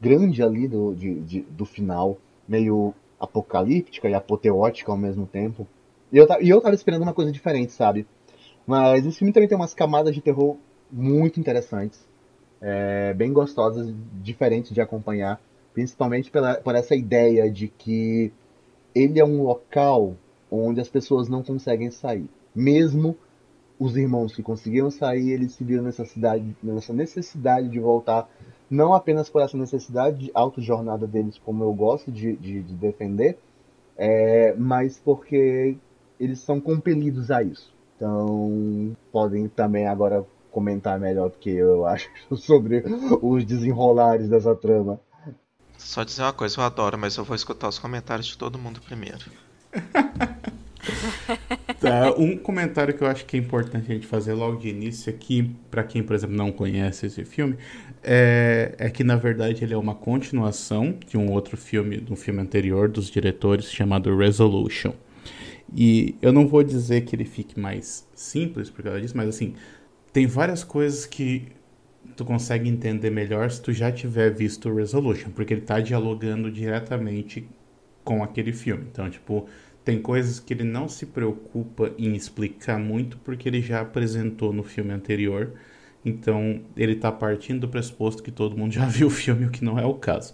grande 0.00 0.42
ali 0.42 0.68
do, 0.68 0.94
de, 0.94 1.20
de, 1.20 1.40
do 1.42 1.64
final, 1.64 2.18
meio 2.46 2.92
apocalíptica 3.18 4.08
e 4.08 4.14
apoteótica 4.14 4.90
ao 4.90 4.98
mesmo 4.98 5.26
tempo. 5.26 5.66
E 6.12 6.18
eu, 6.18 6.26
e 6.40 6.48
eu 6.48 6.60
tava 6.60 6.74
esperando 6.74 7.02
uma 7.02 7.14
coisa 7.14 7.32
diferente, 7.32 7.72
sabe? 7.72 8.06
Mas 8.66 9.06
esse 9.06 9.18
filme 9.18 9.32
também 9.32 9.48
tem 9.48 9.56
umas 9.56 9.74
camadas 9.74 10.14
de 10.14 10.20
terror 10.20 10.56
muito 10.90 11.40
interessantes, 11.40 12.06
é, 12.66 13.12
bem 13.12 13.30
gostosas, 13.30 13.94
diferentes 14.22 14.72
de 14.72 14.80
acompanhar, 14.80 15.38
principalmente 15.74 16.30
pela, 16.30 16.54
por 16.54 16.74
essa 16.74 16.96
ideia 16.96 17.50
de 17.50 17.68
que 17.68 18.32
ele 18.94 19.20
é 19.20 19.24
um 19.24 19.42
local 19.42 20.16
onde 20.50 20.80
as 20.80 20.88
pessoas 20.88 21.28
não 21.28 21.42
conseguem 21.42 21.90
sair. 21.90 22.26
Mesmo 22.54 23.14
os 23.78 23.96
irmãos 23.98 24.34
que 24.34 24.42
conseguiram 24.42 24.90
sair, 24.90 25.32
eles 25.32 25.52
se 25.52 25.62
viram 25.62 25.82
nessa, 25.82 26.06
cidade, 26.06 26.56
nessa 26.62 26.94
necessidade 26.94 27.68
de 27.68 27.78
voltar, 27.78 28.30
não 28.70 28.94
apenas 28.94 29.28
por 29.28 29.42
essa 29.42 29.58
necessidade 29.58 30.18
de 30.18 30.30
auto-jornada 30.32 31.06
deles, 31.06 31.36
como 31.44 31.62
eu 31.64 31.72
gosto 31.74 32.10
de, 32.10 32.34
de, 32.36 32.62
de 32.62 32.74
defender, 32.74 33.36
é, 33.94 34.54
mas 34.56 34.98
porque 35.04 35.76
eles 36.18 36.38
são 36.38 36.58
compelidos 36.60 37.30
a 37.30 37.42
isso. 37.42 37.74
Então, 37.96 38.96
podem 39.12 39.48
também 39.48 39.86
agora 39.86 40.24
comentar 40.54 41.00
melhor 41.00 41.30
do 41.30 41.36
que 41.36 41.50
eu 41.50 41.84
acho 41.84 42.08
sobre 42.36 42.84
os 43.20 43.44
desenrolares 43.44 44.28
dessa 44.28 44.54
trama. 44.54 45.00
Só 45.76 46.04
dizer 46.04 46.22
uma 46.22 46.32
coisa, 46.32 46.60
eu 46.60 46.64
adoro, 46.64 46.96
mas 46.96 47.16
eu 47.16 47.24
vou 47.24 47.34
escutar 47.34 47.68
os 47.68 47.78
comentários 47.78 48.28
de 48.28 48.38
todo 48.38 48.58
mundo 48.58 48.80
primeiro. 48.80 49.24
tá, 51.80 52.14
um 52.16 52.38
comentário 52.38 52.94
que 52.94 53.02
eu 53.02 53.08
acho 53.08 53.26
que 53.26 53.36
é 53.36 53.40
importante 53.40 53.90
a 53.90 53.94
gente 53.94 54.06
fazer 54.06 54.32
logo 54.32 54.56
de 54.56 54.68
início 54.68 55.12
aqui, 55.12 55.50
para 55.70 55.82
quem, 55.82 56.02
por 56.02 56.14
exemplo, 56.14 56.36
não 56.36 56.52
conhece 56.52 57.06
esse 57.06 57.24
filme, 57.24 57.56
é, 58.02 58.74
é, 58.78 58.88
que 58.88 59.02
na 59.02 59.16
verdade 59.16 59.64
ele 59.64 59.74
é 59.74 59.76
uma 59.76 59.94
continuação 59.94 60.96
de 61.06 61.18
um 61.18 61.32
outro 61.32 61.56
filme, 61.56 62.00
de 62.00 62.12
um 62.12 62.16
filme 62.16 62.40
anterior 62.40 62.88
dos 62.88 63.10
diretores 63.10 63.70
chamado 63.70 64.16
Resolution. 64.16 64.92
E 65.74 66.14
eu 66.22 66.32
não 66.32 66.46
vou 66.46 66.62
dizer 66.62 67.00
que 67.02 67.16
ele 67.16 67.24
fique 67.24 67.58
mais 67.58 68.06
simples 68.14 68.70
por 68.70 68.84
causa 68.84 69.00
disso, 69.00 69.16
mas 69.16 69.28
assim, 69.28 69.54
tem 70.14 70.28
várias 70.28 70.62
coisas 70.62 71.04
que 71.06 71.48
tu 72.16 72.24
consegue 72.24 72.68
entender 72.68 73.10
melhor 73.10 73.50
se 73.50 73.60
tu 73.60 73.72
já 73.72 73.90
tiver 73.90 74.30
visto 74.32 74.72
Resolution, 74.72 75.30
porque 75.32 75.52
ele 75.52 75.62
está 75.62 75.80
dialogando 75.80 76.52
diretamente 76.52 77.48
com 78.04 78.22
aquele 78.22 78.52
filme. 78.52 78.86
Então, 78.92 79.10
tipo, 79.10 79.48
tem 79.84 80.00
coisas 80.00 80.38
que 80.38 80.54
ele 80.54 80.62
não 80.62 80.88
se 80.88 81.06
preocupa 81.06 81.92
em 81.98 82.14
explicar 82.14 82.78
muito 82.78 83.18
porque 83.18 83.48
ele 83.48 83.60
já 83.60 83.80
apresentou 83.80 84.52
no 84.52 84.62
filme 84.62 84.92
anterior. 84.92 85.54
Então, 86.04 86.60
ele 86.76 86.92
está 86.92 87.10
partindo 87.10 87.62
do 87.62 87.68
pressuposto 87.68 88.22
que 88.22 88.30
todo 88.30 88.56
mundo 88.56 88.70
já 88.72 88.86
viu 88.86 89.08
o 89.08 89.10
filme, 89.10 89.46
o 89.46 89.50
que 89.50 89.64
não 89.64 89.80
é 89.80 89.84
o 89.84 89.94
caso. 89.94 90.32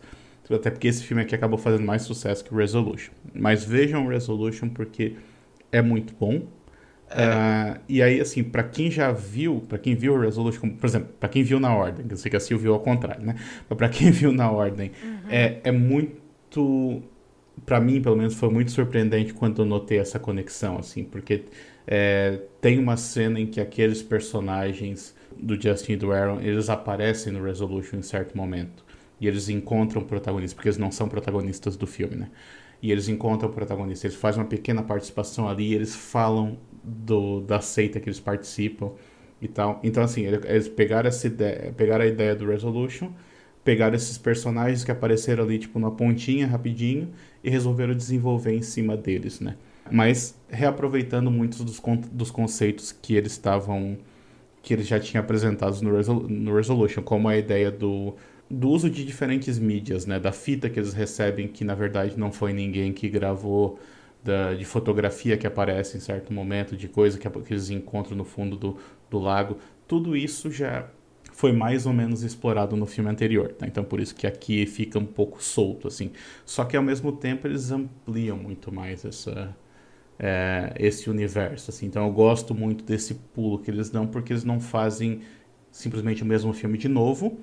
Até 0.51 0.69
porque 0.69 0.89
esse 0.89 1.05
filme 1.05 1.23
aqui 1.23 1.35
acabou 1.35 1.57
fazendo 1.57 1.86
mais 1.86 2.02
sucesso 2.02 2.44
que 2.44 2.55
Resolution. 2.55 3.12
Mas 3.32 3.65
vejam 3.65 4.09
Resolution 4.09 4.69
porque 4.69 5.16
é 5.73 5.81
muito 5.81 6.12
bom. 6.20 6.43
É. 7.11 7.77
Uh, 7.77 7.81
e 7.89 8.03
aí, 8.03 8.20
assim, 8.20 8.43
para 8.43 8.62
quem 8.62 8.91
já 8.91 9.11
viu, 9.11 9.65
para 9.69 9.78
quem 9.78 9.95
viu 9.95 10.19
Resolution, 10.19 10.70
por 10.70 10.87
exemplo, 10.87 11.09
para 11.19 11.28
quem 11.28 11.43
viu 11.43 11.59
na 11.59 11.74
ordem, 11.74 12.07
eu 12.09 12.16
sei 12.16 12.31
que 12.31 12.37
a 12.37 12.41
Sil 12.41 12.59
viu 12.59 12.73
ao 12.73 12.81
contrário, 12.81 13.24
né? 13.24 13.35
Mas 13.69 13.77
pra 13.77 13.89
quem 13.89 14.11
viu 14.12 14.32
na 14.32 14.51
ordem, 14.51 14.93
uhum. 15.03 15.19
é, 15.28 15.61
é 15.65 15.73
muito 15.73 17.03
para 17.65 17.81
mim, 17.81 18.01
pelo 18.01 18.16
menos, 18.16 18.35
foi 18.35 18.49
muito 18.49 18.70
surpreendente 18.70 19.35
quando 19.35 19.62
eu 19.62 19.66
notei 19.66 19.99
essa 19.99 20.19
conexão, 20.19 20.78
assim, 20.78 21.05
porque 21.05 21.45
é, 21.87 22.41
tem 22.61 22.78
uma 22.78 22.97
cena 22.97 23.39
em 23.39 23.47
que 23.47 23.61
aqueles 23.61 24.03
personagens 24.03 25.15
do 25.37 25.61
Justin 25.61 25.93
e 25.93 25.97
do 25.97 26.12
Aaron, 26.12 26.41
eles 26.41 26.69
aparecem 26.69 27.32
no 27.32 27.43
Resolution 27.43 27.99
em 27.99 28.03
certo 28.03 28.37
momento. 28.37 28.85
E 29.20 29.28
eles 29.28 29.49
encontram 29.49 30.03
o 30.03 30.05
protagonista, 30.05 30.55
porque 30.55 30.69
eles 30.69 30.78
não 30.78 30.91
são 30.91 31.09
protagonistas 31.09 31.77
do 31.77 31.87
filme, 31.87 32.16
né? 32.16 32.31
E 32.82 32.91
eles 32.91 33.09
encontram 33.09 33.51
o 33.51 33.53
protagonista, 33.53 34.07
eles 34.07 34.16
fazem 34.16 34.41
uma 34.41 34.49
pequena 34.49 34.82
participação 34.82 35.49
ali, 35.49 35.74
eles 35.74 35.95
falam 35.95 36.59
do, 36.82 37.40
da 37.40 37.61
seita 37.61 38.01
que 38.01 38.09
eles 38.09 38.20
participam 38.20 38.93
e 39.40 39.48
tal. 39.48 39.81
Então, 39.82 40.02
assim, 40.02 40.27
eles 40.27 40.69
pegaram, 40.69 41.09
essa 41.09 41.27
ideia, 41.27 41.73
pegaram 41.77 42.05
a 42.05 42.09
ideia 42.09 42.35
do 42.35 42.47
Resolution, 42.47 43.11
pegaram 43.65 43.94
esses 43.94 44.19
personagens 44.19 44.85
que 44.85 44.90
apareceram 44.90 45.44
ali, 45.44 45.59
tipo, 45.59 45.78
na 45.78 45.90
pontinha, 45.90 46.47
rapidinho, 46.47 47.11
e 47.43 47.51
resolveram 47.51 47.94
desenvolver 47.94 48.55
em 48.55 48.62
cima 48.62 48.97
deles, 48.97 49.40
né? 49.40 49.57
Mas 49.90 50.36
reaproveitando 50.48 51.31
muitos 51.31 51.65
dos, 51.65 51.81
dos 52.12 52.31
conceitos 52.31 52.93
que 52.93 53.16
eles 53.16 53.32
estavam 53.32 53.98
que 54.62 54.74
eles 54.74 54.86
já 54.86 55.01
tinham 55.01 55.23
apresentados 55.23 55.81
no, 55.81 55.97
Resol 55.97 56.28
no 56.28 56.55
Resolution, 56.55 57.02
como 57.02 57.28
a 57.28 57.36
ideia 57.36 57.70
do, 57.70 58.15
do 58.48 58.69
uso 58.69 58.90
de 58.90 59.05
diferentes 59.05 59.59
mídias, 59.59 60.07
né? 60.07 60.19
Da 60.20 60.32
fita 60.32 60.69
que 60.69 60.78
eles 60.78 60.93
recebem, 60.93 61.48
que 61.48 61.65
na 61.65 61.74
verdade 61.74 62.19
não 62.19 62.31
foi 62.31 62.52
ninguém 62.52 62.93
que 62.93 63.09
gravou, 63.09 63.78
da, 64.23 64.55
de 64.55 64.65
fotografia 64.65 65.37
que 65.37 65.47
aparece 65.47 65.97
em 65.97 66.01
certo 66.01 66.33
momento, 66.33 66.77
de 66.77 66.89
coisa 66.89 67.19
que, 67.19 67.29
que 67.29 67.53
eles 67.53 67.71
encontram 67.71 68.17
no 68.17 68.25
fundo 68.25 68.57
do, 68.57 68.77
do 69.09 69.19
lago. 69.19 69.57
Tudo 69.87 70.17
isso 70.17 70.51
já 70.51 70.89
foi 71.33 71.53
mais 71.53 71.87
ou 71.87 71.93
menos 71.93 72.23
explorado 72.23 72.77
no 72.77 72.87
filme 72.87 73.11
anterior. 73.11 73.53
Tá? 73.53 73.67
Então 73.67 73.85
por 73.85 74.01
isso 74.01 74.15
que 74.15 74.27
aqui 74.27 74.67
fica 74.67 74.99
um 74.99 75.07
pouco 75.07 75.43
solto 75.43 75.89
assim. 75.89 76.11
Só 76.45 76.65
que 76.65 76.77
ao 76.77 76.83
mesmo 76.83 77.13
tempo 77.13 77.47
eles 77.47 77.71
ampliam 77.71 78.37
muito 78.37 78.73
mais 78.73 79.05
essa 79.05 79.57
é, 80.19 80.75
esse 80.79 81.09
universo. 81.09 81.71
Assim. 81.71 81.87
Então 81.87 82.05
eu 82.07 82.13
gosto 82.13 82.55
muito 82.55 82.85
desse 82.85 83.15
pulo 83.15 83.59
que 83.59 83.71
eles 83.71 83.89
dão 83.89 84.07
porque 84.07 84.33
eles 84.33 84.45
não 84.45 84.61
fazem 84.61 85.23
simplesmente 85.71 86.23
o 86.23 86.27
mesmo 86.27 86.53
filme 86.53 86.77
de 86.77 86.89
novo, 86.89 87.39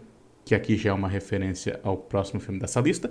que 0.46 0.54
aqui 0.54 0.78
já 0.78 0.92
é 0.92 0.94
uma 0.94 1.08
referência 1.08 1.80
ao 1.82 1.98
próximo 1.98 2.40
filme 2.40 2.60
dessa 2.60 2.80
lista, 2.80 3.10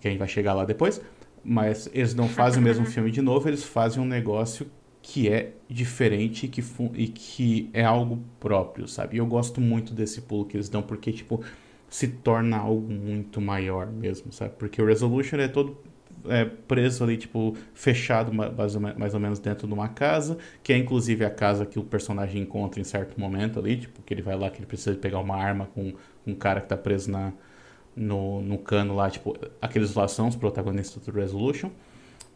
que 0.00 0.08
a 0.08 0.10
gente 0.10 0.18
vai 0.18 0.28
chegar 0.28 0.52
lá 0.54 0.64
depois. 0.64 1.00
Mas 1.44 1.88
eles 1.92 2.14
não 2.14 2.28
fazem 2.28 2.60
o 2.60 2.62
mesmo 2.62 2.86
filme 2.86 3.10
de 3.10 3.20
novo, 3.20 3.48
eles 3.48 3.64
fazem 3.64 4.02
um 4.02 4.06
negócio 4.06 4.66
que 5.02 5.28
é 5.28 5.52
diferente 5.68 6.46
que 6.46 6.62
e 6.94 7.08
que 7.08 7.68
é 7.72 7.84
algo 7.84 8.22
próprio, 8.38 8.86
sabe? 8.86 9.16
E 9.16 9.18
eu 9.18 9.26
gosto 9.26 9.60
muito 9.60 9.92
desse 9.92 10.22
pulo 10.22 10.44
que 10.44 10.56
eles 10.56 10.68
dão, 10.68 10.82
porque, 10.82 11.12
tipo, 11.12 11.42
se 11.90 12.08
torna 12.08 12.56
algo 12.56 12.88
muito 12.92 13.40
maior 13.40 13.88
mesmo, 13.88 14.32
sabe? 14.32 14.54
Porque 14.56 14.80
o 14.80 14.86
Resolution 14.86 15.38
é 15.38 15.48
todo 15.48 15.76
é, 16.28 16.44
preso 16.44 17.02
ali, 17.04 17.16
tipo, 17.16 17.56
fechado 17.74 18.32
mais 18.32 18.74
ou, 18.76 18.80
mais 18.80 19.14
ou 19.14 19.20
menos 19.20 19.38
dentro 19.38 19.66
de 19.66 19.74
uma 19.74 19.88
casa, 19.88 20.38
que 20.62 20.72
é 20.72 20.76
inclusive 20.78 21.24
a 21.24 21.30
casa 21.30 21.66
que 21.66 21.78
o 21.78 21.82
personagem 21.84 22.42
encontra 22.42 22.80
em 22.80 22.84
certo 22.84 23.18
momento 23.20 23.58
ali, 23.58 23.76
tipo, 23.76 24.02
que 24.02 24.14
ele 24.14 24.22
vai 24.22 24.36
lá 24.36 24.50
que 24.50 24.58
ele 24.58 24.66
precisa 24.66 24.96
pegar 24.96 25.18
uma 25.18 25.36
arma 25.36 25.66
com 25.74 25.92
um 26.26 26.34
cara 26.34 26.60
que 26.60 26.68
tá 26.68 26.76
preso 26.76 27.10
na, 27.10 27.32
no, 27.96 28.40
no 28.42 28.58
cano 28.58 28.94
lá, 28.94 29.10
tipo, 29.10 29.36
aqueles 29.60 29.94
lá 29.94 30.08
são 30.08 30.28
os 30.28 30.36
protagonistas 30.36 31.04
do 31.04 31.12
Resolution. 31.12 31.70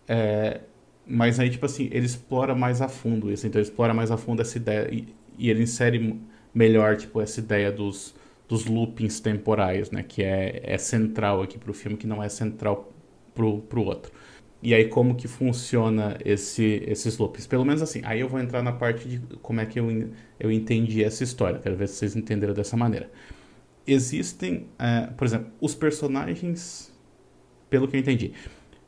É, 0.08 0.60
mas 1.06 1.40
aí, 1.40 1.50
tipo 1.50 1.66
assim, 1.66 1.88
ele 1.92 2.06
explora 2.06 2.54
mais 2.54 2.80
a 2.82 2.88
fundo 2.88 3.30
isso, 3.30 3.46
então 3.46 3.60
ele 3.60 3.68
explora 3.68 3.94
mais 3.94 4.10
a 4.10 4.16
fundo 4.16 4.42
essa 4.42 4.56
ideia 4.58 4.88
e, 4.92 5.08
e 5.38 5.50
ele 5.50 5.62
insere 5.62 6.20
melhor, 6.54 6.96
tipo, 6.96 7.20
essa 7.20 7.40
ideia 7.40 7.70
dos 7.72 8.14
dos 8.48 8.66
loopings 8.66 9.20
temporais, 9.20 9.90
né? 9.90 10.02
Que 10.02 10.22
é, 10.22 10.60
é 10.64 10.78
central 10.78 11.42
aqui 11.42 11.58
para 11.58 11.70
o 11.70 11.74
filme, 11.74 11.96
que 11.96 12.06
não 12.06 12.22
é 12.22 12.28
central 12.28 12.92
pro, 13.34 13.60
pro 13.62 13.82
outro. 13.82 14.12
E 14.62 14.74
aí 14.74 14.88
como 14.88 15.14
que 15.14 15.28
funciona 15.28 16.16
esse, 16.24 16.82
esses 16.86 17.18
loopings? 17.18 17.46
Pelo 17.46 17.64
menos 17.64 17.82
assim, 17.82 18.00
aí 18.04 18.20
eu 18.20 18.28
vou 18.28 18.40
entrar 18.40 18.62
na 18.62 18.72
parte 18.72 19.08
de 19.08 19.36
como 19.38 19.60
é 19.60 19.66
que 19.66 19.78
eu, 19.78 20.10
eu 20.40 20.50
entendi 20.50 21.04
essa 21.04 21.22
história. 21.24 21.58
Quero 21.60 21.76
ver 21.76 21.88
se 21.88 21.96
vocês 21.96 22.16
entenderam 22.16 22.54
dessa 22.54 22.76
maneira. 22.76 23.10
Existem, 23.86 24.66
é, 24.78 25.06
por 25.16 25.24
exemplo, 25.24 25.52
os 25.60 25.74
personagens, 25.74 26.92
pelo 27.70 27.86
que 27.86 27.96
eu 27.96 28.00
entendi, 28.00 28.32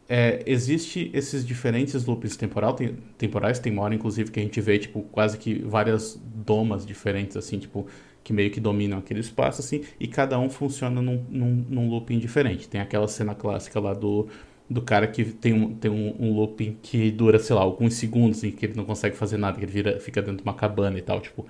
é, 0.08 0.42
existe 0.46 1.10
esses 1.12 1.46
diferentes 1.46 2.06
loops 2.06 2.36
temporal, 2.36 2.72
tem, 2.72 2.96
temporais, 3.18 3.58
tem 3.58 3.72
uma 3.72 3.82
hora 3.82 3.94
inclusive 3.94 4.30
que 4.30 4.40
a 4.40 4.42
gente 4.42 4.60
vê, 4.60 4.78
tipo, 4.78 5.02
quase 5.02 5.36
que 5.36 5.62
várias 5.62 6.18
domas 6.24 6.86
diferentes, 6.86 7.36
assim, 7.36 7.58
tipo, 7.58 7.86
que 8.24 8.32
meio 8.32 8.50
que 8.50 8.58
dominam 8.60 8.98
aquele 8.98 9.20
espaço, 9.20 9.60
assim, 9.60 9.84
e 10.00 10.08
cada 10.08 10.38
um 10.38 10.48
funciona 10.48 11.00
num, 11.02 11.24
num, 11.28 11.64
num 11.68 11.88
looping 11.90 12.18
diferente. 12.18 12.68
Tem 12.68 12.80
aquela 12.80 13.06
cena 13.06 13.34
clássica 13.34 13.78
lá 13.78 13.92
do, 13.94 14.28
do 14.68 14.82
cara 14.82 15.06
que 15.06 15.24
tem, 15.24 15.52
um, 15.52 15.74
tem 15.74 15.90
um, 15.90 16.14
um 16.18 16.34
looping 16.34 16.78
que 16.82 17.10
dura, 17.10 17.38
sei 17.38 17.54
lá, 17.54 17.62
alguns 17.62 17.94
segundos, 17.94 18.42
em 18.44 18.50
que 18.50 18.66
ele 18.66 18.74
não 18.74 18.84
consegue 18.84 19.16
fazer 19.16 19.36
nada, 19.36 19.58
que 19.58 19.64
ele 19.64 19.72
vira, 19.72 20.00
fica 20.00 20.22
dentro 20.22 20.38
de 20.38 20.42
uma 20.42 20.54
cabana 20.54 20.98
e 20.98 21.02
tal, 21.02 21.20
tipo, 21.20 21.46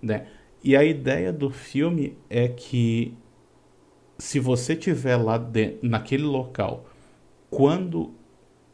né? 0.00 0.26
E 0.66 0.74
a 0.74 0.82
ideia 0.82 1.32
do 1.32 1.48
filme 1.48 2.18
é 2.28 2.48
que 2.48 3.16
se 4.18 4.40
você 4.40 4.74
tiver 4.74 5.14
lá 5.14 5.40
naquele 5.80 6.24
local, 6.24 6.86
quando 7.48 8.12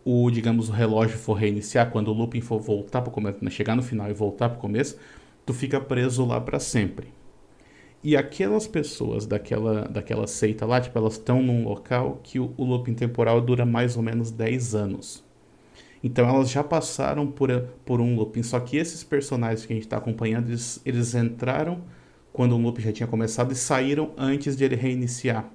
o, 0.03 0.31
digamos, 0.31 0.71
o 0.71 0.73
relógio 0.73 1.19
for 1.19 1.35
reiniciar, 1.35 1.91
quando 1.91 2.09
o 2.09 2.15
looping 2.15 2.41
for 2.41 2.59
voltar 2.59 3.03
para 3.03 3.11
o 3.11 3.13
começo, 3.13 3.45
né, 3.45 3.51
chegar 3.51 3.77
no 3.77 3.83
final 3.83 4.09
e 4.09 4.15
voltar 4.15 4.49
para 4.49 4.57
o 4.57 4.61
começo, 4.63 4.97
tu 5.45 5.53
fica 5.53 5.79
preso 5.83 6.25
lá 6.25 6.41
para 6.41 6.59
sempre. 6.59 7.09
E 8.03 8.17
aquelas 8.17 8.67
pessoas 8.67 9.27
daquela, 9.27 9.83
daquela 9.83 10.27
seita 10.27 10.65
lá, 10.65 10.81
tipo, 10.81 10.97
elas 10.97 11.13
estão 11.13 11.43
num 11.43 11.63
local 11.63 12.21
que 12.23 12.41
o, 12.41 12.55
o 12.57 12.65
looping 12.65 12.95
temporal 12.95 13.39
dura 13.39 13.67
mais 13.67 13.99
ou 13.99 14.03
menos 14.03 14.31
10 14.31 14.75
anos. 14.75 15.23
Então 16.03 16.29
elas 16.29 16.51
já 16.51 16.65
passaram 16.65 17.27
por, 17.27 17.51
por 17.85 18.01
um 18.01 18.17
looping. 18.17 18.43
Só 18.43 18.59
que 18.59 18.77
esses 18.77 19.05
personagens 19.05 19.65
que 19.65 19.73
a 19.73 19.77
gente 19.77 19.87
está 19.87 19.99
acompanhando, 19.99 20.49
eles, 20.49 20.81
eles 20.85 21.15
entraram 21.15 21.83
quando 22.33 22.57
o 22.57 22.59
looping 22.59 22.83
já 22.83 22.93
tinha 22.93 23.07
começado 23.07 23.53
e 23.53 23.55
saíram 23.55 24.13
antes 24.17 24.57
de 24.57 24.65
ele 24.65 24.75
reiniciar. 24.75 25.49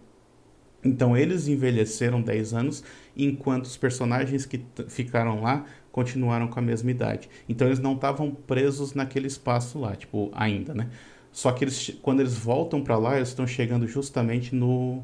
Então 0.83 1.17
eles 1.17 1.47
envelheceram 1.47 2.21
10 2.21 2.53
anos, 2.53 2.83
enquanto 3.15 3.65
os 3.65 3.75
personagens 3.75 4.45
que 4.45 4.63
ficaram 4.87 5.41
lá 5.41 5.65
continuaram 5.91 6.47
com 6.47 6.59
a 6.59 6.61
mesma 6.61 6.91
idade. 6.91 7.29
Então 7.49 7.67
eles 7.67 7.79
não 7.79 7.95
estavam 7.95 8.31
presos 8.31 8.93
naquele 8.93 9.27
espaço 9.27 9.79
lá, 9.79 9.95
tipo, 9.95 10.29
ainda, 10.33 10.73
né? 10.73 10.89
Só 11.31 11.51
que 11.51 11.63
eles, 11.63 11.97
quando 12.01 12.19
eles 12.19 12.37
voltam 12.37 12.81
para 12.81 12.97
lá, 12.97 13.17
eles 13.17 13.29
estão 13.29 13.45
chegando 13.45 13.87
justamente 13.87 14.55
no, 14.55 15.03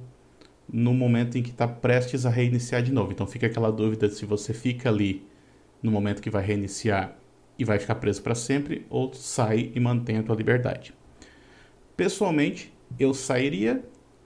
no 0.71 0.93
momento 0.93 1.37
em 1.37 1.43
que 1.43 1.49
está 1.49 1.67
prestes 1.67 2.25
a 2.25 2.29
reiniciar 2.29 2.81
de 2.81 2.91
novo. 2.91 3.11
Então 3.11 3.27
fica 3.27 3.47
aquela 3.47 3.71
dúvida 3.71 4.09
se 4.09 4.25
você 4.25 4.53
fica 4.53 4.89
ali 4.89 5.25
no 5.83 5.91
momento 5.91 6.21
que 6.21 6.29
vai 6.29 6.43
reiniciar 6.43 7.15
e 7.59 7.65
vai 7.65 7.77
ficar 7.77 7.95
preso 7.95 8.23
para 8.23 8.33
sempre, 8.33 8.85
ou 8.89 9.13
sai 9.13 9.71
e 9.75 9.79
mantém 9.79 10.17
a 10.17 10.23
tua 10.23 10.35
liberdade. 10.35 10.93
Pessoalmente, 11.95 12.73
eu 12.99 13.13
sairia, 13.13 13.83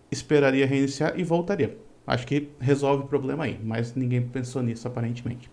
esperaria 0.09 0.65
reiniciar 0.65 1.19
e 1.19 1.23
voltaria. 1.23 1.77
Acho 2.05 2.25
que 2.25 2.49
resolve 2.59 3.03
o 3.03 3.07
problema 3.07 3.43
aí, 3.43 3.59
mas 3.61 3.93
ninguém 3.95 4.21
pensou 4.21 4.61
nisso 4.61 4.87
aparentemente. 4.87 5.51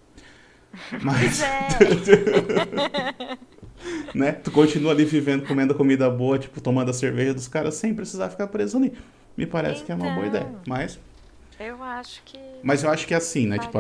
Mas... 1.03 1.43
É. 1.43 1.69
né? 4.15 4.33
Tu 4.33 4.51
continua 4.51 4.93
ali 4.93 5.05
vivendo, 5.05 5.47
comendo 5.47 5.75
comida 5.75 6.09
boa, 6.11 6.39
tipo, 6.39 6.61
tomando 6.61 6.91
a 6.91 6.93
cerveja 6.93 7.35
dos 7.35 7.49
caras 7.49 7.75
sem 7.75 7.95
precisar 7.95 8.31
ficar 8.31 8.47
preso 8.49 8.77
ali. 8.77 8.93
Me 9.37 9.47
parece 9.47 9.83
então, 9.83 9.87
que 9.87 9.93
é 9.93 9.95
uma 9.95 10.15
boa 10.15 10.27
ideia, 10.27 10.47
então, 10.49 10.61
mas... 10.67 10.99
Eu 11.59 11.83
acho 11.83 12.23
que... 12.25 12.39
Mas 12.63 12.83
eu 12.83 12.91
acho 12.91 13.07
que 13.07 13.15
é 13.15 13.17
assim, 13.17 13.47
né? 13.47 13.59
Tipo, 13.59 13.79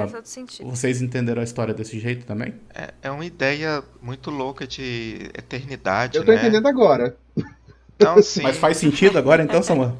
vocês 0.70 1.02
entenderam 1.02 1.40
a 1.40 1.44
história 1.44 1.74
desse 1.74 1.98
jeito 1.98 2.24
também? 2.24 2.54
É, 2.72 2.94
é 3.02 3.10
uma 3.10 3.24
ideia 3.24 3.82
muito 4.00 4.30
louca 4.30 4.66
de 4.66 5.30
eternidade, 5.34 6.18
Eu 6.18 6.24
tô 6.24 6.32
né? 6.32 6.38
entendendo 6.38 6.66
agora. 6.66 7.16
Então, 7.96 8.20
sim. 8.22 8.42
Mas 8.42 8.56
faz 8.56 8.76
sentido 8.76 9.18
agora, 9.18 9.42
então, 9.42 9.62
Samuel? 9.62 9.96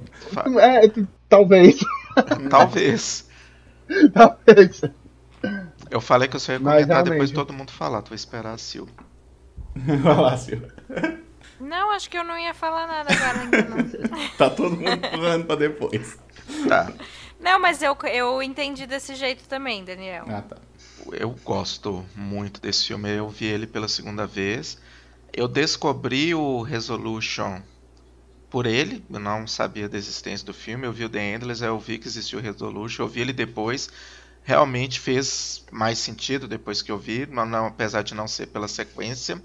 É, 0.61 0.83
talvez. 1.29 1.81
Talvez. 2.51 3.29
talvez. 4.13 4.83
Eu 5.91 6.01
falei 6.01 6.29
que 6.29 6.37
eu 6.37 6.41
só 6.41 6.53
ia 6.53 6.59
comentar 6.61 7.03
depois 7.03 7.31
de 7.31 7.35
todo 7.35 7.53
mundo 7.53 7.71
falar. 7.71 8.03
Tu 8.03 8.11
vai 8.11 8.17
esperar 8.17 8.55
a 8.55 8.59
Sil. 8.59 8.87
Vai 9.75 10.17
lá, 10.17 10.37
Silvia. 10.37 10.73
Não, 11.61 11.91
acho 11.91 12.09
que 12.09 12.17
eu 12.17 12.25
não 12.25 12.39
ia 12.39 12.55
falar 12.55 12.87
nada 12.87 13.13
agora 13.13 13.41
ainda 13.41 13.63
não. 13.63 14.29
tá 14.39 14.51
todo 14.51 14.77
mundo 14.77 15.09
falando 15.11 15.47
pra 15.47 15.57
depois. 15.57 16.19
Tá. 16.69 16.93
Não, 17.45 17.61
mas 17.61 17.83
eu, 17.83 17.95
eu 18.11 18.43
entendi 18.43 18.87
desse 18.87 19.15
jeito 19.15 19.45
também, 19.45 19.85
Daniel. 19.85 20.25
Ah, 20.29 20.41
tá. 20.41 20.57
Eu 21.13 21.29
gosto 21.45 22.03
muito 22.17 22.59
desse 22.59 22.87
filme. 22.87 23.15
Eu 23.15 23.29
vi 23.29 23.45
ele 23.45 23.67
pela 23.67 23.87
segunda 23.87 24.27
vez. 24.27 24.79
Eu 25.31 25.47
descobri 25.47 26.35
o 26.35 26.63
Resolution 26.63 27.61
por 28.49 28.65
ele. 28.65 29.05
Eu 29.11 29.21
não 29.21 29.47
sabia 29.47 29.91
da 29.91 29.99
existência 29.99 30.47
do 30.47 30.55
filme. 30.55 30.87
Eu 30.87 30.93
vi 30.93 31.05
o 31.05 31.09
The 31.11 31.35
Endless, 31.35 31.63
aí 31.63 31.69
eu 31.69 31.79
vi 31.79 31.99
que 31.99 32.09
existiu 32.09 32.39
o 32.39 32.43
Resolution. 32.43 33.03
Eu 33.03 33.09
vi 33.09 33.21
ele 33.21 33.33
depois 33.35 33.91
realmente 34.43 34.99
fez 34.99 35.65
mais 35.71 35.99
sentido 35.99 36.49
depois 36.49 36.83
que 36.83 36.93
eu 36.93 36.99
vi, 36.99 37.27
não, 37.27 37.67
apesar 37.67 38.03
de 38.03 38.15
não 38.15 38.27
ser 38.27 38.47
pela 38.47 38.69
sequência. 38.69 39.43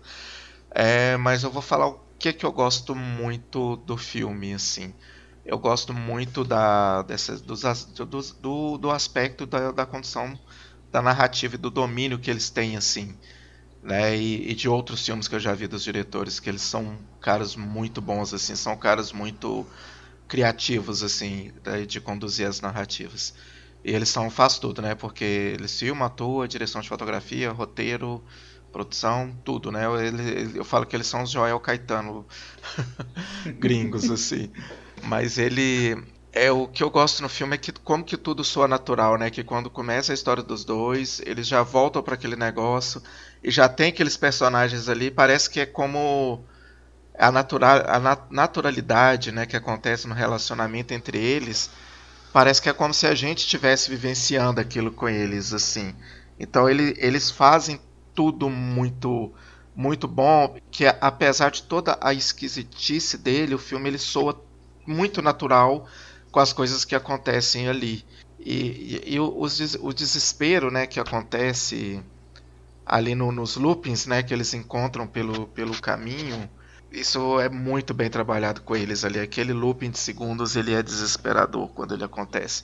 É, 0.71 1.17
mas 1.17 1.43
eu 1.43 1.51
vou 1.51 1.61
falar 1.61 1.87
o 1.87 1.99
que, 2.17 2.31
que 2.31 2.45
eu 2.45 2.51
gosto 2.51 2.95
muito 2.95 3.75
do 3.77 3.97
filme, 3.97 4.53
assim. 4.53 4.93
Eu 5.49 5.57
gosto 5.57 5.95
muito 5.95 6.43
da, 6.43 7.01
dessas, 7.01 7.41
dos, 7.41 7.63
do, 8.39 8.77
do, 8.77 8.91
aspecto 8.91 9.47
da, 9.47 9.71
da 9.71 9.83
condição 9.83 10.37
da 10.91 11.01
narrativa 11.01 11.55
e 11.55 11.57
do 11.57 11.71
domínio 11.71 12.19
que 12.19 12.29
eles 12.29 12.51
têm, 12.51 12.77
assim. 12.77 13.17
Né? 13.81 14.15
E, 14.15 14.51
e, 14.51 14.53
de 14.53 14.69
outros 14.69 15.03
filmes 15.03 15.27
que 15.27 15.33
eu 15.33 15.39
já 15.39 15.55
vi 15.55 15.65
dos 15.65 15.83
diretores, 15.83 16.39
que 16.39 16.47
eles 16.47 16.61
são 16.61 16.99
caras 17.19 17.55
muito 17.55 17.99
bons, 17.99 18.31
assim, 18.31 18.55
são 18.55 18.77
caras 18.77 19.11
muito 19.11 19.65
criativos, 20.27 21.01
assim, 21.01 21.51
de 21.87 21.99
conduzir 21.99 22.47
as 22.47 22.61
narrativas. 22.61 23.33
E 23.83 23.91
eles 23.91 24.09
são 24.09 24.29
faz 24.29 24.59
tudo, 24.59 24.83
né? 24.83 24.93
Porque 24.93 25.23
eles 25.23 25.79
filmam, 25.79 26.05
atuam, 26.05 26.45
direção 26.45 26.79
de 26.79 26.87
fotografia, 26.87 27.51
roteiro, 27.51 28.23
produção, 28.71 29.35
tudo, 29.43 29.71
né? 29.71 29.87
Eu, 29.87 29.99
ele, 29.99 30.59
eu 30.59 30.63
falo 30.63 30.85
que 30.85 30.95
eles 30.95 31.07
são 31.07 31.23
os 31.23 31.31
Joel 31.31 31.59
Caetano 31.59 32.23
gringos, 33.57 34.11
assim. 34.11 34.51
Mas 35.03 35.37
ele. 35.37 35.97
É 36.31 36.51
o 36.51 36.67
que 36.67 36.83
eu 36.83 36.91
gosto 36.91 37.23
no 37.23 37.29
filme 37.29 37.55
é 37.55 37.57
que 37.57 37.71
como 37.71 38.03
que 38.03 38.15
tudo 38.15 38.43
soa 38.43 38.67
natural, 38.67 39.17
né? 39.17 39.31
Que 39.31 39.43
quando 39.43 39.69
começa 39.69 40.11
a 40.11 40.15
história 40.15 40.43
dos 40.43 40.63
dois, 40.63 41.19
eles 41.25 41.47
já 41.47 41.63
voltam 41.63 42.03
para 42.03 42.13
aquele 42.13 42.35
negócio 42.35 43.01
e 43.43 43.49
já 43.49 43.67
tem 43.67 43.89
aqueles 43.89 44.15
personagens 44.15 44.87
ali, 44.87 45.09
parece 45.09 45.49
que 45.49 45.59
é 45.59 45.65
como 45.65 46.43
a, 47.17 47.31
natural, 47.31 47.83
a 47.87 47.99
nat 47.99 48.21
naturalidade, 48.29 49.31
né, 49.31 49.47
que 49.47 49.57
acontece 49.57 50.07
no 50.07 50.13
relacionamento 50.13 50.93
entre 50.93 51.17
eles 51.17 51.71
parece 52.31 52.61
que 52.61 52.69
é 52.69 52.73
como 52.73 52.93
se 52.93 53.07
a 53.07 53.15
gente 53.15 53.39
estivesse 53.39 53.89
vivenciando 53.89 54.61
aquilo 54.61 54.91
com 54.91 55.09
eles, 55.09 55.53
assim. 55.53 55.93
Então 56.39 56.69
ele, 56.69 56.93
eles 56.97 57.29
fazem 57.29 57.79
tudo 58.13 58.49
muito 58.49 59.31
muito 59.75 60.09
bom, 60.09 60.57
que 60.69 60.85
apesar 60.99 61.51
de 61.51 61.63
toda 61.63 61.97
a 62.01 62.13
esquisitice 62.13 63.17
dele, 63.17 63.55
o 63.55 63.59
filme 63.59 63.89
ele 63.89 63.97
soa 63.97 64.33
muito 64.89 65.21
natural 65.21 65.87
com 66.31 66.39
as 66.39 66.51
coisas 66.51 66.83
que 66.83 66.95
acontecem 66.95 67.67
ali. 67.67 68.03
E, 68.39 69.01
e, 69.05 69.13
e 69.15 69.19
o, 69.19 69.41
o, 69.81 69.93
desespero 69.93 70.71
né, 70.71 70.87
que 70.87 70.99
acontece 70.99 72.01
ali 72.85 73.13
no, 73.13 73.31
nos 73.31 73.55
loopings 73.55 74.05
né, 74.05 74.23
que 74.23 74.33
eles 74.33 74.53
encontram 74.53 75.05
pelo, 75.05 75.47
pelo 75.47 75.79
caminho 75.79 76.49
isso 76.91 77.39
é 77.39 77.49
muito 77.49 77.93
bem 77.93 78.09
trabalhado 78.09 78.61
com 78.61 78.75
eles 78.75 79.05
ali. 79.05 79.19
Aquele 79.19 79.53
looping 79.53 79.91
de 79.91 79.99
segundos 79.99 80.55
ele 80.55 80.73
é 80.73 80.81
desesperador 80.81 81.69
quando 81.69 81.93
ele 81.93 82.03
acontece. 82.03 82.63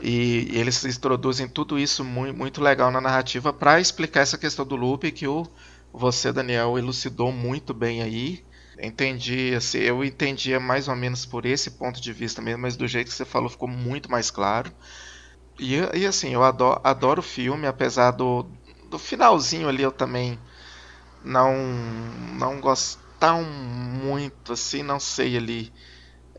E, 0.00 0.48
e 0.52 0.58
eles 0.58 0.84
introduzem 0.84 1.48
tudo 1.48 1.78
isso 1.78 2.04
muito, 2.04 2.36
muito 2.36 2.62
legal 2.62 2.90
na 2.90 3.00
narrativa 3.00 3.52
para 3.52 3.80
explicar 3.80 4.20
essa 4.20 4.38
questão 4.38 4.64
do 4.64 4.76
loop 4.76 5.10
que 5.10 5.26
o 5.26 5.46
você, 5.92 6.30
Daniel, 6.32 6.78
elucidou 6.78 7.32
muito 7.32 7.74
bem 7.74 8.02
aí. 8.02 8.44
Entendi, 8.80 9.54
assim, 9.56 9.78
eu 9.78 10.04
entendia 10.04 10.60
mais 10.60 10.86
ou 10.86 10.94
menos 10.94 11.26
por 11.26 11.44
esse 11.44 11.72
ponto 11.72 12.00
de 12.00 12.12
vista 12.12 12.40
mesmo, 12.40 12.62
mas 12.62 12.76
do 12.76 12.86
jeito 12.86 13.08
que 13.08 13.14
você 13.14 13.24
falou 13.24 13.48
ficou 13.50 13.68
muito 13.68 14.08
mais 14.10 14.30
claro. 14.30 14.72
E, 15.60 15.76
e 15.94 16.06
assim, 16.06 16.30
eu 16.34 16.44
adoro, 16.44 16.80
adoro 16.84 17.20
o 17.20 17.22
filme, 17.24 17.66
apesar 17.66 18.12
do, 18.12 18.52
do 18.90 18.98
finalzinho 18.98 19.68
ali 19.68 19.82
eu 19.82 19.92
também 19.92 20.42
não 21.22 21.54
não 22.38 22.60
gostar 22.60 23.34
muito, 23.42 24.52
assim, 24.54 24.82
não 24.82 25.00
sei 25.00 25.36
ali. 25.36 25.72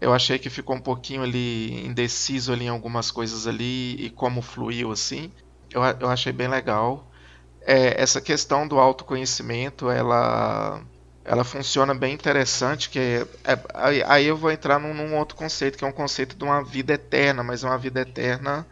Eu 0.01 0.13
achei 0.13 0.39
que 0.39 0.49
ficou 0.49 0.75
um 0.75 0.81
pouquinho 0.81 1.23
ali 1.23 1.85
indeciso 1.85 2.53
ali 2.53 2.65
em 2.65 2.69
algumas 2.69 3.11
coisas 3.11 3.47
ali 3.47 3.95
e 3.95 4.09
como 4.11 4.41
fluiu 4.41 4.91
assim. 4.91 5.33
Eu, 5.71 5.81
eu 5.99 6.09
achei 6.09 6.31
bem 6.33 6.47
legal. 6.47 7.09
É, 7.63 8.01
essa 8.01 8.21
questão 8.21 8.67
do 8.67 8.79
autoconhecimento, 8.79 9.89
ela 9.89 10.83
ela 11.29 11.43
funciona 11.43 11.93
bem 11.93 12.11
interessante, 12.11 12.89
que 12.89 12.97
é, 12.97 13.27
é, 13.43 14.03
aí, 14.07 14.25
eu 14.25 14.35
vou 14.35 14.49
entrar 14.51 14.79
num, 14.79 14.95
num, 14.95 15.15
outro 15.15 15.37
conceito, 15.37 15.77
que 15.77 15.85
é 15.85 15.87
um 15.87 15.91
conceito 15.91 16.35
de 16.35 16.43
uma 16.43 16.63
vida 16.63 16.93
eterna, 16.93 17.43
mas 17.43 17.63
uma 17.63 17.77
vida 17.77 18.01
eterna 18.01 18.65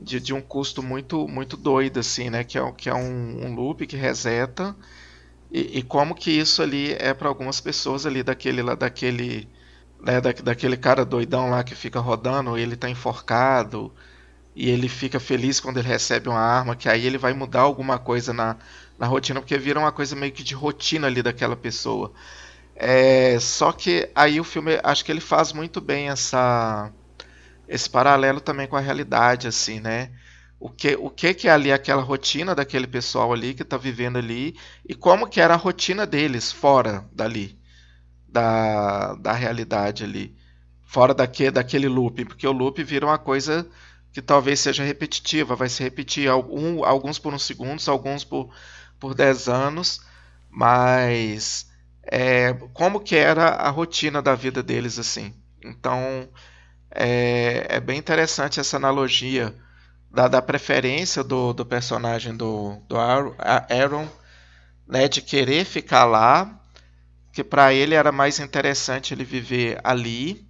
de, 0.00 0.18
de 0.18 0.34
um 0.34 0.40
custo 0.40 0.82
muito 0.82 1.28
muito 1.28 1.56
doido, 1.56 2.00
assim, 2.00 2.28
né? 2.28 2.42
Que 2.42 2.58
é, 2.58 2.72
que 2.72 2.88
é 2.90 2.94
um, 2.94 3.46
um 3.46 3.54
loop 3.54 3.86
que 3.86 3.96
reseta, 3.96 4.74
e, 5.50 5.78
e, 5.78 5.82
como 5.84 6.12
que 6.14 6.32
isso 6.32 6.60
ali 6.60 6.94
é 6.94 7.14
para 7.14 7.28
algumas 7.28 7.60
pessoas 7.60 8.04
ali 8.04 8.24
daquele 8.24 8.62
lá, 8.62 8.74
daquele, 8.74 9.48
né, 10.00 10.20
da, 10.20 10.32
daquele 10.32 10.76
cara 10.76 11.04
doidão 11.04 11.50
lá 11.50 11.62
que 11.62 11.76
fica 11.76 12.00
rodando, 12.00 12.58
ele 12.58 12.76
tá 12.76 12.90
enforcado, 12.90 13.92
e 14.56 14.68
ele 14.70 14.88
fica 14.88 15.20
feliz 15.20 15.60
quando 15.60 15.78
ele 15.78 15.88
recebe 15.88 16.28
uma 16.28 16.40
arma, 16.40 16.76
que 16.76 16.88
aí 16.88 17.06
ele 17.06 17.18
vai 17.18 17.32
mudar 17.32 17.60
alguma 17.60 17.98
coisa 17.98 18.32
na, 18.32 18.56
na 19.00 19.06
rotina, 19.06 19.40
porque 19.40 19.56
vira 19.56 19.80
uma 19.80 19.90
coisa 19.90 20.14
meio 20.14 20.30
que 20.30 20.44
de 20.44 20.54
rotina 20.54 21.06
ali 21.06 21.22
daquela 21.22 21.56
pessoa. 21.56 22.12
É, 22.76 23.38
só 23.40 23.72
que 23.72 24.10
aí 24.14 24.38
o 24.38 24.44
filme, 24.44 24.78
acho 24.84 25.04
que 25.04 25.10
ele 25.10 25.20
faz 25.22 25.52
muito 25.54 25.80
bem 25.80 26.10
essa 26.10 26.92
esse 27.68 27.88
paralelo 27.88 28.40
também 28.40 28.66
com 28.66 28.76
a 28.76 28.80
realidade, 28.80 29.46
assim, 29.48 29.80
né? 29.80 30.10
O 30.58 30.68
que, 30.68 30.96
o 30.96 31.08
que 31.08 31.32
que 31.34 31.48
é 31.48 31.52
ali 31.52 31.72
aquela 31.72 32.02
rotina 32.02 32.54
daquele 32.54 32.86
pessoal 32.86 33.32
ali 33.32 33.54
que 33.54 33.62
está 33.62 33.76
vivendo 33.78 34.18
ali 34.18 34.56
e 34.86 34.94
como 34.94 35.28
que 35.28 35.40
era 35.40 35.54
a 35.54 35.56
rotina 35.56 36.06
deles 36.06 36.52
fora 36.52 37.08
dali, 37.12 37.58
da, 38.28 39.14
da 39.14 39.32
realidade 39.32 40.04
ali, 40.04 40.36
fora 40.84 41.14
daque, 41.14 41.50
daquele 41.50 41.88
loop, 41.88 42.24
porque 42.26 42.46
o 42.46 42.52
loop 42.52 42.82
vira 42.82 43.06
uma 43.06 43.18
coisa 43.18 43.66
que 44.12 44.20
talvez 44.20 44.60
seja 44.60 44.84
repetitiva, 44.84 45.54
vai 45.54 45.68
se 45.68 45.82
repetir 45.82 46.28
algum, 46.28 46.84
alguns 46.84 47.18
por 47.18 47.32
uns 47.32 47.44
segundos, 47.44 47.88
alguns 47.88 48.24
por 48.24 48.50
por 49.00 49.14
10 49.14 49.48
anos, 49.48 50.02
mas 50.50 51.66
é, 52.04 52.52
como 52.74 53.00
que 53.00 53.16
era 53.16 53.48
a 53.48 53.70
rotina 53.70 54.20
da 54.20 54.34
vida 54.34 54.62
deles 54.62 54.98
assim. 54.98 55.34
Então 55.64 56.28
é, 56.90 57.66
é 57.68 57.80
bem 57.80 57.98
interessante 57.98 58.60
essa 58.60 58.76
analogia 58.76 59.54
da, 60.10 60.28
da 60.28 60.42
preferência 60.42 61.24
do, 61.24 61.52
do 61.52 61.64
personagem 61.64 62.36
do, 62.36 62.76
do 62.88 62.96
Aaron, 62.98 64.08
né, 64.86 65.08
de 65.08 65.22
querer 65.22 65.64
ficar 65.64 66.04
lá, 66.04 66.60
que 67.32 67.44
para 67.44 67.72
ele 67.72 67.94
era 67.94 68.10
mais 68.10 68.40
interessante 68.40 69.14
ele 69.14 69.24
viver 69.24 69.80
ali, 69.84 70.44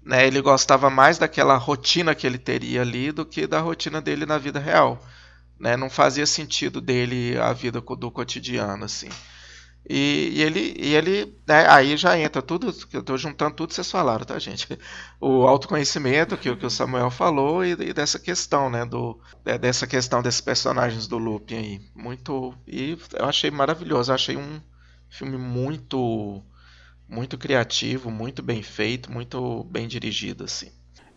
né, 0.00 0.26
ele 0.26 0.40
gostava 0.40 0.88
mais 0.88 1.18
daquela 1.18 1.56
rotina 1.56 2.14
que 2.14 2.26
ele 2.26 2.38
teria 2.38 2.82
ali 2.82 3.10
do 3.10 3.26
que 3.26 3.48
da 3.48 3.60
rotina 3.60 4.00
dele 4.00 4.24
na 4.24 4.38
vida 4.38 4.60
real 4.60 5.02
né? 5.58 5.76
Não 5.76 5.90
fazia 5.90 6.26
sentido 6.26 6.80
dele 6.80 7.38
a 7.38 7.52
vida 7.52 7.80
do 7.80 8.10
cotidiano, 8.10 8.84
assim. 8.84 9.08
E, 9.88 10.32
e 10.34 10.42
ele, 10.42 10.74
e 10.78 10.94
ele 10.94 11.34
né, 11.46 11.66
aí 11.66 11.96
já 11.96 12.18
entra 12.18 12.42
tudo, 12.42 12.74
eu 12.92 13.00
estou 13.00 13.16
juntando 13.16 13.54
tudo 13.56 13.70
que 13.70 13.74
vocês 13.74 13.90
falaram, 13.90 14.24
tá, 14.24 14.38
gente? 14.38 14.66
O 15.18 15.46
autoconhecimento, 15.46 16.36
que, 16.36 16.54
que 16.56 16.66
o 16.66 16.70
Samuel 16.70 17.10
falou, 17.10 17.64
e, 17.64 17.72
e 17.72 17.92
dessa 17.94 18.18
questão, 18.18 18.68
né? 18.68 18.84
Do, 18.84 19.18
dessa 19.60 19.86
questão 19.86 20.22
desses 20.22 20.42
personagens 20.42 21.06
do 21.06 21.16
Lupin 21.16 21.56
aí. 21.56 21.80
Muito. 21.94 22.54
E 22.66 22.98
eu 23.18 23.24
achei 23.24 23.50
maravilhoso, 23.50 24.10
eu 24.10 24.14
achei 24.14 24.36
um 24.36 24.60
filme 25.08 25.38
muito 25.38 26.42
muito 27.08 27.38
criativo, 27.38 28.10
muito 28.10 28.42
bem 28.42 28.62
feito, 28.62 29.10
muito 29.10 29.64
bem 29.64 29.88
dirigido, 29.88 30.44
assim. 30.44 30.70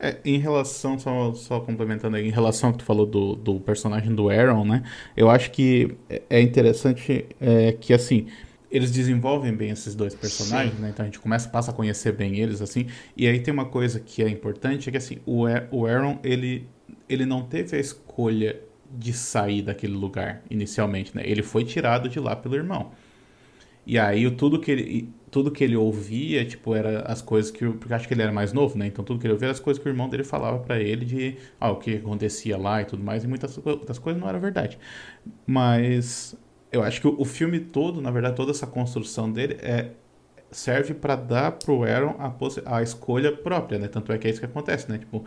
É, 0.04 0.18
em 0.26 0.40
relação, 0.40 0.98
só, 0.98 1.32
só 1.36 1.60
complementando 1.60 2.18
aí, 2.18 2.28
em 2.28 2.32
relação 2.32 2.70
ao 2.70 2.74
que 2.74 2.80
tu 2.80 2.86
falou 2.86 3.06
do, 3.06 3.36
do 3.36 3.60
personagem 3.60 4.16
do 4.16 4.30
Aaron, 4.32 4.66
né? 4.66 4.82
Eu 5.16 5.30
acho 5.30 5.52
que 5.52 5.96
é, 6.10 6.24
é 6.28 6.42
interessante 6.42 7.28
é, 7.40 7.74
que, 7.74 7.94
assim, 7.94 8.26
eles 8.72 8.92
desenvolvem 8.92 9.54
bem 9.54 9.70
esses 9.70 9.94
dois 9.94 10.16
personagens, 10.16 10.74
Sim. 10.74 10.82
né? 10.82 10.90
Então 10.90 11.04
a 11.04 11.06
gente 11.06 11.20
começa, 11.20 11.48
passa 11.48 11.70
a 11.70 11.74
conhecer 11.74 12.14
bem 12.14 12.40
eles, 12.40 12.64
assim. 12.64 12.88
E 13.16 13.28
aí 13.28 13.40
tem 13.40 13.54
uma 13.54 13.66
coisa 13.66 14.00
que 14.00 14.24
é 14.24 14.28
importante, 14.28 14.90
é 14.90 14.92
que, 14.92 14.98
assim, 14.98 15.20
o, 15.24 15.44
o 15.70 15.86
Aaron, 15.86 16.18
ele, 16.24 16.68
ele 17.08 17.24
não 17.24 17.44
teve 17.44 17.78
a 17.78 17.80
escolha 17.80 18.60
de 18.90 19.14
sair 19.14 19.62
daquele 19.62 19.94
lugar, 19.94 20.42
inicialmente, 20.50 21.16
né? 21.16 21.22
Ele 21.24 21.44
foi 21.44 21.64
tirado 21.64 22.10
de 22.10 22.20
lá 22.20 22.36
pelo 22.36 22.56
irmão. 22.56 22.92
E 23.86 24.00
aí 24.00 24.30
tudo 24.32 24.60
que 24.60 24.72
ele 24.72 25.14
tudo 25.32 25.50
que 25.52 25.64
ele 25.64 25.76
ouvia, 25.78 26.46
tipo, 26.46 26.76
era 26.76 27.02
as 27.04 27.22
coisas 27.22 27.50
que. 27.52 27.66
Porque 27.66 27.94
acho 27.94 28.08
que 28.08 28.14
ele 28.14 28.22
era 28.22 28.32
mais 28.32 28.54
novo, 28.54 28.78
né? 28.78 28.88
Então 28.88 29.04
tudo 29.04 29.20
que 29.20 29.26
ele 29.26 29.34
ouvia 29.34 29.48
era 29.48 29.54
as 29.54 29.60
coisas 29.60 29.82
que 29.82 29.90
o 29.90 29.92
irmão 29.92 30.10
dele 30.10 30.24
falava 30.24 30.60
para 30.60 30.80
ele 30.80 31.06
de 31.06 31.38
ah, 31.60 31.72
o 31.72 31.78
que 31.78 31.96
acontecia 31.96 32.58
lá 32.58 32.82
e 32.82 32.86
tudo 32.86 33.04
mais, 33.04 33.24
e 33.24 33.28
muitas 33.28 33.58
outras 33.66 33.98
coisas 33.98 34.22
não 34.22 34.30
era 34.30 34.38
verdade. 34.40 34.78
Mas 35.48 36.36
eu 36.72 36.84
acho 36.84 37.02
que 37.02 37.08
o, 37.08 37.16
o 37.20 37.26
filme 37.26 37.60
todo, 37.60 38.02
na 38.02 38.12
verdade, 38.12 38.36
toda 38.36 38.52
essa 38.52 38.68
construção 38.68 39.32
dele 39.32 39.58
é 39.62 39.92
serve 40.52 40.94
para 40.94 41.16
dar 41.16 41.52
pro 41.54 41.84
Aaron 41.84 42.16
a, 42.20 42.78
a 42.78 42.84
escolha 42.84 43.32
própria, 43.36 43.80
né? 43.80 43.88
Tanto 43.88 44.12
é 44.12 44.18
que 44.18 44.28
é 44.28 44.32
isso 44.32 44.40
que 44.40 44.46
acontece, 44.46 44.90
né? 44.92 44.98
Tipo, 44.98 45.26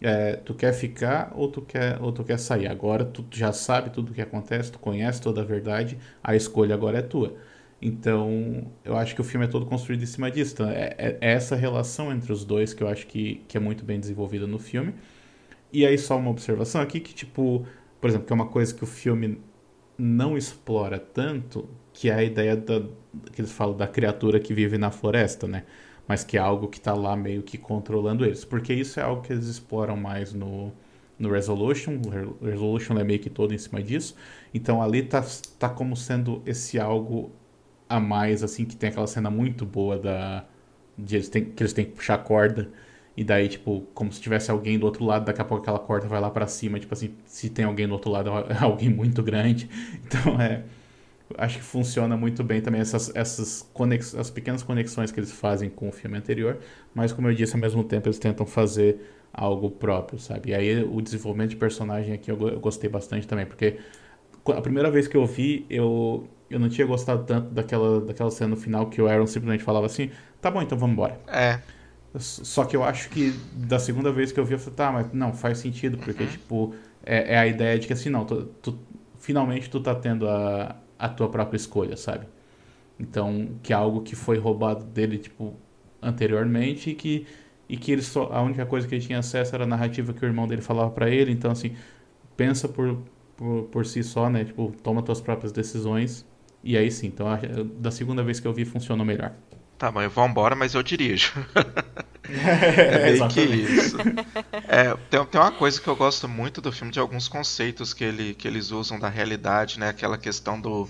é, 0.00 0.36
tu 0.36 0.54
quer 0.54 0.72
ficar 0.74 1.32
ou 1.34 1.50
tu 1.50 1.62
quer, 1.62 2.00
ou 2.02 2.12
tu 2.12 2.24
quer 2.24 2.38
sair. 2.38 2.68
Agora 2.68 3.04
tu 3.04 3.24
já 3.30 3.52
sabe 3.52 3.90
tudo 3.90 4.10
o 4.10 4.14
que 4.14 4.20
acontece, 4.22 4.70
tu 4.72 4.78
conhece 4.78 5.20
toda 5.20 5.40
a 5.42 5.44
verdade, 5.44 5.98
a 6.22 6.36
escolha 6.36 6.74
agora 6.74 6.98
é 6.98 7.02
tua. 7.02 7.36
Então, 7.80 8.72
eu 8.84 8.96
acho 8.96 9.14
que 9.14 9.20
o 9.20 9.24
filme 9.24 9.46
é 9.46 9.48
todo 9.48 9.66
construído 9.66 10.02
em 10.02 10.06
cima 10.06 10.30
disso. 10.30 10.54
Então, 10.54 10.68
é, 10.68 10.94
é, 10.98 11.18
é, 11.20 11.32
essa 11.34 11.54
relação 11.54 12.10
entre 12.12 12.32
os 12.32 12.44
dois 12.44 12.72
que 12.72 12.82
eu 12.82 12.88
acho 12.88 13.06
que, 13.06 13.44
que 13.48 13.56
é 13.56 13.60
muito 13.60 13.84
bem 13.84 14.00
desenvolvida 14.00 14.46
no 14.46 14.58
filme. 14.58 14.94
E 15.72 15.84
aí, 15.86 15.98
só 15.98 16.16
uma 16.18 16.30
observação 16.30 16.80
aqui 16.80 17.00
que, 17.00 17.14
tipo, 17.14 17.66
por 18.00 18.08
exemplo, 18.10 18.26
que 18.26 18.32
é 18.32 18.36
uma 18.36 18.46
coisa 18.48 18.74
que 18.74 18.84
o 18.84 18.86
filme 18.86 19.40
não 19.98 20.36
explora 20.36 20.98
tanto, 20.98 21.68
que 21.92 22.10
é 22.10 22.14
a 22.14 22.22
ideia 22.24 22.56
da, 22.56 22.80
que 23.32 23.40
eles 23.40 23.52
falam 23.52 23.76
da 23.76 23.86
criatura 23.86 24.40
que 24.40 24.54
vive 24.54 24.78
na 24.78 24.90
floresta, 24.90 25.46
né? 25.46 25.64
Mas 26.08 26.24
que 26.24 26.36
é 26.36 26.40
algo 26.40 26.68
que 26.68 26.78
está 26.78 26.94
lá 26.94 27.16
meio 27.16 27.42
que 27.42 27.58
controlando 27.58 28.24
eles. 28.24 28.44
Porque 28.44 28.72
isso 28.72 29.00
é 29.00 29.02
algo 29.02 29.22
que 29.22 29.32
eles 29.32 29.46
exploram 29.46 29.96
mais 29.96 30.32
no, 30.32 30.72
no 31.18 31.30
Resolution. 31.30 32.00
O 32.40 32.44
Resolution 32.44 32.98
é 32.98 33.04
meio 33.04 33.18
que 33.18 33.30
todo 33.30 33.52
em 33.54 33.58
cima 33.58 33.82
disso. 33.82 34.14
Então 34.54 34.82
ali 34.82 35.02
tá, 35.02 35.24
tá 35.58 35.68
como 35.68 35.96
sendo 35.96 36.42
esse 36.46 36.78
algo 36.78 37.32
a 37.88 38.00
mais, 38.00 38.42
assim, 38.42 38.64
que 38.64 38.76
tem 38.76 38.90
aquela 38.90 39.06
cena 39.06 39.30
muito 39.30 39.64
boa 39.66 39.98
da. 39.98 40.44
De 40.98 41.16
eles 41.16 41.28
têm, 41.28 41.44
que 41.44 41.62
eles 41.62 41.72
têm 41.72 41.84
que 41.84 41.92
puxar 41.92 42.14
a 42.14 42.18
corda. 42.18 42.70
E 43.16 43.24
daí, 43.24 43.48
tipo, 43.48 43.82
como 43.94 44.12
se 44.12 44.20
tivesse 44.20 44.50
alguém 44.50 44.78
do 44.78 44.84
outro 44.86 45.04
lado, 45.04 45.24
daqui 45.24 45.40
a 45.40 45.44
pouco 45.44 45.62
aquela 45.62 45.78
corda 45.78 46.06
vai 46.06 46.20
lá 46.20 46.30
para 46.30 46.46
cima. 46.46 46.78
Tipo 46.78 46.94
assim, 46.94 47.14
se 47.24 47.48
tem 47.50 47.64
alguém 47.64 47.86
do 47.88 47.94
outro 47.94 48.10
lado, 48.10 48.30
é 48.50 48.58
alguém 48.60 48.88
muito 48.90 49.22
grande. 49.22 49.68
Então 50.04 50.40
é. 50.40 50.64
Acho 51.36 51.58
que 51.58 51.64
funciona 51.64 52.16
muito 52.16 52.44
bem 52.44 52.60
também 52.60 52.80
essas, 52.80 53.14
essas 53.14 53.68
conex, 53.72 54.14
as 54.14 54.30
pequenas 54.30 54.62
conexões 54.62 55.10
que 55.10 55.18
eles 55.18 55.32
fazem 55.32 55.68
com 55.68 55.88
o 55.88 55.92
filme 55.92 56.16
anterior. 56.16 56.58
Mas, 56.94 57.12
como 57.12 57.28
eu 57.28 57.34
disse, 57.34 57.54
ao 57.54 57.60
mesmo 57.60 57.82
tempo 57.82 58.06
eles 58.06 58.18
tentam 58.18 58.46
fazer 58.46 59.00
algo 59.32 59.70
próprio, 59.70 60.18
sabe? 60.20 60.50
E 60.50 60.54
aí 60.54 60.82
o 60.84 61.00
desenvolvimento 61.00 61.50
de 61.50 61.56
personagem 61.56 62.14
aqui 62.14 62.30
eu, 62.30 62.48
eu 62.48 62.60
gostei 62.60 62.88
bastante 62.88 63.26
também, 63.26 63.44
porque 63.44 63.78
a 64.46 64.60
primeira 64.60 64.90
vez 64.90 65.08
que 65.08 65.16
eu 65.16 65.26
vi, 65.26 65.66
eu 65.68 66.28
eu 66.48 66.58
não 66.60 66.68
tinha 66.68 66.86
gostado 66.86 67.24
tanto 67.24 67.50
daquela, 67.50 68.00
daquela 68.00 68.30
cena 68.30 68.50
no 68.50 68.56
final 68.56 68.86
que 68.86 69.00
o 69.02 69.08
Aaron 69.08 69.26
simplesmente 69.26 69.64
falava 69.64 69.86
assim: 69.86 70.10
tá 70.40 70.50
bom, 70.50 70.62
então 70.62 70.78
vamos 70.78 70.94
embora. 70.94 71.18
É. 71.26 71.60
Só 72.18 72.64
que 72.64 72.76
eu 72.76 72.82
acho 72.82 73.10
que 73.10 73.32
da 73.52 73.78
segunda 73.78 74.10
vez 74.10 74.32
que 74.32 74.40
eu 74.40 74.44
vi, 74.44 74.54
eu 74.54 74.58
falei: 74.58 74.74
tá, 74.74 74.92
mas 74.92 75.12
não, 75.12 75.32
faz 75.32 75.58
sentido, 75.58 75.98
porque, 75.98 76.22
uhum. 76.22 76.28
tipo, 76.28 76.74
é, 77.04 77.34
é, 77.34 77.38
a 77.38 77.46
ideia 77.46 77.78
de 77.78 77.86
que 77.86 77.92
assim, 77.92 78.08
não, 78.08 78.24
tu, 78.24 78.44
tu, 78.62 78.78
finalmente 79.18 79.68
tu 79.68 79.80
tá 79.80 79.94
tendo 79.94 80.28
a, 80.28 80.76
a 80.98 81.08
tua 81.08 81.28
própria 81.28 81.56
escolha, 81.56 81.96
sabe? 81.96 82.26
Então, 82.98 83.50
que 83.62 83.72
é 83.72 83.76
algo 83.76 84.02
que 84.02 84.16
foi 84.16 84.38
roubado 84.38 84.84
dele, 84.84 85.18
tipo, 85.18 85.54
anteriormente 86.00 86.90
e 86.90 86.94
que, 86.94 87.26
e 87.68 87.76
que 87.76 87.92
ele 87.92 88.02
só, 88.02 88.30
a 88.32 88.40
única 88.40 88.64
coisa 88.64 88.86
que 88.88 88.94
ele 88.94 89.04
tinha 89.04 89.18
acesso 89.18 89.54
era 89.54 89.64
a 89.64 89.66
narrativa 89.66 90.12
que 90.14 90.24
o 90.24 90.26
irmão 90.26 90.46
dele 90.46 90.62
falava 90.62 90.90
para 90.90 91.10
ele. 91.10 91.32
Então, 91.32 91.50
assim, 91.50 91.76
pensa 92.36 92.68
por, 92.68 92.98
por, 93.36 93.64
por 93.64 93.84
si 93.84 94.02
só, 94.02 94.30
né? 94.30 94.44
Tipo, 94.44 94.72
toma 94.82 95.02
tuas 95.02 95.20
próprias 95.20 95.52
decisões 95.52 96.24
e 96.66 96.76
aí 96.76 96.90
sim, 96.90 97.06
então 97.06 97.26
da 97.78 97.90
segunda 97.90 98.22
vez 98.22 98.40
que 98.40 98.46
eu 98.46 98.52
vi 98.52 98.64
funcionou 98.64 99.06
melhor. 99.06 99.32
Tá, 99.78 99.92
mas 99.92 100.04
eu 100.04 100.10
vou 100.10 100.26
embora, 100.26 100.56
mas 100.56 100.74
eu 100.74 100.82
dirijo. 100.82 101.32
é 102.24 103.12
bem 103.12 103.28
que 103.28 103.40
isso. 103.42 103.98
É, 104.66 104.96
tem, 105.10 105.24
tem 105.26 105.40
uma 105.40 105.52
coisa 105.52 105.78
que 105.78 105.86
eu 105.86 105.94
gosto 105.94 106.26
muito 106.26 106.62
do 106.62 106.72
filme, 106.72 106.90
de 106.90 106.98
alguns 106.98 107.28
conceitos 107.28 107.92
que, 107.92 108.02
ele, 108.02 108.34
que 108.34 108.48
eles 108.48 108.70
usam 108.70 108.98
da 108.98 109.08
realidade, 109.08 109.78
né? 109.78 109.90
Aquela 109.90 110.16
questão 110.16 110.58
do, 110.58 110.88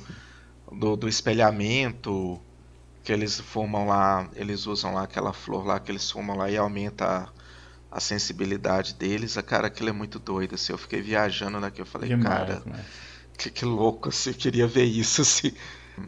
do, 0.71 0.97
do 0.97 1.09
espelhamento, 1.09 2.41
que 3.03 3.13
eles 3.13 3.41
fumam 3.41 3.89
lá, 3.89 4.29
eles 4.37 4.67
usam 4.67 4.95
lá 4.95 5.03
aquela 5.03 5.33
flor 5.33 5.67
lá 5.67 5.81
que 5.81 5.91
eles 5.91 6.09
fumam 6.09 6.37
lá 6.37 6.49
e 6.49 6.57
aumenta 6.57 7.05
a, 7.91 7.97
a 7.97 8.01
sensibilidade 8.01 8.95
deles. 8.95 9.37
A 9.37 9.43
cara, 9.43 9.67
aquilo 9.67 9.89
é 9.89 9.93
muito 9.93 10.21
doido, 10.21 10.55
assim. 10.55 10.73
Eu 10.73 10.79
fiquei 10.79 11.03
viajando 11.03 11.59
naquilo, 11.59 11.87
eu 11.87 11.91
falei, 11.91 12.11
Demais, 12.11 12.29
cara, 12.29 12.63
né? 12.65 12.85
Que, 13.37 13.51
que 13.51 13.65
louco, 13.65 14.09
assim, 14.09 14.31
eu 14.31 14.35
queria 14.37 14.67
ver 14.67 14.85
isso, 14.85 15.23
assim. 15.23 15.53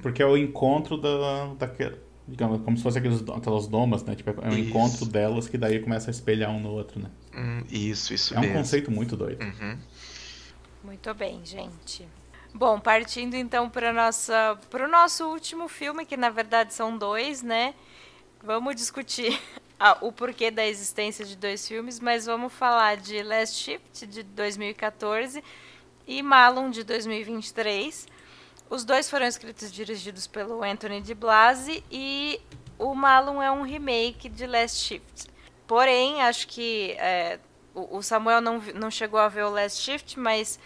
Porque 0.03 0.23
é 0.23 0.27
o 0.27 0.37
encontro 0.37 0.97
da, 1.01 1.55
daquele, 1.55 1.97
digamos, 2.27 2.61
como 2.63 2.77
se 2.77 2.83
fosse 2.83 2.99
aqueles, 2.99 3.23
aquelas 3.35 3.67
domas, 3.67 4.03
né? 4.05 4.15
Tipo, 4.15 4.31
é 4.31 4.51
o 4.51 4.55
Isso. 4.59 4.69
encontro 4.69 5.07
delas 5.07 5.49
que 5.49 5.57
daí 5.57 5.81
começa 5.81 6.11
a 6.11 6.13
espelhar 6.13 6.51
um 6.51 6.61
no 6.61 6.71
outro, 6.71 7.01
né? 7.01 7.11
Hum, 7.35 7.63
isso, 7.71 8.13
isso 8.13 8.35
É 8.35 8.39
um 8.39 8.43
mesmo. 8.43 8.57
conceito 8.59 8.91
muito 8.91 9.17
doido. 9.17 9.43
Uhum. 9.43 9.79
Muito 10.85 11.13
bem, 11.15 11.41
gente. 11.45 12.07
Bom, 12.55 12.79
partindo 12.81 13.35
então 13.35 13.69
para 13.69 13.93
nossa 13.93 14.59
para 14.71 14.87
o 14.87 14.91
nosso 14.91 15.25
último 15.27 15.69
filme, 15.69 16.05
que 16.07 16.17
na 16.17 16.31
verdade 16.31 16.73
são 16.73 16.97
dois, 16.97 17.43
né? 17.43 17.75
Vamos 18.43 18.75
discutir 18.77 19.39
a- 19.79 19.99
o 20.01 20.13
porquê 20.13 20.51
da 20.51 20.67
existência 20.67 21.25
de 21.25 21.37
dois 21.37 21.67
filmes, 21.67 22.01
mas 22.01 22.27
vamos 22.27 22.53
falar 22.53 22.97
de 22.97 23.23
Last 23.23 23.57
Shift 23.57 24.07
de 24.07 24.23
2014 24.23 25.43
e 26.09 26.23
Malum 26.23 26.71
de 26.71 26.83
2023. 26.83 28.09
Os 28.71 28.85
dois 28.85 29.09
foram 29.09 29.27
escritos 29.27 29.69
e 29.69 29.73
dirigidos 29.73 30.27
pelo 30.27 30.65
Anthony 30.65 31.03
de 31.03 31.15
Blasi 31.15 31.85
e 31.91 32.41
o 32.79 32.95
Malum 32.95 33.43
é 33.43 33.51
um 33.51 33.63
remake 33.63 34.29
de 34.29 34.47
Last 34.47 34.79
Shift. 34.79 35.29
Porém, 35.67 36.23
acho 36.23 36.49
que 36.49 36.93
é, 36.93 37.39
o 37.75 38.03
Samuel 38.03 38.41
não, 38.41 38.59
não 38.75 38.91
chegou 38.91 39.21
a 39.21 39.29
ver 39.29 39.45
o 39.45 39.51
Last 39.51 39.83
Shift, 39.83 40.19
mas 40.19 40.59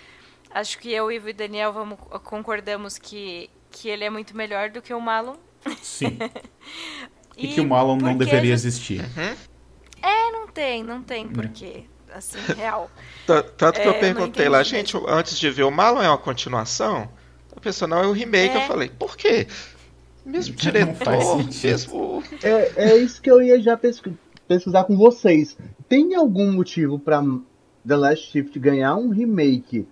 acho 0.51 0.79
que 0.79 0.93
eu, 0.93 1.11
Ivo 1.11 1.29
e 1.29 1.33
Daniel 1.33 1.73
vamos, 1.73 1.99
concordamos 2.23 2.97
que, 2.97 3.51
que 3.71 3.89
ele 3.89 4.05
é 4.05 4.11
muito 4.11 4.37
melhor 4.37 4.71
do 4.71 4.81
que 4.81 4.95
o 4.95 5.01
Malum. 5.01 5.37
Sim. 5.83 6.19
E, 7.35 7.49
que 7.49 7.63
o 7.63 7.67
Malon 7.67 7.97
não 7.97 8.15
deveria 8.15 8.53
existir. 8.53 9.01
É, 10.03 10.31
não 10.31 10.47
tem, 10.47 10.83
não 10.83 11.03
tem 11.03 11.27
porquê. 11.27 11.87
Assim, 12.15 12.39
real. 12.57 12.91
Tanto 13.27 13.73
que 13.81 13.87
É, 13.87 13.89
eu 13.89 13.95
perguntei 13.99 14.45
não 14.47 14.53
lá, 14.53 14.63
gente, 14.63 14.97
antes 15.09 15.39
de 15.39 15.51
ver 15.51 15.63
o 15.65 15.71
Malon 15.71 16.03
é 16.03 16.09
uma 16.09 16.19
continuação? 16.19 17.09
A 17.57 17.61
pessoa, 17.61 17.89
não, 17.89 17.99
é 18.03 18.07
o 18.07 18.13
remake. 18.13 18.57
É. 18.57 18.65
Eu 18.65 18.67
falei, 18.69 18.89
por 18.89 19.17
quê? 19.17 19.47
Mesmo 20.25 20.55
Não 20.63 20.95
faz 20.95 21.19
diretor, 21.19 21.45
mesmo... 21.65 22.23
É, 22.43 22.73
é 22.93 22.97
isso 22.97 23.21
que 23.21 23.31
eu 23.31 23.43
ia 23.43 23.61
já 23.61 23.77
pesqui- 23.77 24.17
pesquisar 24.47 24.85
com 24.85 24.97
vocês. 24.97 25.57
Tem 25.89 26.15
algum 26.15 26.53
motivo 26.53 26.99
pra 26.99 27.23
The 27.87 27.97
Last 27.97 28.31
Shift 28.31 28.59
ganhar 28.59 28.95
um 28.97 29.11
remake 29.11 29.87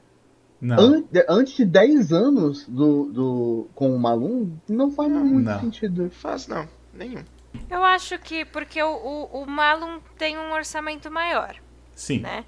Não. 0.61 0.79
an- 0.79 1.05
antes 1.29 1.55
de 1.57 1.65
10 1.65 2.13
anos 2.13 2.67
do, 2.69 3.05
do, 3.13 3.69
com 3.75 3.95
o 3.95 3.99
Malum? 3.99 4.53
Não 4.69 4.91
faz 4.91 5.11
muito 5.11 5.45
Não. 5.47 5.61
sentido. 5.61 6.03
Não 6.05 6.11
faz 6.11 6.47
não, 6.47 6.69
nenhum. 6.95 7.25
Eu 7.69 7.83
acho 7.83 8.17
que 8.21 8.45
porque 8.45 8.81
o, 8.81 8.89
o, 8.95 9.43
o 9.43 9.47
Malum 9.47 9.99
tem 10.17 10.39
um 10.39 10.53
orçamento 10.53 11.11
maior. 11.11 11.57
Sim. 12.01 12.21
né? 12.21 12.45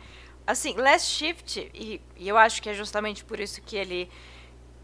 Assim, 0.47 0.74
Last 0.77 1.09
Shift, 1.09 1.70
e, 1.74 2.01
e 2.16 2.29
eu 2.29 2.37
acho 2.37 2.61
que 2.62 2.69
é 2.69 2.74
justamente 2.74 3.24
por 3.24 3.39
isso 3.39 3.61
que 3.62 3.77
ele, 3.77 4.11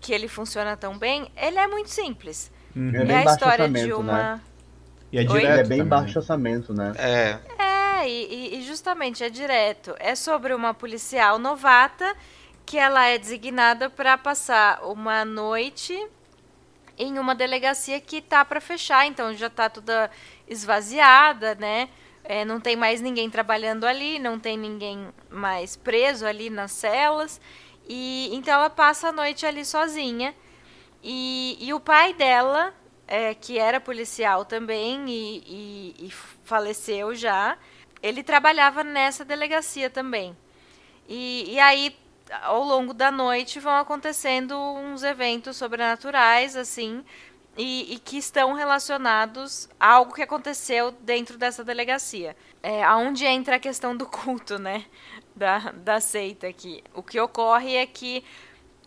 que 0.00 0.12
ele 0.12 0.28
funciona 0.28 0.76
tão 0.76 0.96
bem, 0.98 1.30
ele 1.36 1.58
é 1.58 1.66
muito 1.66 1.90
simples. 1.90 2.50
Uhum. 2.76 2.92
É 2.94 3.12
É, 3.12 3.16
a 3.16 3.24
história 3.24 3.68
de 3.68 3.92
orçamento, 3.92 4.00
uma. 4.00 4.34
né? 4.34 4.40
E 5.12 5.18
é 5.18 5.24
direto 5.24 5.36
Ele 5.36 5.46
é 5.60 5.64
bem 5.64 5.78
também, 5.78 5.88
baixo 5.88 6.14
né? 6.14 6.20
orçamento, 6.20 6.74
né? 6.74 6.92
É, 6.98 7.38
É, 7.58 8.08
e, 8.08 8.54
e- 8.54 8.58
e 8.58 8.62
justamente 8.62 9.24
é 9.24 9.30
direto. 9.30 9.94
É 9.98 10.14
sobre 10.14 10.54
uma 10.54 10.72
policial 10.74 11.38
novata 11.38 12.14
que 12.66 12.76
ela 12.78 13.06
é 13.06 13.18
designada 13.18 13.88
para 13.90 14.16
passar 14.18 14.84
uma 14.84 15.24
noite 15.24 15.94
em 16.98 17.18
uma 17.18 17.34
delegacia 17.34 18.00
que 18.00 18.20
tá 18.20 18.44
para 18.44 18.60
fechar, 18.60 19.06
então 19.06 19.32
já 19.34 19.48
tá 19.48 19.70
toda 19.70 20.10
esvaziada, 20.48 21.54
né? 21.54 21.88
É, 22.28 22.44
não 22.44 22.60
tem 22.60 22.76
mais 22.76 23.00
ninguém 23.00 23.30
trabalhando 23.30 23.84
ali, 23.86 24.18
não 24.18 24.38
tem 24.38 24.58
ninguém 24.58 25.08
mais 25.30 25.76
preso 25.76 26.26
ali 26.26 26.50
nas 26.50 26.72
celas. 26.72 27.40
E 27.88 28.28
então 28.32 28.54
ela 28.54 28.70
passa 28.70 29.08
a 29.08 29.12
noite 29.12 29.46
ali 29.46 29.64
sozinha. 29.64 30.34
E, 31.02 31.56
e 31.60 31.72
o 31.74 31.80
pai 31.80 32.12
dela, 32.14 32.74
é, 33.06 33.34
que 33.34 33.58
era 33.58 33.80
policial 33.80 34.44
também 34.44 35.08
e, 35.08 35.38
e- 36.00 36.06
e 36.06 36.10
faleceu 36.44 37.14
já, 37.14 37.56
ele 38.02 38.22
trabalhava 38.22 38.84
nessa 38.84 39.24
delegacia 39.24 39.88
também. 39.90 40.36
E, 41.08 41.54
e 41.54 41.58
aí, 41.60 41.96
ao 42.42 42.62
longo 42.62 42.92
da 42.92 43.10
noite, 43.10 43.60
vão 43.60 43.74
acontecendo 43.76 44.54
uns 44.56 45.02
eventos 45.02 45.56
sobrenaturais, 45.56 46.56
assim, 46.56 47.04
e, 47.58 47.94
e 47.94 47.98
que 47.98 48.16
estão 48.16 48.52
relacionados 48.52 49.68
a 49.80 49.94
algo 49.94 50.14
que 50.14 50.22
aconteceu 50.22 50.92
dentro 50.92 51.36
dessa 51.36 51.64
delegacia. 51.64 52.36
É, 52.62 52.84
aonde 52.84 53.26
entra 53.26 53.56
a 53.56 53.58
questão 53.58 53.96
do 53.96 54.06
culto, 54.06 54.58
né? 54.58 54.86
Da, 55.34 55.72
da 55.72 56.00
seita 56.00 56.46
aqui. 56.46 56.82
O 56.94 57.02
que 57.02 57.18
ocorre 57.18 57.74
é 57.74 57.84
que 57.84 58.24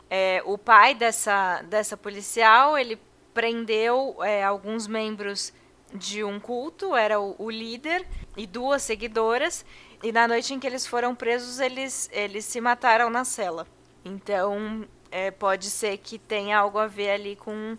é, 0.09 0.41
o 0.45 0.57
pai 0.57 0.95
dessa, 0.95 1.61
dessa 1.63 1.97
policial, 1.97 2.77
ele 2.77 2.97
prendeu 3.33 4.17
é, 4.23 4.43
alguns 4.43 4.87
membros 4.87 5.53
de 5.93 6.23
um 6.23 6.39
culto, 6.39 6.95
era 6.95 7.19
o, 7.19 7.35
o 7.37 7.49
líder 7.49 8.07
e 8.37 8.47
duas 8.47 8.81
seguidoras, 8.83 9.65
e 10.01 10.13
na 10.13 10.27
noite 10.27 10.53
em 10.53 10.59
que 10.59 10.65
eles 10.65 10.87
foram 10.87 11.13
presos, 11.13 11.59
eles, 11.59 12.09
eles 12.13 12.45
se 12.45 12.61
mataram 12.61 13.09
na 13.09 13.25
cela. 13.25 13.67
Então, 14.03 14.87
é, 15.11 15.29
pode 15.29 15.69
ser 15.69 15.97
que 15.97 16.17
tenha 16.17 16.57
algo 16.57 16.79
a 16.79 16.87
ver 16.87 17.11
ali 17.11 17.35
com, 17.35 17.77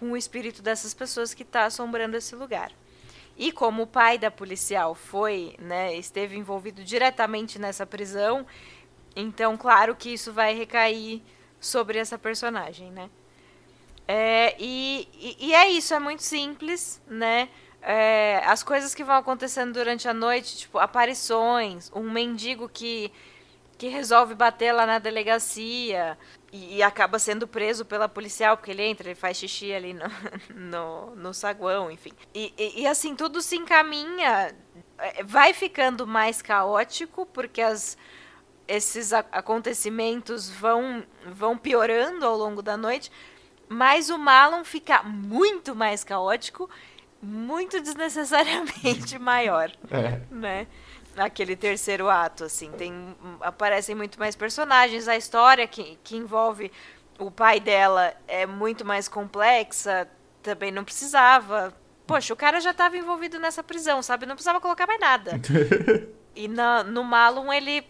com 0.00 0.12
o 0.12 0.16
espírito 0.16 0.62
dessas 0.62 0.94
pessoas 0.94 1.34
que 1.34 1.42
está 1.42 1.66
assombrando 1.66 2.16
esse 2.16 2.34
lugar. 2.34 2.72
E 3.36 3.52
como 3.52 3.82
o 3.82 3.86
pai 3.86 4.16
da 4.18 4.30
policial 4.30 4.94
foi, 4.94 5.54
né, 5.58 5.94
esteve 5.94 6.36
envolvido 6.36 6.82
diretamente 6.82 7.58
nessa 7.58 7.84
prisão, 7.84 8.46
então 9.14 9.58
claro 9.58 9.94
que 9.94 10.08
isso 10.08 10.32
vai 10.32 10.54
recair 10.54 11.22
sobre 11.60 11.98
essa 11.98 12.18
personagem, 12.18 12.90
né? 12.90 13.10
É, 14.08 14.56
e, 14.58 15.06
e, 15.14 15.48
e 15.48 15.54
é 15.54 15.68
isso, 15.68 15.92
é 15.94 15.98
muito 15.98 16.22
simples, 16.22 17.00
né? 17.06 17.50
É, 17.82 18.42
as 18.44 18.62
coisas 18.62 18.94
que 18.94 19.04
vão 19.04 19.16
acontecendo 19.16 19.74
durante 19.74 20.08
a 20.08 20.14
noite, 20.14 20.58
tipo 20.58 20.78
aparições, 20.78 21.90
um 21.94 22.10
mendigo 22.10 22.68
que, 22.68 23.12
que 23.78 23.88
resolve 23.88 24.34
bater 24.34 24.72
lá 24.72 24.84
na 24.86 24.98
delegacia 24.98 26.18
e, 26.52 26.76
e 26.76 26.82
acaba 26.82 27.18
sendo 27.18 27.46
preso 27.46 27.84
pela 27.84 28.08
policial, 28.08 28.56
porque 28.56 28.70
ele 28.70 28.82
entra, 28.82 29.08
ele 29.08 29.14
faz 29.14 29.36
xixi 29.36 29.72
ali 29.72 29.94
no, 29.94 30.04
no, 30.54 31.16
no 31.16 31.34
saguão, 31.34 31.90
enfim. 31.90 32.12
E, 32.34 32.52
e, 32.58 32.82
e, 32.82 32.86
assim, 32.86 33.14
tudo 33.14 33.40
se 33.40 33.56
encaminha, 33.56 34.54
é, 34.98 35.22
vai 35.24 35.52
ficando 35.52 36.06
mais 36.06 36.42
caótico, 36.42 37.26
porque 37.26 37.60
as, 37.62 37.96
esses 38.66 39.12
acontecimentos 39.12 40.50
vão, 40.50 41.04
vão 41.26 41.56
piorando 41.56 42.26
ao 42.26 42.36
longo 42.36 42.62
da 42.62 42.76
noite, 42.76 43.10
mas 43.68 44.10
o 44.10 44.18
Malon 44.18 44.64
fica 44.64 45.02
muito 45.02 45.74
mais 45.74 46.02
caótico, 46.02 46.68
muito 47.22 47.80
desnecessariamente 47.80 49.18
maior 49.20 49.70
É. 49.90 50.20
né? 50.30 50.66
Naquele 51.14 51.56
terceiro 51.56 52.08
ato, 52.08 52.44
assim, 52.44 52.70
tem 52.72 53.16
aparecem 53.40 53.94
muito 53.94 54.18
mais 54.18 54.36
personagens, 54.36 55.08
a 55.08 55.16
história 55.16 55.66
que, 55.66 55.98
que 56.04 56.16
envolve 56.16 56.70
o 57.18 57.30
pai 57.30 57.60
dela 57.60 58.14
é 58.26 58.46
muito 58.46 58.84
mais 58.84 59.08
complexa, 59.08 60.08
também 60.42 60.70
não 60.70 60.84
precisava. 60.84 61.74
Poxa, 62.06 62.32
o 62.32 62.36
cara 62.36 62.60
já 62.60 62.70
estava 62.70 62.96
envolvido 62.96 63.38
nessa 63.38 63.62
prisão, 63.62 64.02
sabe? 64.02 64.26
Não 64.26 64.34
precisava 64.34 64.60
colocar 64.60 64.86
mais 64.86 65.00
nada. 65.00 65.40
e 66.34 66.48
na, 66.48 66.82
no 66.82 67.04
Malum 67.04 67.52
ele 67.52 67.84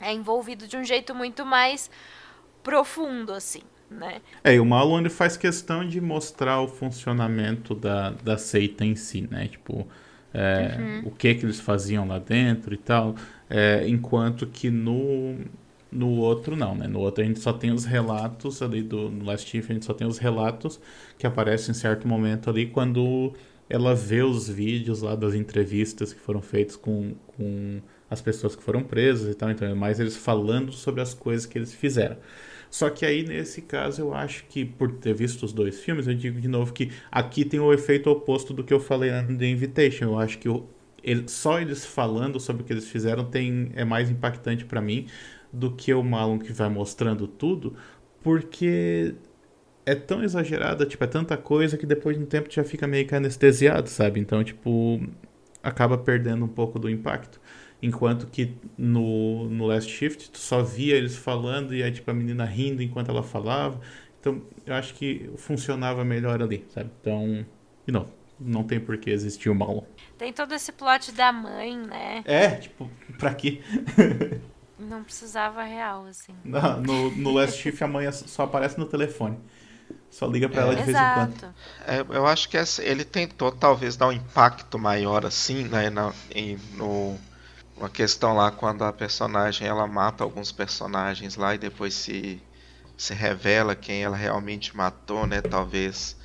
é 0.00 0.12
envolvido 0.12 0.66
de 0.66 0.76
um 0.76 0.84
jeito 0.84 1.14
muito 1.14 1.46
mais 1.46 1.90
profundo, 2.62 3.32
assim, 3.32 3.62
né? 3.90 4.20
É, 4.42 4.54
e 4.54 4.60
o 4.60 4.64
Malon 4.64 5.00
ele 5.00 5.10
faz 5.10 5.36
questão 5.36 5.86
de 5.86 6.00
mostrar 6.00 6.60
o 6.60 6.68
funcionamento 6.68 7.74
da, 7.74 8.10
da 8.10 8.38
seita 8.38 8.84
em 8.84 8.96
si, 8.96 9.28
né? 9.30 9.48
Tipo, 9.48 9.86
é, 10.34 11.02
o 11.04 11.10
que 11.10 11.34
que 11.34 11.44
eles 11.44 11.60
faziam 11.60 12.06
lá 12.06 12.18
dentro 12.18 12.74
e 12.74 12.76
tal. 12.76 13.14
É, 13.48 13.86
enquanto 13.86 14.46
que 14.46 14.70
no, 14.70 15.36
no 15.90 16.10
outro 16.18 16.56
não, 16.56 16.74
né? 16.74 16.86
No 16.86 17.00
outro 17.00 17.22
a 17.22 17.26
gente 17.26 17.40
só 17.40 17.52
tem 17.52 17.70
os 17.70 17.84
relatos 17.84 18.62
ali 18.62 18.82
do 18.82 19.10
no 19.10 19.24
Last 19.24 19.48
Chief, 19.48 19.70
a 19.70 19.74
gente 19.74 19.84
só 19.84 19.94
tem 19.94 20.06
os 20.06 20.18
relatos 20.18 20.80
que 21.18 21.26
aparecem 21.26 21.72
em 21.72 21.74
certo 21.74 22.08
momento 22.08 22.48
ali 22.48 22.66
quando 22.66 23.32
ela 23.68 23.94
vê 23.94 24.22
os 24.22 24.48
vídeos 24.48 25.02
lá 25.02 25.14
das 25.14 25.34
entrevistas 25.34 26.12
que 26.12 26.20
foram 26.20 26.42
feitas 26.42 26.76
com, 26.76 27.14
com 27.26 27.80
as 28.10 28.20
pessoas 28.20 28.54
que 28.54 28.62
foram 28.62 28.82
presas 28.82 29.32
e 29.32 29.34
tal. 29.34 29.50
Então 29.50 29.66
é 29.68 29.74
mais 29.74 30.00
eles 30.00 30.16
falando 30.16 30.72
sobre 30.72 31.00
as 31.00 31.14
coisas 31.14 31.46
que 31.46 31.58
eles 31.58 31.74
fizeram. 31.74 32.16
Só 32.72 32.88
que 32.90 33.04
aí, 33.04 33.22
nesse 33.22 33.62
caso, 33.62 34.00
eu 34.02 34.14
acho 34.14 34.44
que, 34.46 34.64
por 34.64 34.92
ter 34.92 35.14
visto 35.14 35.42
os 35.44 35.52
dois 35.52 35.78
filmes, 35.80 36.06
eu 36.06 36.14
digo 36.14 36.40
de 36.40 36.48
novo 36.48 36.72
que 36.72 36.90
aqui 37.10 37.44
tem 37.44 37.60
o 37.60 37.72
efeito 37.72 38.08
oposto 38.10 38.54
do 38.54 38.64
que 38.64 38.72
eu 38.72 38.80
falei 38.80 39.10
no 39.22 39.36
The 39.38 39.46
Invitation. 39.46 40.04
Eu 40.06 40.18
acho 40.18 40.38
que 40.38 40.48
o, 40.48 40.64
ele- 41.02 41.28
só 41.28 41.60
eles 41.60 41.84
falando 41.84 42.40
sobre 42.40 42.62
o 42.62 42.64
que 42.66 42.72
eles 42.72 42.88
fizeram 42.88 43.24
tem, 43.24 43.70
é 43.74 43.84
mais 43.84 44.10
impactante 44.10 44.64
pra 44.64 44.80
mim 44.80 45.06
do 45.52 45.70
que 45.76 45.92
o 45.92 46.02
Malon 46.02 46.38
que 46.38 46.52
vai 46.52 46.68
mostrando 46.70 47.26
tudo, 47.28 47.76
porque 48.22 49.14
é 49.84 49.94
tão 49.94 50.22
exagerada, 50.22 50.86
tipo, 50.86 51.02
é 51.04 51.06
tanta 51.06 51.36
coisa 51.36 51.76
que 51.76 51.86
depois 51.86 52.16
de 52.16 52.22
um 52.22 52.26
tempo 52.26 52.48
já 52.50 52.64
fica 52.64 52.86
meio 52.86 53.06
que 53.06 53.14
anestesiado, 53.14 53.88
sabe? 53.88 54.20
Então, 54.20 54.42
tipo, 54.44 55.00
acaba 55.62 55.98
perdendo 55.98 56.44
um 56.44 56.48
pouco 56.48 56.78
do 56.78 56.88
impacto. 56.88 57.40
Enquanto 57.82 58.26
que 58.28 58.54
no, 58.78 59.48
no 59.48 59.66
Last 59.66 59.90
Shift 59.90 60.30
tu 60.30 60.38
só 60.38 60.62
via 60.62 60.94
eles 60.94 61.16
falando 61.16 61.74
e 61.74 61.82
aí, 61.82 61.90
tipo, 61.90 62.08
a 62.10 62.14
menina 62.14 62.44
rindo 62.44 62.80
enquanto 62.82 63.10
ela 63.10 63.22
falava. 63.22 63.80
Então, 64.20 64.40
eu 64.64 64.74
acho 64.74 64.94
que 64.94 65.28
funcionava 65.36 66.04
melhor 66.04 66.40
ali, 66.40 66.64
sabe? 66.68 66.90
Então, 67.00 67.44
e 67.86 67.90
não, 67.90 68.06
não 68.38 68.62
tem 68.62 68.78
por 68.78 68.96
que 68.98 69.10
existir 69.10 69.50
o 69.50 69.54
mal. 69.54 69.84
Tem 70.16 70.32
todo 70.32 70.52
esse 70.54 70.70
plot 70.70 71.10
da 71.10 71.32
mãe, 71.32 71.76
né? 71.76 72.22
É, 72.24 72.50
tipo, 72.50 72.88
pra 73.18 73.34
quê? 73.34 73.60
Não 74.78 75.04
precisava 75.04 75.62
real, 75.62 76.06
assim. 76.06 76.34
No, 76.44 76.60
no, 76.80 77.10
no 77.16 77.32
Last 77.32 77.60
Shift 77.60 77.82
a 77.84 77.86
mãe 77.86 78.10
só 78.10 78.44
aparece 78.44 78.78
no 78.78 78.86
telefone. 78.86 79.38
Só 80.10 80.26
liga 80.26 80.48
pra 80.48 80.62
ela 80.62 80.74
de 80.76 80.82
vez 80.82 80.96
em 81.00 81.12
quando. 81.14 81.32
Exato. 81.32 81.54
É, 81.86 82.00
eu 82.16 82.26
acho 82.26 82.48
que 82.48 82.56
essa- 82.56 82.82
ele 82.82 83.04
tentou 83.04 83.50
talvez 83.52 83.96
dar 83.96 84.08
um 84.08 84.12
impacto 84.12 84.78
maior 84.78 85.24
assim, 85.24 85.64
né, 85.64 85.88
na, 85.88 86.12
em, 86.34 86.58
no, 86.74 87.16
uma 87.82 87.90
questão 87.90 88.34
lá 88.34 88.50
quando 88.52 88.84
a 88.84 88.92
personagem 88.92 89.66
ela 89.68 89.86
mata 89.86 90.24
alguns 90.24 90.52
personagens 90.52 91.36
lá 91.36 91.54
e 91.54 91.58
depois 91.58 91.94
se, 91.94 92.48
se 92.96 93.14
revela 93.14 93.76
quem 93.76 94.02
ela 94.04 94.16
realmente 94.16 94.76
matou, 94.76 95.26
né, 95.26 95.42
talvez 95.42 96.16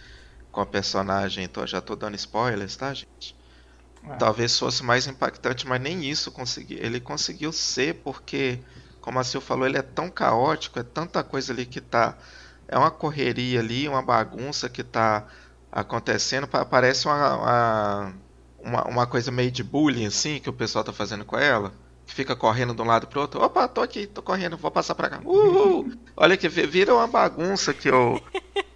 com 0.51 0.61
a 0.61 0.65
personagem, 0.65 1.43
então 1.45 1.67
já 1.67 1.81
tô 1.81 1.95
dando 1.95 2.15
spoilers, 2.15 2.77
tá, 2.77 2.93
gente? 2.93 3.35
Ah. 4.03 4.17
Talvez 4.17 4.57
fosse 4.57 4.83
mais 4.83 5.07
impactante, 5.07 5.67
mas 5.67 5.81
nem 5.81 6.03
isso 6.09 6.31
consegui, 6.31 6.75
ele 6.75 6.99
conseguiu 6.99 7.51
ser 7.51 8.03
porque, 8.03 8.65
como 8.99 9.19
a 9.19 9.23
Sil 9.25 9.41
falou, 9.41 9.67
ele 9.67 9.77
é 9.77 9.81
tão 9.81 10.09
caótico, 10.09 10.79
é 10.79 10.83
tanta 10.83 11.23
coisa 11.23 11.53
ali 11.53 11.65
que 11.65 11.81
tá 11.81 12.17
é 12.67 12.77
uma 12.77 12.91
correria 12.91 13.59
ali, 13.59 13.87
uma 13.87 14.01
bagunça 14.01 14.69
que 14.69 14.83
tá 14.83 15.27
acontecendo. 15.71 16.47
pa- 16.47 16.65
Parece 16.65 17.07
uma, 17.07 17.35
uma, 17.37 18.21
uma, 18.67 18.83
uma 18.87 19.07
coisa 19.07 19.31
meio 19.31 19.51
de 19.51 19.63
bullying, 19.63 20.05
assim, 20.07 20.39
que 20.39 20.49
o 20.49 20.53
pessoal 20.53 20.83
tá 20.83 20.93
fazendo 20.93 21.25
com 21.25 21.37
ela. 21.37 21.73
Que 22.05 22.13
fica 22.13 22.35
correndo 22.35 22.73
de 22.73 22.81
um 22.81 22.85
lado 22.85 23.07
pro 23.07 23.21
outro. 23.21 23.41
Opa, 23.43 23.67
tô 23.67 23.81
aqui, 23.81 24.07
tô 24.07 24.21
correndo, 24.21 24.57
vou 24.57 24.71
passar 24.71 24.95
pra 24.95 25.09
cá. 25.09 25.19
Uhul! 25.25 25.91
Olha 26.15 26.37
que 26.37 26.47
vi- 26.47 26.65
vira 26.67 26.93
uma 26.95 27.07
bagunça 27.07 27.73
que 27.73 27.89
eu. 27.89 28.21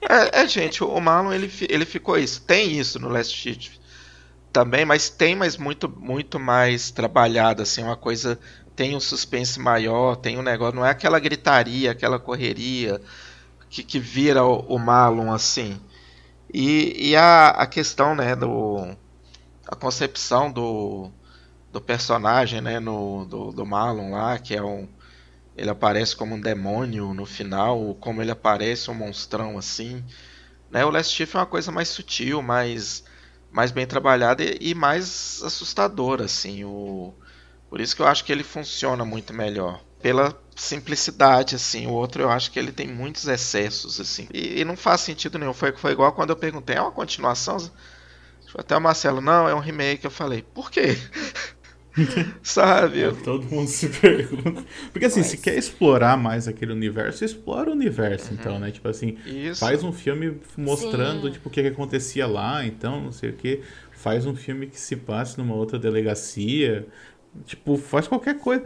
É, 0.01 0.41
é, 0.41 0.47
gente, 0.47 0.83
o 0.83 0.99
Marlon 0.99 1.31
ele, 1.33 1.51
ele 1.69 1.85
ficou 1.85 2.17
isso. 2.17 2.41
Tem 2.41 2.77
isso 2.77 2.99
no 2.99 3.07
Last 3.09 3.35
Shift 3.35 3.79
também, 4.51 4.85
mas 4.85 5.09
tem 5.09 5.35
mais 5.35 5.57
muito, 5.57 5.87
muito 5.89 6.39
mais 6.39 6.91
trabalhado, 6.91 7.61
assim, 7.61 7.83
uma 7.83 7.95
coisa. 7.95 8.39
Tem 8.75 8.95
um 8.95 8.99
suspense 8.99 9.59
maior, 9.59 10.15
tem 10.15 10.37
um 10.37 10.41
negócio. 10.41 10.75
Não 10.75 10.85
é 10.85 10.89
aquela 10.91 11.19
gritaria, 11.19 11.91
aquela 11.91 12.19
correria 12.19 13.01
que, 13.69 13.83
que 13.83 13.99
vira 13.99 14.43
o, 14.45 14.59
o 14.75 14.79
Marlon 14.79 15.31
assim. 15.33 15.79
E, 16.53 17.09
e 17.11 17.15
a, 17.15 17.49
a 17.49 17.67
questão, 17.67 18.15
né, 18.15 18.35
do 18.35 18.95
a 19.71 19.75
concepção 19.75 20.51
do, 20.51 21.09
do 21.71 21.81
personagem, 21.81 22.61
né, 22.61 22.79
no, 22.79 23.25
do, 23.25 23.51
do 23.51 23.65
Marlon 23.65 24.11
lá, 24.11 24.37
que 24.37 24.55
é 24.55 24.61
um 24.61 24.87
ele 25.55 25.69
aparece 25.69 26.15
como 26.15 26.35
um 26.35 26.41
demônio 26.41 27.13
no 27.13 27.25
final, 27.25 27.95
como 27.99 28.21
ele 28.21 28.31
aparece 28.31 28.89
um 28.89 28.93
monstrão 28.93 29.57
assim, 29.57 30.03
né? 30.71 30.85
O 30.85 30.89
Last 30.89 31.13
Shift 31.13 31.35
é 31.35 31.39
uma 31.39 31.45
coisa 31.45 31.71
mais 31.71 31.89
sutil, 31.89 32.41
mais 32.41 33.03
mais 33.51 33.71
bem 33.71 33.85
trabalhada 33.85 34.43
e, 34.43 34.57
e 34.61 34.75
mais 34.75 35.41
assustadora 35.43 36.25
assim, 36.25 36.63
o 36.63 37.13
por 37.69 37.79
isso 37.79 37.95
que 37.95 38.01
eu 38.01 38.07
acho 38.07 38.25
que 38.25 38.33
ele 38.33 38.43
funciona 38.43 39.05
muito 39.05 39.33
melhor. 39.33 39.81
Pela 40.01 40.37
simplicidade, 40.55 41.55
assim. 41.55 41.87
O 41.87 41.91
outro 41.91 42.21
eu 42.23 42.29
acho 42.29 42.51
que 42.51 42.59
ele 42.59 42.71
tem 42.73 42.85
muitos 42.87 43.27
excessos, 43.27 43.99
assim. 44.01 44.27
E, 44.33 44.59
e 44.59 44.65
não 44.65 44.75
faz 44.75 45.01
sentido 45.01 45.39
nenhum. 45.39 45.53
Foi, 45.53 45.71
foi 45.71 45.93
igual 45.93 46.11
quando 46.11 46.31
eu 46.31 46.35
perguntei, 46.35 46.75
é 46.75 46.81
uma 46.81 46.91
continuação? 46.91 47.57
Até 48.57 48.75
o 48.75 48.81
Marcelo, 48.81 49.21
não, 49.21 49.47
é 49.47 49.55
um 49.55 49.59
remake. 49.59 50.05
Eu 50.05 50.11
falei, 50.11 50.43
por 50.53 50.69
quê? 50.69 50.97
Sabe? 52.41 53.03
É, 53.03 53.11
todo 53.11 53.45
mundo 53.45 53.67
se 53.67 53.89
pergunta. 53.89 54.63
Porque 54.91 55.05
assim, 55.05 55.23
se 55.23 55.37
quer 55.37 55.57
explorar 55.57 56.17
mais 56.17 56.47
aquele 56.47 56.71
universo, 56.71 57.25
explora 57.25 57.69
o 57.69 57.73
universo, 57.73 58.33
então, 58.33 58.59
né? 58.59 58.71
Tipo 58.71 58.87
assim, 58.87 59.17
Isso. 59.25 59.59
faz 59.59 59.83
um 59.83 59.91
filme 59.91 60.39
mostrando 60.57 61.27
Sim. 61.27 61.33
tipo, 61.33 61.49
o 61.49 61.51
que, 61.51 61.61
que 61.61 61.67
acontecia 61.67 62.25
lá, 62.25 62.65
então, 62.65 63.01
não 63.01 63.11
sei 63.11 63.31
o 63.31 63.33
que. 63.33 63.61
Faz 63.91 64.25
um 64.25 64.35
filme 64.35 64.67
que 64.67 64.79
se 64.79 64.95
passe 64.95 65.37
numa 65.37 65.53
outra 65.53 65.77
delegacia. 65.77 66.87
Tipo, 67.45 67.77
faz 67.77 68.07
qualquer 68.07 68.37
coisa. 68.39 68.63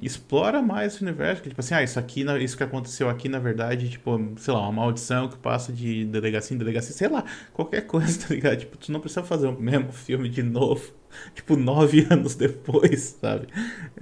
Explora 0.00 0.62
mais 0.62 0.94
esse 0.94 1.02
universo. 1.02 1.42
Que, 1.42 1.48
tipo 1.48 1.60
assim, 1.60 1.74
ah, 1.74 1.82
isso 1.82 1.98
aqui, 1.98 2.24
isso 2.40 2.56
que 2.56 2.62
aconteceu 2.62 3.08
aqui, 3.08 3.28
na 3.28 3.38
verdade, 3.38 3.88
tipo, 3.90 4.18
sei 4.36 4.54
lá, 4.54 4.60
uma 4.60 4.72
maldição 4.72 5.28
que 5.28 5.36
passa 5.36 5.72
de 5.72 6.04
delegacia 6.04 6.54
em 6.54 6.58
delegacia, 6.58 6.94
sei 6.94 7.08
lá, 7.08 7.24
qualquer 7.52 7.82
coisa, 7.82 8.18
tá 8.26 8.34
ligado? 8.34 8.58
Tipo, 8.58 8.76
tu 8.78 8.92
não 8.92 9.00
precisa 9.00 9.22
fazer 9.24 9.48
o 9.48 9.60
mesmo 9.60 9.92
filme 9.92 10.28
de 10.28 10.42
novo, 10.42 10.92
tipo, 11.34 11.56
nove 11.56 12.06
anos 12.10 12.34
depois, 12.34 13.16
sabe? 13.20 13.48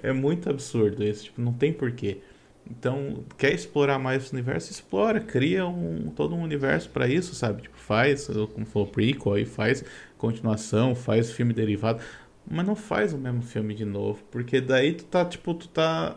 É 0.02 0.12
muito 0.12 0.51
absurdo 0.51 1.02
isso, 1.02 1.24
tipo, 1.24 1.40
não 1.40 1.52
tem 1.52 1.73
porquê. 1.73 2.20
Então, 2.68 3.24
quer 3.39 3.55
explorar 3.55 3.98
mais 3.98 4.24
esse 4.24 4.32
universo? 4.32 4.73
Explora, 4.73 5.20
cria 5.20 5.66
um, 5.66 6.10
todo 6.10 6.35
um 6.35 6.43
universo 6.43 6.90
pra 6.90 7.06
isso, 7.06 7.35
sabe? 7.35 7.62
Tipo, 7.62 7.77
faz, 7.78 8.27
como 8.52 8.66
falou, 8.66 8.89
prequel, 8.89 9.35
aí 9.35 9.44
faz 9.47 9.85
continuação, 10.18 10.94
faz 10.94 11.31
filme 11.31 11.52
derivado, 11.52 12.01
mas 12.51 12.66
não 12.66 12.77
faz 12.77 13.12
o 13.12 13.18
mesmo 13.18 13.43
filme 13.43 13.74
de 13.74 13.85
novo, 13.85 14.23
porque 14.31 14.60
daí 14.60 14.94
tu 14.94 15.05
tá, 15.05 15.24
tipo, 15.24 15.55
tu 15.55 15.68
tá 15.68 16.16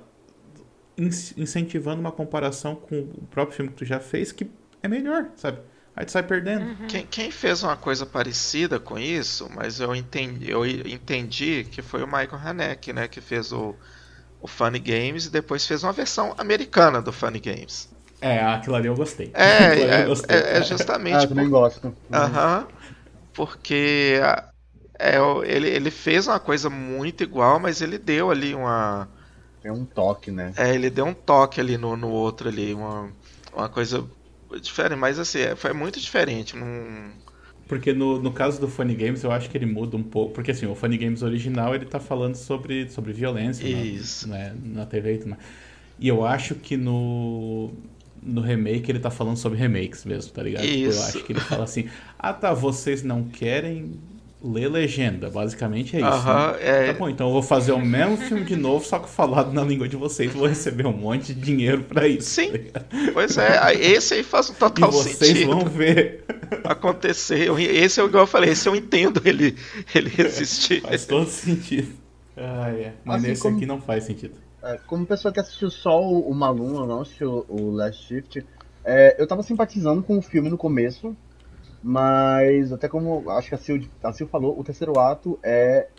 in- 0.98 1.10
incentivando 1.38 2.02
uma 2.02 2.12
comparação 2.12 2.76
com 2.76 3.00
o 3.02 3.28
próprio 3.30 3.56
filme 3.58 3.72
que 3.72 3.78
tu 3.78 3.86
já 3.86 4.00
fez, 4.00 4.32
que 4.32 4.50
é 4.82 4.88
melhor, 4.88 5.30
sabe? 5.36 5.60
Aí 5.96 6.06
tu 6.06 6.12
sai 6.12 6.24
perdendo. 6.24 6.66
Quem, 6.88 7.06
quem 7.06 7.32
fez 7.32 7.64
uma 7.64 7.76
coisa 7.76 8.06
parecida 8.06 8.80
com 8.80 8.98
isso, 8.98 9.50
mas 9.54 9.80
eu 9.80 9.94
entendi, 9.96 10.50
eu 10.50 10.66
entendi 10.66 11.66
que 11.66 11.82
foi 11.82 12.02
o 12.04 12.08
Michael 12.08 12.40
Haneke, 12.44 12.94
né? 12.94 13.08
Que 13.08 13.20
fez 13.20 13.52
o, 13.52 13.76
o 14.42 14.48
Funny 14.48 14.80
Games 14.80 15.26
e 15.28 15.32
depois 15.32 15.66
fez 15.66 15.84
uma 15.84 15.94
versão 15.94 16.36
americana 16.38 17.02
do 17.02 17.12
Funny 17.14 17.40
Games. 17.40 17.90
É, 18.22 18.40
aquilo 18.44 18.76
ali 18.76 18.88
eu 18.88 18.96
gostei. 18.96 19.32
É, 19.34 19.42
Aquilo 19.58 19.84
ali 19.86 19.96
eu 19.96 20.04
é, 20.04 20.04
gostei. 20.04 20.50
é- 20.56 20.58
é 20.58 20.62
Ah, 20.62 20.64
justamente 20.64 21.26
eu 21.26 21.30
também 21.30 21.48
por- 21.48 21.50
gosto. 21.50 21.96
Aham. 22.14 22.68
Porque 23.34 24.20
a- 24.24 24.49
é, 25.00 25.18
ele, 25.46 25.70
ele 25.70 25.90
fez 25.90 26.28
uma 26.28 26.40
coisa 26.40 26.70
muito 26.70 27.24
igual, 27.24 27.60
mas 27.60 27.82
ele 27.82 27.98
deu 27.98 28.30
ali 28.30 28.54
uma. 28.54 29.08
Tem 29.62 29.72
um 29.72 29.86
toque, 29.86 30.30
né? 30.32 30.54
É, 30.58 30.74
ele 30.76 30.90
deu 30.90 31.06
um 31.06 31.14
toque 31.14 31.60
ali 31.60 31.78
no, 31.78 31.96
no 31.96 32.10
outro 32.10 32.50
ali, 32.50 32.74
uma, 32.74 33.12
uma 33.54 33.70
coisa 33.70 34.06
diferente, 34.62 34.98
mas 34.98 35.18
assim, 35.20 35.40
é, 35.40 35.56
foi 35.56 35.74
muito 35.74 36.00
diferente. 36.00 36.56
Não... 36.56 37.12
Porque 37.68 37.94
no, 37.94 38.20
no 38.20 38.34
caso 38.34 38.60
do 38.60 38.68
Funny 38.68 38.96
Games, 38.96 39.24
eu 39.24 39.32
acho 39.32 39.50
que 39.50 39.58
ele 39.58 39.66
muda 39.66 39.96
um 39.96 40.04
pouco. 40.04 40.34
Porque 40.34 40.52
assim, 40.52 40.66
o 40.66 40.76
Funny 40.76 40.98
Games 40.98 41.22
original, 41.22 41.76
ele 41.76 41.86
tá 41.86 42.00
falando 42.00 42.36
sobre, 42.36 42.90
sobre 42.90 43.14
violência 43.14 43.70
na- 43.70 43.86
Isso. 43.86 44.28
Né, 44.28 44.56
na 44.64 44.86
TV 44.86 45.14
e 45.14 45.18
tudo 45.20 45.30
mais. 45.32 45.44
E 46.00 46.08
eu 46.08 46.26
acho 46.26 46.56
que 46.56 46.78
no, 46.78 47.72
no 48.22 48.42
remake 48.42 48.92
ele 48.92 49.00
tá 49.00 49.12
falando 49.12 49.38
sobre 49.38 49.60
remakes 49.60 50.06
mesmo, 50.06 50.32
tá 50.34 50.42
ligado? 50.42 50.64
Tipo, 50.72 50.90
eu 50.90 50.90
Isso. 50.90 51.04
acho 51.04 51.24
que 51.24 51.34
ele 51.34 51.42
fala 51.42 51.64
assim, 51.66 51.90
ah 52.18 52.34
tá, 52.34 52.54
vocês 52.54 53.04
não 53.04 53.26
querem 53.26 54.00
ler 54.44 54.70
legenda. 54.70 55.30
Basicamente 55.30 55.96
é 55.96 56.00
isso. 56.00 56.08
Aham, 56.08 56.52
né? 56.54 56.58
é. 56.62 56.94
Tá 56.94 57.00
bom, 57.00 57.10
então 57.10 57.28
eu 57.28 57.34
vou 57.34 57.42
fazer 57.44 57.72
o 57.74 57.80
mesmo 57.86 58.18
filme 58.18 58.44
de 58.46 58.56
novo, 58.56 58.86
só 58.86 59.00
que 59.00 59.10
falado 59.10 59.52
na 59.54 59.64
língua 59.64 59.88
de 59.88 59.96
vocês. 59.96 60.32
Vou 60.34 60.48
receber 60.48 60.86
um 60.88 60.94
monte 60.94 61.34
de 61.34 61.42
dinheiro 61.42 61.84
pra 61.84 62.08
isso. 62.08 62.30
Sim. 62.30 62.52
tá? 62.72 62.82
Pois 63.14 63.38
é, 63.38 63.74
esse 63.76 64.14
aí 64.14 64.24
faz 64.24 64.50
um 64.50 64.54
E 64.54 64.56
total 64.56 64.92
vocês 64.92 65.18
sentido 65.18 65.48
vão 65.52 65.66
ver. 65.66 66.24
acontecer. 66.64 67.50
Esse 67.60 68.00
é 68.02 68.06
igual 68.06 68.24
eu 68.24 68.28
falei, 68.28 68.52
esse 68.52 68.68
eu 68.68 68.76
entendo 68.76 69.22
ele, 69.26 69.56
ele 69.94 70.12
existir. 70.20 70.82
Faz 70.82 71.06
todo 71.06 71.28
sentido. 71.30 71.94
Ah, 72.38 72.70
é. 72.70 72.94
Mas 73.04 73.18
Assim 73.18 73.28
nesse 73.28 73.42
como- 73.42 73.58
aqui 73.58 73.66
não 73.66 73.82
faz 73.82 74.04
sentido. 74.06 74.36
É, 74.64 74.78
como 74.88 75.06
pessoa 75.06 75.34
que 75.34 75.40
assistiu 75.40 75.70
só 75.70 76.02
o, 76.02 76.30
o 76.30 76.34
Malum, 76.36 76.76
eu 76.80 76.86
não 76.86 77.02
assistiu 77.02 77.46
o 77.48 77.72
Last 77.72 78.08
Shift, 78.08 78.46
é, 78.84 79.16
eu 79.18 79.26
tava 79.28 79.42
simpatizando 79.44 80.02
com 80.04 80.18
o 80.18 80.22
filme 80.22 80.50
no 80.50 80.58
começo, 80.58 81.16
mas 81.82 82.72
até 82.72 82.88
como 82.90 83.30
acho 83.30 83.50
que 83.50 83.56
a 83.56 83.58
Sil, 83.60 83.80
a 84.04 84.14
Sil 84.14 84.28
falou, 84.28 84.60
o 84.60 84.64
terceiro 84.64 85.00
ato 85.00 85.40
é 85.44 85.90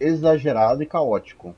exagerado 0.00 0.82
e 0.82 0.86
caótico. 0.86 1.54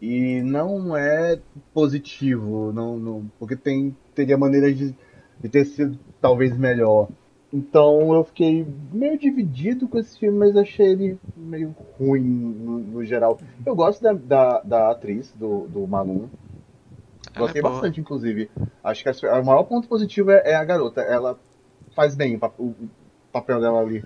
E 0.00 0.42
não 0.42 0.96
é 0.96 1.40
positivo, 1.74 2.72
não, 2.72 2.98
não- 2.98 3.30
porque 3.38 3.56
tem, 3.56 3.96
teria 4.14 4.36
maneiras 4.38 4.76
de, 4.76 4.94
de 5.40 5.48
ter 5.48 5.64
sido 5.64 5.98
talvez 6.20 6.56
melhor. 6.56 7.08
Então 7.52 8.14
eu 8.14 8.24
fiquei 8.24 8.66
meio 8.92 9.18
dividido 9.18 9.88
com 9.88 9.98
esse 9.98 10.18
filme, 10.18 10.38
mas 10.38 10.56
achei 10.56 10.86
ele 10.88 11.18
meio 11.36 11.74
ruim 11.98 12.20
no, 12.22 12.78
no 12.78 13.04
geral. 13.04 13.38
Eu 13.64 13.76
gosto 13.76 14.02
da, 14.02 14.12
da, 14.12 14.60
da 14.60 14.90
atriz, 14.90 15.32
do, 15.32 15.68
do 15.68 15.86
Malum. 15.86 16.28
É 17.34 17.38
Gostei 17.38 17.62
boa. 17.62 17.72
bastante, 17.72 18.00
inclusive. 18.00 18.50
Acho 18.82 19.02
que 19.02 19.26
a- 19.26 19.40
o 19.40 19.44
maior 19.44 19.64
ponto 19.64 19.88
positivo 19.88 20.30
é, 20.30 20.42
é 20.52 20.54
a 20.54 20.64
garota. 20.64 21.00
Ela 21.02 21.38
faz 21.94 22.14
bem 22.14 22.36
o, 22.36 22.38
pa- 22.38 22.52
o- 22.58 22.74
o 22.74 22.88
papel 23.32 23.60
dela 23.60 23.80
ali. 23.80 24.04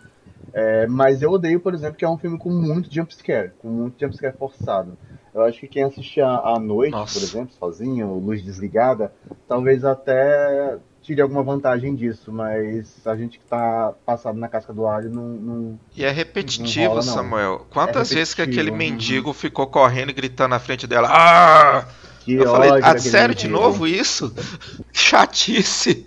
É, 0.52 0.86
mas 0.86 1.22
eu 1.22 1.30
odeio, 1.30 1.60
por 1.60 1.74
exemplo, 1.74 1.96
que 1.96 2.04
é 2.04 2.08
um 2.08 2.18
filme 2.18 2.38
com 2.38 2.50
muito 2.50 2.92
jumpscare, 2.92 3.52
com 3.58 3.68
muito 3.68 3.98
jumpscare 4.00 4.36
forçado. 4.36 4.96
Eu 5.34 5.42
acho 5.44 5.60
que 5.60 5.68
quem 5.68 5.82
assiste 5.82 6.20
à 6.20 6.58
noite, 6.58 6.92
Nossa. 6.92 7.18
por 7.18 7.22
exemplo, 7.26 7.54
sozinho, 7.58 8.14
luz 8.14 8.42
desligada, 8.42 9.12
talvez 9.46 9.84
até 9.84 10.78
tire 11.02 11.20
alguma 11.20 11.42
vantagem 11.42 11.94
disso, 11.94 12.32
mas 12.32 13.06
a 13.06 13.14
gente 13.14 13.38
que 13.38 13.44
tá 13.44 13.92
passado 14.06 14.38
na 14.38 14.48
casca 14.48 14.72
do 14.72 14.86
alho 14.86 15.10
não. 15.10 15.28
não... 15.28 15.80
E 15.94 16.04
é 16.04 16.10
repetitivo, 16.10 16.88
rola. 16.88 17.02
Samuel. 17.02 17.66
Quantas 17.70 18.10
É 18.10 18.14
vezes 18.14 18.32
que 18.34 18.40
aquele 18.42 18.70
mendigo 18.70 19.32
ficou 19.34 19.66
correndo 19.66 20.08
e 20.10 20.14
gritando 20.14 20.50
na 20.50 20.58
frente 20.58 20.86
dela? 20.86 21.08
Ah! 21.10 21.86
Que 22.24 22.32
Eu 22.34 22.50
falei, 22.50 22.70
ah, 22.82 22.98
sério 22.98 23.34
de 23.34 23.46
mendigo. 23.46 23.62
novo 23.62 23.86
isso? 23.86 24.34
Chatice. 24.92 26.04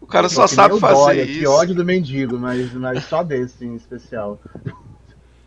O 0.00 0.06
cara 0.06 0.28
só 0.28 0.44
Que 0.44 0.50
nem 0.50 0.56
sabe 0.56 0.74
o 0.74 0.78
fazer 0.78 0.94
Dória, 0.94 1.22
isso. 1.22 1.40
Que 1.40 1.46
ódio 1.46 1.74
do 1.74 1.84
mendigo, 1.84 2.38
mas, 2.38 2.72
mas 2.74 3.04
só 3.04 3.22
desse 3.22 3.64
em 3.64 3.74
especial. 3.74 4.38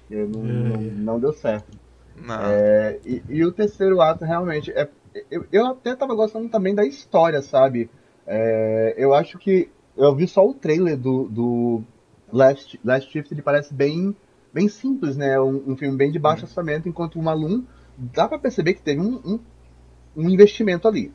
Eu 0.10 0.28
não, 0.28 0.44
não, 0.44 0.82
não 0.82 1.20
deu 1.20 1.34
certo. 1.34 1.72
Não. 2.16 2.36
É, 2.42 3.00
e, 3.06 3.24
e 3.30 3.46
o 3.46 3.52
terceiro 3.52 4.02
ato 4.02 4.26
realmente 4.26 4.72
é. 4.72 4.88
Eu, 5.30 5.46
eu 5.52 5.66
até 5.68 5.96
tava 5.96 6.16
gostando 6.16 6.48
também 6.50 6.76
da 6.76 6.86
história, 6.86 7.42
sabe? 7.42 7.90
É, 8.28 8.94
eu 8.98 9.14
acho 9.14 9.38
que. 9.38 9.70
Eu 9.98 10.16
vi 10.16 10.28
só 10.28 10.46
o 10.46 10.54
trailer 10.54 10.98
do, 10.98 11.28
do 11.28 11.84
Last, 12.32 12.80
Last 12.84 13.12
Shift, 13.12 13.34
ele 13.34 13.42
parece 13.42 13.74
bem, 13.74 14.16
bem 14.54 14.70
simples, 14.70 15.18
né? 15.18 15.40
Um, 15.40 15.64
um 15.68 15.78
filme 15.78 15.98
bem 15.98 16.12
de 16.12 16.20
baixo 16.20 16.46
orçamento, 16.46 16.88
enquanto 16.88 17.20
o 17.20 17.24
Malum 17.24 17.64
dá 17.98 18.28
pra 18.28 18.40
perceber 18.40 18.74
que 18.74 18.82
teve 18.82 19.02
um, 19.02 19.16
um, 19.26 19.40
um 20.16 20.30
investimento 20.30 20.88
ali. 20.88 21.12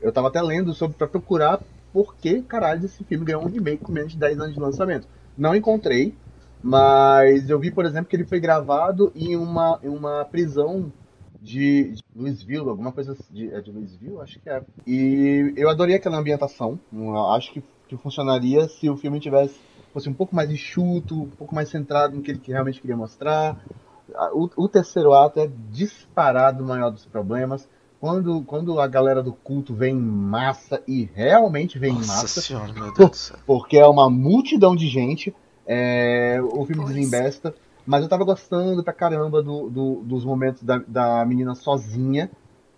Eu 0.00 0.12
tava 0.12 0.28
até 0.28 0.40
lendo 0.40 0.72
sobre 0.72 0.96
pra 0.96 1.06
procurar 1.06 1.60
por 1.92 2.16
que 2.16 2.42
caralho 2.42 2.84
esse 2.84 3.04
filme 3.04 3.24
ganhou 3.24 3.42
um 3.42 3.48
remake 3.48 3.84
com 3.84 3.92
menos 3.92 4.12
de 4.12 4.18
10 4.18 4.40
anos 4.40 4.54
de 4.54 4.60
lançamento. 4.60 5.06
Não 5.36 5.54
encontrei, 5.54 6.14
mas 6.62 7.50
eu 7.50 7.58
vi, 7.58 7.70
por 7.70 7.84
exemplo, 7.84 8.08
que 8.08 8.16
ele 8.16 8.24
foi 8.24 8.40
gravado 8.40 9.12
em 9.14 9.36
uma, 9.36 9.78
em 9.82 9.88
uma 9.88 10.24
prisão 10.24 10.92
de, 11.40 11.92
de 11.92 12.02
Louisville, 12.14 12.68
alguma 12.68 12.92
coisa 12.92 13.12
assim. 13.12 13.24
De, 13.30 13.52
é 13.52 13.60
de 13.60 13.72
Louisville? 13.72 14.20
Acho 14.20 14.38
que 14.38 14.48
é. 14.48 14.62
E 14.86 15.52
eu 15.56 15.68
adorei 15.68 15.96
aquela 15.96 16.18
ambientação. 16.18 16.78
Acho 17.34 17.52
que, 17.52 17.62
que 17.88 17.96
funcionaria 17.96 18.68
se 18.68 18.88
o 18.88 18.96
filme 18.96 19.18
tivesse 19.18 19.58
fosse 19.92 20.08
um 20.08 20.14
pouco 20.14 20.34
mais 20.34 20.50
enxuto, 20.50 21.22
um 21.22 21.30
pouco 21.30 21.54
mais 21.54 21.68
centrado 21.68 22.16
no 22.16 22.22
que 22.22 22.30
ele 22.30 22.40
realmente 22.46 22.80
queria 22.80 22.96
mostrar. 22.96 23.62
O, 24.32 24.48
o 24.56 24.68
terceiro 24.68 25.12
ato 25.12 25.40
é 25.40 25.50
disparado 25.70 26.64
o 26.64 26.66
maior 26.66 26.90
dos 26.90 27.04
problemas. 27.04 27.68
Quando, 28.02 28.42
quando 28.42 28.80
a 28.80 28.86
galera 28.88 29.22
do 29.22 29.32
culto 29.32 29.72
vem 29.72 29.94
em 29.94 30.00
massa, 30.00 30.82
e 30.88 31.08
realmente 31.14 31.78
vem 31.78 31.92
em 31.92 31.98
Nossa 31.98 32.22
massa, 32.22 32.40
senhora, 32.40 32.72
meu 32.72 32.90
Deus 32.98 33.10
do 33.10 33.16
céu. 33.16 33.36
porque 33.46 33.78
é 33.78 33.86
uma 33.86 34.10
multidão 34.10 34.74
de 34.74 34.88
gente. 34.88 35.32
é, 35.64 36.40
o 36.42 36.66
filme 36.66 36.84
desembesta. 36.84 37.54
Mas 37.86 38.02
eu 38.02 38.08
tava 38.08 38.24
gostando 38.24 38.82
pra 38.82 38.92
caramba 38.92 39.40
do, 39.40 39.70
do- 39.70 40.02
dos 40.02 40.24
momentos 40.24 40.64
da, 40.64 40.78
da 40.84 41.24
menina 41.24 41.54
sozinha. 41.54 42.28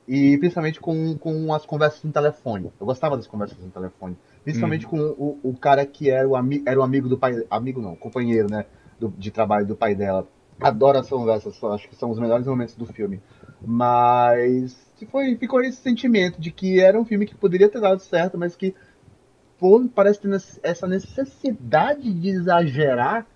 E 0.06 0.36
principalmente 0.36 0.78
com, 0.78 1.16
com 1.16 1.54
as 1.54 1.64
conversas 1.64 2.02
no 2.04 2.12
telefone. 2.12 2.70
Eu 2.78 2.84
gostava 2.84 3.16
das 3.16 3.26
conversas 3.26 3.56
no 3.58 3.70
telefone. 3.70 4.18
Principalmente 4.42 4.86
com 4.86 4.98
o, 4.98 5.38
o 5.42 5.54
cara 5.56 5.86
que 5.86 6.10
era 6.10 6.28
o, 6.28 6.36
ami, 6.36 6.62
era 6.66 6.78
o 6.78 6.82
amigo 6.82 7.08
do 7.08 7.16
pai. 7.16 7.42
Amigo 7.50 7.80
não, 7.80 7.96
companheiro, 7.96 8.50
né? 8.50 8.66
do- 9.00 9.08
de 9.16 9.30
trabalho 9.30 9.66
do 9.66 9.74
pai 9.74 9.94
dela. 9.94 10.28
Adoro 10.60 10.98
as 10.98 11.08
conversas, 11.08 11.58
acho 11.64 11.88
que 11.88 11.96
são 11.96 12.10
os 12.10 12.18
melhores 12.18 12.46
momentos 12.46 12.74
do 12.76 12.84
filme. 12.84 13.20
Mas 13.62 14.83
foi, 15.06 15.36
ficou 15.36 15.60
esse 15.62 15.78
sentimento 15.78 16.40
de 16.40 16.50
que 16.50 16.80
era 16.80 16.98
um 16.98 17.04
filme 17.04 17.26
que 17.26 17.34
poderia 17.34 17.68
ter 17.68 17.80
dado 17.80 18.00
certo, 18.00 18.38
mas 18.38 18.54
que 18.54 18.74
pô, 19.58 19.84
parece 19.94 20.20
ter 20.20 20.30
essa 20.62 20.86
necessidade 20.86 22.12
de 22.12 22.28
exagerar 22.28 23.26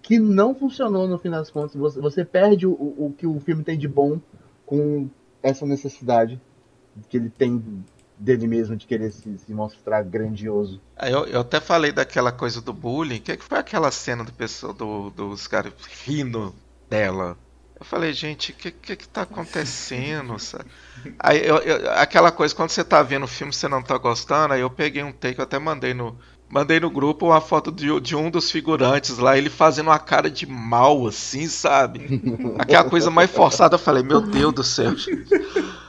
que 0.00 0.18
não 0.18 0.54
funcionou 0.54 1.08
no 1.08 1.18
fim 1.18 1.30
das 1.30 1.50
contas. 1.50 1.74
Você, 1.74 2.00
você 2.00 2.24
perde 2.24 2.66
o, 2.66 2.72
o, 2.72 3.14
que 3.16 3.26
o 3.26 3.40
filme 3.40 3.64
tem 3.64 3.76
de 3.76 3.88
bom 3.88 4.20
com 4.64 5.08
essa 5.42 5.66
necessidade 5.66 6.40
que 7.08 7.16
ele 7.16 7.28
tem 7.28 7.84
dele 8.18 8.46
mesmo 8.46 8.76
de 8.76 8.86
querer 8.86 9.12
se, 9.12 9.36
se 9.38 9.52
mostrar 9.52 10.02
grandioso. 10.02 10.80
Aí 10.96 11.12
Eu, 11.12 11.26
eu 11.26 11.40
até 11.40 11.60
falei 11.60 11.92
daquela 11.92 12.32
coisa 12.32 12.60
do 12.62 12.72
bullying. 12.72 13.18
O 13.18 13.20
que, 13.20 13.36
que 13.36 13.44
foi 13.44 13.58
aquela 13.58 13.90
cena 13.90 14.24
do 14.24 14.32
pessoal, 14.32 14.72
do, 14.72 15.10
dos 15.10 15.46
caras 15.46 15.72
rindo 16.04 16.54
dela? 16.88 17.36
Eu 17.78 17.84
falei, 17.84 18.12
gente, 18.12 18.52
o 18.52 18.54
que, 18.54 18.70
que 18.70 18.96
que 18.96 19.08
tá 19.08 19.22
acontecendo? 19.22 20.38
sabe? 20.38 20.64
Aí 21.18 21.46
eu- 21.46 21.58
eu- 21.58 21.90
aquela 21.92 22.30
coisa, 22.32 22.54
quando 22.54 22.70
você 22.70 22.82
tá 22.82 23.02
vendo 23.02 23.24
o 23.24 23.28
filme 23.28 23.52
você 23.52 23.68
não 23.68 23.82
tá 23.82 23.98
gostando, 23.98 24.54
aí 24.54 24.60
eu 24.62 24.70
peguei 24.70 25.02
um 25.02 25.12
take, 25.12 25.38
eu 25.38 25.44
até 25.44 25.58
mandei 25.58 25.92
no, 25.92 26.16
mandei 26.48 26.80
no 26.80 26.88
grupo 26.90 27.26
uma 27.26 27.40
foto 27.40 27.70
de, 27.70 28.00
de 28.00 28.16
um 28.16 28.30
dos 28.30 28.50
figurantes 28.50 29.18
lá, 29.18 29.36
ele 29.36 29.50
fazendo 29.50 29.88
uma 29.88 29.98
cara 29.98 30.30
de 30.30 30.46
mal, 30.46 31.06
assim, 31.06 31.46
sabe? 31.48 32.22
Aquela 32.58 32.84
coisa 32.84 33.10
mais 33.10 33.30
forçada, 33.30 33.74
eu 33.74 33.78
falei, 33.78 34.02
meu 34.02 34.22
Deus 34.22 34.54
do 34.54 34.64
céu. 34.64 34.94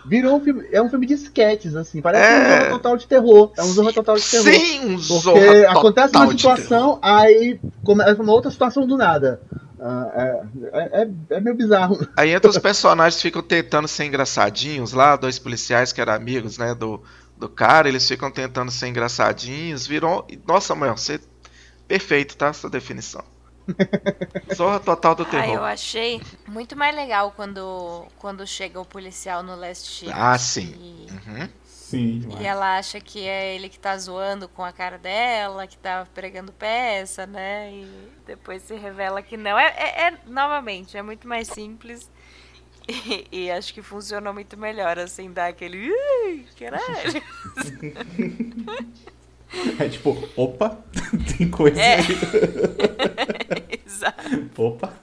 Virou 0.06 0.38
um 0.38 0.44
filme, 0.44 0.68
é 0.72 0.82
um 0.82 0.90
filme 0.90 1.06
de 1.06 1.14
sketches, 1.14 1.76
assim, 1.76 2.02
parece 2.02 2.26
É. 2.30 2.38
um 2.38 2.58
Zorra 2.60 2.70
Total 2.72 2.98
de 2.98 3.08
terror. 3.08 3.52
É 3.58 3.64
um 3.64 3.68
Zorra 3.72 3.94
Total 3.94 4.16
de 4.16 4.24
terror. 4.30 4.44
Sim, 4.54 4.80
um 4.80 4.96
Porque 4.96 5.04
zorra 5.04 5.72
acontece 5.72 6.08
total 6.14 6.28
uma 6.28 6.34
de 6.36 6.42
terror. 6.44 6.58
situação, 6.58 7.00
aí 7.02 7.60
começa 7.84 8.22
uma 8.22 8.34
outra 8.34 8.52
situação 8.52 8.86
do 8.86 8.98
nada. 8.98 9.42
Ah, 9.80 10.12
é, 10.16 10.42
é, 10.74 11.02
é- 11.04 11.36
é 11.38 11.40
meio 11.40 11.56
bizarro. 11.56 11.98
Aí 12.18 12.32
entre 12.32 12.50
os 12.50 12.58
personagens 12.58 13.22
ficam 13.22 13.42
tentando 13.44 13.88
ser 13.88 14.06
engraçadinhos 14.06 14.92
lá, 14.94 15.16
dois 15.16 15.38
policiais 15.38 15.94
que 15.94 16.02
eram 16.02 16.14
amigos, 16.14 16.58
né, 16.58 16.74
do, 16.74 17.02
do 17.38 17.48
cara, 17.48 17.88
eles 17.88 18.08
ficam 18.08 18.32
tentando 18.32 18.72
ser 18.72 18.88
engraçadinhos, 18.88 19.86
viram... 19.86 20.26
Nossa, 20.48 20.74
mãe, 20.74 20.90
você... 20.92 21.20
Perfeito, 21.88 22.36
tá? 22.36 22.52
Sua 22.54 22.70
definição. 22.70 23.24
Zorra 24.54 24.80
total 24.80 25.16
do 25.16 25.24
Ah, 25.24 25.28
eu 25.28 25.32
terror. 25.42 25.64
achei 25.64 26.22
muito 26.48 26.76
mais 26.76 26.96
legal 26.96 27.32
quando, 27.36 28.06
quando 28.18 28.46
chega 28.48 28.80
o 28.80 28.86
policial 28.86 29.44
no 29.44 29.56
Last 29.56 29.88
Shift. 29.90 30.14
Ah, 30.16 30.38
sim. 30.38 30.74
E, 30.80 31.08
Uhum. 31.12 31.50
Sim, 31.90 32.20
demais. 32.20 32.42
e 32.42 32.46
ela 32.46 32.78
acha 32.78 33.00
que 33.00 33.26
é 33.26 33.56
ele 33.56 33.70
que 33.70 33.80
tá 33.80 33.98
zoando 33.98 34.50
com 34.50 34.62
a 34.64 34.74
cara 34.74 34.98
dela, 34.98 35.66
que 35.66 35.78
tá 35.78 36.06
pregando 36.14 36.52
peça, 36.52 37.26
né? 37.26 37.72
E 37.72 37.88
depois 38.26 38.62
se 38.64 38.76
revela 38.76 39.22
que 39.22 39.38
não. 39.38 39.58
É, 39.58 39.68
é- 39.68 40.08
é- 40.10 40.18
novamente, 40.28 40.98
é 40.98 41.02
muito 41.02 41.28
mais 41.28 41.48
simples. 41.48 42.10
E, 42.90 43.28
e 43.48 43.52
acho 43.52 43.74
que 43.74 43.82
funcionou 43.82 44.34
muito 44.34 44.56
melhor, 44.58 44.98
assim, 44.98 45.30
dar 45.30 45.48
aquele. 45.48 45.92
Ui, 45.92 46.46
caralho. 46.58 46.88
É 49.80 49.88
tipo, 49.90 50.30
opa, 50.36 50.78
tem 51.38 51.50
coisa 51.50 51.80
É. 51.82 51.96
aí. 51.96 53.82
Exato. 53.86 54.50
Opa. 54.58 54.94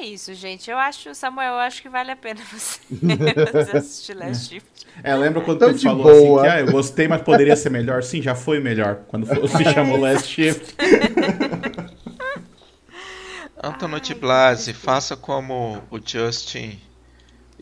É 0.00 0.04
isso, 0.04 0.32
gente. 0.32 0.70
Eu 0.70 0.78
acho, 0.78 1.12
Samuel, 1.12 1.54
eu 1.54 1.58
acho 1.58 1.82
que 1.82 1.88
vale 1.88 2.12
a 2.12 2.16
pena 2.16 2.40
você, 2.52 2.80
você 2.88 3.76
assistir 3.76 4.14
Last 4.14 4.48
Shift. 4.48 4.86
É, 5.02 5.14
lembra 5.16 5.40
quando 5.42 5.58
Tão 5.58 5.72
tu 5.72 5.82
falou 5.82 6.04
boa. 6.04 6.40
assim 6.42 6.50
que 6.50 6.56
ah, 6.56 6.60
eu 6.60 6.72
gostei, 6.72 7.08
mas 7.08 7.20
poderia 7.22 7.56
ser 7.56 7.70
melhor? 7.70 8.02
Sim, 8.04 8.22
já 8.22 8.34
foi 8.34 8.60
melhor. 8.60 9.00
Quando 9.08 9.26
se 9.26 9.64
chamou 9.74 9.98
Last 9.98 10.28
Shift. 10.28 10.76
Antonucci 13.60 14.14
Blasi, 14.14 14.72
faça 14.72 15.16
como 15.16 15.82
o 15.90 15.98
Justin 16.04 16.80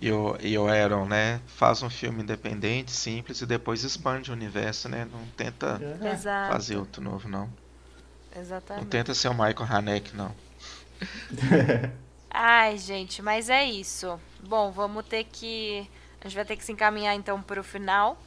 e 0.01 0.13
o, 0.13 0.37
e 0.41 0.59
o 0.59 0.67
Aaron, 0.69 1.07
né? 1.07 1.41
Faz 1.47 1.83
um 1.83 1.89
filme 1.89 2.23
independente, 2.23 2.91
simples, 2.91 3.41
e 3.41 3.47
depois 3.47 3.83
expande 3.83 4.31
o 4.31 4.35
universo, 4.35 4.91
né? 4.91 5.07
Não 5.11 5.25
tenta 5.37 5.81
Exato. 6.13 6.53
fazer 6.53 6.77
outro 6.77 7.03
novo, 7.03 7.29
não. 7.29 7.49
Não 8.35 8.43
Exatamente. 8.43 8.87
tenta 8.89 9.15
ser 9.15 9.29
o 9.29 9.33
Michael 9.33 9.67
Haneke, 9.71 10.15
não. 10.15 10.35
Ai, 12.31 12.77
gente, 12.79 13.23
mas 13.23 13.49
é 13.49 13.65
isso. 13.65 14.19
Bom, 14.41 14.71
vamos 14.71 15.05
ter 15.07 15.25
que. 15.25 15.89
A 16.21 16.29
gente 16.29 16.37
vai 16.37 16.45
ter 16.45 16.57
que 16.57 16.65
se 16.65 16.73
encaminhar 16.73 17.15
então 17.15 17.41
para 17.41 17.61
o 17.61 17.65
final, 17.65 18.19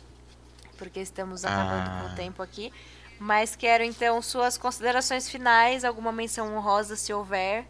porque 0.78 1.00
estamos 1.00 1.44
acabando 1.44 1.90
Ah. 1.90 2.02
com 2.08 2.14
o 2.14 2.16
tempo 2.16 2.42
aqui. 2.42 2.72
Mas 3.20 3.56
quero 3.56 3.84
então 3.84 4.22
suas 4.22 4.58
considerações 4.58 5.30
finais, 5.30 5.84
alguma 5.84 6.12
menção 6.12 6.56
honrosa 6.56 6.96
se 6.96 7.12
houver. 7.14 7.66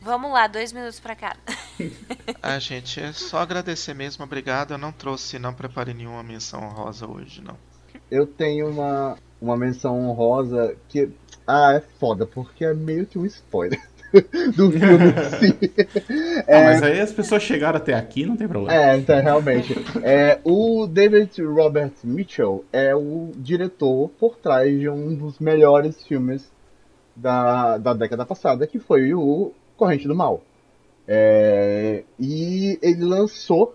Vamos 0.00 0.32
lá, 0.32 0.46
dois 0.46 0.72
minutos 0.72 0.98
para 0.98 1.14
cada. 1.14 1.38
Ah, 2.42 2.58
gente, 2.58 3.00
é 3.00 3.12
só 3.12 3.38
agradecer 3.38 3.94
mesmo, 3.94 4.24
obrigado. 4.24 4.72
Eu 4.72 4.78
não 4.78 4.90
trouxe, 4.92 5.38
não 5.38 5.54
preparei 5.54 5.94
nenhuma 5.94 6.22
menção 6.22 6.62
honrosa 6.64 7.06
hoje, 7.06 7.40
não. 7.40 7.56
Eu 8.10 8.26
tenho 8.26 8.68
uma, 8.68 9.16
uma 9.40 9.56
menção 9.56 10.00
honrosa 10.08 10.76
que. 10.88 11.10
Ah, 11.46 11.72
é 11.74 11.80
foda, 11.80 12.26
porque 12.26 12.64
é 12.64 12.72
meio 12.74 13.06
que 13.06 13.18
um 13.18 13.26
spoiler 13.26 13.80
do 14.56 14.70
filme 14.70 15.06
em 15.06 15.38
si. 15.38 15.72
Ah, 16.48 16.64
mas 16.64 16.82
aí 16.82 17.00
as 17.00 17.12
pessoas 17.12 17.42
chegaram 17.42 17.78
até 17.78 17.94
aqui, 17.94 18.26
não 18.26 18.36
tem 18.36 18.46
problema. 18.46 18.74
É, 18.74 18.96
então, 18.96 19.20
realmente. 19.20 19.74
É, 20.02 20.38
o 20.44 20.86
David 20.86 21.42
Robert 21.42 21.92
Mitchell 22.04 22.64
é 22.72 22.94
o 22.94 23.30
diretor 23.36 24.10
por 24.18 24.36
trás 24.36 24.78
de 24.78 24.88
um 24.88 25.14
dos 25.14 25.38
melhores 25.38 26.04
filmes 26.06 26.50
da, 27.16 27.78
da 27.78 27.94
década 27.94 28.26
passada, 28.26 28.66
que 28.66 28.78
foi 28.78 29.14
o 29.14 29.52
Corrente 29.76 30.06
do 30.06 30.14
Mal. 30.14 30.42
É, 31.06 32.04
e 32.18 32.78
ele 32.82 33.04
lançou, 33.04 33.74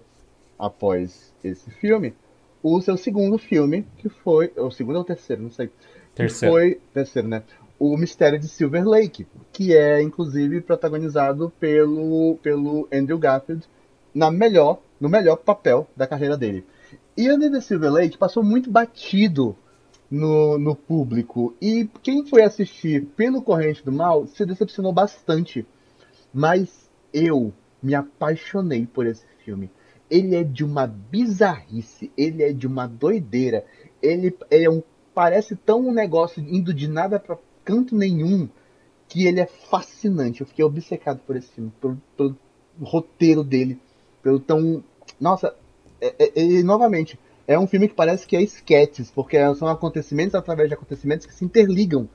após 0.58 1.34
esse 1.44 1.70
filme, 1.72 2.14
o 2.62 2.82
seu 2.82 2.98
segundo 2.98 3.38
filme, 3.38 3.86
que 3.98 4.10
foi. 4.10 4.52
O 4.56 4.72
segundo 4.72 4.98
ou 4.98 5.02
o 5.02 5.06
terceiro, 5.06 5.42
não 5.42 5.52
sei. 5.52 5.70
Terceiro. 6.16 6.54
Foi. 6.54 6.80
Terceiro, 6.94 7.28
né? 7.28 7.44
O 7.80 7.96
Mistério 7.96 8.40
de 8.40 8.48
Silver 8.48 8.88
Lake, 8.88 9.28
que 9.52 9.76
é 9.76 10.02
inclusive 10.02 10.62
protagonizado 10.62 11.52
pelo, 11.60 12.38
pelo 12.42 12.88
Andrew 12.92 13.20
Garfield 13.20 13.68
na 14.14 14.32
melhor, 14.32 14.82
no 15.00 15.08
melhor 15.08 15.38
papel 15.38 15.88
da 15.96 16.08
carreira 16.08 16.36
dele. 16.36 16.66
E 17.16 17.30
Under 17.32 17.52
the 17.52 17.62
Silver 17.62 17.92
Lake 17.92 18.18
passou 18.18 18.44
muito 18.44 18.72
batido 18.72 19.56
no, 20.10 20.58
no 20.58 20.76
público. 20.76 21.56
E 21.62 21.90
quem 22.02 22.26
foi 22.26 22.44
assistir 22.44 23.06
pelo 23.16 23.42
Corrente 23.42 23.84
do 23.84 23.92
Mal 23.92 24.28
se 24.28 24.46
decepcionou 24.46 24.92
bastante. 24.92 25.66
Mas 26.34 26.90
eu 27.14 27.54
me 27.82 27.94
apaixonei 27.94 28.86
por 28.86 29.06
esse 29.06 29.26
filme. 29.44 29.70
Ele 30.10 30.36
é 30.36 30.44
de 30.44 30.64
uma 30.64 30.88
bizarrice, 30.88 32.12
ele 32.18 32.44
é 32.44 32.54
de 32.54 32.66
uma 32.66 32.88
doideira. 32.88 33.66
Ele 34.02 34.36
é 34.50 34.70
um 34.70 34.82
parece 35.14 35.56
tão 35.56 35.80
um 35.80 35.92
negócio 35.92 36.44
indo 36.48 36.72
de 36.72 36.88
nada 36.88 37.20
para 37.20 37.36
canto 37.68 37.94
nenhum 37.94 38.48
que 39.10 39.28
ele 39.28 39.42
é 39.42 39.46
fascinante. 39.46 40.40
Eu 40.40 40.48
fiquei 40.48 40.64
obcecado 40.64 41.20
por 41.28 41.36
esse 41.36 41.52
filme, 41.52 41.72
pelo, 41.82 42.02
pelo 42.16 42.38
roteiro 42.82 43.44
dele, 43.44 43.78
pelo 44.24 44.40
tão. 44.40 44.82
Nossa, 45.20 45.54
é, 46.00 46.16
é, 46.18 46.60
é, 46.60 46.64
novamente, 46.64 47.20
é 47.46 47.60
um 47.60 47.68
filme 47.68 47.90
que 47.90 47.94
parece 47.94 48.26
que 48.26 48.38
é 48.38 48.42
sketches, 48.42 49.12
porque 49.12 49.38
são 49.56 49.68
acontecimentos 49.68 50.34
através 50.34 50.70
de 50.70 50.76
acontecimentos 50.76 51.26
que 51.26 51.34
se 51.34 51.44
interligam 51.44 52.08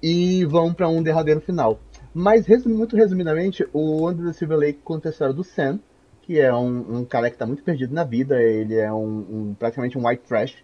e 0.00 0.44
vão 0.44 0.72
para 0.72 0.88
um 0.88 1.02
derradeiro 1.02 1.40
final. 1.40 1.80
Mas, 2.12 2.46
muito 2.64 2.94
resumidamente, 2.94 3.66
o 3.72 4.08
Under 4.08 4.26
the 4.26 4.32
Silver 4.32 4.58
Lake 4.58 4.78
conta 4.84 5.08
a 5.08 5.10
história 5.10 5.34
do 5.34 5.42
Sam, 5.42 5.80
que 6.22 6.38
é 6.38 6.54
um, 6.54 6.98
um 6.98 7.04
cara 7.04 7.28
que 7.28 7.34
está 7.34 7.46
muito 7.46 7.64
perdido 7.64 7.92
na 7.92 8.04
vida. 8.04 8.40
Ele 8.40 8.76
é 8.76 8.92
um, 8.92 9.18
um, 9.18 9.56
praticamente 9.58 9.98
um 9.98 10.06
white 10.06 10.22
trash, 10.22 10.54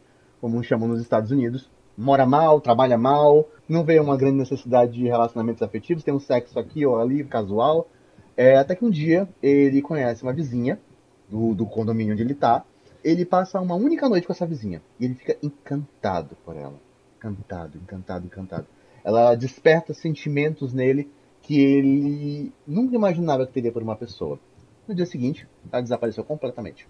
como 0.41 0.63
chamam 0.63 0.87
nos 0.87 1.01
Estados 1.01 1.33
Unidos. 1.33 1.69
Mora 2.01 2.25
mal, 2.25 2.63
trabalha 2.63 2.97
mal, 2.97 3.47
não 3.69 3.85
vê 3.85 4.01
uma 4.01 4.17
grande 4.17 4.39
necessidade 4.39 4.93
de 4.93 5.05
relacionamentos 5.05 5.63
afetivos, 5.63 6.03
tem 6.03 6.15
um 6.15 6.19
sexo 6.19 6.59
aqui 6.59 6.87
ou 6.87 6.99
ali, 6.99 7.23
casual. 7.25 7.89
É, 8.35 8.57
até 8.57 8.75
que 8.75 8.83
um 8.83 8.91
dia 8.91 9.29
ele 9.43 9.83
conhece 9.83 10.23
uma 10.23 10.33
vizinha 10.33 10.81
do, 11.29 11.55
do 11.55 11.67
condomínio 11.67 12.15
onde 12.15 12.23
ele 12.23 12.33
está. 12.33 12.65
Ele 13.05 13.27
passa 13.27 13.61
uma 13.61 13.75
única 13.75 14.09
noite 14.09 14.27
com 14.27 14.33
essa 14.33 14.47
vizinha 14.47 14.81
e 14.99 15.05
ele 15.05 15.15
fica 15.15 15.37
encantado 15.43 16.35
por 16.43 16.57
ela. 16.57 16.81
Encantado, 17.19 17.77
encantado, 17.77 18.25
encantado. 18.25 18.67
Ela 19.05 19.35
desperta 19.35 19.93
sentimentos 19.93 20.73
nele 20.73 21.11
que 21.43 21.61
ele 21.61 22.51
nunca 22.67 22.95
imaginava 22.95 23.47
que 23.47 23.53
teria 23.53 23.73
por 23.73 23.83
uma 23.83 23.95
pessoa. 23.95 24.41
No 24.89 24.95
dia 24.95 25.05
seguinte, 25.05 25.47
ela 25.71 25.83
desapareceu 25.83 26.25
completamente 26.25 26.89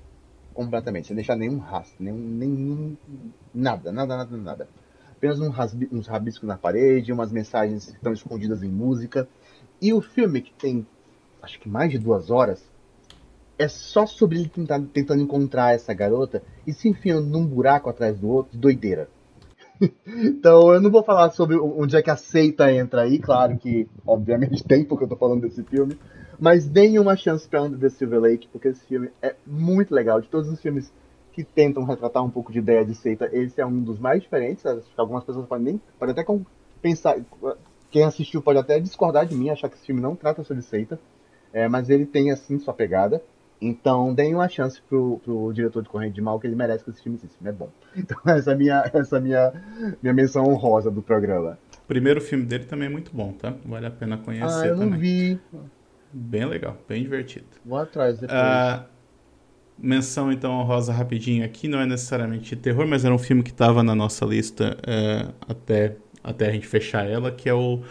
completamente, 0.52 1.06
sem 1.06 1.16
deixar 1.16 1.36
nenhum 1.36 1.58
rastro, 1.58 1.96
nenhum, 2.02 2.18
nenhum 2.18 2.96
nada, 3.54 3.92
nada, 3.92 4.16
nada, 4.16 4.36
nada. 4.36 4.68
Apenas 5.20 5.38
um 5.38 5.52
uns 5.92 6.06
rabiscos 6.06 6.48
na 6.48 6.56
parede, 6.56 7.12
umas 7.12 7.30
mensagens 7.30 7.84
que 7.84 7.96
estão 7.96 8.10
escondidas 8.10 8.62
em 8.62 8.70
música. 8.70 9.28
E 9.80 9.92
o 9.92 10.00
filme, 10.00 10.40
que 10.40 10.52
tem 10.54 10.86
acho 11.42 11.60
que 11.60 11.68
mais 11.68 11.90
de 11.90 11.98
duas 11.98 12.30
horas, 12.30 12.62
é 13.58 13.68
só 13.68 14.06
sobre 14.06 14.38
ele 14.38 14.48
tentar, 14.48 14.80
tentando 14.94 15.22
encontrar 15.22 15.74
essa 15.74 15.92
garota 15.92 16.42
e 16.66 16.72
se 16.72 16.88
enfiando 16.88 17.26
num 17.26 17.46
buraco 17.46 17.90
atrás 17.90 18.18
do 18.18 18.30
outro, 18.30 18.52
de 18.52 18.58
doideira. 18.58 19.10
então 20.06 20.72
eu 20.72 20.80
não 20.80 20.90
vou 20.90 21.02
falar 21.02 21.30
sobre 21.32 21.58
onde 21.58 21.96
é 21.96 22.02
que 22.02 22.10
a 22.10 22.16
seita 22.16 22.72
entra 22.72 23.02
aí, 23.02 23.18
claro 23.18 23.58
que 23.58 23.86
obviamente 24.06 24.64
tem 24.64 24.84
porque 24.84 25.04
eu 25.04 25.08
tô 25.08 25.16
falando 25.16 25.42
desse 25.42 25.62
filme, 25.64 25.98
mas 26.38 26.66
deem 26.66 26.98
uma 26.98 27.14
chance 27.14 27.46
para 27.46 27.62
Under 27.62 27.78
the 27.78 27.90
Silver 27.90 28.20
Lake, 28.20 28.48
porque 28.50 28.68
esse 28.68 28.86
filme 28.86 29.10
é 29.20 29.34
muito 29.46 29.94
legal. 29.94 30.22
De 30.22 30.28
todos 30.28 30.48
os 30.48 30.60
filmes 30.60 30.90
que 31.32 31.44
tentam 31.44 31.84
retratar 31.84 32.24
um 32.24 32.30
pouco 32.30 32.52
de 32.52 32.58
ideia 32.58 32.84
de 32.84 32.94
seita, 32.94 33.28
esse 33.32 33.60
é 33.60 33.66
um 33.66 33.80
dos 33.80 33.98
mais 33.98 34.22
diferentes. 34.22 34.64
Algumas 34.96 35.24
pessoas 35.24 35.46
podem, 35.46 35.64
nem, 35.64 35.80
podem 35.98 36.12
até 36.12 36.24
pensar. 36.80 37.16
Quem 37.90 38.04
assistiu 38.04 38.42
pode 38.42 38.58
até 38.58 38.78
discordar 38.78 39.26
de 39.26 39.34
mim, 39.34 39.50
achar 39.50 39.68
que 39.68 39.76
esse 39.76 39.86
filme 39.86 40.00
não 40.00 40.14
trata 40.14 40.42
sobre 40.44 40.62
seita. 40.62 40.98
É, 41.52 41.68
mas 41.68 41.90
ele 41.90 42.06
tem, 42.06 42.30
assim, 42.30 42.58
sua 42.58 42.72
pegada. 42.72 43.20
Então, 43.60 44.14
deem 44.14 44.34
uma 44.34 44.48
chance 44.48 44.80
pro, 44.88 45.20
pro 45.22 45.52
diretor 45.52 45.82
de 45.82 45.88
Corrente 45.88 46.14
de 46.14 46.22
Mal, 46.22 46.40
que 46.40 46.46
ele 46.46 46.56
merece 46.56 46.82
que 46.82 46.90
esse 46.90 47.02
filme, 47.02 47.18
esse 47.22 47.36
filme 47.36 47.50
é 47.50 47.52
bom. 47.52 47.68
Então, 47.94 48.18
essa 48.26 48.52
é 48.52 48.54
a 48.54 48.56
minha, 48.56 48.90
essa 48.94 49.18
é 49.18 49.20
minha, 49.20 49.52
minha 50.02 50.14
menção 50.14 50.44
honrosa 50.44 50.90
do 50.90 51.02
programa. 51.02 51.58
O 51.84 51.86
primeiro 51.86 52.20
filme 52.20 52.46
dele 52.46 52.64
também 52.64 52.86
é 52.86 52.90
muito 52.90 53.14
bom, 53.14 53.32
tá? 53.32 53.52
Vale 53.64 53.86
a 53.86 53.90
pena 53.90 54.16
conhecer 54.16 54.64
ah, 54.64 54.66
eu 54.66 54.76
também. 54.76 54.90
não 54.90 54.98
vi. 54.98 55.40
Bem 56.12 56.44
legal, 56.44 56.76
bem 56.88 57.02
divertido. 57.02 57.46
Vou 57.64 57.78
atrás 57.78 58.18
depois. 58.18 58.38
Uh, 58.38 58.84
menção 59.82 60.30
então 60.32 60.62
rosa 60.62 60.92
rapidinho 60.92 61.44
aqui, 61.44 61.68
não 61.68 61.80
é 61.80 61.86
necessariamente 61.86 62.54
terror, 62.56 62.86
mas 62.86 63.04
era 63.04 63.14
um 63.14 63.18
filme 63.18 63.42
que 63.42 63.50
estava 63.50 63.82
na 63.82 63.94
nossa 63.94 64.24
lista 64.24 64.76
uh, 64.80 65.34
até, 65.48 65.96
até 66.22 66.48
a 66.48 66.52
gente 66.52 66.66
fechar 66.66 67.08
ela, 67.08 67.30
que 67.30 67.48
é 67.48 67.54
o 67.54 67.82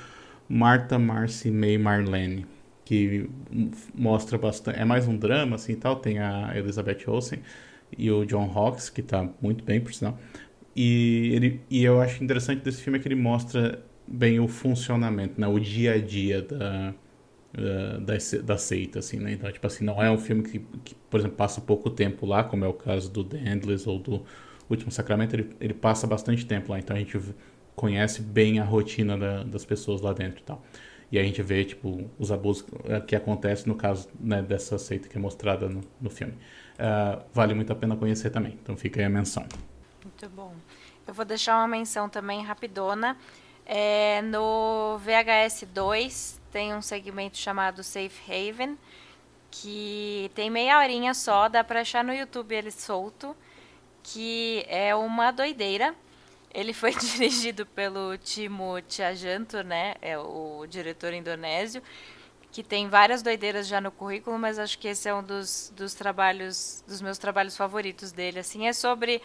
Martha, 0.48 0.98
Marcy, 0.98 1.52
May, 1.52 1.78
Marlene, 1.78 2.46
que 2.86 3.30
mostra 3.94 4.38
bastante, 4.38 4.80
é 4.80 4.86
mais 4.86 5.08
um 5.08 5.18
drama 5.18 5.56
assim 5.56 5.76
tal, 5.76 5.96
tem 5.98 6.20
a 6.20 6.52
Elizabeth 6.56 7.06
Olsen 7.08 7.40
e 7.98 8.10
o 8.12 8.26
John 8.26 8.52
Hawkes, 8.54 8.90
que 8.90 9.02
está 9.02 9.30
muito 9.42 9.64
bem, 9.64 9.80
por 9.80 9.94
sinal. 9.94 10.18
E, 10.76 11.32
ele, 11.34 11.62
e 11.70 11.84
eu 11.84 12.00
acho 12.00 12.24
interessante 12.24 12.64
desse 12.64 12.82
filme 12.82 13.00
é 13.00 13.02
que 13.02 13.08
ele 13.08 13.16
mostra 13.16 13.84
bem 14.08 14.40
o 14.40 14.48
funcionamento, 14.48 15.40
né, 15.40 15.48
o 15.48 15.60
dia 15.60 15.94
a 15.94 15.98
dia 16.00 16.42
da 16.42 16.94
uh, 17.54 18.00
da, 18.02 18.14
da 18.44 18.58
seita, 18.58 19.00
assim, 19.00 19.18
né? 19.20 19.34
Então, 19.34 19.52
tipo 19.52 19.66
assim, 19.66 19.84
não 19.84 20.02
é 20.02 20.10
um 20.10 20.18
filme 20.18 20.44
que, 20.44 20.60
que, 20.84 20.96
por 21.10 21.20
exemplo, 21.20 21.38
passa 21.38 21.62
pouco 21.62 21.90
tempo 21.90 22.26
lá, 22.26 22.44
como 22.44 22.66
é 22.66 22.68
o 22.68 22.74
caso 22.74 23.10
do 23.12 23.24
The 23.24 23.38
Endless 23.38 23.88
ou 23.88 24.00
do 24.00 24.26
Último 24.70 24.92
Sacramento, 24.92 25.36
ele, 25.36 25.50
ele 25.60 25.74
passa 25.74 26.06
bastante 26.06 26.46
tempo 26.46 26.72
lá, 26.72 26.80
então 26.80 26.96
a 26.96 27.00
gente 27.00 27.20
conhece 27.76 28.22
bem 28.22 28.60
a 28.60 28.64
rotina 28.64 29.18
da, 29.18 29.44
das 29.44 29.66
pessoas 29.66 30.02
lá 30.02 30.14
dentro 30.14 30.42
e 30.42 30.44
tal. 30.44 30.64
E 31.12 31.18
a 31.18 31.24
gente 31.24 31.42
vê, 31.42 31.66
tipo, 31.66 32.08
os 32.20 32.32
abusos 32.32 32.64
que 33.08 33.16
acontecem 33.16 33.68
no 33.68 33.76
caso 33.76 34.08
né, 34.20 34.44
dessa 34.44 34.78
seita 34.78 35.10
que 35.10 35.18
é 35.18 35.20
mostrada 35.20 35.68
no, 35.68 35.82
no 36.00 36.10
filme. 36.10 36.34
Uh, 36.34 37.24
vale 37.34 37.54
muito 37.56 37.74
a 37.74 37.76
pena 37.76 37.96
conhecer 37.96 38.30
também, 38.30 38.58
então 38.62 38.78
fica 38.78 39.00
aí 39.00 39.06
a 39.06 39.10
menção. 39.10 39.44
Muito 40.04 40.30
bom. 40.30 40.54
Eu 41.08 41.14
vou 41.14 41.26
deixar 41.26 41.58
uma 41.58 41.68
menção 41.68 42.08
também 42.08 42.44
rapidona. 42.44 43.18
É, 43.72 44.24
no 44.24 44.98
VHS 44.98 45.68
2 45.72 46.42
tem 46.52 46.74
um 46.74 46.82
segmento 46.82 47.38
chamado 47.38 47.84
Safe 47.84 48.20
Haven, 48.28 48.76
que 49.52 50.32
tem 50.34 50.50
meia 50.50 50.80
horinha 50.80 51.14
só, 51.14 51.48
dá 51.48 51.64
pra 51.64 51.82
achar 51.82 52.04
no 52.04 52.12
YouTube 52.12 52.56
ele 52.56 52.72
solto, 52.72 53.38
que 54.02 54.66
é 54.68 54.96
uma 54.96 55.30
doideira. 55.30 55.94
Ele 56.52 56.74
foi 56.74 56.96
dirigido 56.98 57.64
pelo 57.64 58.18
Timo 58.18 58.82
Tiajanto, 58.82 59.62
né? 59.62 59.94
É 60.02 60.18
o 60.18 60.66
diretor 60.68 61.14
indonésio, 61.14 61.84
que 62.52 62.64
tem 62.64 62.90
várias 62.90 63.22
doideiras 63.22 63.68
já 63.68 63.80
no 63.80 63.92
currículo, 63.92 64.40
mas 64.40 64.58
acho 64.58 64.80
que 64.80 64.88
esse 64.88 65.08
é 65.08 65.14
um 65.14 65.22
dos, 65.22 65.72
dos 65.76 65.94
trabalhos, 65.94 66.84
dos 66.88 67.04
meus 67.04 67.20
trabalhos 67.20 67.56
favoritos 67.56 68.12
dele. 68.12 68.40
Assim, 68.40 68.68
é 68.68 68.74
sobre 68.74 69.22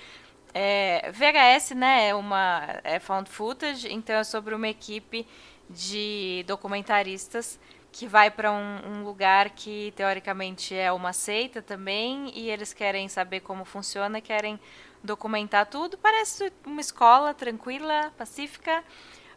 é, 0.55 1.11
VHS, 1.11 1.73
né? 1.73 2.09
É 2.09 2.15
uma 2.15 2.81
é 2.85 3.01
found 3.01 3.29
footage, 3.29 3.93
então 3.93 4.15
é 4.15 4.25
sobre 4.25 4.55
uma 4.55 4.69
equipe 4.69 5.27
de 5.69 6.45
documentaristas 6.47 7.59
que 7.91 8.07
vai 8.07 8.31
para 8.31 8.53
um, 8.53 8.79
um, 8.89 9.05
lugar 9.05 9.51
que 9.51 9.93
teoricamente 9.97 10.75
é 10.75 10.93
uma 10.93 11.13
seita 11.13 11.63
também 11.63 12.33
e 12.35 12.51
eles 12.51 12.73
querem 12.73 13.09
saber 13.09 13.41
como 13.41 13.65
funciona, 13.65 14.21
querem 14.21 14.59
documentar 15.03 15.67
tudo. 15.67 15.97
Parece 15.99 16.53
uma 16.67 16.81
escola 16.81 17.33
tranquila, 17.35 18.13
pacífica, 18.17 18.83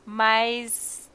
mas 0.06 1.10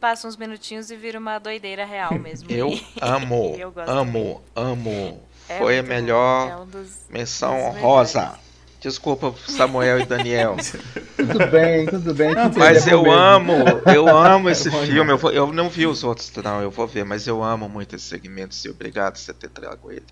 passa 0.00 0.28
uns 0.28 0.36
minutinhos 0.36 0.90
e 0.90 0.96
vira 0.96 1.18
uma 1.18 1.38
doideira 1.38 1.84
real 1.84 2.14
mesmo. 2.18 2.50
Eu 2.50 2.70
amo, 3.02 3.56
eu 3.58 3.72
amo, 3.86 4.42
amo. 4.54 5.22
É 5.48 5.58
Foi 5.58 5.78
a 5.78 5.82
melhor 5.82 6.66
é 7.08 7.12
menção 7.12 7.70
rosa. 7.72 8.38
Desculpa, 8.86 9.34
Samuel 9.48 9.98
e 9.98 10.06
Daniel. 10.06 10.54
tudo 11.16 11.46
bem, 11.50 11.86
tudo 11.86 12.14
bem. 12.14 12.32
mas 12.56 12.86
eu 12.86 13.10
amo, 13.10 13.52
eu 13.92 14.06
amo 14.16 14.48
esse 14.48 14.70
filme. 14.70 15.10
Eu, 15.10 15.18
vou, 15.18 15.32
eu, 15.32 15.52
não 15.52 15.68
vi 15.68 15.88
os 15.88 16.04
outros, 16.04 16.30
não, 16.36 16.62
eu 16.62 16.70
vou 16.70 16.86
ver, 16.86 17.04
mas 17.04 17.26
eu 17.26 17.42
amo 17.42 17.68
muito 17.68 17.96
esse 17.96 18.04
segmento. 18.04 18.54
E 18.64 18.70
obrigado 18.70 19.14
por 19.14 19.18
você 19.18 19.34
ter 19.34 19.48
trago 19.48 19.90
ele. 19.90 20.04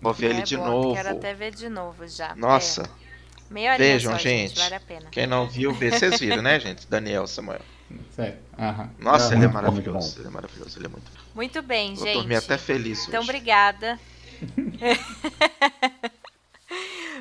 Vou 0.00 0.14
ver 0.14 0.26
é 0.26 0.30
ele 0.30 0.42
de 0.42 0.56
bom, 0.56 0.64
novo. 0.64 0.94
Quero 0.94 1.08
até 1.08 1.34
ver 1.34 1.52
de 1.52 1.68
novo 1.68 2.06
já. 2.06 2.32
Nossa. 2.36 2.88
É. 3.52 3.76
Vejam, 3.76 4.12
só, 4.12 4.18
gente. 4.18 4.50
gente. 4.50 4.60
Vale 4.60 4.74
a 4.76 4.80
pena. 4.80 5.06
Quem 5.10 5.26
não 5.26 5.48
viu, 5.48 5.74
vê. 5.74 5.90
Vocês 5.90 6.20
viram, 6.20 6.40
né, 6.40 6.60
gente? 6.60 6.86
Daniel, 6.88 7.26
Samuel. 7.26 7.62
Certo. 8.14 8.38
Nossa, 9.00 9.34
ele 9.34 9.46
é 9.46 9.48
maravilhoso. 9.48 10.20
Ele 10.20 10.28
é 10.28 10.30
maravilhoso, 10.30 10.78
ele 10.78 10.86
é 10.86 10.88
muito 10.88 11.10
Muito 11.34 11.62
bem, 11.62 11.96
Vou 11.96 12.06
gente. 12.06 12.18
dormir 12.18 12.36
até 12.36 12.56
feliz 12.56 13.08
Então, 13.08 13.22
hoje. 13.22 13.28
obrigada. 13.28 13.98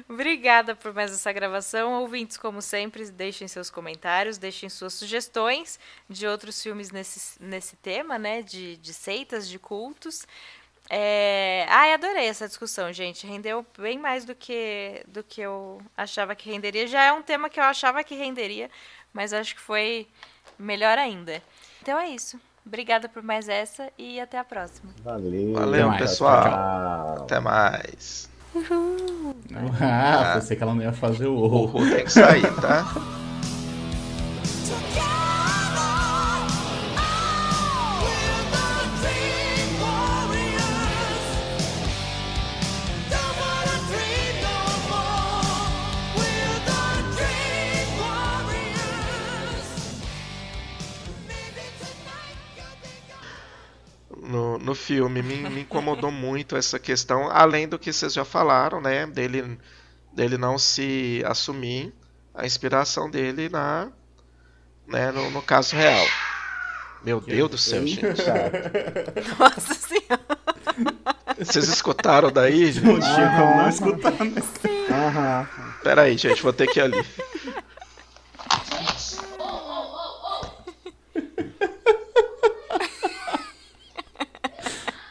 Obrigada 0.10 0.76
por 0.76 0.92
mais 0.92 1.12
essa 1.12 1.32
gravação. 1.32 2.02
Ouvintes, 2.02 2.36
como 2.36 2.64
sempre, 2.64 3.08
deixem 3.12 3.48
seus 3.48 3.70
comentários, 3.70 4.40
deixem 4.40 4.68
suas 4.68 4.96
sugestões 4.96 5.80
de 6.10 6.26
outros 6.26 6.62
filmes 6.64 6.90
nesse, 6.90 7.40
nesse 7.40 7.76
tema, 7.76 8.18
né? 8.18 8.42
De, 8.42 8.76
de 8.78 8.92
seitas, 8.92 9.48
de 9.48 9.60
cultos. 9.60 10.26
É... 10.90 11.64
Ai, 11.70 11.94
adorei 11.94 12.26
essa 12.26 12.48
discussão, 12.48 12.92
gente. 12.92 13.28
Rendeu 13.28 13.64
bem 13.78 14.00
mais 14.00 14.26
do 14.26 14.34
que, 14.34 15.04
do 15.08 15.24
que 15.24 15.42
eu 15.42 15.80
achava 15.96 16.34
que 16.34 16.50
renderia. 16.50 16.88
Já 16.88 17.04
é 17.04 17.14
um 17.14 17.22
tema 17.22 17.48
que 17.48 17.60
eu 17.60 17.64
achava 17.64 18.04
que 18.04 18.16
renderia, 18.16 18.72
mas 19.14 19.32
acho 19.32 19.54
que 19.54 19.62
foi 19.62 20.08
melhor 20.58 20.98
ainda. 20.98 21.40
Então 21.84 22.00
é 22.00 22.10
isso. 22.10 22.42
Obrigada 22.66 23.08
por 23.08 23.22
mais 23.22 23.48
essa 23.48 23.92
e 23.96 24.20
até 24.20 24.40
a 24.40 24.44
próxima. 24.44 24.92
Valeu. 25.04 25.54
Valeu, 25.54 25.98
pessoal. 25.98 26.44
Tchau. 26.44 27.24
Até 27.24 27.40
mais. 27.40 28.28
Uhul. 28.56 29.36
Ah, 29.80 30.34
pensei 30.36 30.58
que 30.58 30.64
ela 30.64 30.74
não 30.74 30.82
ia 30.82 30.94
fazer 30.94 31.28
o 31.28 31.36
O 31.36 31.44
horror. 31.44 31.88
Tem 31.90 32.04
que 32.06 32.12
sair, 32.12 32.54
tá? 32.62 32.86
No, 54.30 54.60
no 54.60 54.76
filme 54.76 55.24
me, 55.24 55.50
me 55.50 55.62
incomodou 55.62 56.12
muito 56.14 56.56
essa 56.56 56.78
questão, 56.78 57.32
além 57.32 57.68
do 57.68 57.80
que 57.80 57.92
vocês 57.92 58.14
já 58.14 58.24
falaram, 58.24 58.80
né? 58.80 59.08
Dele, 59.08 59.60
dele 60.14 60.38
não 60.38 60.58
se 60.58 61.24
assumir 61.26 61.92
a 62.36 62.46
inspiração 62.46 63.10
dele 63.10 63.50
na, 63.50 63.90
né, 64.88 65.12
no, 65.12 65.32
no 65.32 65.42
caso 65.42 65.76
real. 65.76 66.06
Meu 67.04 67.20
Deus 67.20 67.50
do 67.50 67.58
céu, 67.58 67.88
gente. 67.88 68.04
Nossa 69.40 69.74
senhora. 69.74 70.20
Vocês 71.38 71.68
escutaram 71.68 72.32
daí? 72.32 72.72
gente? 72.72 72.86
Não 72.86 73.58
não 73.58 73.70
escutar, 73.70 74.12
né? 74.12 74.42
Aham. 74.92 75.48
Pera 75.82 76.02
aí, 76.04 76.18
gente, 76.18 76.44
vou 76.44 76.54
ter 76.54 76.68
que 76.68 76.80
ir 76.80 76.84
ali. 76.84 77.06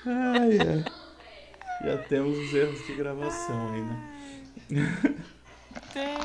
Ai, 0.08 0.58
ai. 0.60 0.84
Já 1.84 1.96
temos 1.98 2.36
os 2.36 2.54
erros 2.54 2.84
de 2.86 2.94
gravação 2.94 3.72
aí, 3.72 3.82
né? 3.82 5.14
Tem, 5.92 6.18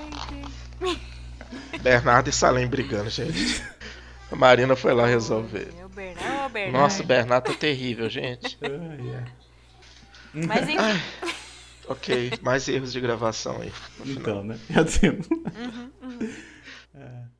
tem. 1.70 1.80
Bernardo 1.82 2.30
e 2.30 2.34
Salem 2.34 2.68
brigando, 2.68 3.10
gente. 3.10 3.64
A 4.32 4.36
Marina 4.36 4.76
foi 4.76 4.94
lá 4.94 5.06
resolver. 5.06 5.72
Meu 5.76 5.90
Bernardo, 5.90 6.54
Bernardo. 6.54 6.78
Nossa, 6.78 7.04
o 7.04 7.06
Bernardo 7.06 7.46
tá 7.46 7.54
terrível, 7.54 8.10
gente. 8.10 8.58
Ai, 8.64 9.16
ai. 9.16 10.46
Mas 10.48 10.68
enfim, 10.68 11.00
Ok, 11.88 12.32
mais 12.42 12.68
erros 12.68 12.92
de 12.94 13.00
gravação 13.00 13.62
aí. 13.62 13.72
Então, 14.06 14.44
né? 14.44 14.58
Já 14.70 14.84
temos. 14.86 15.28
uhum, 15.30 15.92
uhum. 16.02 16.34
É. 16.96 17.33